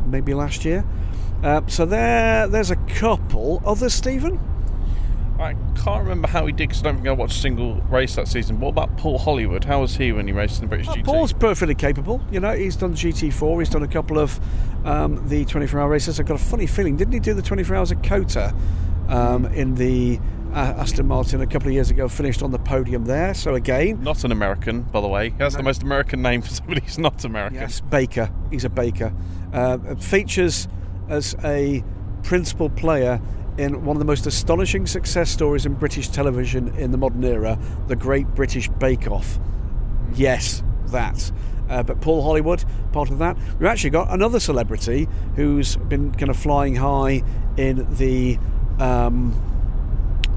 maybe 0.07 0.33
last 0.33 0.65
year. 0.65 0.85
Uh, 1.43 1.61
so 1.67 1.85
there, 1.85 2.47
there's 2.47 2.71
a 2.71 2.77
couple. 2.77 3.63
Others, 3.67 3.95
Stephen? 3.95 4.39
I 5.39 5.55
can't 5.77 6.03
remember 6.03 6.27
how 6.29 6.47
he 6.47 6.53
did 6.53 6.69
because 6.69 6.83
I 6.83 6.87
don't 6.87 6.97
think 6.97 7.09
I 7.09 7.13
watched 7.13 7.37
a 7.37 7.41
single 7.41 7.75
race 7.83 8.17
that 8.17 8.27
season. 8.29 8.59
What 8.59 8.71
about 8.71 8.97
Paul 8.97 9.19
Hollywood? 9.19 9.65
How 9.65 9.81
was 9.83 9.97
he 9.97 10.11
when 10.13 10.27
he 10.27 10.33
raced 10.33 10.61
in 10.61 10.63
the 10.63 10.69
British 10.69 10.89
GT? 10.89 11.05
Paul's 11.05 11.33
perfectly 11.33 11.75
capable. 11.75 12.21
You 12.31 12.41
know, 12.41 12.53
he's 12.53 12.75
done 12.77 12.95
GT4. 12.95 13.59
He's 13.61 13.69
done 13.69 13.83
a 13.85 13.89
couple 13.89 14.19
of 14.19 14.39
um, 14.85 15.27
the 15.29 15.45
24-hour 15.45 15.89
races. 15.89 16.19
I've 16.19 16.27
got 16.27 16.41
a 16.41 16.45
funny 16.45 16.67
feeling. 16.67 16.97
Didn't 16.97 17.13
he 17.15 17.21
do 17.21 17.35
the 17.35 17.43
24 17.43 17.77
hours 17.77 17.93
at 17.93 18.03
Kota 18.03 18.53
um, 19.09 19.47
in 19.47 19.77
the 19.77 20.19
uh, 20.53 20.75
Aston 20.79 21.07
Martin 21.07 21.41
a 21.41 21.47
couple 21.47 21.69
of 21.69 21.75
years 21.75 21.91
ago? 21.91 22.09
Finished 22.09 22.43
on 22.43 22.51
the 22.51 22.59
podium 22.59 23.05
there. 23.05 23.33
So 23.33 23.55
again, 23.55 24.03
Not 24.03 24.25
an 24.25 24.33
American, 24.33 24.83
by 24.83 25.01
the 25.01 25.09
way. 25.09 25.29
That's 25.31 25.55
the 25.55 25.63
most 25.63 25.83
American 25.85 26.21
name 26.21 26.43
for 26.43 26.51
somebody 26.51 26.81
who's 26.81 26.99
not 26.99 27.25
American. 27.25 27.61
yes, 27.61 27.81
Baker. 27.81 28.29
He's 28.51 28.65
a 28.65 28.71
Baker. 28.71 29.13
Uh, 29.53 29.79
features 29.95 30.67
as 31.09 31.37
a 31.45 31.85
principal 32.25 32.69
player 32.71 33.21
in 33.59 33.85
one 33.85 33.97
of 33.97 33.99
the 33.99 34.07
most 34.07 34.27
astonishing 34.27 34.87
success 34.87 35.29
stories 35.29 35.67
in 35.67 35.75
British 35.75 36.09
television 36.09 36.69
in 36.77 36.93
the 36.93 36.99
modern 36.99 37.25
era, 37.25 37.59
the 37.89 37.97
Great 37.97 38.27
British 38.29 38.69
Bake 38.69 39.11
Off. 39.11 39.39
Yes, 40.15 40.63
that. 40.87 41.31
Uh, 41.69 41.83
but 41.83 42.01
Paul 42.01 42.23
Hollywood, 42.23 42.65
part 42.93 43.11
of 43.11 43.19
that. 43.19 43.37
We've 43.59 43.67
actually 43.69 43.91
got 43.91 44.13
another 44.13 44.41
celebrity 44.41 45.09
who's 45.37 45.77
been 45.77 46.13
kind 46.13 46.31
of 46.31 46.37
flying 46.37 46.77
high 46.77 47.23
in 47.57 47.87
the 47.97 48.39
um, 48.79 49.35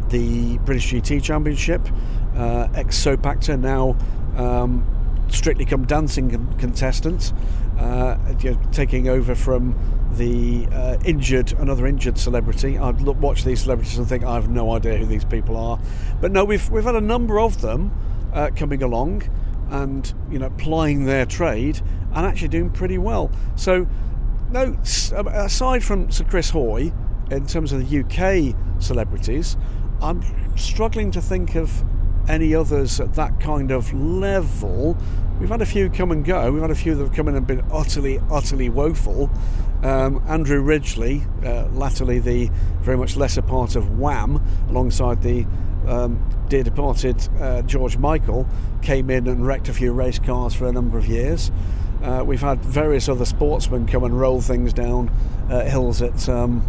the 0.10 0.57
British 0.60 0.91
GT 0.91 1.23
Championship. 1.23 1.88
Uh, 2.35 2.68
ex 2.73 2.98
soap 2.98 3.26
actor, 3.26 3.56
now 3.56 3.95
um, 4.35 4.85
Strictly 5.30 5.65
Come 5.65 5.85
Dancing 5.85 6.31
con- 6.31 6.53
contestant, 6.57 7.34
uh, 7.77 8.18
you 8.39 8.52
know, 8.52 8.61
taking 8.72 9.07
over 9.07 9.35
from 9.35 9.76
the 10.14 10.68
uh, 10.72 10.98
injured, 11.06 11.53
another 11.53 11.88
injured 11.88 12.18
celebrity. 12.18 12.77
I'd 12.77 13.02
look, 13.02 13.19
watch 13.19 13.43
these 13.43 13.61
celebrities 13.61 13.98
and 13.98 14.07
think 14.07 14.23
I 14.23 14.35
have 14.35 14.49
no 14.49 14.72
idea 14.72 14.98
who 14.98 15.06
these 15.06 15.26
people 15.26 15.57
are. 15.57 15.80
But 16.19 16.31
no, 16.31 16.43
we've 16.43 16.69
we've 16.69 16.84
had 16.84 16.95
a 16.95 17.02
number 17.02 17.39
of 17.39 17.61
them 17.61 17.91
uh, 18.34 18.49
coming 18.56 18.84
along 18.84 19.23
and 19.69 20.14
you 20.30 20.38
know 20.38 20.49
plying 20.52 21.06
their 21.06 21.26
trade 21.26 21.81
and 22.14 22.26
actually 22.26 22.49
doing 22.49 22.69
pretty 22.69 22.98
well. 22.98 23.31
So 23.56 23.88
no, 24.52 24.77
aside 24.84 25.84
from 25.84 26.11
Sir 26.11 26.26
Chris 26.26 26.49
Hoy, 26.49 26.91
in 27.30 27.48
terms 27.48 27.72
of 27.72 27.89
the 27.89 27.99
UK 27.99 28.56
celebrities, 28.81 29.56
I'm 30.02 30.22
struggling 30.57 31.11
to 31.11 31.22
think 31.22 31.56
of 31.56 31.84
any 32.27 32.53
others 32.53 32.99
at 32.99 33.14
that 33.15 33.39
kind 33.39 33.72
of 33.72 33.93
level. 33.93 34.98
We've 35.41 35.49
had 35.49 35.63
a 35.63 35.65
few 35.65 35.89
come 35.89 36.11
and 36.11 36.23
go. 36.23 36.51
We've 36.51 36.61
had 36.61 36.69
a 36.69 36.76
few 36.76 36.93
that 36.93 37.03
have 37.03 37.13
come 37.15 37.27
in 37.27 37.35
and 37.35 37.47
been 37.47 37.65
utterly, 37.72 38.19
utterly 38.30 38.69
woeful. 38.69 39.27
Um, 39.81 40.23
Andrew 40.27 40.61
Ridgeley, 40.61 41.26
uh, 41.43 41.68
latterly 41.69 42.19
the 42.19 42.51
very 42.81 42.95
much 42.95 43.18
lesser 43.18 43.41
part 43.41 43.76
of 43.76 43.97
Wham, 43.97 44.39
alongside 44.69 45.23
the 45.23 45.47
um, 45.88 46.23
dear 46.47 46.61
departed 46.61 47.27
uh, 47.39 47.63
George 47.63 47.97
Michael, 47.97 48.47
came 48.84 49.09
in 49.09 49.27
and 49.27 49.43
wrecked 49.43 49.68
a 49.68 49.73
few 49.73 49.93
race 49.93 50.19
cars 50.19 50.53
for 50.53 50.68
a 50.68 50.72
number 50.72 50.99
of 50.99 51.07
years. 51.07 51.51
Uh, 52.03 52.23
we've 52.23 52.41
had 52.41 52.63
various 52.63 53.09
other 53.09 53.26
sportsmen 53.26 53.88
come 53.88 54.03
and 54.03 54.19
roll 54.19 54.41
things 54.41 54.73
down 54.73 55.09
uh, 55.49 55.65
hills 55.65 56.03
at 56.03 56.30
um, 56.30 56.63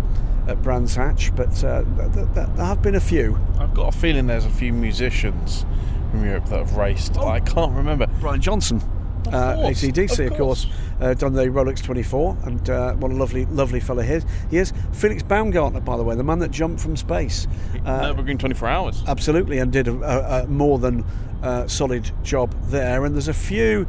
at 0.49 0.63
Brands 0.63 0.95
Hatch, 0.97 1.31
but 1.37 1.63
uh, 1.63 1.85
th- 1.85 2.13
th- 2.15 2.27
th- 2.35 2.49
there 2.57 2.65
have 2.65 2.81
been 2.81 2.95
a 2.95 3.01
few. 3.01 3.39
I've 3.59 3.75
got 3.75 3.95
a 3.95 3.99
feeling 3.99 4.29
there's 4.29 4.47
a 4.47 4.51
few 4.51 4.73
musicians 4.73 5.67
from 6.13 6.25
Europe 6.27 6.45
that 6.47 6.59
have 6.59 6.77
raced. 6.77 7.17
I 7.19 7.41
can't 7.41 7.73
remember. 7.73 8.07
Brian 8.21 8.41
Johnson, 8.41 8.81
uh, 9.29 9.55
course, 9.55 9.83
ACDC, 9.83 10.27
of 10.27 10.33
of 10.33 10.39
course, 10.39 10.67
uh, 11.01 11.15
done 11.15 11.33
the 11.33 11.47
Rolex 11.47 11.83
24, 11.83 12.37
and 12.45 12.71
uh, 12.71 12.93
what 12.95 13.11
a 13.11 13.15
lovely, 13.15 13.47
lovely 13.47 13.81
fellow 13.81 14.03
he 14.03 14.13
is. 14.13 14.27
He 14.51 14.59
is 14.59 14.73
Felix 14.93 15.23
Baumgartner, 15.23 15.81
by 15.81 15.97
the 15.97 16.05
way, 16.05 16.15
the 16.15 16.23
man 16.23 16.39
that 16.41 16.51
jumped 16.51 16.81
from 16.81 16.97
space. 16.97 17.47
Uh, 17.87 18.13
Nürburgring 18.13 18.39
24 18.39 18.69
hours. 18.69 19.03
absolutely, 19.09 19.59
and 19.59 19.73
did 19.73 19.89
a, 19.89 19.93
a, 19.93 20.45
a 20.45 20.47
more 20.47 20.79
than 20.79 21.05
uh, 21.43 21.67
solid 21.67 22.11
job 22.23 22.55
there. 22.67 23.05
And 23.07 23.15
there's 23.15 23.29
a 23.29 23.35
few 23.35 23.89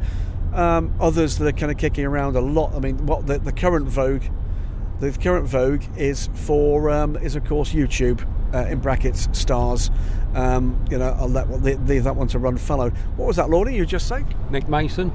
um, 0.54 0.94
others 0.98 1.36
that 1.38 1.46
are 1.46 1.52
kind 1.52 1.70
of 1.70 1.76
kicking 1.76 2.06
around 2.06 2.36
a 2.36 2.40
lot. 2.40 2.74
I 2.74 2.78
mean, 2.78 3.04
what 3.06 3.26
the, 3.26 3.38
the 3.38 3.52
current 3.52 3.86
vogue, 3.86 4.22
the 5.00 5.12
current 5.12 5.46
vogue 5.46 5.82
is 5.96 6.30
for 6.32 6.88
um, 6.90 7.16
is 7.16 7.36
of 7.36 7.44
course 7.44 7.72
YouTube. 7.72 8.26
Uh, 8.54 8.66
in 8.66 8.78
brackets, 8.78 9.28
stars. 9.32 9.90
Um, 10.34 10.84
you 10.88 10.96
know, 10.96 11.16
I'll 11.18 11.28
let 11.28 11.48
leave 11.86 12.04
that 12.04 12.14
one 12.14 12.28
to 12.28 12.38
run 12.38 12.56
fallow. 12.56 12.90
What 13.16 13.26
was 13.26 13.34
that, 13.34 13.50
Lordy? 13.50 13.74
You 13.74 13.84
just 13.84 14.06
saying? 14.06 14.32
Nick 14.48 14.68
Mason. 14.68 15.10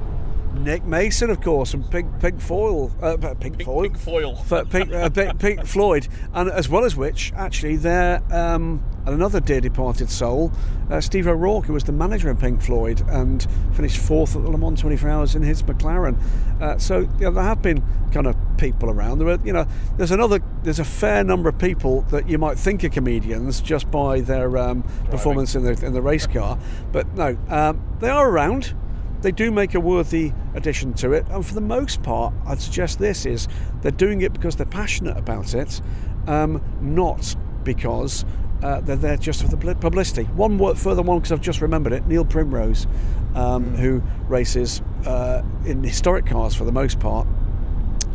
Nick 0.59 0.83
Mason, 0.85 1.29
of 1.29 1.41
course, 1.41 1.73
and 1.73 1.89
Pink 1.89 2.19
Pink 2.19 2.41
Foil, 2.41 2.91
uh, 3.01 3.17
Pink, 3.17 3.39
Pink- 3.39 3.63
Foil, 3.63 3.83
Pink 3.83 3.97
Foil. 3.97 4.45
F- 4.51 4.69
Pink, 4.69 4.91
uh, 4.91 5.09
Pink, 5.09 5.39
Pink 5.39 5.65
Floyd, 5.65 6.07
and 6.33 6.49
as 6.51 6.67
well 6.69 6.83
as 6.83 6.95
which, 6.95 7.31
actually, 7.35 7.77
there 7.77 8.21
um, 8.31 8.83
and 9.05 9.15
another 9.15 9.39
dear 9.39 9.61
departed 9.61 10.09
soul, 10.09 10.51
uh, 10.89 10.99
Steve 10.99 11.27
O'Rourke, 11.27 11.65
who 11.65 11.73
was 11.73 11.85
the 11.85 11.91
manager 11.91 12.29
of 12.29 12.39
Pink 12.39 12.61
Floyd 12.61 13.01
and 13.07 13.47
finished 13.73 13.97
fourth 13.97 14.35
at 14.35 14.43
the 14.43 14.49
Le 14.49 14.57
Mans 14.57 14.79
24 14.79 15.09
Hours 15.09 15.35
in 15.35 15.41
his 15.41 15.63
McLaren. 15.63 16.19
Uh, 16.61 16.77
so 16.77 16.99
you 16.99 17.07
know, 17.21 17.31
there 17.31 17.43
have 17.43 17.61
been 17.61 17.83
kind 18.11 18.27
of 18.27 18.35
people 18.57 18.89
around. 18.89 19.19
There 19.19 19.29
are, 19.29 19.39
you 19.43 19.53
know, 19.53 19.65
there's 19.97 20.11
another, 20.11 20.39
there's 20.63 20.79
a 20.79 20.85
fair 20.85 21.23
number 21.23 21.47
of 21.47 21.57
people 21.57 22.01
that 22.09 22.27
you 22.27 22.37
might 22.37 22.59
think 22.59 22.83
are 22.83 22.89
comedians 22.89 23.61
just 23.61 23.89
by 23.89 24.19
their 24.21 24.57
um, 24.57 24.83
performance 25.09 25.55
in 25.55 25.63
the 25.63 25.71
in 25.85 25.93
the 25.93 26.01
race 26.01 26.27
car, 26.27 26.59
but 26.91 27.07
no, 27.15 27.37
um, 27.47 27.81
they 27.99 28.09
are 28.09 28.29
around 28.29 28.75
they 29.21 29.31
do 29.31 29.51
make 29.51 29.75
a 29.75 29.79
worthy 29.79 30.31
addition 30.55 30.93
to 30.93 31.13
it 31.13 31.25
and 31.29 31.45
for 31.45 31.53
the 31.53 31.61
most 31.61 32.01
part 32.03 32.33
i'd 32.47 32.61
suggest 32.61 32.99
this 32.99 33.25
is 33.25 33.47
they're 33.81 33.91
doing 33.91 34.21
it 34.21 34.33
because 34.33 34.55
they're 34.55 34.65
passionate 34.65 35.17
about 35.17 35.53
it 35.53 35.81
um, 36.27 36.61
not 36.81 37.35
because 37.63 38.25
uh, 38.61 38.81
they're 38.81 38.97
there 38.97 39.15
just 39.15 39.41
for 39.41 39.47
the 39.47 39.75
publicity. 39.75 40.23
One 40.23 40.57
word 40.57 40.77
further 40.77 41.01
one 41.01 41.19
because 41.19 41.31
i've 41.31 41.41
just 41.41 41.61
remembered 41.61 41.93
it 41.93 42.05
neil 42.07 42.25
primrose 42.25 42.87
um, 43.35 43.75
who 43.75 44.01
races 44.27 44.81
uh, 45.05 45.41
in 45.65 45.83
historic 45.83 46.25
cars 46.25 46.55
for 46.55 46.65
the 46.65 46.71
most 46.71 46.99
part 46.99 47.27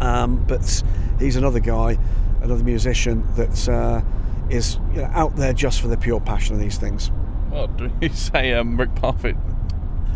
um, 0.00 0.44
but 0.46 0.82
he's 1.18 1.36
another 1.36 1.60
guy 1.60 1.98
another 2.42 2.62
musician 2.62 3.26
that 3.36 3.68
uh, 3.68 4.02
is 4.50 4.78
you 4.92 5.00
know, 5.00 5.10
out 5.12 5.36
there 5.36 5.52
just 5.52 5.80
for 5.80 5.88
the 5.88 5.96
pure 5.96 6.20
passion 6.20 6.54
of 6.54 6.60
these 6.60 6.76
things. 6.76 7.10
Well, 7.50 7.68
do 7.68 7.90
you 8.00 8.08
say 8.12 8.52
um, 8.52 8.76
Rick 8.76 8.94
Parfitt? 8.94 9.36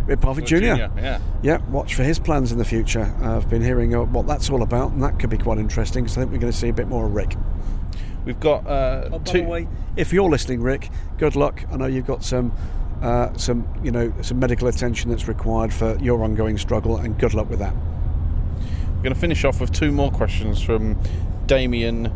Rick 0.08 0.20
Parfitt 0.22 0.46
Jr. 0.46 0.56
Yeah. 0.56 1.20
Yeah, 1.42 1.58
watch 1.70 1.94
for 1.94 2.02
his 2.02 2.18
plans 2.18 2.50
in 2.50 2.56
the 2.56 2.64
future. 2.64 3.14
Uh, 3.20 3.36
I've 3.36 3.48
been 3.50 3.62
hearing 3.62 3.94
uh, 3.94 4.04
what 4.04 4.26
that's 4.26 4.48
all 4.48 4.62
about, 4.62 4.92
and 4.92 5.02
that 5.02 5.18
could 5.20 5.28
be 5.28 5.36
quite 5.36 5.58
interesting 5.58 6.02
because 6.04 6.16
I 6.16 6.22
think 6.22 6.32
we're 6.32 6.38
going 6.38 6.52
to 6.52 6.58
see 6.58 6.70
a 6.70 6.72
bit 6.72 6.88
more 6.88 7.04
of 7.06 7.14
Rick. 7.14 7.36
We've 8.24 8.40
got 8.40 8.66
uh, 8.66 9.10
Oh, 9.12 9.18
by 9.18 9.32
the 9.32 9.42
way, 9.42 9.68
if 9.96 10.12
you're 10.12 10.28
listening, 10.30 10.62
Rick, 10.62 10.88
good 11.18 11.36
luck. 11.36 11.62
I 11.70 11.76
know 11.76 11.86
you've 11.86 12.06
got 12.06 12.24
some, 12.24 12.52
uh, 13.02 13.36
some, 13.36 13.68
you 13.84 13.90
know, 13.90 14.12
some 14.22 14.38
medical 14.38 14.66
attention 14.68 15.10
that's 15.10 15.28
required 15.28 15.74
for 15.74 15.98
your 15.98 16.24
ongoing 16.24 16.56
struggle, 16.56 16.96
and 16.96 17.18
good 17.18 17.34
luck 17.34 17.50
with 17.50 17.58
that. 17.58 17.74
We're 17.76 19.02
going 19.02 19.14
to 19.14 19.20
finish 19.20 19.44
off 19.44 19.60
with 19.60 19.72
two 19.72 19.92
more 19.92 20.10
questions 20.10 20.60
from 20.62 20.98
Damien 21.46 22.12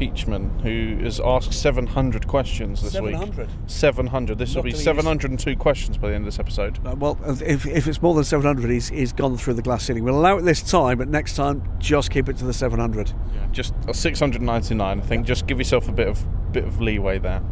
Peachman, 0.00 0.60
who 0.60 1.04
has 1.04 1.20
asked 1.20 1.52
700 1.52 2.26
questions 2.26 2.80
this 2.80 2.98
week. 2.98 3.12
700? 3.14 3.50
700. 3.66 4.38
This 4.38 4.54
will 4.54 4.62
be 4.62 4.70
gonna 4.70 4.78
use- 4.78 4.84
702 4.84 5.56
questions 5.56 5.98
by 5.98 6.08
the 6.08 6.14
end 6.14 6.22
of 6.22 6.26
this 6.26 6.38
episode. 6.38 6.78
Uh, 6.86 6.96
well, 6.98 7.18
if, 7.44 7.66
if 7.66 7.86
it's 7.86 8.00
more 8.00 8.14
than 8.14 8.24
700, 8.24 8.70
he's, 8.70 8.88
he's 8.88 9.12
gone 9.12 9.36
through 9.36 9.54
the 9.54 9.62
glass 9.62 9.84
ceiling. 9.84 10.02
We'll 10.02 10.18
allow 10.18 10.38
it 10.38 10.42
this 10.42 10.62
time, 10.62 10.96
but 10.96 11.08
next 11.08 11.36
time, 11.36 11.62
just 11.78 12.10
keep 12.10 12.30
it 12.30 12.38
to 12.38 12.46
the 12.46 12.54
700. 12.54 13.12
Yeah, 13.34 13.46
Just 13.52 13.74
uh, 13.86 13.92
699, 13.92 14.80
I 14.80 15.02
think. 15.04 15.26
Just 15.26 15.46
give 15.46 15.58
yourself 15.58 15.86
a 15.86 15.92
bit 15.92 16.08
of 16.08 16.26
bit 16.52 16.64
of 16.64 16.80
leeway 16.80 17.18
there. 17.18 17.42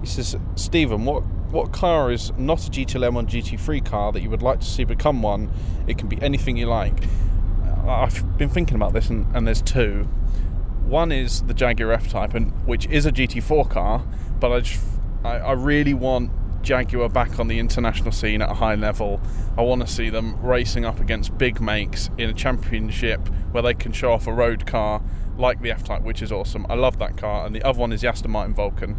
He 0.00 0.06
says, 0.06 0.36
Stephen, 0.56 1.04
what 1.04 1.20
what 1.52 1.72
car 1.72 2.10
is 2.10 2.32
not 2.36 2.66
a 2.66 2.70
GTLM 2.70 3.14
or 3.14 3.22
GT3 3.22 3.84
car 3.84 4.10
that 4.12 4.22
you 4.22 4.30
would 4.30 4.42
like 4.42 4.58
to 4.60 4.66
see 4.66 4.82
become 4.82 5.22
one? 5.22 5.52
It 5.86 5.98
can 5.98 6.08
be 6.08 6.20
anything 6.20 6.56
you 6.56 6.66
like. 6.66 7.04
Uh, 7.64 7.90
I've 7.90 8.36
been 8.38 8.48
thinking 8.48 8.74
about 8.74 8.92
this, 8.92 9.08
and, 9.08 9.24
and 9.36 9.46
there's 9.46 9.62
two. 9.62 10.08
One 10.90 11.12
is 11.12 11.42
the 11.42 11.54
Jaguar 11.54 11.92
F-Type, 11.92 12.34
and 12.34 12.50
which 12.66 12.86
is 12.88 13.06
a 13.06 13.12
GT4 13.12 13.70
car, 13.70 14.04
but 14.40 14.50
I 14.50 14.58
just 14.58 14.84
I, 15.22 15.36
I 15.36 15.52
really 15.52 15.94
want 15.94 16.32
Jaguar 16.62 17.08
back 17.08 17.38
on 17.38 17.46
the 17.46 17.60
international 17.60 18.10
scene 18.10 18.42
at 18.42 18.50
a 18.50 18.54
high 18.54 18.74
level. 18.74 19.20
I 19.56 19.62
want 19.62 19.82
to 19.82 19.86
see 19.86 20.10
them 20.10 20.44
racing 20.44 20.84
up 20.84 20.98
against 20.98 21.38
big 21.38 21.60
makes 21.60 22.10
in 22.18 22.28
a 22.28 22.32
championship 22.32 23.20
where 23.52 23.62
they 23.62 23.72
can 23.72 23.92
show 23.92 24.12
off 24.12 24.26
a 24.26 24.32
road 24.32 24.66
car 24.66 25.00
like 25.38 25.62
the 25.62 25.70
F-Type, 25.70 26.02
which 26.02 26.22
is 26.22 26.32
awesome. 26.32 26.66
I 26.68 26.74
love 26.74 26.98
that 26.98 27.16
car, 27.16 27.46
and 27.46 27.54
the 27.54 27.62
other 27.62 27.78
one 27.78 27.92
is 27.92 28.00
the 28.00 28.08
Aston 28.08 28.32
Martin 28.32 28.56
Vulcan, 28.56 28.94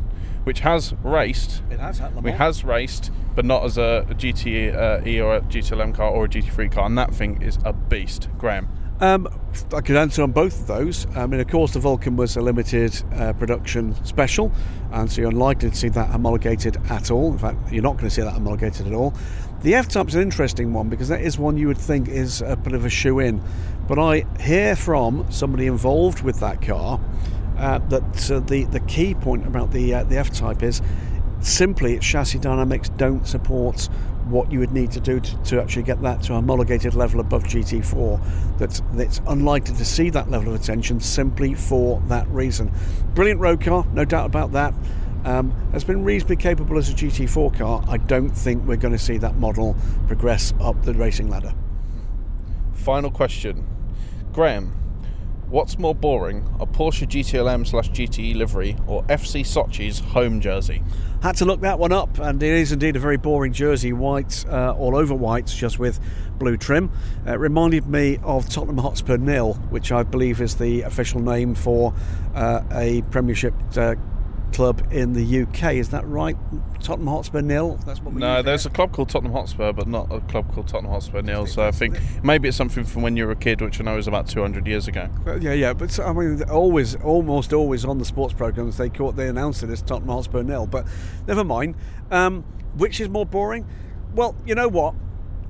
which 0.46 0.62
has 0.62 0.94
raced. 1.04 1.62
It 1.70 1.82
has 1.82 2.00
had 2.00 2.16
We 2.24 2.32
has 2.32 2.64
raced, 2.64 3.12
but 3.36 3.44
not 3.44 3.66
as 3.66 3.78
a, 3.78 4.06
a 4.10 4.16
GT 4.16 4.74
uh, 4.74 5.06
E 5.06 5.20
or 5.20 5.36
a 5.36 5.42
GTLM 5.42 5.94
car 5.94 6.10
or 6.10 6.24
a 6.24 6.30
GT3 6.30 6.72
car, 6.72 6.86
and 6.86 6.98
that 6.98 7.14
thing 7.14 7.42
is 7.42 7.60
a 7.66 7.74
beast. 7.74 8.30
Graham. 8.38 8.70
Um, 9.02 9.28
I 9.74 9.82
could 9.82 9.96
answer 9.96 10.22
on 10.22 10.32
both 10.32 10.62
of 10.62 10.68
those. 10.68 11.08
I 11.16 11.26
mean, 11.26 11.40
of 11.40 11.48
course, 11.48 11.74
the 11.74 11.80
Vulcan 11.80 12.18
was 12.18 12.38
a 12.38 12.42
limited 12.42 13.02
uh, 13.16 13.34
production 13.34 13.96
special, 14.06 14.52
and 14.92 15.12
so 15.12 15.22
you're 15.22 15.32
unlikely 15.32 15.72
to 15.72 15.76
see 15.76 15.90
that 15.90 16.10
homologated 16.10 16.78
at 16.92 17.10
all. 17.10 17.32
In 17.32 17.40
fact, 17.40 17.72
you're 17.72 17.82
not 17.82 17.94
going 17.94 18.10
to 18.10 18.12
see 18.12 18.22
that 18.22 18.34
homologated 18.34 18.86
at 18.86 18.94
all. 18.94 19.16
The 19.64 19.74
F 19.74 19.88
Type's 19.88 20.14
an 20.14 20.22
interesting 20.22 20.72
one 20.72 20.88
because 20.88 21.08
that 21.08 21.22
is 21.22 21.40
one 21.40 21.58
you 21.58 21.68
would 21.68 21.80
think 21.80 22.10
is 22.10 22.44
a 22.44 22.56
bit 22.56 22.74
of 22.74 22.86
a 22.86 22.92
shoe 22.92 23.18
in. 23.18 23.42
But 23.88 23.98
I 23.98 24.26
hear 24.40 24.76
from 24.76 25.26
somebody 25.32 25.66
involved 25.66 26.22
with 26.22 26.40
that 26.42 26.62
car 26.62 27.00
uh, 27.58 27.80
that 27.80 28.32
uh, 28.32 28.40
the 28.42 28.66
the 28.66 28.82
key 28.82 29.16
point 29.16 29.48
about 29.48 29.72
the 29.72 29.96
uh, 29.96 30.04
the 30.04 30.18
F 30.18 30.32
Type 30.32 30.62
is 30.62 30.80
simply 31.40 31.96
its 31.96 32.06
chassis 32.06 32.38
dynamics 32.38 32.90
don't 32.98 33.28
support 33.28 33.90
what 34.26 34.52
you 34.52 34.60
would 34.60 34.72
need 34.72 34.92
to 34.92 35.00
do 35.00 35.20
to, 35.20 35.44
to 35.44 35.62
actually 35.62 35.84
get 35.84 36.02
that 36.02 36.22
to 36.24 36.34
a 36.34 36.36
homologated 36.36 36.94
level 36.94 37.20
above 37.20 37.44
GT4. 37.44 38.58
That 38.58 38.82
it's 39.00 39.22
unlikely 39.28 39.76
to 39.76 39.86
see 39.86 40.10
that 40.12 40.30
level 40.30 40.54
of 40.54 40.62
attention 40.62 41.00
simply 41.00 41.54
for 41.54 42.02
that 42.08 42.28
reason. 42.30 42.72
Brilliant 43.14 43.40
road 43.40 43.62
car, 43.62 43.86
no 43.94 44.06
doubt 44.06 44.26
about 44.26 44.52
that. 44.54 44.74
Um, 45.24 45.52
has 45.72 45.84
been 45.84 46.04
reasonably 46.04 46.38
capable 46.38 46.78
as 46.80 46.90
a 46.90 46.94
GT4 46.94 47.58
car. 47.58 47.84
I 47.88 47.98
don't 47.98 48.32
think 48.32 48.66
we're 48.66 48.76
going 48.76 48.94
to 48.94 49.00
see 49.00 49.18
that 49.20 49.36
model 49.36 49.76
progress 50.08 50.54
up 50.60 50.82
the 50.84 50.94
racing 50.96 51.30
ladder. 51.30 51.54
Final 52.74 53.12
question, 53.12 53.68
Graham. 54.34 54.81
What's 55.52 55.78
more 55.78 55.94
boring, 55.94 56.48
a 56.62 56.66
Porsche 56.66 57.06
GTLM 57.06 57.68
slash 57.68 57.90
GTE 57.92 58.38
livery 58.38 58.78
or 58.88 59.04
FC 59.04 59.42
Sochi's 59.42 60.00
home 60.00 60.40
jersey? 60.40 60.82
Had 61.22 61.36
to 61.36 61.46
look 61.46 61.60
that 61.60 61.78
one 61.78 61.92
up, 61.92 62.20
and 62.20 62.42
it 62.42 62.54
is 62.54 62.72
indeed 62.72 62.96
a 62.96 63.00
very 63.00 63.18
boring 63.18 63.52
jersey, 63.52 63.92
white, 63.92 64.46
uh, 64.48 64.72
all 64.72 64.96
over 64.96 65.14
white, 65.14 65.48
just 65.48 65.78
with 65.78 66.00
blue 66.40 66.56
trim. 66.56 66.90
Uh, 67.28 67.34
it 67.34 67.40
reminded 67.40 67.86
me 67.86 68.18
of 68.24 68.48
Tottenham 68.48 68.78
Hotspur 68.78 69.18
Nil, 69.18 69.56
which 69.72 69.92
I 69.92 70.04
believe 70.04 70.40
is 70.40 70.56
the 70.56 70.84
official 70.84 71.20
name 71.20 71.54
for 71.54 71.94
uh, 72.34 72.62
a 72.72 73.02
Premiership 73.12 73.54
uh, 73.76 73.96
club 74.54 74.86
in 74.92 75.14
the 75.14 75.42
UK. 75.42 75.74
Is 75.74 75.90
that 75.90 76.06
right? 76.08 76.38
Tottenham 76.80 77.08
Hotspur 77.08 77.42
nil. 77.42 77.80
That's 77.86 78.02
what 78.02 78.14
we. 78.14 78.22
No, 78.22 78.42
there's 78.42 78.66
a 78.66 78.70
club 78.70 78.92
called 78.92 79.10
Tottenham 79.10 79.34
Hotspur, 79.34 79.74
but 79.74 79.88
not 79.88 80.12
a 80.12 80.20
club 80.22 80.54
called 80.54 80.68
Tottenham 80.68 80.92
Hotspur 80.92 81.22
nil. 81.22 81.46
So 81.46 81.64
I 81.64 81.72
think 81.72 81.98
maybe 82.24 82.48
it's 82.48 82.58
something 82.58 82.84
from 82.84 83.02
when 83.02 83.18
you 83.18 83.26
were 83.26 83.32
a 83.32 83.36
kid, 83.36 83.62
which 83.62 83.80
I 83.80 83.84
know 83.84 83.98
is 83.98 84.08
about 84.08 84.28
200 84.28 84.68
years 84.68 84.88
ago. 84.88 85.10
Well, 85.26 85.42
yeah, 85.42 85.54
yeah, 85.54 85.74
but 85.74 86.00
I 86.00 86.14
mean, 86.14 86.44
always, 86.50 86.96
almost 86.96 87.54
always 87.54 87.86
on 87.86 87.98
the 87.98 88.06
sports 88.06 88.34
programs, 88.34 88.78
they 88.78 88.90
caught, 88.90 89.16
they 89.16 89.28
announced 89.28 89.64
it 89.64 89.70
as 89.70 89.82
Tottenham 89.82 90.10
Hotspur 90.10 90.44
nil. 90.44 90.68
But 90.68 90.88
never 91.28 91.44
mind. 91.44 91.76
Um, 92.10 92.44
which 92.76 93.00
is 93.00 93.10
more 93.10 93.26
boring? 93.26 93.68
Well, 94.14 94.36
you 94.46 94.56
know 94.56 94.68
what? 94.68 94.96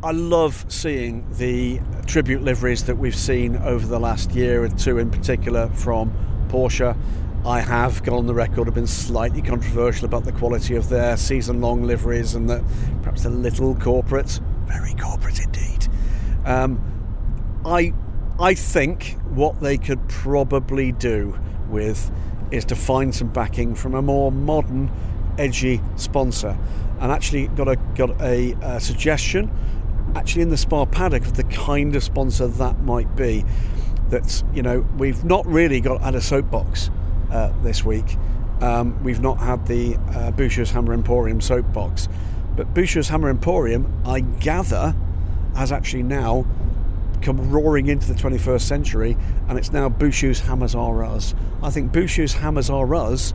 I 0.04 0.12
love 0.12 0.66
seeing 0.68 1.28
the 1.34 1.80
tribute 2.08 2.42
liveries 2.42 2.86
that 2.86 2.98
we've 2.98 3.16
seen 3.16 3.56
over 3.58 3.86
the 3.86 4.00
last 4.00 4.32
year 4.32 4.64
or 4.64 4.70
two, 4.70 4.98
in 4.98 5.12
particular 5.12 5.70
from 5.70 6.12
Porsche. 6.50 6.98
I 7.44 7.60
have 7.60 8.04
gone 8.04 8.20
on 8.20 8.28
the 8.28 8.36
record 8.36 8.68
have 8.68 8.76
been 8.76 8.86
slightly 8.86 9.42
controversial 9.42 10.06
about 10.06 10.26
the 10.26 10.32
quality 10.32 10.76
of 10.76 10.90
their 10.90 11.18
season-long 11.18 11.82
liveries 11.84 12.36
and 12.36 12.48
that 12.52 12.64
perhaps 13.02 13.26
a 13.26 13.32
little 13.32 13.74
corporate, 13.74 14.40
very 14.66 14.94
corporate 14.94 15.40
indeed. 15.44 15.88
Um, 16.46 16.80
I 17.66 17.94
I 18.40 18.54
think 18.54 19.18
what 19.30 19.60
they 19.60 19.80
could 19.80 20.08
probably 20.08 20.92
do 20.92 21.36
with 21.68 22.12
is 22.52 22.64
to 22.66 22.76
find 22.76 23.14
some 23.14 23.30
backing 23.30 23.74
from 23.74 23.96
a 23.96 24.04
more 24.04 24.32
modern, 24.32 24.92
edgy 25.40 25.82
sponsor, 25.96 26.56
and 27.00 27.12
actually 27.12 27.48
got 27.48 27.68
a 27.68 27.76
got 27.96 28.22
a, 28.22 28.56
a 28.62 28.80
suggestion, 28.80 29.50
actually 30.16 30.44
in 30.44 30.50
the 30.50 30.58
Spa 30.58 30.86
paddock 30.86 31.24
of 31.24 31.36
the 31.36 31.44
kind 31.46 31.96
of 31.96 32.04
sponsor 32.04 32.46
that 32.48 32.82
might 32.82 33.16
be. 33.16 33.44
That 34.10 34.44
you 34.54 34.62
know 34.62 34.82
we've 35.00 35.24
not 35.26 35.44
really 35.48 35.82
got 35.82 36.04
at 36.04 36.14
a 36.14 36.22
soapbox 36.22 36.92
uh, 37.32 37.52
this 37.62 37.84
week. 37.84 38.18
Um, 38.62 39.04
we've 39.04 39.22
not 39.22 39.40
had 39.40 39.66
the 39.66 39.96
uh, 40.14 40.32
Bouchut's 40.32 40.72
Hammer 40.72 40.94
Emporium 40.94 41.42
soapbox, 41.42 42.08
but 42.56 42.74
Bouchut's 42.74 43.10
Hammer 43.10 43.30
Emporium, 43.30 43.92
I 44.06 44.20
gather, 44.20 44.96
has 45.56 45.72
actually 45.72 46.04
now 46.04 46.46
come 47.22 47.52
roaring 47.52 47.88
into 47.88 48.12
the 48.12 48.20
21st 48.20 48.62
century, 48.62 49.18
and 49.48 49.58
it's 49.58 49.72
now 49.72 49.90
Bouchut's 49.90 50.40
Hammers 50.40 50.76
R 50.76 51.04
Us. 51.04 51.34
I 51.64 51.70
think 51.70 51.92
Bouchut's 51.92 52.34
Hammers 52.34 52.70
R 52.70 52.94
Us 52.94 53.34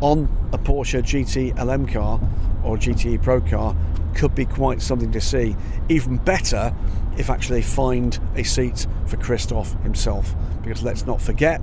on 0.00 0.28
a 0.52 0.58
Porsche 0.58 1.02
GT 1.02 1.58
LM 1.58 1.86
car 1.86 2.20
or 2.64 2.76
GTE 2.76 3.22
Pro 3.22 3.40
car 3.40 3.76
could 4.14 4.34
be 4.34 4.44
quite 4.44 4.82
something 4.82 5.12
to 5.12 5.20
see. 5.20 5.56
Even 5.88 6.16
better 6.16 6.74
if 7.16 7.30
actually 7.30 7.62
find 7.62 8.18
a 8.36 8.42
seat 8.42 8.86
for 9.06 9.16
Christophe 9.16 9.72
himself, 9.82 10.34
because 10.62 10.82
let's 10.82 11.06
not 11.06 11.20
forget, 11.20 11.60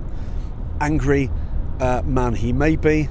angry 0.80 1.30
uh, 1.80 2.02
man 2.04 2.34
he 2.34 2.52
may 2.52 2.76
be, 2.76 3.08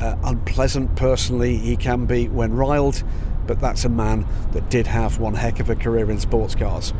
uh, 0.00 0.16
unpleasant 0.24 0.96
personally 0.96 1.56
he 1.56 1.76
can 1.76 2.06
be 2.06 2.28
when 2.28 2.54
riled, 2.54 3.02
but 3.46 3.60
that's 3.60 3.84
a 3.84 3.88
man 3.88 4.26
that 4.52 4.70
did 4.70 4.86
have 4.86 5.18
one 5.18 5.34
heck 5.34 5.60
of 5.60 5.70
a 5.70 5.76
career 5.76 6.10
in 6.10 6.18
sports 6.18 6.54
cars. 6.54 6.92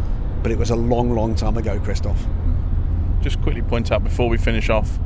But 0.42 0.52
it 0.52 0.58
was 0.58 0.70
a 0.70 0.76
long, 0.76 1.14
long 1.14 1.34
time 1.34 1.56
ago, 1.56 1.80
Christophe. 1.80 2.26
Just 3.22 3.40
quickly 3.42 3.62
point 3.62 3.90
out 3.90 4.04
before 4.04 4.28
we 4.28 4.36
finish 4.36 4.68
off, 4.68 4.98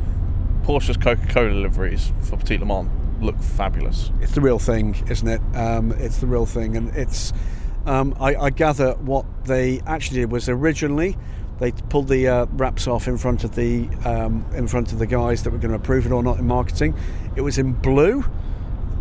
Porsche's 0.62 0.96
Coca-Cola 0.96 1.52
liveries 1.52 2.12
for 2.22 2.36
Petit 2.36 2.58
Le 2.58 2.66
Mans 2.66 2.90
look 3.20 3.38
fabulous. 3.40 4.10
It's 4.20 4.32
the 4.32 4.40
real 4.40 4.58
thing, 4.58 4.96
isn't 5.08 5.28
it? 5.28 5.40
Um, 5.54 5.92
it's 5.92 6.18
the 6.18 6.26
real 6.26 6.46
thing, 6.46 6.76
and 6.76 6.94
it's. 6.96 7.32
Um, 7.86 8.14
I, 8.20 8.34
I 8.36 8.50
gather 8.50 8.92
what 8.94 9.24
they 9.44 9.80
actually 9.86 10.20
did 10.20 10.32
was 10.32 10.48
originally 10.48 11.16
they 11.60 11.72
pulled 11.72 12.08
the 12.08 12.28
uh, 12.28 12.46
wraps 12.52 12.86
off 12.86 13.08
in 13.08 13.18
front 13.18 13.44
of 13.44 13.54
the 13.54 13.88
um, 14.04 14.44
in 14.54 14.68
front 14.68 14.92
of 14.92 14.98
the 14.98 15.06
guys 15.06 15.42
that 15.42 15.50
were 15.50 15.58
going 15.58 15.70
to 15.70 15.76
approve 15.76 16.06
it 16.06 16.12
or 16.12 16.22
not 16.22 16.38
in 16.38 16.46
marketing. 16.46 16.96
It 17.36 17.40
was 17.40 17.58
in 17.58 17.72
blue 17.72 18.24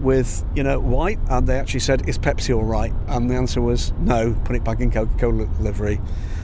with 0.01 0.43
you 0.55 0.63
know 0.63 0.79
white, 0.79 1.19
and 1.29 1.47
they 1.47 1.59
actually 1.59 1.81
said, 1.81 2.07
"Is 2.09 2.17
Pepsi 2.17 2.55
all 2.55 2.63
right?" 2.63 2.93
And 3.07 3.29
the 3.29 3.35
answer 3.35 3.61
was 3.61 3.93
no. 3.99 4.34
Put 4.45 4.55
it 4.55 4.63
back 4.63 4.79
in 4.79 4.91
Coca-Cola 4.91 5.47
livery. 5.59 5.99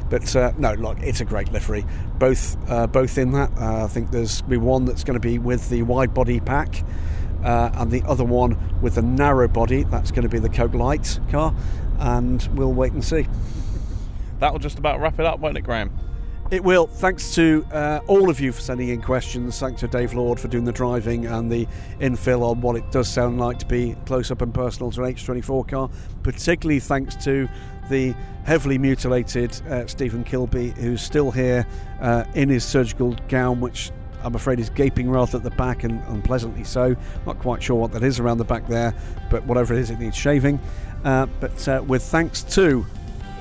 But 0.10 0.36
uh, 0.36 0.52
no, 0.58 0.74
look, 0.74 1.00
it's 1.00 1.22
a 1.22 1.26
great 1.26 1.52
livery. 1.52 1.86
Both 2.20 2.58
uh, 2.70 2.88
both 2.88 3.18
in 3.18 3.32
that, 3.32 3.52
uh, 3.58 3.86
I 3.86 3.88
think 3.88 4.12
there's 4.12 4.42
be 4.44 4.58
one 4.58 4.86
that's 4.86 5.04
going 5.04 5.16
to 5.16 5.28
be 5.28 5.40
with 5.40 5.70
the 5.70 5.82
wide 5.84 6.14
body 6.14 6.40
pack. 6.40 6.84
Uh, 7.44 7.70
and 7.74 7.92
the 7.92 8.02
other 8.04 8.24
one 8.24 8.58
with 8.82 8.96
the 8.96 9.02
narrow 9.02 9.50
body, 9.50 9.84
that's 9.84 10.12
going 10.12 10.24
to 10.24 10.30
be 10.30 10.40
the 10.40 10.48
Coke 10.48 10.74
Light 10.74 11.20
car, 11.30 11.54
and 12.00 12.48
we'll 12.54 12.72
wait 12.72 12.94
and 12.94 13.04
see. 13.04 13.28
That'll 14.44 14.60
just 14.60 14.78
about 14.78 15.00
wrap 15.00 15.22
it 15.22 15.26
up, 15.26 15.40
won't 15.40 15.58
it, 15.58 15.62
Graham? 15.62 15.90
It 16.52 16.62
will. 16.66 16.86
Thanks 16.86 17.34
to 17.36 17.66
uh, 17.72 18.02
all 18.08 18.30
of 18.30 18.42
you 18.42 18.52
for 18.52 18.60
sending 18.60 18.90
in 18.90 19.02
questions. 19.02 19.58
Thanks 19.58 19.80
to 19.80 19.88
Dave 19.88 20.14
Lord 20.14 20.38
for 20.38 20.50
doing 20.50 20.66
the 20.66 20.74
driving 20.74 21.28
and 21.28 21.50
the 21.50 21.66
infill 22.02 22.42
on 22.42 22.60
what 22.60 22.76
it 22.76 22.92
does 22.92 23.08
sound 23.08 23.40
like 23.40 23.58
to 23.60 23.66
be 23.66 23.96
close 24.06 24.32
up 24.32 24.42
and 24.42 24.54
personal 24.54 24.92
to 24.92 25.02
an 25.02 25.14
H24 25.14 25.70
car. 25.70 25.90
Particularly 26.24 26.82
thanks 26.82 27.16
to 27.24 27.48
the 27.90 28.14
heavily 28.44 28.78
mutilated 28.78 29.54
uh, 29.70 29.88
Stephen 29.88 30.26
Kilbey, 30.26 30.74
who's 30.74 31.02
still 31.02 31.32
here 31.32 31.66
uh, 32.02 32.26
in 32.34 32.50
his 32.50 32.66
surgical 32.66 33.16
gown, 33.30 33.62
which 33.62 33.92
I'm 34.26 34.36
afraid 34.36 34.60
is 34.60 34.70
gaping 34.70 35.10
rather 35.10 35.38
at 35.38 35.44
the 35.46 35.52
back 35.52 35.86
and 35.86 36.04
unpleasantly 36.10 36.66
so. 36.66 36.98
Not 37.26 37.40
quite 37.40 37.64
sure 37.64 37.78
what 37.78 37.94
that 37.94 38.04
is 38.04 38.20
around 38.20 38.40
the 38.40 38.44
back 38.44 38.68
there, 38.68 38.94
but 39.30 39.46
whatever 39.46 39.74
it 39.74 39.80
is, 39.80 39.90
it 39.90 40.00
needs 40.00 40.18
shaving. 40.18 40.60
Uh, 41.06 41.28
but 41.40 41.66
uh, 41.70 41.82
with 41.88 42.04
thanks 42.04 42.44
to 42.44 42.86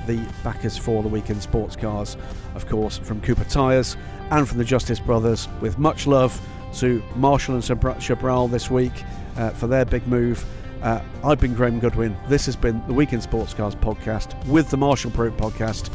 the 0.06 0.24
backers 0.42 0.76
for 0.76 1.02
the 1.02 1.08
Week 1.08 1.30
In 1.30 1.40
Sports 1.40 1.76
Cars, 1.76 2.16
of 2.54 2.66
course, 2.66 2.98
from 2.98 3.20
Cooper 3.20 3.44
Tyres 3.44 3.96
and 4.30 4.48
from 4.48 4.58
the 4.58 4.64
Justice 4.64 5.00
Brothers, 5.00 5.48
with 5.60 5.78
much 5.78 6.06
love 6.06 6.40
to 6.74 7.02
Marshall 7.16 7.54
and 7.54 7.62
Chabral 7.62 8.50
this 8.50 8.70
week 8.70 8.92
uh, 9.36 9.50
for 9.50 9.66
their 9.66 9.84
big 9.84 10.06
move. 10.06 10.44
Uh, 10.82 11.00
I've 11.22 11.38
been 11.38 11.54
Graham 11.54 11.78
Goodwin. 11.78 12.16
This 12.28 12.46
has 12.46 12.56
been 12.56 12.82
the 12.86 12.94
Week 12.94 13.12
In 13.12 13.20
Sports 13.20 13.54
Cars 13.54 13.74
podcast 13.74 14.44
with 14.46 14.70
the 14.70 14.76
Marshall 14.76 15.10
Pruett 15.12 15.36
podcast. 15.36 15.90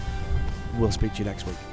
We'll 0.78 0.92
speak 0.92 1.14
to 1.14 1.20
you 1.20 1.26
next 1.26 1.46
week. 1.46 1.66